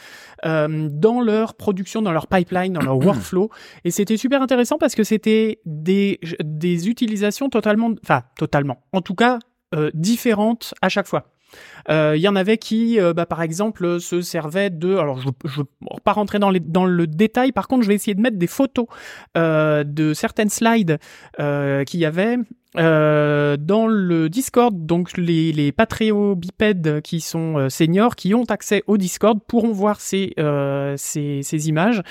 euh, 0.45 0.89
dans 0.91 1.22
leur 1.22 1.56
production, 1.56 2.02
dans 2.02 2.12
leur 2.12 2.28
pipeline, 2.28 2.74
dans 2.74 2.82
leur 2.82 2.97
workflow. 3.06 3.50
Et 3.86 3.91
c'était 3.91 4.18
super 4.18 4.41
intéressant 4.41 4.78
parce 4.78 4.95
que 4.95 5.04
c'était 5.04 5.60
des, 5.66 6.20
des 6.43 6.89
utilisations 6.89 7.50
totalement, 7.50 7.91
enfin 8.04 8.24
totalement, 8.38 8.84
en 8.93 9.02
tout 9.02 9.16
cas 9.16 9.39
euh, 9.76 9.89
différentes 9.93 10.74
à 10.82 10.89
chaque 10.89 11.08
fois. 11.08 11.32
Euh, 11.89 12.14
Il 12.16 12.22
y 12.22 12.28
en 12.28 12.36
avait 12.36 12.58
qui, 12.58 13.00
euh, 13.00 13.14
bah, 13.14 13.26
par 13.26 13.41
exemple, 13.41 14.00
se 14.00 14.22
servaient 14.22 14.70
de. 14.70 14.95
Alors, 14.95 15.20
je 15.20 15.28
ne 15.28 15.52
veux 15.58 15.66
pas 16.04 16.14
rentrer 16.14 16.39
dans, 16.39 16.50
le 16.52 17.08
détail. 17.08 17.52
Par 17.52 17.68
contre, 17.68 17.84
je 17.84 17.88
vais 17.88 17.95
essayer 17.95 18.16
de 18.16 18.22
mettre 18.22 18.38
des 18.38 18.47
photos 18.47 18.88
euh, 19.38 19.84
de 19.84 20.14
certaines 20.14 20.50
slides 20.50 21.00
qu'il 21.38 22.00
y 22.00 22.06
avait 22.06 22.38
euh, 22.78 23.58
dans 23.58 23.88
le 23.88 24.30
Discord. 24.30 24.86
Donc, 24.86 25.18
les, 25.18 25.52
les 25.52 25.72
patriots-bipèdes 25.72 27.02
qui 27.02 27.20
sont 27.20 27.58
euh, 27.58 27.70
seniors, 27.70 28.16
qui 28.16 28.34
ont 28.36 28.44
accès 28.46 28.84
au 28.88 28.98
Discord, 28.98 29.40
pourront 29.48 29.72
voir 29.72 30.00
ces, 30.02 30.34
euh, 30.40 30.94
ces, 30.98 31.41
ces 31.44 31.70
images. 31.70 32.02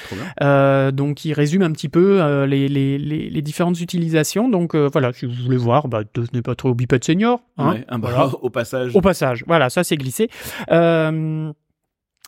Euh, 0.43 0.91
donc, 0.91 1.25
il 1.25 1.33
résume 1.33 1.63
un 1.63 1.71
petit 1.73 1.89
peu 1.89 2.21
euh, 2.21 2.47
les, 2.47 2.69
les, 2.69 2.99
les, 2.99 3.31
les 3.31 3.43
différentes 3.43 3.81
utilisations. 3.81 4.49
Donc, 4.49 4.75
euh, 4.75 4.89
voilà, 4.93 5.13
si 5.13 5.27
vous 5.27 5.33
voulez 5.45 5.57
voir, 5.57 5.89
bah, 5.89 6.03
devenez 6.15 6.43
patriots-bipèdes 6.43 7.05
seniors. 7.05 7.41
Hein, 7.57 7.73
Ouais, 7.75 7.85
un 7.89 7.99
voilà. 7.99 8.27
au 8.43 8.51
passage. 8.51 8.97
Au 8.97 9.01
passage, 9.01 9.45
voilà, 9.47 9.71
ça 9.71 9.85
c'est 9.85 9.97
glissé. 9.97 10.29
Euh, 10.73 11.53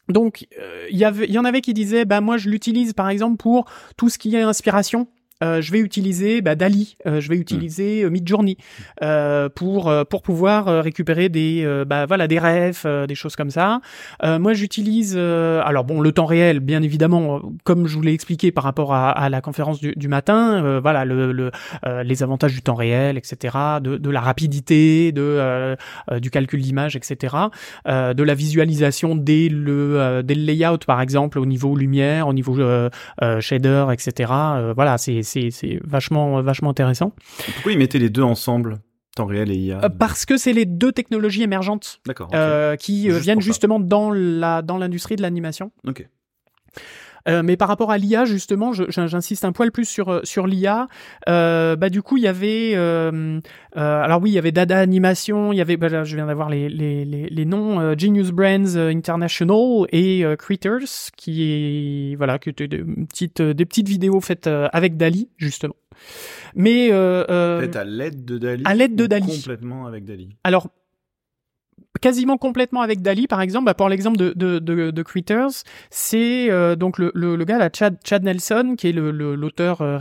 donc, 0.09 0.47
euh, 0.61 0.86
il 0.90 0.98
y 0.98 1.05
avait- 1.05 1.27
il 1.27 1.32
y 1.32 1.39
en 1.39 1.44
avait 1.44 1.61
qui 1.61 1.73
disaient, 1.73 2.05
bah 2.05 2.20
moi 2.20 2.36
je 2.36 2.48
l'utilise 2.48 2.93
par 2.94 3.09
exemple 3.09 3.36
pour 3.36 3.66
tout 3.97 4.09
ce 4.09 4.19
qui 4.19 4.35
est 4.35 4.43
inspiration. 4.43 5.07
Euh, 5.42 5.60
je 5.60 5.72
vais 5.72 5.78
utiliser 5.78 6.42
bah, 6.42 6.54
Dali, 6.54 6.96
euh, 7.06 7.20
je 7.20 7.28
vais 7.28 7.36
utiliser 7.36 8.02
euh, 8.04 8.10
Midjourney 8.10 8.56
euh, 9.02 9.48
pour 9.48 9.88
euh, 9.88 10.04
pour 10.04 10.22
pouvoir 10.22 10.68
euh, 10.68 10.80
récupérer 10.82 11.28
des 11.28 11.62
euh, 11.64 11.84
bah, 11.84 12.04
voilà 12.06 12.28
des 12.28 12.38
refs, 12.38 12.82
euh, 12.84 13.06
des 13.06 13.14
choses 13.14 13.36
comme 13.36 13.50
ça. 13.50 13.80
Euh, 14.22 14.38
moi, 14.38 14.52
j'utilise 14.52 15.14
euh, 15.16 15.62
alors 15.64 15.84
bon 15.84 16.00
le 16.00 16.12
temps 16.12 16.26
réel, 16.26 16.60
bien 16.60 16.82
évidemment, 16.82 17.40
comme 17.64 17.86
je 17.86 17.96
vous 17.96 18.02
l'ai 18.02 18.12
expliqué 18.12 18.52
par 18.52 18.64
rapport 18.64 18.92
à, 18.92 19.10
à 19.10 19.28
la 19.28 19.40
conférence 19.40 19.80
du, 19.80 19.92
du 19.96 20.08
matin. 20.08 20.62
euh, 20.64 20.80
voilà 20.80 21.04
le, 21.04 21.32
le 21.32 21.50
euh, 21.86 22.02
les 22.02 22.22
avantages 22.22 22.52
du 22.52 22.62
temps 22.62 22.74
réel, 22.74 23.16
etc. 23.16 23.56
De, 23.82 23.96
de 23.96 24.10
la 24.10 24.20
rapidité, 24.20 25.12
de 25.12 25.76
du 26.18 26.30
calcul 26.30 26.60
d'image, 26.60 26.96
etc. 26.96 27.36
Euh, 27.88 28.14
de 28.14 28.22
la 28.22 28.34
visualisation 28.34 29.14
dès 29.16 29.48
le 29.48 29.98
euh, 29.98 30.22
dès 30.22 30.34
le 30.34 30.42
layout 30.42 30.78
par 30.86 31.00
exemple 31.00 31.38
au 31.38 31.46
niveau 31.46 31.76
lumière, 31.76 32.28
au 32.28 32.32
niveau 32.32 32.56
shader, 33.40 33.86
etc. 33.92 34.32
Euh, 34.32 34.72
voilà, 34.74 34.98
c'est 34.98 35.22
c'est 35.51 35.78
vachement 35.85 36.43
vachement 36.43 36.70
intéressant 36.70 37.12
Pourquoi 37.55 37.73
ils 37.73 37.78
mettaient 37.78 37.98
les 37.98 38.11
deux 38.11 38.23
ensemble, 38.23 38.81
temps 39.16 39.27
réel 39.27 39.51
et 39.51 39.57
IA 39.57 39.81
Euh, 39.85 39.89
parce 39.89 40.24
que 40.27 40.36
c'est 40.36 40.52
les 40.52 40.66
deux 40.66 40.93
technologies 40.93 41.43
émergentes 41.43 42.01
euh, 42.35 42.77
qui 42.77 43.09
euh, 43.09 43.12
Juste 43.15 43.24
viennent 43.24 43.40
ça. 43.40 43.44
justement 43.47 43.81
dans 43.81 44.11
la 44.12 44.62
dans 44.62 44.78
l'industrie 44.78 45.16
de 45.16 45.23
l'animation. 45.23 45.70
Ok. 45.86 46.09
Euh, 47.28 47.42
mais 47.42 47.56
par 47.56 47.68
rapport 47.68 47.90
à 47.90 47.98
l'IA, 47.98 48.24
justement, 48.24 48.72
j'insiste 48.72 49.44
un 49.44 49.52
poil 49.52 49.72
plus 49.72 49.84
sur 49.84 50.09
euh, 50.09 50.20
sur 50.24 50.47
l'IA. 50.47 50.88
Euh, 51.28 51.76
bah 51.76 51.90
du 51.90 52.02
coup, 52.02 52.16
il 52.16 52.22
y 52.22 52.28
avait, 52.28 52.72
euh, 52.74 53.40
euh, 53.76 54.02
alors 54.02 54.20
oui, 54.22 54.30
il 54.30 54.34
y 54.34 54.38
avait 54.38 54.52
Dada 54.52 54.78
Animation, 54.78 55.52
il 55.52 55.56
y 55.56 55.60
avait, 55.60 55.76
bah, 55.76 55.88
là, 55.88 56.05
je 56.05 56.16
viens 56.16 56.26
d'avoir 56.26 56.48
les 56.48 56.68
les 56.68 57.05
les, 57.05 57.28
les 57.28 57.44
noms, 57.44 57.97
Genius 57.98 58.30
Brands 58.30 58.76
International 58.76 59.86
et 59.92 60.24
Critters, 60.38 61.10
qui 61.16 62.12
est 62.12 62.16
voilà, 62.16 62.38
qui 62.38 62.51
étaient 62.51 62.68
des 62.68 62.82
petites 62.82 63.42
des 63.42 63.64
petites 63.64 63.88
vidéos 63.88 64.20
faites 64.20 64.48
avec 64.72 64.97
Dali 64.97 65.28
justement. 65.36 65.74
Mais 66.55 66.88
euh, 66.92 67.66
à 67.74 67.84
l'aide 67.84 68.24
de 68.24 68.38
Dali. 68.38 68.62
à 68.64 68.74
l'aide 68.74 68.97
de 68.97 69.06
Dali. 69.06 69.36
Complètement 69.36 69.86
avec 69.86 70.05
Dali. 70.05 70.30
alors 70.44 70.68
quasiment 72.01 72.36
complètement 72.39 72.81
avec 72.82 73.02
Dali 73.02 73.27
par 73.27 73.40
exemple. 73.40 73.66
Bah, 73.66 73.74
pour 73.74 73.89
l'exemple 73.89 74.16
de, 74.16 74.32
de, 74.36 74.59
de, 74.59 74.90
de 74.90 75.02
Critters 75.02 75.48
c'est 75.90 76.51
euh, 76.51 76.77
donc 76.77 76.98
le, 76.98 77.10
le, 77.14 77.36
le 77.36 77.44
gars 77.44 77.59
là 77.59 77.68
Chad, 77.72 77.97
Chad 78.05 78.22
Nelson 78.22 78.74
qui 78.77 78.89
est 78.89 78.93
le- 78.93 79.10
le- 79.10 79.35
l'auteur 79.35 79.81
euh, 79.81 79.98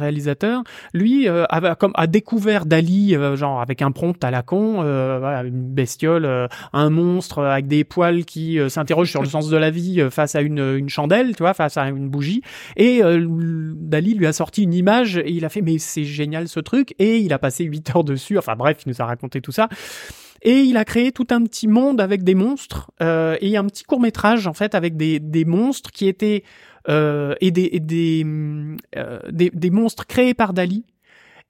lui 0.93 1.27
euh, 1.27 1.45
a, 1.49 1.75
comme 1.75 1.91
a 1.95 2.07
découvert 2.07 2.65
Dali 2.65 3.15
euh, 3.15 3.35
genre 3.35 3.61
avec 3.61 3.81
un 3.81 3.91
prompt 3.91 4.23
à 4.23 4.31
la 4.31 4.41
con 4.41 4.81
euh, 4.83 5.17
voilà, 5.19 5.43
une 5.43 5.73
bestiole 5.73 6.25
euh, 6.25 6.47
un 6.73 6.89
monstre 6.89 7.43
avec 7.43 7.67
des 7.67 7.83
poils 7.83 8.25
qui 8.25 8.59
euh, 8.59 8.69
s'interroge 8.69 9.09
sur 9.09 9.21
le 9.21 9.27
sens 9.27 9.49
de 9.49 9.57
la 9.57 9.69
vie 9.69 10.01
face 10.09 10.35
à 10.35 10.41
une, 10.41 10.59
une 10.77 10.89
chandelle 10.89 11.35
tu 11.35 11.43
vois 11.43 11.53
face 11.53 11.77
à 11.77 11.87
une 11.89 12.09
bougie. 12.09 12.41
Et 12.77 13.01
Dali 13.03 14.13
lui 14.13 14.27
a 14.27 14.33
sorti 14.33 14.63
une 14.63 14.73
image 14.73 15.17
et 15.17 15.31
il 15.31 15.45
a 15.45 15.49
fait 15.49 15.61
mais 15.61 15.77
c'est 15.79 16.03
génial 16.03 16.47
ce 16.47 16.59
truc. 16.59 16.93
Et 16.99 17.17
il 17.17 17.33
a 17.33 17.39
passé 17.39 17.63
8 17.63 17.95
heures 17.95 18.03
dessus. 18.03 18.37
Enfin 18.37 18.55
bref 18.55 18.77
il 18.85 18.89
nous 18.89 19.01
a 19.01 19.05
raconté 19.05 19.41
tout 19.41 19.51
ça 19.51 19.67
et 20.41 20.61
il 20.61 20.77
a 20.77 20.85
créé 20.85 21.11
tout 21.11 21.27
un 21.31 21.43
petit 21.43 21.67
monde 21.67 22.01
avec 22.01 22.23
des 22.23 22.35
monstres 22.35 22.91
euh, 23.01 23.37
et 23.41 23.57
un 23.57 23.65
petit 23.65 23.83
court 23.83 23.99
métrage 23.99 24.47
en 24.47 24.53
fait 24.53 24.75
avec 24.75 24.97
des, 24.97 25.19
des 25.19 25.45
monstres 25.45 25.91
qui 25.91 26.07
étaient 26.07 26.43
euh, 26.87 27.35
et 27.41 27.51
des 27.51 28.25
euh, 28.95 29.19
des 29.31 29.49
des 29.49 29.69
monstres 29.69 30.07
créés 30.07 30.33
par 30.33 30.53
Dali 30.53 30.85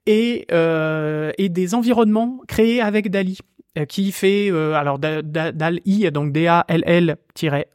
et 0.05 0.45
euh, 0.51 1.31
et 1.37 1.49
des 1.49 1.75
environnements 1.75 2.39
créés 2.47 2.81
avec 2.81 3.09
Dali 3.09 3.37
qui 3.85 4.11
fait 4.11 4.49
euh, 4.51 4.73
alors 4.73 4.99
Da- 4.99 5.21
Da- 5.21 5.51
Dal-I 5.51 6.09
donc 6.11 6.31
D 6.31 6.47
A 6.47 6.65
L 6.67 6.83
L 6.85 7.15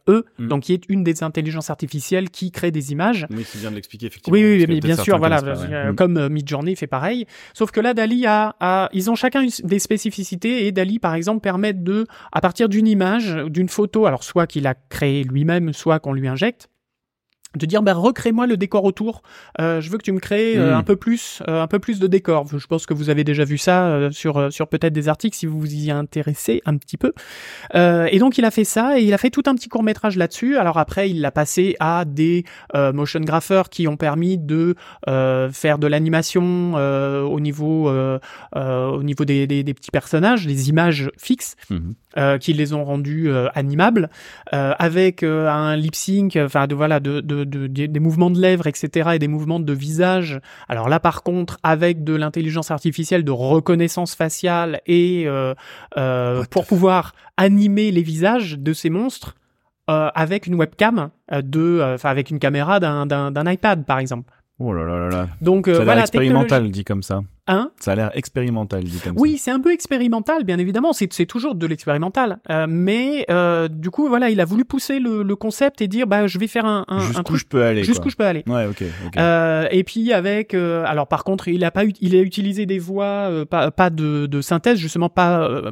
E 0.07 0.23
Mm. 0.37 0.47
donc 0.47 0.63
qui 0.63 0.73
est 0.73 0.83
une 0.89 1.03
des 1.03 1.23
intelligences 1.23 1.69
artificielles 1.71 2.29
qui 2.29 2.51
crée 2.51 2.69
des 2.71 2.91
images 2.91 3.25
Oui, 3.31 3.43
c'est 3.45 3.59
bien 3.59 3.71
de 3.71 3.75
l'expliquer, 3.75 4.05
effectivement. 4.07 4.37
oui, 4.37 4.43
oui, 4.43 4.65
mais 4.67 4.79
bien 4.79 4.95
sûr, 4.95 5.17
voilà, 5.17 5.41
euh, 5.43 5.91
Mm. 5.91 5.95
comme 5.95 6.17
euh, 6.17 6.29
Midjourney 6.29 6.75
fait 6.75 6.85
pareil. 6.87 7.25
Sauf 7.53 7.71
que 7.71 7.79
là, 7.79 7.93
Dali 7.95 8.25
a, 8.27 8.55
a- 8.59 8.89
ils 8.93 9.09
ont 9.09 9.15
chacun 9.15 9.43
des 9.63 9.79
spécificités 9.79 10.67
et 10.67 10.71
Dali, 10.71 10.99
par 10.99 11.15
exemple, 11.15 11.41
permet 11.41 11.73
de, 11.73 12.05
à 12.31 12.41
partir 12.41 12.69
d'une 12.69 12.87
image, 12.87 13.35
d'une 13.47 13.69
photo, 13.69 14.05
alors 14.05 14.23
soit 14.23 14.45
qu'il 14.45 14.67
a 14.67 14.75
créé 14.75 15.23
lui-même, 15.23 15.73
soit 15.73 15.99
qu'on 15.99 16.13
lui 16.13 16.27
injecte, 16.27 16.69
de 17.57 17.65
dire 17.65 17.81
bah 17.81 17.93
recrée-moi 17.93 18.47
le 18.47 18.57
décor 18.57 18.83
autour. 18.83 19.21
Euh, 19.59 19.81
je 19.81 19.89
veux 19.89 19.97
que 19.97 20.03
tu 20.03 20.11
me 20.11 20.19
crées 20.19 20.57
euh, 20.57 20.73
Mm. 20.73 20.77
un 20.77 20.83
peu 20.83 20.95
plus, 20.95 21.41
euh, 21.47 21.61
un 21.61 21.67
peu 21.67 21.79
plus 21.79 21.99
de 21.99 22.07
décor. 22.07 22.45
Je 22.57 22.67
pense 22.67 22.85
que 22.85 22.93
vous 22.93 23.09
avez 23.09 23.23
déjà 23.23 23.43
vu 23.45 23.57
ça 23.57 23.85
euh, 23.87 24.11
sur 24.11 24.51
sur 24.51 24.67
peut-être 24.67 24.93
des 24.93 25.07
articles 25.09 25.35
si 25.37 25.45
vous 25.45 25.59
vous 25.59 25.73
y 25.73 25.91
intéressez 25.91 26.61
un 26.65 26.77
petit 26.77 26.97
peu. 26.97 27.13
Euh, 27.75 28.07
et 28.11 28.19
donc 28.19 28.37
il 28.37 28.45
a 28.45 28.51
fait 28.51 28.63
ça 28.63 28.99
et 28.99 29.03
il 29.03 29.13
a 29.13 29.17
fait 29.17 29.29
tout 29.29 29.43
un 29.45 29.55
petit 29.55 29.69
court 29.69 29.83
métrage 29.83 30.17
là-dessus. 30.17 30.57
Alors 30.57 30.77
après 30.77 31.09
il 31.09 31.21
l'a 31.21 31.31
passé 31.31 31.75
à 31.79 32.05
des 32.05 32.43
euh, 32.75 32.93
motion 32.93 33.19
graphers 33.21 33.69
qui 33.69 33.87
ont 33.87 33.97
permis 33.97 34.37
de 34.37 34.75
euh, 35.09 35.49
faire 35.51 35.77
de 35.77 35.87
l'animation 35.87 36.73
euh, 36.75 37.21
au 37.21 37.39
niveau 37.39 37.89
euh, 37.89 38.19
euh, 38.55 38.87
au 38.87 39.03
niveau 39.03 39.25
des, 39.25 39.47
des, 39.47 39.63
des 39.63 39.73
petits 39.73 39.91
personnages, 39.91 40.45
des 40.45 40.69
images 40.69 41.11
fixes 41.17 41.55
Mhm. 41.69 41.93
Euh, 42.17 42.37
qui 42.37 42.53
les 42.53 42.73
ont 42.73 42.83
rendus 42.85 43.29
euh, 43.29 43.47
animables 43.55 44.09
euh, 44.53 44.73
avec 44.79 45.23
un 45.23 45.75
lip 45.75 45.95
sync 45.95 46.37
enfin 46.41 46.67
de 46.67 46.75
voilà 46.75 46.99
de, 46.99 47.21
de, 47.21 47.43
de- 47.43 47.67
des 47.67 47.99
mouvements 47.99 48.29
de 48.31 48.39
lèvres 48.39 48.67
etc 48.67 49.11
et 49.13 49.19
des 49.19 49.27
mouvements 49.27 49.59
de 49.59 49.73
visage 49.73 50.39
alors 50.69 50.87
là 50.89 50.99
par 50.99 51.23
contre 51.23 51.59
avec 51.63 52.03
de 52.03 52.13
l'intelligence 52.15 52.71
artificielle 52.71 53.23
de 53.23 53.31
reconnaissance 53.31 54.15
faciale 54.15 54.81
et 54.87 55.27
pour 56.49 56.65
pouvoir 56.65 57.13
animer 57.37 57.91
les 57.91 58.01
visages 58.03 58.57
de 58.57 58.73
ces 58.73 58.89
monstres 58.89 59.35
avec 59.87 60.47
une 60.47 60.55
webcam 60.55 61.09
de 61.31 61.93
enfin 61.95 62.09
avec 62.09 62.29
une 62.31 62.39
caméra 62.39 62.79
d'un 62.79 63.51
iPad 63.51 63.85
par 63.85 63.99
exemple 63.99 64.31
Oh 64.57 64.71
là 64.71 64.85
là 64.85 64.97
là 64.97 65.09
là. 65.09 65.27
donc 65.41 65.67
euh, 65.67 65.73
Ça 65.73 65.81
a 65.81 65.83
l'air 65.83 65.85
voilà 65.85 66.01
expérimental, 66.01 66.71
dit 66.71 66.85
comme 66.85 67.03
ça. 67.03 67.19
Hein? 67.47 67.71
Ça 67.79 67.91
a 67.91 67.95
l'air 67.95 68.11
expérimental, 68.15 68.83
dit 68.83 68.99
comme 68.99 69.13
Oui, 69.17 69.37
c'est 69.37 69.51
un 69.51 69.59
peu 69.59 69.71
expérimental, 69.71 70.43
bien 70.43 70.57
évidemment. 70.57 70.93
C'est 70.93 71.11
c'est 71.13 71.25
toujours 71.25 71.55
de 71.55 71.67
l'expérimental, 71.67 72.39
Euh, 72.49 72.65
mais 72.69 73.25
euh, 73.29 73.67
du 73.67 73.89
coup, 73.89 74.07
voilà, 74.07 74.29
il 74.29 74.39
a 74.41 74.45
voulu 74.45 74.65
pousser 74.65 74.99
le, 74.99 75.23
le 75.23 75.35
concept 75.35 75.81
et 75.81 75.87
dire, 75.87 76.07
bah, 76.07 76.27
je 76.27 76.37
vais 76.39 76.47
faire 76.47 76.65
un, 76.65 76.85
un, 76.87 76.99
Jusqu'où 76.99 77.23
truc 77.23 77.39
je 77.39 77.45
peux 77.45 77.63
aller. 77.63 77.83
jusqu'où 77.83 78.03
quoi. 78.03 78.11
je 78.11 78.15
peux 78.17 78.25
aller. 78.25 78.43
Ouais, 78.47 78.65
ok. 78.65 78.83
ok. 79.07 79.17
Euh, 79.17 79.67
et 79.71 79.83
puis 79.83 80.11
avec, 80.13 80.53
euh, 80.53 80.83
alors 80.85 81.07
par 81.07 81.23
contre, 81.23 81.47
il 81.47 81.63
a 81.63 81.71
pas, 81.71 81.83
il 82.01 82.15
a 82.15 82.19
utilisé 82.21 82.65
des 82.65 82.79
voix, 82.79 83.29
euh, 83.29 83.45
pas, 83.45 83.71
pas 83.71 83.89
de, 83.89 84.25
de 84.25 84.41
synthèse, 84.41 84.77
justement 84.79 85.09
pas 85.09 85.41
euh, 85.47 85.71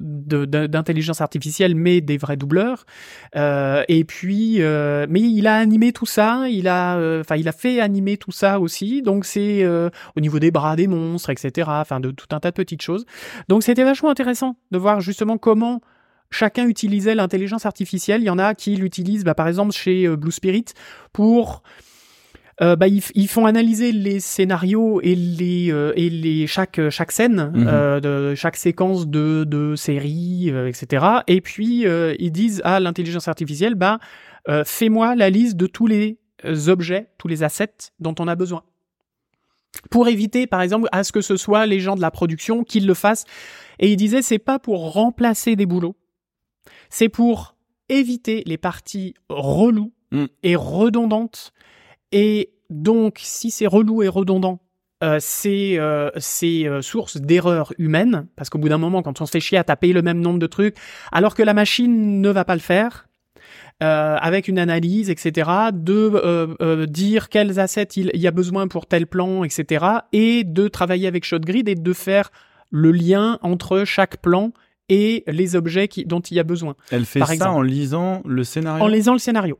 de- 0.00 0.44
de- 0.44 0.66
d'intelligence 0.66 1.20
artificielle, 1.20 1.74
mais 1.74 2.00
des 2.00 2.16
vrais 2.16 2.36
doubleurs. 2.36 2.84
Euh, 3.36 3.82
et 3.88 4.04
puis, 4.04 4.56
euh, 4.62 5.06
mais 5.08 5.20
il 5.20 5.46
a 5.46 5.56
animé 5.56 5.92
tout 5.92 6.06
ça, 6.06 6.48
il 6.48 6.68
a, 6.68 6.96
euh, 6.96 7.20
enfin, 7.20 7.36
il 7.36 7.48
a 7.48 7.52
fait 7.52 7.80
animer 7.80 8.16
tout 8.16 8.32
ça 8.32 8.60
aussi. 8.60 9.02
Donc 9.02 9.24
c'est 9.24 9.62
euh, 9.64 9.90
au 10.16 10.20
niveau 10.20 10.38
des 10.38 10.50
bras 10.50 10.76
des 10.76 10.86
monstres, 11.08 11.30
etc. 11.30 11.68
Enfin, 11.70 12.00
de 12.00 12.10
tout 12.10 12.26
un 12.32 12.40
tas 12.40 12.50
de 12.50 12.56
petites 12.56 12.82
choses. 12.82 13.04
Donc 13.48 13.62
c'était 13.62 13.84
vachement 13.84 14.10
intéressant 14.10 14.56
de 14.70 14.78
voir 14.78 15.00
justement 15.00 15.38
comment 15.38 15.80
chacun 16.30 16.66
utilisait 16.66 17.14
l'intelligence 17.14 17.66
artificielle. 17.66 18.20
Il 18.20 18.26
y 18.26 18.30
en 18.30 18.38
a 18.38 18.54
qui 18.54 18.76
l'utilisent, 18.76 19.24
bah, 19.24 19.34
par 19.34 19.48
exemple 19.48 19.72
chez 19.72 20.06
euh, 20.06 20.16
Blue 20.16 20.32
Spirit, 20.32 20.66
pour 21.12 21.62
euh, 22.60 22.74
bah, 22.74 22.88
ils, 22.88 23.28
font 23.28 23.46
analyser 23.46 23.92
les 23.92 24.18
scénarios 24.18 25.00
et 25.02 25.14
les 25.14 25.70
euh, 25.70 25.92
et 25.94 26.10
les 26.10 26.48
chaque 26.48 26.80
chaque 26.90 27.12
scène 27.12 27.52
Mhm. 27.54 27.68
euh, 27.68 28.00
de 28.00 28.34
chaque 28.34 28.56
séquence 28.56 29.06
de 29.06 29.44
de 29.44 29.76
série 29.76 30.50
etc 30.66 31.06
et 31.28 31.40
puis 31.40 31.84
ils 32.18 32.32
disent 32.32 32.60
à 32.64 32.80
l'intelligence 32.80 33.28
artificielle 33.28 33.76
bah 33.76 33.98
fais-moi 34.64 35.14
la 35.14 35.30
liste 35.30 35.56
de 35.56 35.66
tous 35.66 35.86
les 35.86 36.18
objets 36.66 37.10
tous 37.16 37.28
les 37.28 37.44
assets 37.44 37.92
dont 38.00 38.14
on 38.18 38.26
a 38.26 38.34
besoin 38.34 38.64
pour 39.90 40.08
éviter 40.08 40.46
par 40.46 40.62
exemple 40.62 40.88
à 40.92 41.04
ce 41.04 41.12
que 41.12 41.20
ce 41.20 41.36
soit 41.36 41.66
les 41.66 41.80
gens 41.80 41.96
de 41.96 42.00
la 42.00 42.10
production 42.10 42.64
qui 42.64 42.80
le 42.80 42.94
fassent. 42.94 43.24
Et 43.78 43.90
il 43.90 43.96
disait 43.96 44.22
c'est 44.22 44.38
pas 44.38 44.58
pour 44.58 44.92
remplacer 44.92 45.56
des 45.56 45.66
boulots. 45.66 45.96
C'est 46.90 47.08
pour 47.08 47.54
éviter 47.88 48.42
les 48.46 48.58
parties 48.58 49.14
reloues 49.28 49.92
Mm. 50.10 50.26
et 50.42 50.56
redondantes. 50.56 51.52
Et 52.12 52.50
donc, 52.70 53.18
si 53.20 53.50
c'est 53.50 53.66
relou 53.66 54.02
et 54.02 54.08
redondant, 54.08 54.60
euh, 55.04 55.18
c'est 55.20 55.78
euh, 55.78 56.10
c'est 56.16 56.66
euh, 56.66 56.82
source 56.82 57.18
d'erreurs 57.18 57.72
humaines, 57.78 58.26
parce 58.34 58.50
qu'au 58.50 58.58
bout 58.58 58.68
d'un 58.68 58.78
moment, 58.78 59.02
quand 59.02 59.20
on 59.20 59.26
se 59.26 59.30
fait 59.30 59.40
chier 59.40 59.58
à 59.58 59.64
taper 59.64 59.92
le 59.92 60.02
même 60.02 60.20
nombre 60.20 60.38
de 60.38 60.46
trucs, 60.46 60.76
alors 61.12 61.34
que 61.34 61.42
la 61.42 61.54
machine 61.54 62.20
ne 62.20 62.30
va 62.30 62.44
pas 62.44 62.54
le 62.54 62.60
faire, 62.60 63.07
euh, 63.80 64.16
avec 64.20 64.48
une 64.48 64.58
analyse, 64.58 65.08
etc., 65.08 65.50
de 65.72 65.92
euh, 65.92 66.48
euh, 66.60 66.86
dire 66.86 67.28
quels 67.28 67.60
assets 67.60 67.88
il, 67.94 68.10
y 68.14 68.26
a 68.26 68.32
besoin 68.32 68.66
pour 68.66 68.86
tel 68.86 69.06
plan, 69.06 69.44
etc., 69.44 69.84
et 70.12 70.42
de 70.42 70.66
travailler 70.66 71.06
avec 71.06 71.24
ShotGrid 71.24 71.68
et 71.68 71.76
de 71.76 71.92
faire 71.92 72.32
le 72.72 72.90
lien 72.90 73.38
entre 73.40 73.84
chaque 73.84 74.16
plan 74.16 74.52
et 74.88 75.22
les 75.28 75.54
objets 75.54 75.86
qui, 75.86 76.04
dont 76.04 76.18
il 76.18 76.36
y 76.36 76.40
a 76.40 76.44
besoin, 76.44 76.74
Elle 76.90 77.04
fait 77.04 77.20
par 77.20 77.28
ça 77.28 77.34
exemple. 77.34 77.54
en 77.56 77.62
lisant 77.62 78.22
le 78.24 78.42
scénario? 78.42 78.84
en 78.84 78.88
lisant 78.88 79.12
le 79.12 79.18
scénario. 79.20 79.58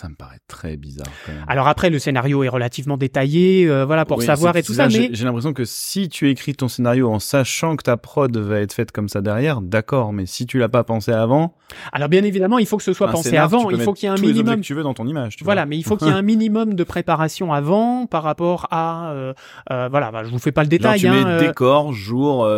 Ça 0.00 0.08
me 0.08 0.14
paraît 0.14 0.38
très 0.46 0.76
bizarre 0.76 1.08
quand 1.26 1.32
même. 1.32 1.44
Alors 1.48 1.66
après, 1.66 1.90
le 1.90 1.98
scénario 1.98 2.44
est 2.44 2.48
relativement 2.48 2.96
détaillé, 2.96 3.66
euh, 3.68 3.84
voilà, 3.84 4.04
pour 4.04 4.18
Oui, 4.18 4.24
savoir 4.26 4.54
et 4.54 4.62
tout 4.62 4.72
ça, 4.74 4.86
mais 4.86 5.10
j'ai- 5.12 5.24
l'impression 5.24 5.52
que 5.52 5.64
si 5.64 6.08
tu 6.08 6.30
écris 6.30 6.54
ton 6.54 6.68
scénario 6.68 7.10
en 7.10 7.18
sachant 7.18 7.74
que 7.74 7.82
ta 7.82 7.96
prod 7.96 8.36
va 8.36 8.60
être 8.60 8.72
faite 8.72 8.92
comme 8.92 9.08
ça 9.08 9.22
derrière, 9.22 9.60
d'accord, 9.60 10.12
mais 10.12 10.24
si 10.24 10.46
tu 10.46 10.58
l'as 10.60 10.68
pas 10.68 10.84
pensé 10.84 11.10
avant, 11.10 11.56
alors 11.92 12.08
bien 12.08 12.22
évidemment, 12.22 12.58
il 12.58 12.66
faut 12.66 12.76
que 12.76 12.84
ce 12.84 12.92
soit 12.92 13.08
pensé 13.08 13.30
scénar, 13.30 13.46
avant, 13.46 13.70
il 13.70 13.80
faut 13.80 13.92
qu'il 13.92 14.08
y 14.08 14.12
ait 14.12 14.14
un 14.16 14.20
minimum 14.20 14.56
que 14.60 14.60
tu 14.66 14.72
veux 14.74 14.84
dans 14.84 14.94
ton 14.94 15.04
image. 15.08 15.34
Tu 15.34 15.42
Voilà, 15.42 15.62
vois. 15.62 15.66
mais 15.70 15.78
il 15.78 15.82
faut 15.82 15.96
qu'il 15.96 16.06
y 16.06 16.10
ait 16.10 16.14
un 16.14 16.22
minimum 16.22 16.74
de 16.74 16.84
préparation 16.84 17.52
avant 17.52 18.06
par 18.06 18.22
rapport 18.22 18.68
à 18.70 19.10
euh, 19.10 19.34
euh, 19.72 19.88
voilà, 19.90 20.12
bah, 20.12 20.22
je 20.22 20.30
vous 20.30 20.38
fais 20.38 20.52
pas 20.52 20.62
le 20.62 20.66
Genre 20.70 20.78
détail 20.78 21.00
tu 21.00 21.10
mets 21.10 21.16
hein, 21.24 21.38
décor, 21.40 21.92
jour, 21.92 22.48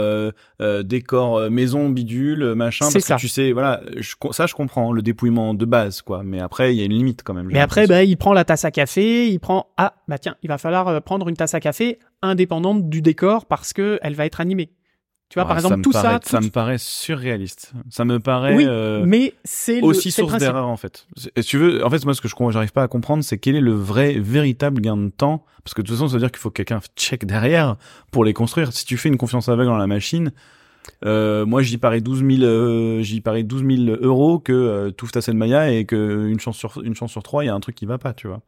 décor, 0.83 1.51
maison, 1.51 1.89
bidule, 1.89 2.55
machin. 2.55 2.87
C'est 2.87 2.95
Parce 2.99 3.05
ça. 3.07 3.17
que 3.17 3.21
tu 3.21 3.29
sais, 3.29 3.53
voilà, 3.53 3.81
je, 3.97 4.15
ça 4.33 4.47
je 4.47 4.55
comprends, 4.55 4.93
le 4.93 5.03
dépouillement 5.03 5.55
de 5.55 5.65
base, 5.65 6.03
quoi. 6.03 6.23
Mais 6.23 6.41
après, 6.41 6.75
il 6.75 6.79
y 6.79 6.83
a 6.83 6.85
une 6.85 6.93
limite 6.93 7.23
quand 7.31 7.35
même. 7.35 7.49
j'ai 7.49 7.55
mais 7.55 7.61
après 7.61 7.87
bah, 7.87 8.03
il 8.03 8.17
prend 8.17 8.33
la 8.33 8.45
tasse 8.45 8.65
à 8.65 8.71
café, 8.71 9.29
il 9.29 9.39
prend 9.39 9.67
ah 9.77 9.95
bah 10.09 10.19
tiens, 10.19 10.37
il 10.43 10.49
va 10.49 10.59
falloir 10.59 10.89
euh, 10.89 11.01
prendre 11.01 11.29
une 11.29 11.37
tasse 11.37 11.55
à 11.55 11.61
café 11.61 11.99
indépendante 12.23 12.89
du 12.89 13.03
décor 13.03 13.47
parce 13.47 13.73
que 13.73 13.99
elle 14.03 14.15
va 14.15 14.27
être 14.27 14.41
animée. 14.41 14.71
Tu 15.29 15.35
vois 15.39 15.45
Ouais, 15.45 15.49
par 15.49 15.59
exemple 15.59 15.83
tout 15.83 15.93
paraît- 15.93 16.19
ça, 16.25 16.39
ça 16.39 16.41
me 16.41 16.49
paraît 16.49 16.79
surréaliste. 16.79 17.73
Ça 17.89 18.05
me 18.05 18.19
paraît 18.19 18.57
Oui, 18.57 18.65
euh, 18.67 19.05
mais 19.07 19.33
c'est 19.45 19.81
aussi 19.81 20.09
le 20.09 20.13
source 20.13 20.39
d'erreur 20.39 20.67
en 20.67 20.77
fait. 20.77 21.07
Et 21.37 21.43
si 21.43 21.51
tu 21.51 21.59
veux, 21.59 21.87
en 21.87 21.91
fait, 21.91 22.05
moi 22.05 22.15
ce 22.15 22.21
que 22.21 22.27
je 22.27 22.35
j'arrive 22.51 22.73
pas 22.73 22.83
à 22.83 22.89
comprendre, 22.89 23.23
c'est 23.23 23.39
quel 23.39 23.55
est 23.55 23.61
le 23.61 23.73
vrai, 23.73 24.19
véritable 24.19 24.81
gain 24.81 24.97
de 24.97 25.09
temps. 25.09 25.45
Parce 25.63 25.75
que 25.75 25.83
de 25.83 25.87
toute 25.87 25.95
façon, 25.95 26.09
ça 26.09 26.15
veut 26.15 26.21
dire 26.21 26.33
qu'il 26.33 26.41
faut 26.41 26.51
que 26.51 26.63
quelqu'un 26.63 26.81
check 26.97 27.27
derrière 27.27 27.77
pour 28.11 28.25
les 28.25 28.33
construire. 28.33 28.73
Si 28.73 28.85
tu 28.85 28.97
fais 28.97 29.09
une 29.09 29.19
confiance 29.19 29.49
aveugle 29.49 29.71
dans 29.71 29.77
la 29.77 29.87
machine, 29.87 30.33
euh, 31.05 31.47
moi 31.47 31.63
j'y 31.63 31.79
parie 31.79 32.03
12 32.03 32.25
000, 32.25 32.43
euh, 32.43 33.03
j'y 33.03 33.21
parie 33.21 33.45
12 33.45 33.87
000 33.87 33.97
euros 34.03 34.39
que 34.39 34.53
euh, 34.53 35.21
scène 35.21 35.37
Maya 35.37 35.71
et 35.73 35.85
que 35.85 36.29
une 36.29 36.41
chance 36.41 36.57
sur 36.57 36.81
une 36.83 36.95
chance 36.95 37.11
sur 37.11 37.23
trois, 37.23 37.45
il 37.45 37.49
y 37.49 37.51
a 37.51 37.55
un 37.55 37.61
truc 37.61 37.75
qui 37.75 37.87
va 37.87 37.99
pas, 37.99 38.13
tu 38.13 38.29
vois. 38.29 38.41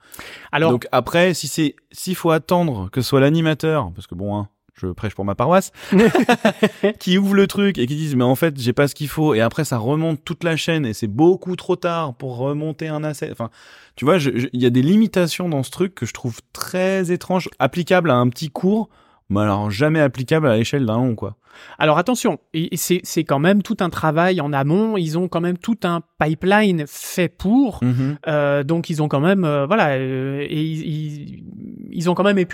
Alors 0.53 0.71
Donc 0.71 0.87
après, 0.93 1.35
si 1.35 1.49
c'est 1.49 1.75
s'il 1.91 2.15
faut 2.15 2.31
attendre 2.31 2.89
que 2.91 3.01
ce 3.01 3.09
soit 3.09 3.21
l'animateur, 3.21 3.91
parce 3.95 4.07
que 4.07 4.15
bon, 4.15 4.37
hein, 4.37 4.49
je 4.75 4.87
prêche 4.89 5.15
pour 5.15 5.25
ma 5.25 5.35
paroisse, 5.35 5.73
qui 6.99 7.19
ouvre 7.19 7.35
le 7.35 7.47
truc 7.47 7.79
et 7.79 7.87
qui 7.87 7.95
disent 7.95 8.17
mais 8.17 8.25
en 8.25 8.35
fait 8.35 8.59
j'ai 8.59 8.73
pas 8.73 8.89
ce 8.89 8.95
qu'il 8.95 9.09
faut 9.09 9.35
et 9.35 9.41
après 9.41 9.65
ça 9.65 9.79
remonte 9.79 10.25
toute 10.25 10.45
la 10.45 10.57
chaîne 10.57 10.87
et 10.87 10.93
c'est 10.93 11.09
beaucoup 11.09 11.57
trop 11.57 11.77
tard 11.77 12.15
pour 12.15 12.37
remonter 12.37 12.89
un 12.89 13.05
asset. 13.05 13.31
Enfin, 13.31 13.51
tu 13.97 14.05
vois, 14.05 14.17
il 14.19 14.61
y 14.61 14.67
a 14.67 14.71
des 14.71 14.83
limitations 14.83 15.49
dans 15.49 15.63
ce 15.63 15.71
truc 15.71 15.95
que 15.95 16.07
je 16.07 16.13
trouve 16.13 16.41
très 16.53 17.13
étranges, 17.13 17.49
applicables 17.59 18.11
à 18.11 18.17
un 18.17 18.29
petit 18.29 18.51
cours, 18.51 18.89
mais 19.29 19.41
alors 19.41 19.71
jamais 19.71 20.01
applicables 20.01 20.49
à 20.49 20.57
l'échelle 20.57 20.87
d'un 20.87 20.97
long 20.97 21.15
quoi. 21.15 21.37
Alors 21.79 21.99
attention, 21.99 22.39
c'est 22.75 23.25
quand 23.25 23.39
même 23.39 23.63
tout 23.63 23.77
un 23.81 23.91
travail 23.91 24.41
en 24.41 24.53
amont. 24.53 24.97
Ils 24.97 25.19
ont 25.19 25.29
quand 25.29 25.41
même 25.41 25.59
tout 25.59 25.79
un 25.85 26.03
pipeline 26.19 26.85
fait 26.87 27.29
pour. 27.29 27.81
Euh, 28.29 28.63
donc 28.63 28.91
ils 28.91 29.03
ont 29.03 29.09
quand 29.09 29.21
même, 29.21 29.45
euh, 29.45 29.67
voilà, 29.67 29.91
euh, 29.91 30.47
et 30.49 30.63
ils, 30.63 31.43
ils, 31.91 32.11
ont 32.11 32.15
quand 32.15 32.25
même 32.25 32.45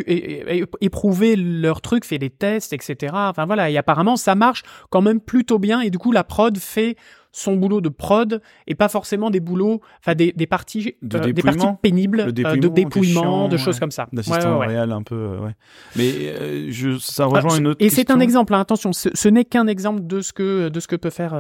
éprouvé 0.80 1.36
leur 1.36 1.80
truc, 1.80 2.04
fait 2.04 2.18
des 2.18 2.30
tests, 2.30 2.72
etc. 2.72 3.12
Enfin 3.14 3.46
voilà, 3.46 3.70
et 3.70 3.76
apparemment 3.76 4.16
ça 4.16 4.34
marche 4.34 4.62
quand 4.90 5.02
même 5.02 5.20
plutôt 5.20 5.58
bien. 5.58 5.80
Et 5.80 5.90
du 5.90 5.98
coup 5.98 6.12
la 6.12 6.24
prod 6.24 6.56
fait 6.58 6.96
son 7.32 7.56
boulot 7.56 7.80
de 7.80 7.88
prod 7.88 8.40
et 8.66 8.74
pas 8.74 8.88
forcément 8.88 9.30
des 9.30 9.40
boulots, 9.40 9.80
enfin 10.00 10.14
des, 10.14 10.32
des 10.32 10.46
parties, 10.46 10.94
De 11.02 11.18
euh, 11.18 11.32
des 11.32 11.42
parties 11.42 11.66
pénibles, 11.82 12.18
Le 12.34 12.46
euh, 12.46 12.56
de 12.56 12.68
dépouillement, 12.68 13.22
chiant, 13.22 13.48
de 13.48 13.56
choses 13.56 13.76
ouais. 13.76 13.80
comme 13.80 13.90
ça. 13.90 14.08
D'assistant 14.12 14.54
ouais, 14.54 14.66
ouais. 14.66 14.74
réel 14.76 14.92
un 14.92 15.02
peu, 15.02 15.14
euh, 15.14 15.40
ouais. 15.40 15.52
Mais 15.96 16.70
je, 16.72 16.98
ça 16.98 17.26
rejoint 17.26 17.52
Ah, 17.54 17.58
une 17.58 17.66
autre. 17.68 17.84
Et 17.84 17.90
c'est 17.90 18.10
un 18.10 18.20
exemple, 18.20 18.54
hein, 18.54 18.60
attention, 18.60 18.92
ce, 18.92 19.08
ce 19.12 19.28
n'est 19.28 19.44
qu'un 19.44 19.66
exemple 19.66 20.06
de 20.06 20.20
ce 20.20 20.32
que 20.32 20.68
de 20.68 20.80
ce 20.80 20.88
que 20.88 20.96
peut 20.96 21.10
faire, 21.10 21.34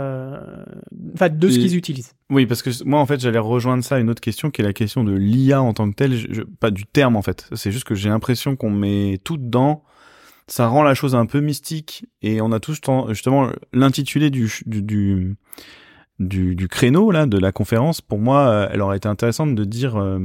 enfin 1.14 1.28
de 1.28 1.48
ce 1.48 1.58
qu'ils 1.58 1.76
utilisent. 1.76 2.14
Oui, 2.30 2.46
parce 2.46 2.62
que 2.62 2.70
moi, 2.84 3.00
en 3.00 3.06
fait, 3.06 3.20
j'allais 3.20 3.38
rejoindre 3.38 3.82
ça 3.82 3.96
à 3.96 3.98
une 4.00 4.10
autre 4.10 4.20
question 4.20 4.50
qui 4.50 4.60
est 4.60 4.64
la 4.64 4.74
question 4.74 5.02
de 5.04 5.12
l'IA 5.12 5.62
en 5.62 5.72
tant 5.72 5.88
que 5.88 5.94
telle. 5.94 6.14
Je- 6.14 6.26
je- 6.30 6.42
pas 6.42 6.70
du 6.70 6.84
terme, 6.84 7.16
en 7.16 7.22
fait. 7.22 7.48
C'est 7.54 7.70
juste 7.72 7.84
que 7.84 7.94
j'ai 7.94 8.10
l'impression 8.10 8.54
qu'on 8.56 8.70
met 8.70 9.18
tout 9.24 9.38
dedans. 9.38 9.82
Ça 10.48 10.66
rend 10.66 10.82
la 10.82 10.94
chose 10.94 11.14
un 11.14 11.26
peu 11.26 11.40
mystique 11.40 12.06
et 12.22 12.40
on 12.40 12.52
a 12.52 12.58
tous 12.60 12.80
justement 13.08 13.50
l'intitulé 13.72 14.30
du, 14.30 14.50
du, 14.66 14.82
du, 14.82 15.36
du, 16.18 16.56
du 16.56 16.68
créneau, 16.68 17.10
là, 17.10 17.26
de 17.26 17.38
la 17.38 17.52
conférence. 17.52 18.00
Pour 18.00 18.18
moi, 18.18 18.48
euh, 18.48 18.68
elle 18.72 18.80
aurait 18.80 18.96
été 18.96 19.08
intéressante 19.08 19.54
de 19.54 19.64
dire, 19.64 19.96
euh, 19.96 20.18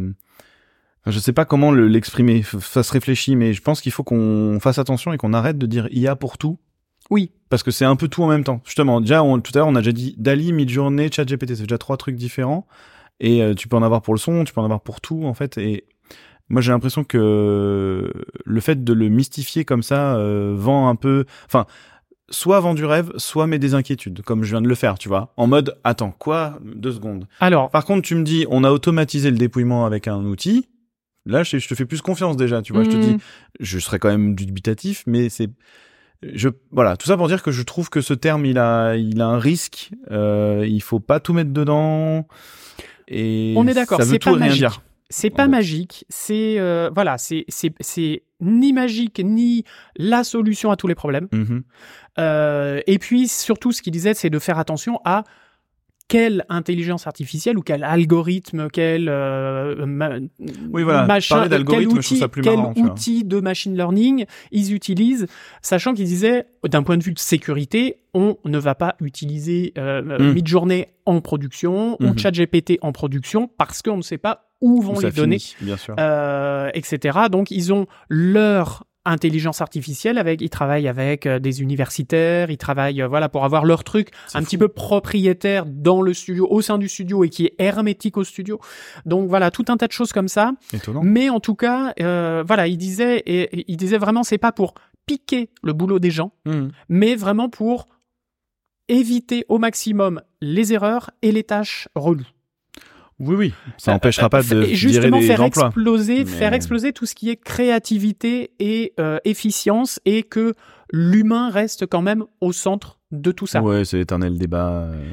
je 1.05 1.19
sais 1.19 1.33
pas 1.33 1.43
comment 1.43 1.71
le- 1.71 1.87
l'exprimer, 1.87 2.43
ça 2.61 2.83
se 2.83 2.93
réfléchit, 2.93 3.35
mais 3.35 3.53
je 3.53 3.61
pense 3.61 3.81
qu'il 3.81 3.91
faut 3.91 4.03
qu'on 4.03 4.57
fasse 4.61 4.77
attention 4.79 5.11
et 5.11 5.17
qu'on 5.17 5.33
arrête 5.33 5.57
de 5.57 5.65
dire 5.65 5.87
IA 5.91 6.15
pour 6.15 6.37
tout 6.37 6.57
Oui, 7.09 7.31
parce 7.49 7.61
que 7.63 7.71
c'est 7.71 7.83
un 7.85 7.97
peu 7.97 8.07
tout 8.07 8.23
en 8.23 8.27
même 8.27 8.45
temps. 8.45 8.61
Justement, 8.65 9.01
déjà, 9.01 9.21
on- 9.23 9.41
tout 9.41 9.51
à 9.55 9.57
l'heure, 9.59 9.67
on 9.67 9.75
a 9.75 9.79
déjà 9.81 9.91
dit 9.91 10.15
Dali, 10.17 10.53
Midjourney, 10.53 11.11
ChatGPT, 11.11 11.55
c'est 11.55 11.63
déjà 11.63 11.77
trois 11.77 11.97
trucs 11.97 12.15
différents. 12.15 12.65
Et 13.19 13.43
euh, 13.43 13.53
tu 13.53 13.67
peux 13.67 13.75
en 13.75 13.83
avoir 13.83 14.01
pour 14.01 14.13
le 14.13 14.19
son, 14.19 14.45
tu 14.45 14.53
peux 14.53 14.61
en 14.61 14.65
avoir 14.65 14.81
pour 14.81 15.01
tout, 15.01 15.25
en 15.25 15.33
fait. 15.33 15.57
Et 15.57 15.85
moi, 16.49 16.61
j'ai 16.61 16.71
l'impression 16.71 17.03
que 17.03 18.11
le 18.45 18.59
fait 18.59 18.83
de 18.83 18.93
le 18.93 19.09
mystifier 19.09 19.65
comme 19.65 19.83
ça 19.83 20.15
euh, 20.17 20.53
vend 20.55 20.89
un 20.89 20.95
peu... 20.95 21.25
Enfin, 21.45 21.65
soit 22.29 22.59
vend 22.59 22.73
du 22.73 22.85
rêve, 22.85 23.11
soit 23.17 23.47
met 23.47 23.59
des 23.59 23.73
inquiétudes, 23.75 24.21
comme 24.23 24.43
je 24.43 24.51
viens 24.51 24.61
de 24.61 24.67
le 24.67 24.75
faire, 24.75 24.97
tu 24.97 25.07
vois. 25.07 25.33
En 25.37 25.47
mode, 25.47 25.77
attends, 25.83 26.11
quoi? 26.11 26.59
Deux 26.63 26.91
secondes. 26.91 27.27
alors 27.39 27.69
Par 27.69 27.85
contre, 27.85 28.01
tu 28.07 28.15
me 28.15 28.23
dis, 28.23 28.45
on 28.49 28.63
a 28.63 28.71
automatisé 28.71 29.29
le 29.31 29.37
dépouillement 29.37 29.85
avec 29.85 30.07
un 30.07 30.23
outil. 30.25 30.67
Là, 31.25 31.43
je, 31.43 31.57
je 31.57 31.67
te 31.67 31.75
fais 31.75 31.85
plus 31.85 32.01
confiance 32.01 32.35
déjà, 32.35 32.61
tu 32.61 32.73
vois. 32.73 32.83
Je 32.83 32.89
te 32.89 32.97
dis, 32.97 33.17
je 33.59 33.79
serais 33.79 33.97
quand 33.99 34.09
même 34.09 34.35
dubitatif, 34.35 35.03
mais 35.07 35.29
c'est, 35.29 35.49
je, 36.21 36.49
voilà, 36.71 36.97
tout 36.97 37.07
ça 37.07 37.15
pour 37.17 37.27
dire 37.27 37.41
que 37.43 37.51
je 37.51 37.61
trouve 37.63 37.89
que 37.89 38.01
ce 38.01 38.13
terme, 38.13 38.45
il 38.45 38.57
a, 38.57 38.95
il 38.95 39.21
a 39.21 39.27
un 39.27 39.39
risque. 39.39 39.91
Euh, 40.11 40.65
il 40.67 40.81
faut 40.81 40.99
pas 40.99 41.19
tout 41.19 41.33
mettre 41.33 41.51
dedans. 41.51 42.27
Et 43.07 43.53
On 43.55 43.67
est 43.67 43.73
d'accord, 43.73 43.99
Ça 43.99 44.05
veut 44.05 44.11
c'est 44.11 44.19
tout 44.19 44.29
pas 44.31 44.35
rien 44.35 44.45
magique. 44.47 44.59
dire. 44.59 44.81
C'est 45.15 45.29
pas 45.29 45.43
Ouais. 45.43 45.49
magique, 45.49 46.05
c'est 46.09 46.59
euh, 46.59 46.89
voilà, 46.93 47.17
c'est 47.19 47.45
c'est 47.47 47.73
c'est 47.81 48.23
ni 48.41 48.73
magique 48.73 49.21
ni 49.23 49.63
la 49.95 50.23
solution 50.23 50.71
à 50.71 50.75
tous 50.75 50.87
les 50.87 50.95
problèmes. 50.95 51.27
Mhm. 51.31 51.63
Euh, 52.19 52.81
et 52.87 52.97
puis 52.97 53.27
surtout, 53.27 53.71
ce 53.71 53.81
qu'il 53.83 53.93
disait, 53.93 54.15
c'est 54.15 54.29
de 54.31 54.39
faire 54.39 54.57
attention 54.57 54.99
à 55.05 55.23
quelle 56.13 56.45
intelligence 56.49 57.07
artificielle 57.07 57.57
ou 57.57 57.61
quel 57.61 57.83
algorithme, 57.83 58.67
quel 58.71 59.09
euh, 59.09 59.85
ma- 59.87 60.19
Oui, 60.71 60.83
voilà. 60.83 61.07
machin, 61.07 61.47
quel 61.49 61.87
outil, 61.87 62.17
ça 62.17 62.27
plus 62.27 62.41
quel 62.43 62.57
marrant, 62.57 62.73
tu 62.73 62.81
vois. 62.83 62.91
outil 62.91 63.23
de 63.23 63.39
machine 63.39 63.75
learning 63.75 64.25
ils 64.51 64.73
utilisent, 64.73 65.25
sachant 65.63 65.93
qu'ils 65.95 66.05
disaient 66.05 66.45
d'un 66.69 66.83
point 66.83 66.97
de 66.97 67.03
vue 67.03 67.13
de 67.13 67.19
sécurité, 67.19 67.97
on 68.13 68.37
ne 68.45 68.59
va 68.59 68.75
pas 68.75 68.95
utiliser 69.01 69.73
euh, 69.77 70.01
Mm. 70.03 70.33
Midjourney 70.33 70.85
en 71.07 71.19
production 71.21 71.97
ou 71.99 72.07
Mhm. 72.09 72.17
ChatGPT 72.19 72.77
en 72.81 72.91
production 72.91 73.49
parce 73.57 73.81
qu'on 73.81 73.97
ne 73.97 74.01
sait 74.03 74.17
pas 74.19 74.51
où 74.61 74.81
vont 74.81 74.99
les 74.99 75.11
données 75.11 75.39
finit, 75.39 75.65
bien 75.65 75.77
sûr. 75.77 75.95
euh, 75.99 76.69
etc. 76.75 77.19
Donc 77.31 77.49
ils 77.51 77.73
ont 77.73 77.87
leur 78.09 78.83
intelligence 79.05 79.59
artificielle 79.61 80.17
avec 80.17 80.41
ils 80.41 80.49
travaillent 80.49 80.87
avec 80.87 81.25
euh, 81.25 81.39
des 81.39 81.61
universitaires 81.61 82.49
ils 82.49 82.57
travaillent 82.57 83.01
euh, 83.01 83.07
voilà 83.07 83.27
pour 83.29 83.43
avoir 83.43 83.65
leur 83.65 83.83
truc 83.83 84.09
un 84.33 84.39
fou. 84.39 84.45
petit 84.45 84.57
peu 84.57 84.67
propriétaire 84.69 85.65
dans 85.65 86.01
le 86.01 86.13
studio 86.13 86.47
au 86.49 86.61
sein 86.61 86.77
du 86.77 86.87
studio 86.87 87.23
et 87.23 87.29
qui 87.29 87.45
est 87.47 87.55
hermétique 87.59 88.15
au 88.17 88.23
studio 88.23 88.59
donc 89.05 89.27
voilà 89.27 89.51
tout 89.51 89.65
un 89.67 89.77
tas 89.77 89.87
de 89.87 89.91
choses 89.91 90.13
comme 90.13 90.27
ça 90.29 90.53
Étonnant. 90.71 91.01
mais 91.03 91.29
en 91.29 91.39
tout 91.39 91.55
cas 91.55 91.93
euh, 91.99 92.43
voilà 92.47 92.67
il 92.67 92.77
disait 92.77 93.21
et, 93.25 93.65
il 93.71 93.75
disait 93.77 93.97
vraiment 93.97 94.23
c'est 94.23 94.37
pas 94.37 94.51
pour 94.53 94.73
piquer 95.05 95.49
le 95.63 95.73
boulot 95.73 95.99
des 95.99 96.11
gens 96.11 96.31
Mhm. 96.45 96.71
mais 96.87 97.15
vraiment 97.15 97.49
pour 97.49 97.87
éviter 98.89 99.45
au 99.49 99.57
maximum 99.59 100.21
les 100.41 100.73
erreurs 100.73 101.09
et 101.21 101.31
les 101.31 101.43
tâches 101.43 101.87
reloues 101.95 102.27
Oui, 103.25 103.35
oui. 103.35 103.53
Ça 103.77 103.91
n'empêchera 103.93 104.29
pas 104.29 104.41
de 104.43 104.63
et 104.63 104.75
justement 104.75 105.19
des 105.19 105.27
faire 105.27 105.41
emplois. 105.41 105.67
exploser 105.67 106.19
Mais- 106.19 106.25
faire 106.25 106.53
exploser 106.53 106.93
tout 106.93 107.05
ce 107.05 107.15
qui 107.15 107.29
est 107.29 107.35
créativité 107.35 108.51
et 108.59 108.93
euh, 108.99 109.17
efficience 109.25 109.99
et 110.05 110.23
que 110.23 110.53
l'humain 110.91 111.49
reste 111.49 111.85
quand 111.87 112.01
même 112.01 112.23
au 112.41 112.51
centre 112.51 112.99
de 113.13 113.31
tout 113.31 113.45
ça. 113.47 113.61
Ouais, 113.61 113.85
c'est 113.85 113.97
l'éternel 113.97 114.37
débat. 114.37 114.69
euh, 114.69 115.03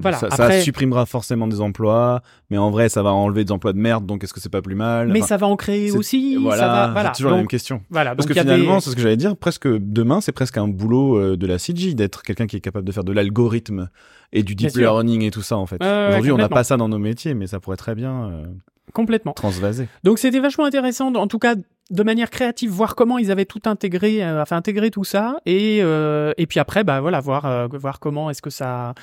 Voilà, 0.00 0.16
Ça, 0.18 0.26
après- 0.30 0.58
ça 0.58 0.60
supprimera 0.60 1.06
forcément 1.06 1.48
des 1.48 1.60
emplois, 1.60 2.20
mais 2.50 2.58
en 2.58 2.70
vrai, 2.70 2.88
ça 2.88 3.02
va 3.02 3.10
enlever 3.10 3.44
des 3.44 3.50
emplois 3.52 3.72
de 3.72 3.78
merde, 3.78 4.06
donc 4.06 4.22
est-ce 4.22 4.32
que 4.32 4.38
c'est 4.40 4.48
pas 4.48 4.62
plus 4.62 4.74
mal? 4.76 5.08
Mais 5.08 5.18
Enfin, 5.20 5.26
ça 5.28 5.36
va 5.38 5.46
en 5.48 5.56
créer 5.56 5.90
aussi, 5.90 6.36
Voilà, 6.36 6.62
ça 6.62 6.68
va 6.68 6.88
voilà. 6.92 7.08
c'est 7.08 7.16
toujours 7.18 7.32
la 7.32 7.38
même 7.38 7.48
question. 7.48 7.80
voilà, 7.90 8.14
Parce 8.14 8.28
que 8.28 8.32
des- 8.34 8.40
finalement, 8.40 8.78
c'est 8.80 8.90
ce 8.90 8.94
que 8.96 9.02
j'allais 9.02 9.16
dire, 9.16 9.36
presque 9.36 9.66
demain, 9.66 10.20
c'est 10.20 10.30
presque 10.32 10.56
un 10.58 10.68
boulot 10.68 11.18
euh, 11.18 11.36
de 11.36 11.46
la 11.46 11.58
CG, 11.58 11.94
d'être 11.94 12.22
quelqu'un 12.22 12.46
qui 12.46 12.56
est 12.56 12.60
capable 12.60 12.86
de 12.86 12.92
faire 12.92 13.02
de 13.04 13.12
l'algorithme 13.12 13.88
et 14.32 14.42
du 14.44 14.54
deep 14.54 14.66
Bien 14.68 14.70
sûr. 14.70 14.80
learning 14.82 15.22
et 15.22 15.30
tout 15.30 15.42
ça, 15.42 15.56
en 15.56 15.66
fait. 15.66 15.82
Aujourd'hui, 15.82 16.30
on 16.32 16.36
n'a 16.36 16.48
pas 16.48 16.64
ça 16.64 16.76
dans 16.76 16.88
nos 16.88 16.98
métiers, 16.98 17.34
mais 17.34 17.46
ça 17.48 17.58
pourrait 17.58 17.76
très 17.76 17.94
bien 17.96 18.28
euh, 18.30 18.44
complètement. 18.92 19.32
transvaser. 19.32 19.88
Donc 20.04 20.18
c'était 20.18 20.40
vachement 20.40 20.64
intéressant, 20.64 21.12
en 21.14 21.26
tout 21.26 21.38
cas 21.38 21.54
de 21.90 22.02
manière 22.02 22.28
créative, 22.30 22.70
voir 22.70 22.94
comment 22.94 23.16
ils 23.18 23.30
avaient 23.30 23.46
tout 23.46 23.62
intégré, 23.64 24.22
euh, 24.22 24.42
enfin 24.42 24.56
intégrer 24.56 24.90
tout 24.90 25.04
ça, 25.04 25.36
et 25.46 25.78
euh, 25.82 26.32
et 26.36 26.46
puis 26.46 26.60
après, 26.60 26.84
bah 26.84 27.00
voilà, 27.00 27.20
voir 27.20 27.46
euh, 27.46 27.66
voir 27.72 27.98
comment 27.98 28.28
est-ce 28.30 28.42
que 28.42 28.50
ça, 28.50 28.94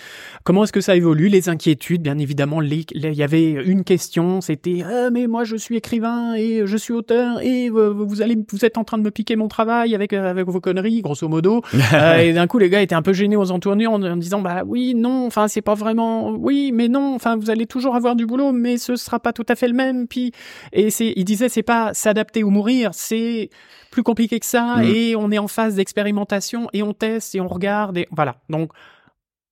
comment 0.43 0.63
est-ce 0.65 0.71
que 0.71 0.81
ça 0.81 0.95
évolue, 0.95 1.27
les 1.27 1.49
inquiétudes, 1.49 2.01
bien 2.03 2.17
évidemment. 2.19 2.59
les- 2.59 2.85
Il 2.93 3.13
y 3.13 3.23
avait 3.23 3.51
une 3.51 3.83
question, 3.83 4.39
c'était 4.41 4.83
ah, 4.85 5.09
mais 5.11 5.25
moi 5.27 5.43
je 5.45 5.55
suis 5.55 5.75
écrivain 5.77 6.35
et 6.35 6.61
je 6.65 6.77
suis 6.77 6.93
auteur 6.93 7.41
et 7.41 7.69
vous 7.69 8.21
allez, 8.21 8.37
vous 8.51 8.65
êtes 8.65 8.77
en 8.77 8.83
train 8.83 8.97
de 8.99 9.03
me 9.03 9.11
piquer 9.11 9.35
mon 9.35 9.47
travail 9.47 9.95
avec 9.95 10.13
avec 10.13 10.47
vos 10.47 10.59
conneries, 10.61 11.01
grosso 11.01 11.27
modo. 11.27 11.61
Euh, 11.93 12.17
et 12.17 12.33
d'un 12.33 12.45
coup, 12.47 12.57
les 12.57 12.69
gars 12.69 12.81
étaient 12.81 12.95
un 12.95 13.01
peu 13.01 13.13
gênés 13.13 13.35
aux 13.37 13.51
entournures 13.51 13.91
en, 13.93 14.01
en 14.03 14.17
disant 14.17 14.41
bah 14.41 14.63
oui, 14.65 14.93
non, 14.95 15.25
enfin 15.27 15.47
c'est 15.47 15.61
pas 15.61 15.75
vraiment, 15.75 16.31
oui, 16.31 16.71
mais 16.73 16.87
non, 16.89 17.13
enfin 17.15 17.35
vous 17.37 17.49
allez 17.49 17.65
toujours 17.67 17.95
avoir 17.95 18.15
du 18.15 18.25
boulot, 18.25 18.51
mais 18.51 18.77
ce 18.77 18.95
sera 18.95 19.19
pas 19.19 19.31
tout 19.33 19.45
à 19.49 19.55
fait 19.55 19.67
le 19.67 19.73
même. 19.75 20.07
Puis 20.07 20.31
et 20.73 20.89
c'est, 20.89 21.13
il 21.15 21.23
disait 21.25 21.47
c'est 21.47 21.63
pas 21.63 21.93
s'adapter 21.93 22.43
ou 22.43 22.49
mourir, 22.49 22.74
c'est 22.91 23.49
plus 23.91 24.03
compliqué 24.03 24.39
que 24.39 24.45
ça 24.45 24.77
Mm. 24.77 24.83
et 24.83 25.15
on 25.15 25.31
est 25.31 25.37
en 25.37 25.47
phase 25.47 25.75
d'expérimentation 25.75 26.67
et 26.73 26.83
on 26.83 26.93
teste 26.93 27.35
et 27.35 27.41
on 27.41 27.47
regarde 27.47 27.97
et 27.97 28.07
voilà. 28.11 28.37
Donc 28.49 28.71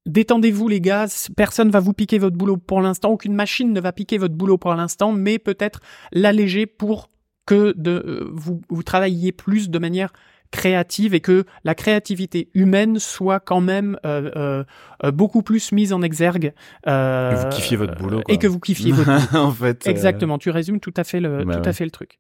détendez-vous 0.06 0.68
les 0.68 0.82
gars, 0.82 1.06
personne 1.36 1.70
va 1.70 1.80
vous 1.80 1.94
piquer 1.94 2.20
votre 2.20 2.36
boulot 2.36 2.58
pour 2.58 2.82
l'instant, 2.82 3.10
aucune 3.12 3.34
machine 3.34 3.72
ne 3.72 3.80
va 3.80 3.92
piquer 3.92 4.18
votre 4.18 4.36
boulot 4.36 4.58
pour 4.58 4.74
l'instant, 4.76 5.12
mais 5.14 5.40
peut-être 5.40 5.80
l'alléger 6.12 6.66
pour 6.66 7.10
que 7.46 7.74
de 7.78 7.92
euh, 7.92 8.30
vous, 8.34 8.62
vous 8.70 8.84
travailliez 8.84 9.32
plus 9.32 9.70
de 9.70 9.80
manière 9.80 10.12
créative 10.54 11.14
et 11.14 11.20
que 11.20 11.44
la 11.66 11.76
créativité 11.76 12.50
humaine 12.54 13.00
soit 13.00 13.40
quand 13.42 13.60
même 13.60 13.98
euh, 14.06 14.32
euh, 14.38 14.64
euh, 15.04 15.12
beaucoup 15.12 15.42
plus 15.44 15.72
mise 15.74 15.92
en 15.92 16.02
exergue. 16.02 16.54
euh, 16.88 17.32
Que 17.34 17.42
vous 17.44 17.50
kiffiez 17.50 17.76
votre 17.78 17.96
boulot, 17.96 18.22
quoi. 18.22 18.34
Et 18.34 18.38
que 18.38 18.48
vous 18.48 18.60
kiffiez 18.60 18.92
votre 18.94 19.12
boulot. 19.32 19.44
en 19.44 19.52
fait. 19.52 19.86
euh, 19.86 19.90
Exactement, 19.90 20.38
tu 20.38 20.50
résumes 20.52 20.80
tout 20.80 20.94
à 20.96 21.04
fait 21.04 21.20
le, 21.20 21.44
Bah 21.44 21.56
tout 21.56 21.60
ouais. 21.62 21.68
à 21.68 21.74
fait 21.74 21.86
le 21.86 21.92
truc. 21.92 22.20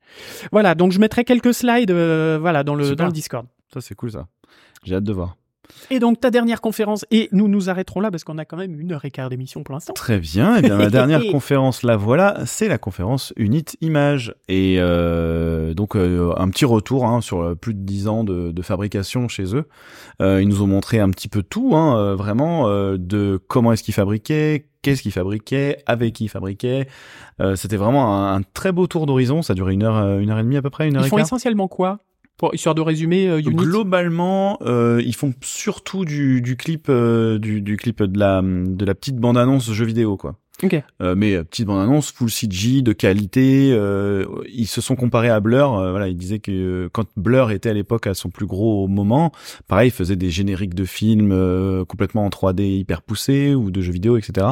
Voilà, 0.51 0.75
donc 0.75 0.91
je 0.91 0.99
mettrai 0.99 1.23
quelques 1.23 1.53
slides 1.53 1.91
euh, 1.91 2.37
voilà, 2.41 2.63
dans, 2.63 2.75
le, 2.75 2.83
Super. 2.83 2.97
dans 2.97 3.05
le 3.05 3.11
Discord. 3.13 3.45
Ça, 3.73 3.79
c'est 3.81 3.95
cool, 3.95 4.11
ça. 4.11 4.27
J'ai 4.83 4.95
hâte 4.95 5.03
de 5.03 5.13
voir. 5.13 5.37
Et 5.89 5.99
donc 5.99 6.19
ta 6.19 6.31
dernière 6.31 6.61
conférence, 6.61 7.05
et 7.11 7.29
nous 7.31 7.47
nous 7.47 7.69
arrêterons 7.69 7.99
là 7.99 8.09
parce 8.11 8.23
qu'on 8.23 8.37
a 8.37 8.45
quand 8.45 8.57
même 8.57 8.79
une 8.79 8.93
heure 8.93 9.05
et 9.05 9.11
quart 9.11 9.29
d'émission 9.29 9.63
pour 9.63 9.73
l'instant. 9.73 9.93
Très 9.93 10.19
bien. 10.19 10.55
Et 10.57 10.61
bien, 10.61 10.77
ma 10.77 10.89
dernière 10.89 11.21
conférence, 11.31 11.83
la 11.83 11.97
voilà, 11.97 12.39
c'est 12.45 12.67
la 12.67 12.77
conférence 12.77 13.33
Unit 13.37 13.65
Image. 13.81 14.33
Et 14.47 14.77
euh, 14.79 15.73
donc, 15.73 15.95
euh, 15.95 16.33
un 16.37 16.49
petit 16.49 16.65
retour 16.65 17.05
hein, 17.05 17.21
sur 17.21 17.41
euh, 17.41 17.55
plus 17.55 17.73
de 17.73 17.79
10 17.81 18.07
ans 18.07 18.23
de, 18.23 18.51
de 18.51 18.61
fabrication 18.61 19.27
chez 19.27 19.55
eux. 19.55 19.65
Euh, 20.21 20.41
ils 20.41 20.47
nous 20.47 20.61
ont 20.61 20.67
montré 20.67 20.99
un 20.99 21.09
petit 21.09 21.27
peu 21.27 21.43
tout, 21.43 21.75
hein, 21.75 22.15
vraiment, 22.15 22.67
de 22.97 23.39
comment 23.47 23.73
est-ce 23.73 23.83
qu'ils 23.83 23.93
fabriquaient, 23.93 24.67
qu'est-ce 24.81 25.01
qu'ils 25.01 25.11
fabriquaient, 25.11 25.77
avec 25.85 26.13
qui 26.13 26.25
ils 26.25 26.29
fabriquaient. 26.29 26.87
Euh, 27.41 27.55
C'était 27.55 27.77
vraiment 27.77 28.15
un, 28.31 28.35
un 28.37 28.41
très 28.53 28.71
beau 28.71 28.87
tour 28.87 29.05
d'horizon. 29.05 29.41
Ça 29.41 29.53
a 29.53 29.55
duré 29.55 29.73
une 29.73 29.83
heure, 29.83 30.19
une 30.19 30.29
heure 30.29 30.39
et 30.39 30.43
demie 30.43 30.57
à 30.57 30.61
peu 30.61 30.69
près, 30.69 30.87
une 30.87 30.95
heure 30.95 31.03
Ils 31.03 31.07
et 31.07 31.09
font 31.09 31.17
quart. 31.17 31.25
essentiellement 31.25 31.67
quoi? 31.67 31.99
Pour, 32.43 32.53
Histoire 32.53 32.75
de 32.75 32.81
résumer, 32.81 33.29
euh, 33.29 33.41
Globalement, 33.41 34.57
euh, 34.63 35.01
ils 35.05 35.15
font 35.15 35.33
surtout 35.41 36.03
du, 36.03 36.41
du 36.41 36.57
clip, 36.57 36.87
euh, 36.89 37.39
du, 37.39 37.61
du 37.61 37.77
clip 37.77 38.03
de 38.03 38.19
la, 38.19 38.41
de 38.41 38.83
la 38.83 38.95
petite 38.95 39.15
bande 39.15 39.37
annonce 39.37 39.71
jeu 39.71 39.85
vidéo, 39.85 40.17
quoi. 40.17 40.35
Ok. 40.61 40.81
Euh, 41.01 41.15
mais 41.17 41.33
euh, 41.35 41.43
petite 41.43 41.65
bande 41.65 41.81
annonce, 41.81 42.11
full 42.11 42.29
CG, 42.29 42.81
de 42.83 42.93
qualité. 42.93 43.71
euh, 43.73 44.25
ils 44.53 44.67
se 44.67 44.81
sont 44.81 44.95
comparés 44.95 45.29
à 45.29 45.39
Blur. 45.39 45.73
euh, 45.77 45.91
voilà, 45.91 46.07
ils 46.07 46.15
disaient 46.15 46.39
que 46.39 46.51
euh, 46.51 46.89
quand 46.93 47.07
Blur 47.17 47.51
était 47.51 47.69
à 47.69 47.73
l'époque 47.73 48.05
à 48.07 48.13
son 48.13 48.29
plus 48.29 48.45
gros 48.45 48.87
moment, 48.87 49.31
pareil, 49.67 49.89
ils 49.89 49.91
faisaient 49.91 50.15
des 50.15 50.29
génériques 50.29 50.75
de 50.75 50.85
films 50.85 51.31
euh, 51.31 51.83
complètement 51.85 52.23
en 52.25 52.29
3D 52.29 52.61
hyper 52.77 53.01
poussés 53.01 53.55
ou 53.55 53.71
de 53.71 53.81
jeux 53.81 53.91
vidéo, 53.91 54.15
etc. 54.17 54.47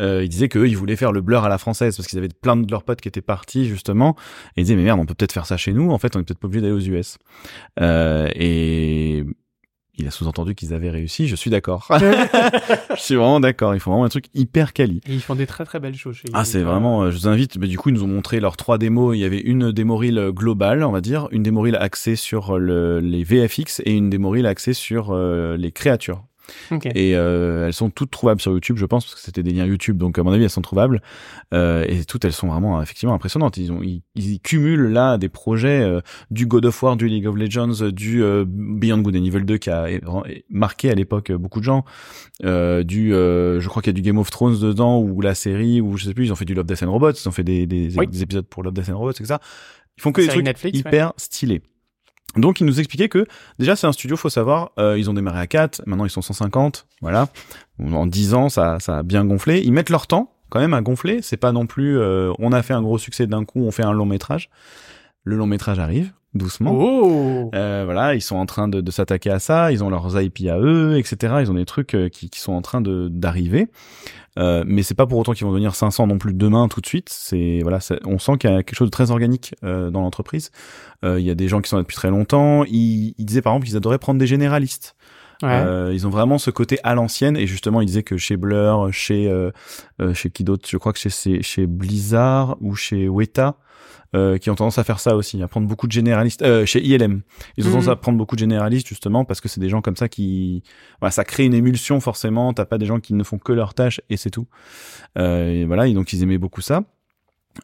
Ils 0.00 0.28
disaient 0.28 0.48
qu'eux, 0.48 0.68
ils 0.68 0.76
voulaient 0.76 0.96
faire 0.96 1.12
le 1.12 1.20
Blur 1.20 1.44
à 1.44 1.48
la 1.48 1.58
française 1.58 1.96
parce 1.96 2.06
qu'ils 2.08 2.18
avaient 2.18 2.28
plein 2.28 2.56
de 2.56 2.70
leurs 2.70 2.82
potes 2.82 3.00
qui 3.00 3.08
étaient 3.08 3.22
partis 3.22 3.66
justement. 3.66 4.14
Et 4.56 4.60
ils 4.60 4.64
disaient 4.64 4.76
mais 4.76 4.82
merde, 4.84 5.00
on 5.00 5.06
peut 5.06 5.14
peut-être 5.14 5.32
faire 5.32 5.46
ça 5.46 5.56
chez 5.56 5.72
nous. 5.72 5.90
En 5.90 5.98
fait, 5.98 6.16
on 6.16 6.20
est 6.20 6.22
peut-être 6.22 6.38
pas 6.38 6.48
obligé 6.48 6.62
d'aller 6.62 6.74
aux 6.74 6.80
US. 6.80 7.18
Et 7.80 9.24
il 9.98 10.06
a 10.06 10.10
sous-entendu 10.10 10.54
qu'ils 10.54 10.74
avaient 10.74 10.90
réussi. 10.90 11.28
Je 11.28 11.36
suis 11.36 11.50
d'accord. 11.50 11.88
je 11.90 13.00
suis 13.00 13.14
vraiment 13.14 13.40
d'accord. 13.40 13.74
Ils 13.74 13.80
font 13.80 13.90
vraiment 13.92 14.04
un 14.04 14.10
truc 14.10 14.26
hyper 14.34 14.72
quali. 14.72 15.00
Et 15.08 15.14
ils 15.14 15.22
font 15.22 15.34
des 15.34 15.46
très 15.46 15.64
très 15.64 15.80
belles 15.80 15.96
choses 15.96 16.16
chez 16.16 16.28
Ah, 16.34 16.44
c'est 16.44 16.62
vraiment, 16.62 17.02
euh, 17.02 17.10
je 17.10 17.16
vous 17.16 17.28
invite, 17.28 17.56
mais 17.58 17.66
du 17.66 17.78
coup, 17.78 17.88
ils 17.88 17.94
nous 17.94 18.04
ont 18.04 18.08
montré 18.08 18.40
leurs 18.40 18.56
trois 18.56 18.78
démos. 18.78 19.16
Il 19.16 19.20
y 19.20 19.24
avait 19.24 19.40
une 19.40 19.72
démo 19.72 19.96
reel 19.96 20.18
euh, 20.18 20.32
globale, 20.32 20.84
on 20.84 20.92
va 20.92 21.00
dire, 21.00 21.28
une 21.30 21.42
démo 21.42 21.62
reel 21.62 21.76
axée 21.76 22.16
sur 22.16 22.56
euh, 22.56 22.58
le, 22.58 23.00
les 23.00 23.24
VFX 23.24 23.80
et 23.84 23.92
une 23.92 24.10
démo 24.10 24.30
reel 24.30 24.46
axée 24.46 24.74
sur 24.74 25.12
euh, 25.12 25.56
les 25.56 25.72
créatures. 25.72 26.22
Ok. 26.70 26.86
Et 26.94 27.16
euh, 27.16 27.66
elles 27.66 27.72
sont 27.72 27.90
toutes 27.90 28.10
trouvables 28.10 28.40
sur 28.40 28.52
YouTube, 28.52 28.76
je 28.76 28.86
pense, 28.86 29.04
parce 29.04 29.14
que 29.14 29.20
c'était 29.20 29.42
des 29.42 29.50
liens 29.52 29.66
YouTube, 29.66 29.98
donc 29.98 30.18
à 30.18 30.22
mon 30.22 30.32
avis, 30.32 30.44
elles 30.44 30.50
sont 30.50 30.62
trouvables. 30.62 31.02
Euh, 31.54 31.84
et 31.88 32.04
toutes, 32.04 32.24
elles 32.24 32.32
sont 32.32 32.48
vraiment 32.48 32.80
effectivement 32.82 33.14
impressionnantes. 33.14 33.56
Ils 33.56 33.72
ont, 33.72 33.82
ils, 33.82 34.02
ils 34.14 34.40
cumulent 34.40 34.88
là 34.92 35.18
des 35.18 35.28
projets 35.28 35.82
euh, 35.82 36.00
du 36.30 36.46
God 36.46 36.66
of 36.66 36.82
War, 36.82 36.96
du 36.96 37.08
League 37.08 37.26
of 37.26 37.36
Legends, 37.36 37.82
euh, 37.82 37.90
du 37.90 38.22
euh, 38.22 38.44
Beyond 38.46 38.98
Good 38.98 39.16
and 39.16 39.24
Evil 39.24 39.44
2 39.44 39.56
qui 39.58 39.70
a 39.70 39.86
marqué 40.50 40.90
à 40.90 40.94
l'époque 40.94 41.30
euh, 41.30 41.38
beaucoup 41.38 41.60
de 41.60 41.64
gens. 41.64 41.84
Euh, 42.44 42.82
du, 42.82 43.14
euh, 43.14 43.60
je 43.60 43.68
crois 43.68 43.82
qu'il 43.82 43.90
y 43.90 43.94
a 43.94 43.98
du 43.98 44.02
Game 44.02 44.18
of 44.18 44.30
Thrones 44.30 44.58
dedans 44.60 45.00
ou 45.00 45.20
la 45.20 45.34
série 45.34 45.80
ou 45.80 45.96
je 45.96 46.04
sais 46.04 46.14
plus. 46.14 46.26
Ils 46.26 46.32
ont 46.32 46.36
fait 46.36 46.44
du 46.44 46.54
Love 46.54 46.66
Death 46.66 46.82
and 46.82 46.90
Robots, 46.92 47.12
ils 47.12 47.28
ont 47.28 47.32
fait 47.32 47.44
des, 47.44 47.66
des, 47.66 47.96
Oui. 47.98 48.06
des 48.06 48.22
épisodes 48.22 48.46
pour 48.46 48.62
Love 48.62 48.74
Death 48.74 48.88
and 48.90 48.98
Robots, 48.98 49.12
et 49.12 49.24
ça. 49.24 49.40
Ils 49.98 50.02
font 50.02 50.12
que 50.12 50.20
des 50.20 50.28
trucs 50.28 50.44
Netflix, 50.44 50.76
ouais. 50.78 50.80
hyper 50.88 51.12
stylés. 51.16 51.62
Donc, 52.36 52.60
ils 52.60 52.64
nous 52.66 52.78
expliquaient 52.78 53.08
que 53.08 53.26
déjà 53.58 53.76
c'est 53.76 53.86
un 53.86 53.92
studio, 53.92 54.16
faut 54.16 54.30
savoir, 54.30 54.72
euh, 54.78 54.98
ils 54.98 55.08
ont 55.10 55.14
démarré 55.14 55.40
à 55.40 55.46
4, 55.46 55.82
maintenant 55.86 56.04
ils 56.04 56.10
sont 56.10 56.22
150, 56.22 56.86
voilà. 57.00 57.28
En 57.82 58.06
10 58.06 58.34
ans, 58.34 58.48
ça, 58.48 58.78
ça 58.80 58.98
a 58.98 59.02
bien 59.02 59.24
gonflé. 59.24 59.62
Ils 59.64 59.72
mettent 59.72 59.90
leur 59.90 60.06
temps 60.06 60.32
quand 60.50 60.60
même 60.60 60.74
à 60.74 60.82
gonfler. 60.82 61.22
C'est 61.22 61.36
pas 61.36 61.52
non 61.52 61.66
plus, 61.66 61.98
euh, 61.98 62.32
on 62.38 62.52
a 62.52 62.62
fait 62.62 62.74
un 62.74 62.82
gros 62.82 62.98
succès 62.98 63.26
d'un 63.26 63.44
coup, 63.44 63.60
on 63.60 63.70
fait 63.70 63.84
un 63.84 63.92
long 63.92 64.06
métrage. 64.06 64.50
Le 65.24 65.36
long 65.36 65.46
métrage 65.46 65.78
arrive 65.78 66.12
doucement. 66.36 66.72
Oh 66.72 67.50
Euh, 67.54 67.82
voilà, 67.84 68.14
ils 68.14 68.20
sont 68.20 68.36
en 68.36 68.46
train 68.46 68.68
de, 68.68 68.80
de 68.80 68.90
s'attaquer 68.90 69.30
à 69.30 69.38
ça. 69.38 69.72
Ils 69.72 69.82
ont 69.82 69.90
leurs 69.90 70.20
IP 70.20 70.46
à 70.48 70.58
eux, 70.58 70.98
etc. 70.98 71.36
Ils 71.40 71.50
ont 71.50 71.54
des 71.54 71.64
trucs 71.64 71.94
euh, 71.94 72.08
qui, 72.08 72.30
qui 72.30 72.40
sont 72.40 72.52
en 72.52 72.62
train 72.62 72.80
de 72.80 73.08
d'arriver. 73.08 73.68
Euh, 74.38 74.64
mais 74.66 74.82
c'est 74.82 74.94
pas 74.94 75.06
pour 75.06 75.18
autant 75.18 75.32
qu'ils 75.32 75.46
vont 75.46 75.52
devenir 75.52 75.74
500 75.74 76.06
non 76.08 76.18
plus 76.18 76.34
demain 76.34 76.68
tout 76.68 76.80
de 76.80 76.86
suite. 76.86 77.08
C'est 77.10 77.60
voilà, 77.62 77.78
on 78.04 78.18
sent 78.18 78.32
qu'il 78.38 78.50
y 78.50 78.52
a 78.52 78.62
quelque 78.62 78.76
chose 78.76 78.88
de 78.88 78.92
très 78.92 79.10
organique 79.10 79.54
euh, 79.64 79.90
dans 79.90 80.02
l'entreprise. 80.02 80.50
Il 81.02 81.20
y 81.20 81.30
a 81.30 81.36
des 81.36 81.46
gens 81.46 81.60
qui 81.60 81.68
sont 81.68 81.76
là 81.76 81.82
depuis 81.82 81.94
très 81.94 82.10
longtemps. 82.10 82.64
Ils, 82.64 83.14
ils 83.16 83.24
disaient 83.24 83.42
par 83.42 83.52
exemple 83.52 83.66
qu'ils 83.66 83.76
adoraient 83.76 83.98
prendre 83.98 84.18
des 84.18 84.26
généralistes. 84.26 84.96
Ouais. 85.42 85.48
Euh, 85.50 85.90
ils 85.92 86.06
ont 86.06 86.10
vraiment 86.10 86.38
ce 86.38 86.50
côté 86.50 86.78
à 86.82 86.94
l'ancienne 86.94 87.36
et 87.36 87.46
justement 87.46 87.80
ils 87.82 87.86
disaient 87.86 88.02
que 88.02 88.16
chez 88.16 88.36
Blur, 88.36 88.88
chez 88.92 89.28
euh, 89.28 89.50
euh, 90.00 90.14
chez 90.14 90.30
qui 90.30 90.44
d'autre, 90.44 90.66
je 90.68 90.76
crois 90.78 90.92
que 90.92 90.98
chez 90.98 91.42
chez 91.42 91.66
Blizzard 91.66 92.56
ou 92.60 92.74
chez 92.74 93.08
Weta, 93.08 93.56
euh, 94.14 94.38
qui 94.38 94.48
ont 94.50 94.54
tendance 94.54 94.78
à 94.78 94.84
faire 94.84 94.98
ça 95.00 95.14
aussi, 95.16 95.42
à 95.42 95.48
prendre 95.48 95.66
beaucoup 95.68 95.86
de 95.86 95.92
généralistes. 95.92 96.40
Euh, 96.42 96.64
chez 96.64 96.80
ILM, 96.82 97.20
ils 97.56 97.64
ont 97.64 97.68
Mhm. 97.68 97.72
tendance 97.74 97.88
à 97.88 97.96
prendre 97.96 98.16
beaucoup 98.16 98.34
de 98.36 98.40
généralistes 98.40 98.86
justement 98.88 99.24
parce 99.26 99.40
que 99.42 99.48
c'est 99.48 99.60
des 99.60 99.68
gens 99.68 99.82
comme 99.82 99.96
ça 99.96 100.08
qui, 100.08 100.62
voilà, 101.00 101.10
ça 101.10 101.24
crée 101.24 101.44
une 101.44 101.54
émulsion 101.54 102.00
forcément. 102.00 102.54
T'as 102.54 102.64
pas 102.64 102.78
des 102.78 102.86
gens 102.86 103.00
qui 103.00 103.12
ne 103.12 103.22
font 103.24 103.38
que 103.38 103.52
leur 103.52 103.74
tâche 103.74 104.00
et 104.08 104.16
c'est 104.16 104.30
tout. 104.30 104.46
Euh, 105.18 105.48
et 105.50 105.64
voilà, 105.66 105.86
et 105.86 105.92
donc 105.92 106.12
ils 106.14 106.22
aimaient 106.22 106.38
beaucoup 106.38 106.60
ça. 106.62 106.82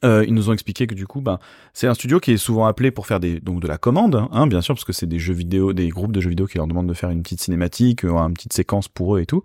Euh, 0.04 0.24
ils 0.26 0.34
nous 0.34 0.50
ont 0.50 0.52
expliqué 0.52 0.86
que 0.86 0.94
du 0.94 1.06
coup, 1.06 1.20
ben, 1.20 1.38
c'est 1.72 1.86
un 1.86 1.94
studio 1.94 2.20
qui 2.20 2.32
est 2.32 2.36
souvent 2.36 2.66
appelé 2.66 2.90
pour 2.90 3.06
faire 3.06 3.20
des 3.20 3.40
donc 3.40 3.60
de 3.60 3.68
la 3.68 3.78
commande, 3.78 4.26
hein, 4.30 4.46
bien 4.46 4.60
sûr, 4.60 4.74
parce 4.74 4.84
que 4.84 4.92
c'est 4.92 5.06
des 5.06 5.18
jeux 5.18 5.34
vidéo, 5.34 5.72
des 5.72 5.88
groupes 5.88 6.12
de 6.12 6.20
jeux 6.20 6.30
vidéo 6.30 6.46
qui 6.46 6.58
leur 6.58 6.66
demandent 6.66 6.88
de 6.88 6.94
faire 6.94 7.10
une 7.10 7.22
petite 7.22 7.40
cinématique, 7.40 8.04
euh, 8.04 8.16
une 8.16 8.34
petite 8.34 8.52
séquence 8.52 8.88
pour 8.88 9.16
eux 9.16 9.20
et 9.20 9.26
tout. 9.26 9.42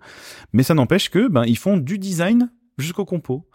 Mais 0.52 0.62
ça 0.62 0.74
n'empêche 0.74 1.10
que 1.10 1.28
ben 1.28 1.44
ils 1.44 1.58
font 1.58 1.76
du 1.76 1.98
design 1.98 2.50
jusqu'au 2.78 3.04
compo. 3.04 3.46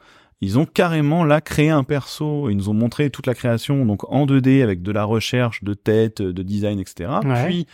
Ils 0.41 0.59
ont 0.59 0.65
carrément 0.65 1.23
là 1.23 1.39
créé 1.39 1.69
un 1.69 1.83
perso. 1.83 2.49
Ils 2.49 2.57
nous 2.57 2.67
ont 2.69 2.73
montré 2.73 3.09
toute 3.09 3.27
la 3.27 3.33
création 3.33 3.85
donc 3.85 4.03
en 4.11 4.25
2D 4.25 4.61
avec 4.61 4.81
de 4.81 4.91
la 4.91 5.05
recherche 5.05 5.63
de 5.63 5.73
tête, 5.73 6.21
de 6.21 6.43
design, 6.43 6.79
etc. 6.79 7.09
Ouais. 7.23 7.45
Puis 7.45 7.67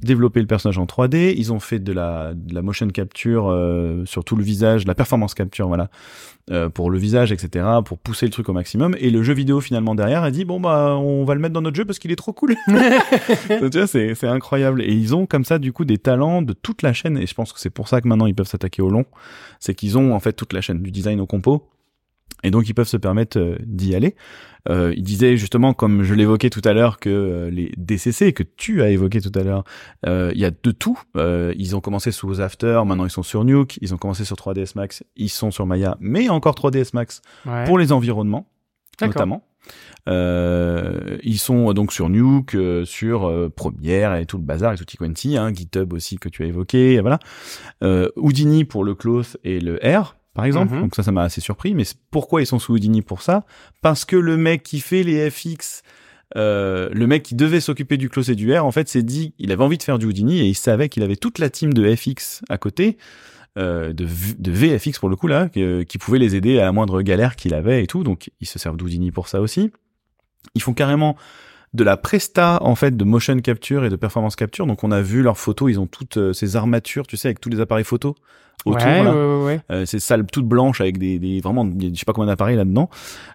développer 0.00 0.40
le 0.40 0.46
personnage 0.46 0.78
en 0.78 0.84
3D. 0.84 1.34
Ils 1.36 1.52
ont 1.52 1.60
fait 1.60 1.78
de 1.78 1.92
la, 1.92 2.32
de 2.34 2.54
la 2.54 2.62
motion 2.62 2.88
capture 2.88 3.48
euh, 3.48 4.04
sur 4.04 4.24
tout 4.24 4.36
le 4.36 4.44
visage, 4.44 4.84
de 4.84 4.88
la 4.88 4.94
performance 4.94 5.34
capture, 5.34 5.68
voilà, 5.68 5.88
euh, 6.50 6.68
pour 6.68 6.90
le 6.90 6.98
visage, 6.98 7.32
etc. 7.32 7.64
Pour 7.84 7.98
pousser 7.98 8.26
le 8.26 8.32
truc 8.32 8.48
au 8.48 8.52
maximum. 8.52 8.94
Et 8.98 9.10
le 9.10 9.22
jeu 9.22 9.34
vidéo 9.34 9.60
finalement 9.60 9.94
derrière 9.94 10.22
a 10.22 10.30
dit 10.30 10.44
bon 10.44 10.60
bah 10.60 10.96
on 10.96 11.24
va 11.24 11.34
le 11.34 11.40
mettre 11.40 11.54
dans 11.54 11.62
notre 11.62 11.76
jeu 11.76 11.84
parce 11.84 11.98
qu'il 11.98 12.12
est 12.12 12.16
trop 12.16 12.32
cool. 12.32 12.56
tu 12.66 13.68
vois, 13.70 13.86
c'est 13.86 14.14
c'est 14.14 14.28
incroyable. 14.28 14.82
Et 14.82 14.92
ils 14.92 15.14
ont 15.14 15.26
comme 15.26 15.44
ça 15.44 15.58
du 15.58 15.72
coup 15.72 15.84
des 15.84 15.98
talents 15.98 16.42
de 16.42 16.52
toute 16.52 16.82
la 16.82 16.92
chaîne. 16.92 17.18
Et 17.18 17.26
je 17.26 17.34
pense 17.34 17.52
que 17.52 17.60
c'est 17.60 17.70
pour 17.70 17.88
ça 17.88 18.00
que 18.00 18.08
maintenant 18.08 18.26
ils 18.26 18.34
peuvent 18.34 18.48
s'attaquer 18.48 18.82
au 18.82 18.90
long. 18.90 19.06
C'est 19.60 19.74
qu'ils 19.74 19.96
ont 19.98 20.14
en 20.14 20.20
fait 20.20 20.34
toute 20.34 20.52
la 20.52 20.60
chaîne 20.60 20.82
du 20.82 20.90
design 20.90 21.20
au 21.20 21.26
compo. 21.26 21.68
Et 22.42 22.50
donc 22.50 22.68
ils 22.68 22.74
peuvent 22.74 22.86
se 22.88 22.96
permettre 22.96 23.38
euh, 23.38 23.56
d'y 23.64 23.94
aller. 23.94 24.14
Euh, 24.68 24.92
il 24.96 25.02
disait 25.04 25.36
justement, 25.36 25.74
comme 25.74 26.02
je 26.02 26.14
l'évoquais 26.14 26.50
tout 26.50 26.60
à 26.64 26.72
l'heure, 26.72 26.98
que 26.98 27.08
euh, 27.08 27.50
les 27.50 27.72
DCC 27.76 28.32
que 28.32 28.42
tu 28.42 28.82
as 28.82 28.90
évoqué 28.90 29.20
tout 29.20 29.32
à 29.38 29.42
l'heure, 29.42 29.64
euh, 30.06 30.32
il 30.34 30.40
y 30.40 30.44
a 30.44 30.50
de 30.50 30.70
tout. 30.70 31.00
Euh, 31.16 31.54
ils 31.56 31.76
ont 31.76 31.80
commencé 31.80 32.12
sous 32.12 32.40
After, 32.40 32.82
maintenant 32.84 33.04
ils 33.04 33.10
sont 33.10 33.22
sur 33.22 33.44
Nuke, 33.44 33.78
ils 33.80 33.94
ont 33.94 33.96
commencé 33.96 34.24
sur 34.24 34.36
3ds 34.36 34.72
Max, 34.76 35.02
ils 35.16 35.28
sont 35.28 35.50
sur 35.50 35.66
Maya, 35.66 35.96
mais 36.00 36.28
encore 36.28 36.54
3ds 36.54 36.90
Max 36.94 37.22
Ouais. 37.46 37.64
pour 37.64 37.78
les 37.78 37.92
environnements 37.92 38.46
notamment. 39.00 39.44
Euh, 40.08 41.18
ils 41.22 41.38
sont 41.38 41.72
donc 41.72 41.92
sur 41.92 42.08
Nuke, 42.08 42.54
euh, 42.54 42.84
sur 42.84 43.26
euh, 43.28 43.48
Premiere 43.54 44.14
et 44.16 44.26
tout 44.26 44.36
le 44.36 44.42
bazar 44.44 44.72
et 44.72 44.76
tout 44.76 44.84
Quanti, 44.98 45.36
hein, 45.36 45.52
GitHub 45.52 45.92
aussi 45.92 46.16
que 46.16 46.28
tu 46.28 46.42
as 46.44 46.46
évoqué, 46.46 46.94
et 46.94 47.00
voilà. 47.00 47.18
Euh, 47.82 48.08
Houdini 48.16 48.64
pour 48.64 48.84
le 48.84 48.94
cloth 48.94 49.36
et 49.44 49.60
le 49.60 49.78
R, 49.84 50.15
par 50.36 50.44
exemple. 50.44 50.74
Mhm. 50.74 50.82
Donc 50.82 50.94
ça, 50.94 51.02
ça 51.02 51.10
m'a 51.10 51.22
assez 51.22 51.40
surpris. 51.40 51.74
Mais 51.74 51.82
pourquoi 52.12 52.42
ils 52.42 52.46
sont 52.46 52.58
sous 52.60 52.74
Houdini 52.74 53.02
pour 53.02 53.22
ça? 53.22 53.44
Parce 53.82 54.04
que 54.04 54.14
le 54.16 54.36
mec 54.36 54.62
qui 54.62 54.78
fait 54.80 55.02
les 55.02 55.28
FX 55.30 55.82
euh, 56.36 56.88
le 56.92 57.06
mec 57.06 57.22
qui 57.22 57.36
devait 57.36 57.60
s'occuper 57.60 57.96
du 57.96 58.08
close 58.10 58.30
et 58.30 58.34
du 58.34 58.52
R, 58.52 58.64
en 58.66 58.72
fait, 58.72 58.88
s'est 58.88 59.04
dit, 59.04 59.32
il 59.38 59.52
avait 59.52 59.62
envie 59.62 59.78
de 59.78 59.82
faire 59.84 59.96
du 59.98 60.06
Houdini 60.06 60.40
et 60.40 60.44
il 60.46 60.56
savait 60.56 60.88
qu'il 60.88 61.04
avait 61.04 61.14
toute 61.16 61.38
la 61.38 61.50
team 61.50 61.72
de 61.72 61.94
FX 61.94 62.42
à 62.48 62.58
côté, 62.58 62.98
euh, 63.58 63.92
de, 63.92 64.04
de 64.38 64.50
VFX 64.50 64.98
pour 64.98 65.08
le 65.08 65.14
coup 65.14 65.28
là, 65.28 65.48
que- 65.48 65.84
qui 65.84 65.98
pouvait 65.98 66.18
les 66.18 66.34
aider 66.34 66.58
à 66.58 66.64
la 66.64 66.72
moindre 66.72 67.00
galère 67.02 67.36
qu'il 67.36 67.54
avait 67.54 67.84
et 67.84 67.86
tout. 67.86 68.02
Donc, 68.02 68.30
ils 68.40 68.46
se 68.48 68.58
servent 68.58 68.76
d'Houdini 68.76 69.12
pour 69.12 69.28
ça 69.28 69.40
aussi. 69.40 69.70
Ils 70.56 70.62
font 70.62 70.74
carrément 70.74 71.16
de 71.76 71.84
la 71.84 71.96
presta 71.96 72.58
en 72.62 72.74
fait 72.74 72.96
de 72.96 73.04
motion 73.04 73.38
capture 73.40 73.84
et 73.84 73.90
de 73.90 73.96
performance 73.96 74.34
capture. 74.36 74.66
Donc, 74.66 74.82
on 74.82 74.90
a 74.90 75.00
vu 75.00 75.22
leurs 75.22 75.38
photos, 75.38 75.70
ils 75.70 75.78
ont 75.78 75.86
toutes 75.86 76.16
euh, 76.16 76.32
ces 76.32 76.56
armatures, 76.56 77.06
tu 77.06 77.16
sais, 77.16 77.28
avec 77.28 77.40
tous 77.40 77.48
les 77.50 77.60
appareils 77.60 77.84
photo 77.84 78.16
autour. 78.64 78.82
ouais, 78.84 79.04
là. 79.04 79.14
ouais, 79.14 79.36
ouais, 79.38 79.44
ouais. 79.44 79.60
Euh, 79.70 79.86
ces 79.86 80.00
salles 80.00 80.26
toutes 80.26 80.48
blanches 80.48 80.80
avec 80.80 80.98
des, 80.98 81.20
des 81.20 81.40
vraiment 81.40 81.64
je 81.80 81.94
sais 81.96 82.04
pas 82.04 82.12
combien 82.12 82.26
d'appareils 82.26 82.56
là-dedans. 82.56 82.90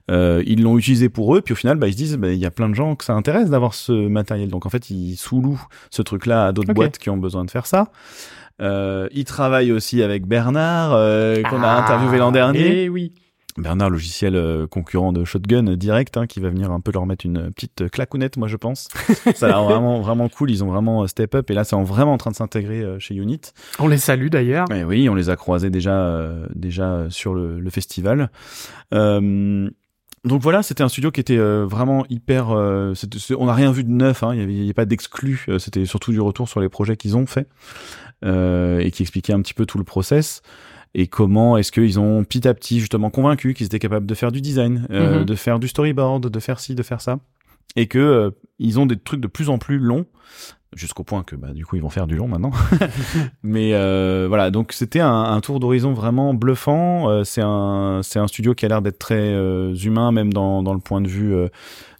Euh, 0.10 0.44
ils 0.46 0.62
l'ont 0.62 0.78
utilisé 0.78 1.08
pour 1.08 1.36
eux, 1.36 1.42
puis 1.42 1.54
au 1.54 1.56
final, 1.56 1.78
bah, 1.78 1.88
ils 1.88 1.94
se 1.94 1.98
disent, 1.98 2.18
bah, 2.18 2.32
il 2.32 2.40
y 2.40 2.46
a 2.46 2.52
plein 2.52 2.68
de 2.68 2.76
gens 2.76 2.96
que 2.96 3.06
ça 3.06 3.14
intéresse 3.14 3.50
d'avoir 3.50 3.74
ce 3.74 3.94
matériel. 4.10 4.50
Donc 4.50 4.66
en 4.66 4.70
fait, 4.70 4.90
ils 4.90 5.16
sous-louent 5.16 5.62
ce 5.90 6.02
truc-là 6.02 6.48
à 6.48 6.52
d'autres 6.52 6.74
boîtes 6.74 6.98
qui 6.98 7.10
ont 7.10 7.18
besoin 7.18 7.46
de 7.46 7.52
faire 7.52 7.66
ça. 7.66 7.92
Euh, 8.62 9.08
ils 9.14 9.26
travaillent 9.26 9.72
aussi 9.72 10.04
avec 10.04 10.28
Bernard, 10.28 10.92
euh, 10.94 11.42
qu'on 11.44 11.64
a 11.64 11.68
Ah, 11.68 11.82
interviewé 11.84 12.18
l'an 12.18 12.32
dernier. 12.32 12.84
eh 12.84 12.90
oui. 12.90 13.14
Bernard, 13.58 13.90
logiciel 13.90 14.36
euh, 14.36 14.66
concurrent 14.68 15.12
de 15.14 15.26
Shotgun 15.26 15.76
direct, 15.76 16.16
hein, 16.18 16.26
qui 16.28 16.40
va 16.40 16.50
venir 16.50 16.72
un 16.72 16.80
peu 16.80 16.92
leur 16.92 17.06
mettre 17.06 17.26
une 17.26 17.52
petite 17.52 17.90
clacounette, 17.90 18.38
moi 18.38 18.48
je 18.48 18.56
pense. 18.58 18.88
ça 19.36 19.46
a 19.48 19.50
l'air 19.50 19.64
vraiment 19.64 20.02
vraiment 20.02 20.30
cool. 20.30 20.52
Ils 20.52 20.64
ont 20.64 20.68
vraiment 20.68 21.04
euh, 21.04 21.08
step 21.08 21.36
up 21.36 21.50
et 21.52 21.54
là 21.54 21.64
c'est 21.64 21.76
en- 21.76 21.84
vraiment 21.84 22.14
en 22.14 22.18
train 22.18 22.32
de 22.32 22.36
s'intégrer 22.36 22.82
euh, 22.82 23.00
chez 23.00 23.16
Unit. 23.16 23.42
On 23.80 23.88
les 23.88 23.98
salue 23.98 24.28
d'ailleurs. 24.30 24.66
Eh 24.74 24.84
oui, 24.84 25.10
on 25.10 25.16
les 25.16 25.30
a 25.30 25.36
croisés 25.36 25.70
déjà 25.70 25.94
euh, 25.94 26.48
déjà 26.56 27.08
sur 27.10 27.34
le, 27.34 27.60
le 27.60 27.70
festival. 27.70 28.30
Euh, 28.94 29.70
donc 30.24 30.42
voilà, 30.42 30.62
c'était 30.62 30.84
un 30.84 30.90
studio 30.90 31.10
qui 31.12 31.20
était 31.20 31.38
euh, 31.38 31.66
vraiment 31.68 32.06
hyper. 32.10 32.52
euh, 32.52 32.94
on 33.38 33.46
n'a 33.48 33.54
rien 33.56 33.72
vu 33.72 33.84
de 33.84 33.90
neuf, 33.90 34.22
hein, 34.24 34.34
il 34.36 34.40
y 34.52 34.64
avait, 34.66 34.74
pas 34.74 34.86
d'exclus. 34.86 35.46
euh, 35.50 35.58
c'était 35.58 35.86
surtout 35.86 36.12
du 36.12 36.22
retour 36.22 36.48
sur 36.48 36.60
les 36.62 36.70
projets 36.70 36.96
qu'ils 36.96 37.18
ont 37.18 37.26
fait 37.26 37.48
euh, 38.24 38.80
et 38.80 38.92
qui 38.92 39.02
expliquait 39.02 39.34
un 39.34 39.42
petit 39.42 39.56
peu 39.56 39.66
tout 39.66 39.80
le 39.80 39.84
process 39.84 40.44
et 40.94 41.08
comment 41.08 41.58
est-ce 41.58 41.72
qu'ils 41.72 42.00
ont 42.00 42.24
petit 42.24 42.48
à 42.48 42.54
petit 42.54 42.80
justement 42.80 43.10
convaincu 43.10 43.54
qu'ils 43.54 43.66
étaient 43.68 43.80
capables 43.80 44.06
de 44.06 44.16
faire 44.16 44.32
du 44.32 44.42
design, 44.42 44.88
euh, 44.92 45.20
Mhm. 45.20 45.26
de 45.26 45.36
faire 45.36 45.60
du 45.60 45.68
storyboard, 45.68 46.30
de 46.30 46.40
faire 46.40 46.60
ci, 46.60 46.76
de 46.76 46.84
faire 46.84 47.02
ça, 47.02 47.20
et 47.76 47.88
que 47.88 48.00
euh, 48.00 48.32
ils 48.60 48.80
ont 48.80 48.86
des 48.86 48.98
trucs 48.98 49.22
de 49.22 49.28
plus 49.28 49.50
en 49.50 49.58
plus 49.58 49.78
longs 49.80 50.06
jusqu'au 50.74 51.04
point 51.04 51.24
que 51.24 51.36
bah 51.36 51.52
du 51.54 51.66
coup 51.66 51.76
ils 51.76 51.82
vont 51.82 51.90
faire 51.90 52.08
du 52.08 52.16
long 52.16 52.28
maintenant. 52.30 52.52
Mais 53.44 53.74
euh, 53.74 54.26
voilà, 54.30 54.52
donc 54.52 54.72
c'était 54.72 55.02
un, 55.02 55.12
un 55.24 55.42
tour 55.42 55.60
d'horizon 55.60 55.94
vraiment 55.94 56.34
bluffant. 56.34 57.10
Euh, 57.10 57.24
c'est 57.26 57.42
un 57.44 58.00
c'est 58.04 58.20
un 58.20 58.28
studio 58.28 58.54
qui 58.54 58.66
a 58.66 58.70
l'air 58.70 58.82
d'être 58.82 59.00
très 59.00 59.16
euh, 59.20 59.74
humain 59.76 60.12
même 60.12 60.32
dans 60.32 60.64
dans 60.64 60.74
le 60.74 60.80
point 60.80 61.02
de 61.02 61.08
vue. 61.10 61.36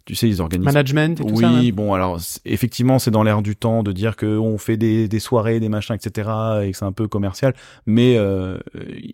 Tu 0.04 0.14
sais, 0.14 0.28
ils 0.28 0.42
organisent 0.42 0.64
Management 0.64 1.20
et 1.20 1.24
tout 1.24 1.34
oui, 1.34 1.68
ça. 1.68 1.72
bon, 1.74 1.94
alors 1.94 2.18
effectivement, 2.44 2.98
c'est 2.98 3.10
dans 3.10 3.22
l'air 3.22 3.42
du 3.42 3.56
temps 3.56 3.82
de 3.82 3.92
dire 3.92 4.16
que 4.16 4.38
on 4.38 4.58
fait 4.58 4.76
des, 4.76 5.08
des 5.08 5.20
soirées, 5.20 5.60
des 5.60 5.68
machins, 5.68 5.94
etc., 5.94 6.28
et 6.64 6.72
que 6.72 6.76
c'est 6.76 6.84
un 6.84 6.92
peu 6.92 7.08
commercial. 7.08 7.54
Mais 7.86 8.16
euh, 8.16 8.58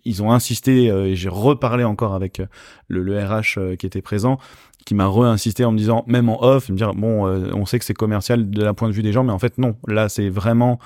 ils 0.05 0.23
ont 0.23 0.31
insisté, 0.31 0.89
euh, 0.89 1.05
et 1.07 1.15
j'ai 1.15 1.29
reparlé 1.29 1.83
encore 1.83 2.13
avec 2.15 2.39
euh, 2.39 2.45
le, 2.87 3.03
le 3.03 3.19
RH 3.23 3.57
euh, 3.57 3.75
qui 3.75 3.85
était 3.85 4.01
présent, 4.01 4.39
qui 4.85 4.95
m'a 4.95 5.05
re-insisté 5.05 5.65
en 5.65 5.71
me 5.71 5.77
disant, 5.77 6.03
même 6.07 6.29
en 6.29 6.43
off, 6.43 6.69
me 6.69 6.75
dire 6.75 6.93
bon, 6.93 7.27
euh, 7.27 7.51
on 7.53 7.65
sait 7.65 7.77
que 7.77 7.85
c'est 7.85 7.93
commercial 7.93 8.49
de 8.49 8.63
la 8.63 8.73
point 8.73 8.87
de 8.87 8.93
vue 8.93 9.03
des 9.03 9.11
gens, 9.11 9.23
mais 9.23 9.33
en 9.33 9.39
fait 9.39 9.57
non. 9.57 9.75
Là, 9.87 10.09
c'est 10.09 10.29
vraiment 10.29 10.79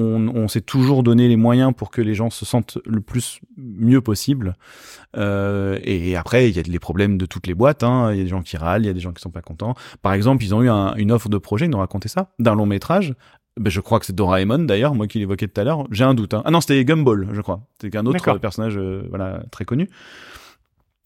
on, 0.00 0.28
on 0.34 0.48
s'est 0.48 0.60
toujours 0.60 1.02
donné 1.02 1.28
les 1.28 1.36
moyens 1.36 1.72
pour 1.76 1.90
que 1.90 2.00
les 2.00 2.14
gens 2.14 2.30
se 2.30 2.44
sentent 2.44 2.78
le 2.86 3.00
plus 3.00 3.40
mieux 3.56 4.00
possible. 4.00 4.56
Euh, 5.16 5.78
et 5.82 6.16
après, 6.16 6.48
il 6.50 6.56
y 6.56 6.58
a 6.58 6.62
les 6.62 6.78
problèmes 6.78 7.18
de 7.18 7.26
toutes 7.26 7.46
les 7.46 7.54
boîtes. 7.54 7.82
hein. 7.82 8.10
Il 8.12 8.18
y 8.18 8.20
a 8.20 8.24
des 8.24 8.28
gens 8.30 8.42
qui 8.42 8.56
râlent, 8.56 8.82
il 8.82 8.86
y 8.86 8.90
a 8.90 8.92
des 8.94 9.00
gens 9.00 9.12
qui 9.12 9.20
sont 9.20 9.30
pas 9.30 9.42
contents. 9.42 9.74
Par 10.02 10.12
exemple, 10.14 10.42
ils 10.44 10.54
ont 10.54 10.62
eu 10.62 10.68
un- 10.70 10.94
une 10.96 11.12
offre 11.12 11.28
de 11.28 11.38
projet, 11.38 11.66
ils 11.66 11.70
nous 11.70 11.76
ont 11.76 11.80
raconté 11.80 12.08
ça, 12.08 12.30
d'un 12.38 12.54
long 12.54 12.66
métrage. 12.66 13.14
Ben, 13.58 13.68
je 13.70 13.80
crois 13.80 13.98
que 14.00 14.06
c'est 14.06 14.14
Doraemon 14.14 14.60
d'ailleurs, 14.60 14.94
moi 14.94 15.06
qui 15.08 15.18
l'évoquais 15.18 15.48
tout 15.48 15.60
à 15.60 15.64
l'heure. 15.64 15.84
J'ai 15.90 16.04
un 16.04 16.14
doute. 16.14 16.34
hein. 16.34 16.42
Ah 16.44 16.50
non, 16.50 16.60
c'était 16.60 16.84
Gumball, 16.84 17.28
je 17.32 17.40
crois. 17.40 17.60
C'était 17.80 17.98
un 17.98 18.06
autre 18.06 18.16
personnage, 18.40 18.76
euh, 18.78 19.02
voilà, 19.10 19.42
très 19.50 19.64
connu. 19.64 19.88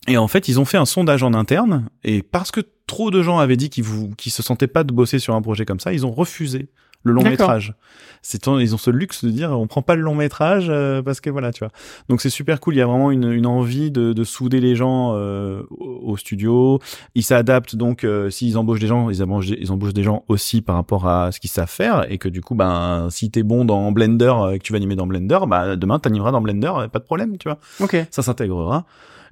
Et 0.06 0.18
en 0.18 0.28
fait, 0.28 0.48
ils 0.48 0.60
ont 0.60 0.66
fait 0.66 0.76
un 0.76 0.84
sondage 0.84 1.22
en 1.22 1.32
interne, 1.32 1.88
et 2.04 2.22
parce 2.22 2.50
que 2.50 2.60
trop 2.86 3.10
de 3.10 3.22
gens 3.22 3.38
avaient 3.38 3.56
dit 3.56 3.70
qu'ils 3.70 3.84
qu'ils 4.16 4.32
se 4.32 4.42
sentaient 4.42 4.66
pas 4.66 4.84
de 4.84 4.92
bosser 4.92 5.18
sur 5.18 5.34
un 5.34 5.40
projet 5.40 5.64
comme 5.64 5.80
ça, 5.80 5.94
ils 5.94 6.04
ont 6.04 6.12
refusé 6.12 6.68
le 7.04 7.12
long 7.12 7.22
métrage. 7.22 7.74
C'est 8.22 8.46
ils 8.46 8.74
ont 8.74 8.78
ce 8.78 8.90
luxe 8.90 9.22
de 9.22 9.30
dire 9.30 9.50
on 9.50 9.66
prend 9.66 9.82
pas 9.82 9.94
le 9.94 10.00
long 10.00 10.14
métrage 10.14 10.66
euh, 10.70 11.02
parce 11.02 11.20
que 11.20 11.28
voilà, 11.28 11.52
tu 11.52 11.58
vois. 11.60 11.70
Donc 12.08 12.22
c'est 12.22 12.30
super 12.30 12.58
cool. 12.58 12.74
Il 12.74 12.78
y 12.78 12.80
a 12.80 12.86
vraiment 12.86 13.10
une, 13.10 13.30
une 13.30 13.44
envie 13.46 13.90
de, 13.90 14.14
de 14.14 14.24
souder 14.24 14.60
les 14.60 14.74
gens 14.74 15.12
euh, 15.14 15.62
au, 15.70 16.16
studio. 16.16 16.80
Ils 17.14 17.22
s'adaptent 17.22 17.76
donc 17.76 18.02
euh, 18.02 18.30
s'ils 18.30 18.56
embauchent 18.56 18.80
des 18.80 18.86
gens, 18.86 19.10
ils 19.10 19.22
embauchent, 19.22 19.48
des- 19.48 19.58
ils 19.60 19.70
embauchent 19.70 19.92
des 19.92 20.02
gens 20.02 20.24
aussi 20.28 20.62
par 20.62 20.76
rapport 20.76 21.06
à 21.06 21.30
ce 21.32 21.38
qu'ils 21.40 21.50
savent 21.50 21.68
faire 21.70 22.10
et 22.10 22.16
que 22.16 22.30
du 22.30 22.40
coup, 22.40 22.54
ben 22.54 23.08
si 23.10 23.30
t'es 23.30 23.42
bon 23.42 23.66
dans 23.66 23.92
Blender 23.92 24.32
euh, 24.34 24.50
et 24.52 24.58
que 24.58 24.64
tu 24.64 24.72
vas 24.72 24.76
animer 24.78 24.96
dans 24.96 25.06
Blender, 25.06 25.40
bah 25.46 25.76
demain 25.76 25.98
t'animeras 25.98 26.32
dans 26.32 26.40
Blender, 26.40 26.72
euh, 26.74 26.88
pas 26.88 27.00
de 27.00 27.04
problème, 27.04 27.36
tu 27.36 27.48
vois 27.48 27.58
Ok. 27.80 27.94
ça 28.10 28.22
s'intégrera. 28.22 28.86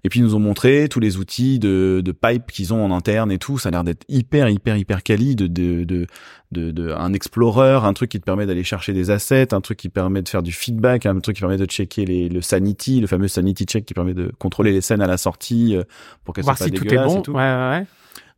Et 0.05 0.09
puis 0.09 0.19
ils 0.19 0.25
nous 0.25 0.35
ont 0.35 0.41
montré 0.41 0.89
tous 0.91 0.99
les 0.99 1.17
outils 1.17 1.61
de, 1.61 2.03
de 2.05 2.13
pipe 2.13 2.51
qu'ils 2.51 2.75
ont 2.75 2.85
en 2.85 2.91
interne 2.91 3.31
et 3.31 3.39
tout. 3.39 3.59
Ça 3.59 3.69
a 3.69 3.73
l'air 3.73 3.85
d'être 3.85 4.05
hyper 4.09 4.49
hyper 4.49 4.77
hyper 4.77 5.03
quali 5.03 5.37
de 5.37 5.47
de, 5.47 5.85
de 5.85 6.07
de 6.51 6.71
de 6.73 6.91
un 6.91 7.13
explorer, 7.13 7.87
un 7.87 7.93
truc 7.93 8.11
qui 8.11 8.19
te 8.19 8.25
permet 8.25 8.47
d'aller 8.47 8.65
chercher 8.65 8.93
des 8.93 9.11
assets, 9.11 9.55
un 9.55 9.61
truc 9.61 9.79
qui 9.79 9.89
permet 9.89 10.23
de 10.23 10.29
faire 10.29 10.43
du 10.43 10.53
feedback, 10.53 11.07
un 11.07 11.21
truc 11.21 11.37
qui 11.37 11.41
permet 11.43 11.57
de 11.57 11.67
checker 11.67 12.05
les, 12.05 12.29
le 12.29 12.43
sanity, 12.43 13.01
le 13.01 13.07
fameux 13.07 13.29
sanity 13.29 13.65
check 13.65 13.87
qui 13.87 13.95
permet 13.95 14.15
de 14.15 14.33
contrôler 14.39 14.73
les 14.73 14.81
scènes 14.81 15.03
à 15.03 15.07
la 15.07 15.17
sortie 15.17 15.77
euh, 15.77 15.85
pour 16.25 16.35
qu'elles 16.35 16.45
soient 16.45 16.55
pas 16.55 16.65
si 16.65 16.73
tout 16.73 16.87
est 16.87 16.97
bon. 16.97 17.21
et 17.21 17.23
tout. 17.23 17.33
Ouais, 17.33 17.41
ouais. 17.41 17.87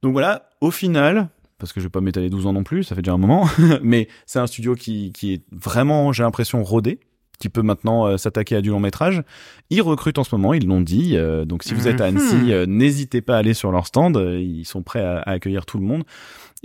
Donc 0.02 0.12
voilà, 0.12 0.50
au 0.60 0.70
final, 0.70 1.28
parce 1.58 1.72
que 1.72 1.80
je 1.80 1.86
vais 1.86 1.90
pas 1.90 2.02
m'étaler 2.02 2.28
12 2.28 2.46
ans 2.46 2.52
non 2.52 2.62
plus, 2.62 2.84
ça 2.84 2.94
fait 2.94 3.00
déjà 3.00 3.14
un 3.14 3.18
moment, 3.18 3.48
mais 3.82 4.08
c'est 4.26 4.38
un 4.38 4.46
studio 4.46 4.74
qui, 4.74 5.12
qui 5.12 5.32
est 5.32 5.42
vraiment, 5.50 6.12
j'ai 6.12 6.22
l'impression, 6.22 6.62
rodé, 6.62 7.00
qui 7.44 7.50
peut 7.50 7.62
maintenant 7.62 8.06
euh, 8.06 8.16
s'attaquer 8.16 8.56
à 8.56 8.62
du 8.62 8.70
long 8.70 8.80
métrage. 8.80 9.22
Ils 9.68 9.82
recrutent 9.82 10.18
en 10.18 10.24
ce 10.24 10.34
moment, 10.34 10.54
ils 10.54 10.66
l'ont 10.66 10.80
dit. 10.80 11.14
euh, 11.16 11.44
donc 11.44 11.62
si 11.62 11.74
vous 11.74 11.88
êtes 11.88 12.00
à 12.00 12.10
Mhm. 12.10 12.16
Annecy, 12.16 12.52
euh, 12.54 12.64
n'hésitez 12.66 13.20
pas 13.20 13.34
à 13.36 13.38
aller 13.38 13.52
sur 13.52 13.70
leur 13.70 13.86
stand. 13.86 14.16
ils 14.16 14.64
sont 14.64 14.82
prêts 14.82 15.04
à, 15.04 15.18
à 15.18 15.32
accueillir 15.32 15.66
tout 15.66 15.76
le 15.78 15.84
monde. 15.84 16.04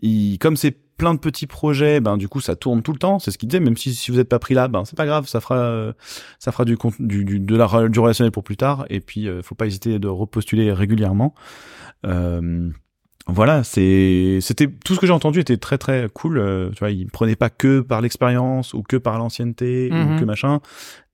Ils, 0.02 0.38
comme 0.40 0.56
c'est 0.56 0.72
plein 0.98 1.14
de 1.14 1.20
petits 1.20 1.48
projets, 1.48 2.00
ben 2.00 2.16
du 2.18 2.28
coup 2.30 2.40
ça 2.42 2.56
tourne 2.56 2.82
tout 2.82 2.94
le 2.94 2.98
temps. 3.00 3.20
C'est 3.20 3.32
ce 3.32 3.38
qu'ils 3.38 3.50
disaient. 3.50 3.60
Même 3.60 3.76
si 3.78 3.94
si 3.94 4.12
vous 4.12 4.20
êtes 4.20 4.30
pas 4.30 4.40
pris 4.40 4.54
là, 4.54 4.68
ben 4.70 4.86
c'est 4.86 4.98
pas 4.98 5.06
grave, 5.06 5.28
ça 5.28 5.42
fera 5.42 5.94
ça 6.40 6.52
fera 6.54 6.64
du, 6.66 6.78
du, 7.00 7.26
du 7.26 7.40
de 7.42 7.56
la 7.58 7.88
du 7.90 8.00
relationnel 8.00 8.32
pour 8.32 8.44
plus 8.46 8.58
tard. 8.58 8.86
Et 8.90 9.02
puis 9.02 9.28
faut 9.44 9.56
pas 9.56 9.66
hésiter 9.68 10.00
de 10.00 10.08
repostuler 10.08 10.72
régulièrement. 10.72 11.34
Euh, 12.06 12.70
voilà, 13.34 13.64
c'est 13.64 14.40
c'était 14.42 14.68
tout 14.68 14.94
ce 14.96 15.00
que 15.00 15.08
j'ai 15.08 15.14
entendu 15.14 15.40
était 15.40 15.58
très 15.58 15.78
très 15.78 16.08
cool. 16.14 16.38
euh, 16.38 16.70
tu 16.72 16.80
vois, 16.80 16.92
ils 16.92 17.08
prenaient 17.08 17.36
pas 17.36 17.50
que 17.50 17.80
par 17.82 18.02
l'expérience 18.02 18.74
ou 18.74 18.82
que 18.84 18.98
par 18.98 19.18
l'ancienneté 19.18 19.90
Mhm. 19.92 20.16
ou 20.16 20.20
que 20.20 20.26
machin. 20.26 20.60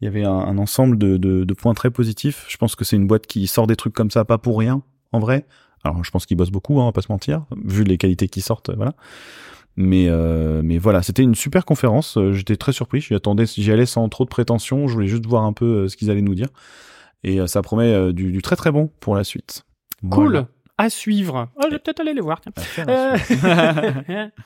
Il 0.01 0.05
y 0.05 0.07
avait 0.07 0.23
un, 0.25 0.31
un 0.31 0.57
ensemble 0.57 0.97
de, 0.97 1.17
de, 1.17 1.43
de 1.43 1.53
points 1.53 1.73
très 1.73 1.89
positifs. 1.89 2.45
Je 2.49 2.57
pense 2.57 2.75
que 2.75 2.83
c'est 2.85 2.95
une 2.95 3.07
boîte 3.07 3.27
qui 3.27 3.47
sort 3.47 3.65
des 3.67 3.75
trucs 3.75 3.93
comme 3.93 4.11
ça 4.11 4.25
pas 4.25 4.37
pour 4.37 4.59
rien, 4.59 4.81
en 5.13 5.19
vrai. 5.19 5.45
Alors, 5.83 6.03
je 6.03 6.11
pense 6.11 6.25
qu'ils 6.25 6.35
bossent 6.37 6.51
beaucoup, 6.51 6.79
hein, 6.79 6.83
on 6.83 6.85
va 6.87 6.91
pas 6.91 7.01
se 7.01 7.11
mentir, 7.11 7.45
vu 7.63 7.83
les 7.83 7.97
qualités 7.97 8.27
qui 8.27 8.41
sortent, 8.41 8.71
voilà. 8.75 8.93
Mais 9.77 10.07
euh, 10.09 10.61
mais 10.63 10.77
voilà, 10.77 11.01
c'était 11.03 11.21
une 11.23 11.35
super 11.35 11.65
conférence. 11.65 12.17
euh, 12.17 12.31
J'étais 12.33 12.55
très 12.55 12.71
surpris. 12.71 13.01
J'y 13.01 13.13
attendais, 13.13 13.45
j'y 13.45 13.71
allais 13.71 13.85
sans 13.85 14.07
trop 14.09 14.23
de 14.23 14.29
prétention. 14.29 14.87
Je 14.87 14.93
voulais 14.93 15.07
juste 15.07 15.25
voir 15.25 15.43
un 15.43 15.53
peu 15.53 15.65
euh, 15.65 15.87
ce 15.89 15.97
qu'ils 15.97 16.09
allaient 16.09 16.21
nous 16.21 16.35
dire. 16.35 16.47
Et 17.23 17.39
euh, 17.41 17.47
ça 17.47 17.61
promet 17.61 18.13
du, 18.13 18.31
du 18.31 18.41
très 18.41 18.55
très 18.55 18.71
bon 18.71 18.89
pour 18.99 19.15
la 19.15 19.23
suite. 19.23 19.65
Cool. 20.09 20.31
Voilà. 20.31 20.47
À 20.77 20.89
suivre. 20.89 21.49
Oh, 21.56 21.61
je 21.65 21.72
vais 21.72 21.80
peut-être 21.80 22.02
aller 22.02 22.14
les 22.14 22.22
voir. 22.22 22.41
tiens. 22.41 22.52
Suite. 22.64 22.89
Euh, 22.89 24.27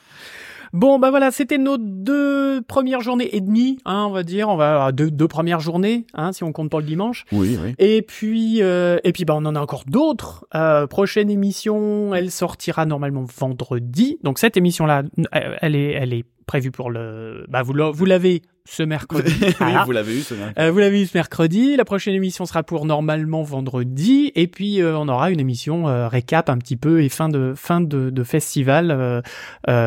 Bon, 0.73 0.99
bah 0.99 1.10
voilà, 1.10 1.31
c'était 1.31 1.57
nos 1.57 1.77
deux 1.80 2.61
premières 2.61 3.01
journées 3.01 3.35
et 3.35 3.41
demie, 3.41 3.80
hein, 3.85 4.06
on 4.07 4.11
va 4.11 4.23
dire. 4.23 4.49
On 4.49 4.56
va 4.56 4.91
deux, 4.91 5.10
deux 5.10 5.27
premières 5.27 5.60
journées, 5.60 6.06
hein, 6.14 6.31
si 6.31 6.43
on 6.43 6.51
compte 6.51 6.69
pas 6.69 6.80
le 6.80 6.85
dimanche. 6.85 7.26
Oui, 7.31 7.57
oui. 7.61 7.73
Et 7.80 8.03
puis, 8.03 8.61
euh, 8.61 8.99
et 9.03 9.11
puis, 9.11 9.26
bah, 9.26 9.34
on 9.35 9.45
en 9.45 9.56
a 9.56 9.60
encore 9.60 9.84
d'autres. 9.88 10.45
Euh, 10.53 10.85
prochaine 10.85 11.30
émission, 11.31 12.14
elle 12.14 12.30
sortira 12.30 12.85
normalement 12.85 13.23
vendredi. 13.23 14.19
Donc 14.23 14.38
cette 14.38 14.57
émission-là, 14.57 15.03
euh, 15.35 15.56
elle 15.61 15.76
est, 15.76 15.91
elle 15.91 16.14
est 16.14 16.26
prévue 16.49 16.71
pour 16.71 16.89
le. 16.89 17.45
Bah, 17.47 17.61
vous 17.61 17.73
l'a- 17.73 17.91
vous 17.91 18.05
l'avez 18.05 18.41
ce 18.65 18.81
mercredi. 18.84 19.31
oui, 19.61 19.73
vous 19.85 19.91
l'avez 19.91 20.17
eu, 20.17 20.21
ce 20.21 20.34
mec. 20.34 20.57
Euh, 20.57 20.71
vous 20.71 20.80
l'avez 20.80 20.99
vu 21.01 21.05
ce 21.05 21.15
mercredi. 21.15 21.76
La 21.77 21.85
prochaine 21.85 22.15
émission 22.15 22.45
sera 22.47 22.63
pour 22.63 22.85
normalement 22.85 23.43
vendredi. 23.43 24.31
Et 24.35 24.47
puis 24.47 24.81
euh, 24.81 24.97
on 24.97 25.07
aura 25.07 25.30
une 25.30 25.39
émission 25.39 25.88
euh, 25.88 26.07
récap 26.07 26.49
un 26.49 26.57
petit 26.57 26.76
peu 26.76 27.01
et 27.03 27.09
fin 27.09 27.30
de 27.30 27.53
fin 27.55 27.81
de, 27.81 28.09
de 28.09 28.23
festival 28.23 29.23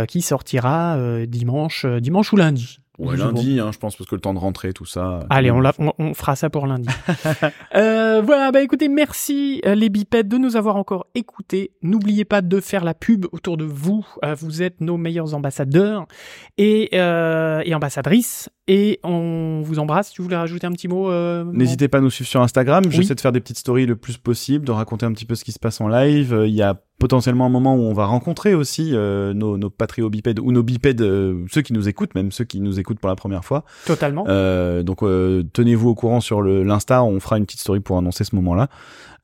qui 0.09 0.20
sortira 0.22 0.97
dimanche, 1.26 1.84
dimanche 1.86 2.32
ou 2.32 2.36
lundi. 2.36 2.78
Ouais, 2.98 3.16
lundi, 3.16 3.59
hein, 3.59 3.70
je 3.73 3.78
pense, 3.78 3.97
parce 3.97 4.09
que 4.09 4.14
le 4.14 4.20
temps 4.20 4.35
de 4.35 4.39
rentrer, 4.39 4.73
tout 4.74 4.85
ça. 4.85 5.20
Allez, 5.31 5.51
on, 5.51 5.60
la- 5.60 5.73
on, 5.78 5.93
on 5.98 6.12
fera 6.14 6.36
ça 6.36 6.51
pour 6.51 6.66
lundi. 6.66 6.89
euh, 7.74 8.20
voilà, 8.24 8.52
bah 8.52 8.60
écoutez, 8.62 8.89
merci 8.89 9.60
euh, 9.66 9.74
les 9.74 9.89
bipèdes 9.89 10.28
de 10.28 10.36
nous 10.39 10.56
avoir 10.56 10.77
encore 10.77 11.06
écoutés. 11.14 11.73
N'oubliez 11.82 12.24
pas 12.24 12.43
de 12.43 12.60
faire 12.60 12.85
la 12.85 12.94
pub 12.94 13.27
autour 13.32 13.56
de 13.56 13.64
vous. 13.64 14.06
Euh, 14.24 14.35
vous 14.35 14.62
êtes 14.62 14.81
nos 14.81 14.97
meilleurs 14.98 15.35
ambassadeurs 15.35 16.06
et, 16.59 16.90
euh, 16.94 17.62
et 17.64 17.74
ambassadrices. 17.74 18.51
Et 18.69 19.01
on 19.02 19.60
vous 19.64 19.78
embrasse. 19.81 20.12
Tu 20.12 20.23
voulais 20.23 20.36
rajouter 20.36 20.66
un 20.66 20.73
petit 20.73 20.86
mot 20.86 21.10
euh, 21.10 21.44
N'hésitez 21.52 21.89
pas 21.89 21.98
à 21.98 22.01
nous 22.01 22.10
suivre 22.10 22.28
sur 22.31 22.43
Instagram. 22.43 22.85
Oui. 22.86 22.93
J'essaie 22.93 23.14
de 23.14 23.20
faire 23.20 23.32
des 23.32 23.40
petites 23.40 23.59
stories 23.59 23.86
le 23.86 23.97
plus 23.97 24.19
possible, 24.19 24.64
de 24.64 24.70
raconter 24.70 25.05
un 25.06 25.12
petit 25.12 25.24
peu 25.24 25.35
ce 25.35 25.44
qui 25.44 25.51
se 25.52 25.59
passe 25.59 25.81
en 25.81 25.89
live. 25.89 26.32
Euh, 26.32 26.47
Il 26.47 26.55
y 26.55 26.62
a 26.62 26.81
potentiellement 27.03 27.47
un 27.47 27.49
moment 27.49 27.74
où 27.74 27.81
on 27.81 27.93
va 27.93 28.07
rencontrer 28.07 28.55
aussi 28.55 28.91
euh, 28.93 29.35
nos, 29.35 29.59
nos 29.59 29.70
patriobipèdes 29.70 30.39
ou 30.39 30.53
nos 30.53 30.62
bipèdes, 30.62 31.01
euh, 31.01 31.45
ceux 31.51 31.61
qui 31.61 31.73
nous 31.73 31.89
écoutent, 31.89 32.15
même 32.15 32.31
ceux 32.31 32.45
qui 32.45 32.61
nous 32.61 32.79
écoutent 32.79 33.01
pour 33.01 33.09
la 33.09 33.16
première 33.16 33.45
fois. 33.45 33.65
Totalement. 33.87 34.24
Euh, 34.29 34.85
donc 34.85 35.03
euh, 35.03 35.43
tenez-vous 35.53 35.89
au 35.89 35.95
courant 35.97 36.20
sur 36.20 36.43
l'Insta, 36.43 37.03
on 37.03 37.19
fera 37.19 37.39
une 37.39 37.45
petite 37.45 37.59
story 37.59 37.81
pour 37.81 37.99
annoncer 37.99 38.23
ce 38.23 38.37
moment-là. 38.37 38.69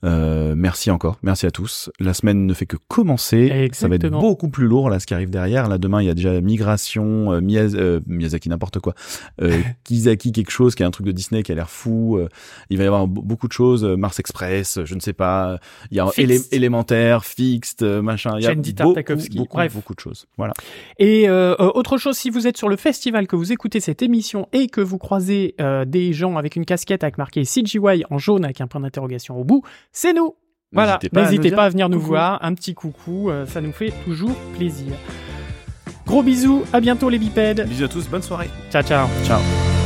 Euh, 0.04 0.54
merci 0.56 0.92
encore, 0.92 1.18
merci 1.22 1.44
à 1.46 1.50
tous. 1.50 1.90
La 1.98 2.14
semaine 2.14 2.46
ne 2.46 2.54
fait 2.54 2.66
que 2.66 2.76
commencer. 2.86 3.48
Ça 3.48 3.54
va 3.88 3.96
être 3.96 4.04
Exactement. 4.04 4.20
beaucoup 4.20 4.48
plus 4.48 4.66
lourd 4.66 4.90
là, 4.90 5.00
ce 5.00 5.06
qui 5.06 5.14
arrive 5.14 5.30
derrière. 5.30 5.68
Là, 5.68 5.76
demain, 5.78 6.00
il 6.00 6.06
y 6.06 6.10
a 6.10 6.14
déjà 6.14 6.40
Migration, 6.40 7.32
euh, 7.32 7.40
Miyaz- 7.40 7.74
euh, 7.74 8.00
Miyazaki, 8.06 8.48
n'importe 8.48 8.78
quoi. 8.78 8.94
Euh, 9.42 9.60
Kizaki, 9.84 10.30
quelque 10.32 10.50
chose, 10.52 10.74
qui 10.76 10.84
est 10.84 10.86
un 10.86 10.92
truc 10.92 11.06
de 11.06 11.10
Disney 11.12 11.42
qui 11.42 11.50
a 11.50 11.54
l'air 11.56 11.68
fou. 11.68 12.20
Il 12.70 12.78
va 12.78 12.84
y 12.84 12.86
avoir 12.86 13.06
be- 13.08 13.24
beaucoup 13.24 13.48
de 13.48 13.52
choses. 13.52 13.84
Mars 13.84 14.20
Express, 14.20 14.78
je 14.84 14.94
ne 14.94 15.00
sais 15.00 15.12
pas. 15.12 15.58
Il 15.90 15.96
y 15.96 16.00
a 16.00 16.08
élémentaire, 16.52 17.24
Fixed, 17.24 17.82
machin. 17.82 18.34
Il 18.38 18.44
y 18.44 18.46
a 18.46 18.54
beaucoup, 18.54 18.94
beaucoup, 19.34 19.56
bref. 19.56 19.74
beaucoup 19.74 19.94
de 19.94 20.00
choses. 20.00 20.26
Voilà. 20.36 20.54
Et 20.98 21.28
autre 21.28 21.96
chose, 21.98 22.16
si 22.16 22.30
vous 22.30 22.46
êtes 22.46 22.56
sur 22.56 22.68
le 22.68 22.76
festival, 22.76 23.26
que 23.26 23.36
vous 23.36 23.52
écoutez 23.52 23.80
cette 23.80 24.02
émission 24.02 24.48
et 24.52 24.68
que 24.68 24.80
vous 24.80 24.98
croisez 24.98 25.54
des 25.86 26.12
gens 26.12 26.36
avec 26.36 26.54
une 26.56 26.64
casquette 26.64 27.02
avec 27.02 27.18
marqué 27.18 27.42
CGY 27.44 28.04
en 28.10 28.18
jaune 28.18 28.44
avec 28.44 28.60
un 28.60 28.66
point 28.66 28.80
d'interrogation 28.80 29.36
au 29.38 29.44
bout, 29.44 29.62
c'est 29.92 30.12
nous. 30.12 30.34
Voilà, 30.72 30.98
N'hésitez 31.12 31.50
pas 31.50 31.56
à 31.56 31.64
pas 31.64 31.68
venir 31.70 31.88
nous 31.88 31.96
coucou. 31.98 32.08
voir, 32.08 32.38
un 32.44 32.52
petit 32.54 32.74
coucou, 32.74 33.30
euh, 33.30 33.46
ça 33.46 33.60
nous 33.60 33.72
fait 33.72 33.92
toujours 34.04 34.36
plaisir. 34.56 34.92
Gros 36.06 36.22
bisous, 36.22 36.64
à 36.72 36.80
bientôt 36.80 37.08
les 37.08 37.18
bipèdes. 37.18 37.66
Bisous 37.68 37.84
à 37.84 37.88
tous, 37.88 38.08
bonne 38.08 38.22
soirée. 38.22 38.50
Ciao 38.70 38.82
ciao. 38.82 39.06
Ciao. 39.24 39.77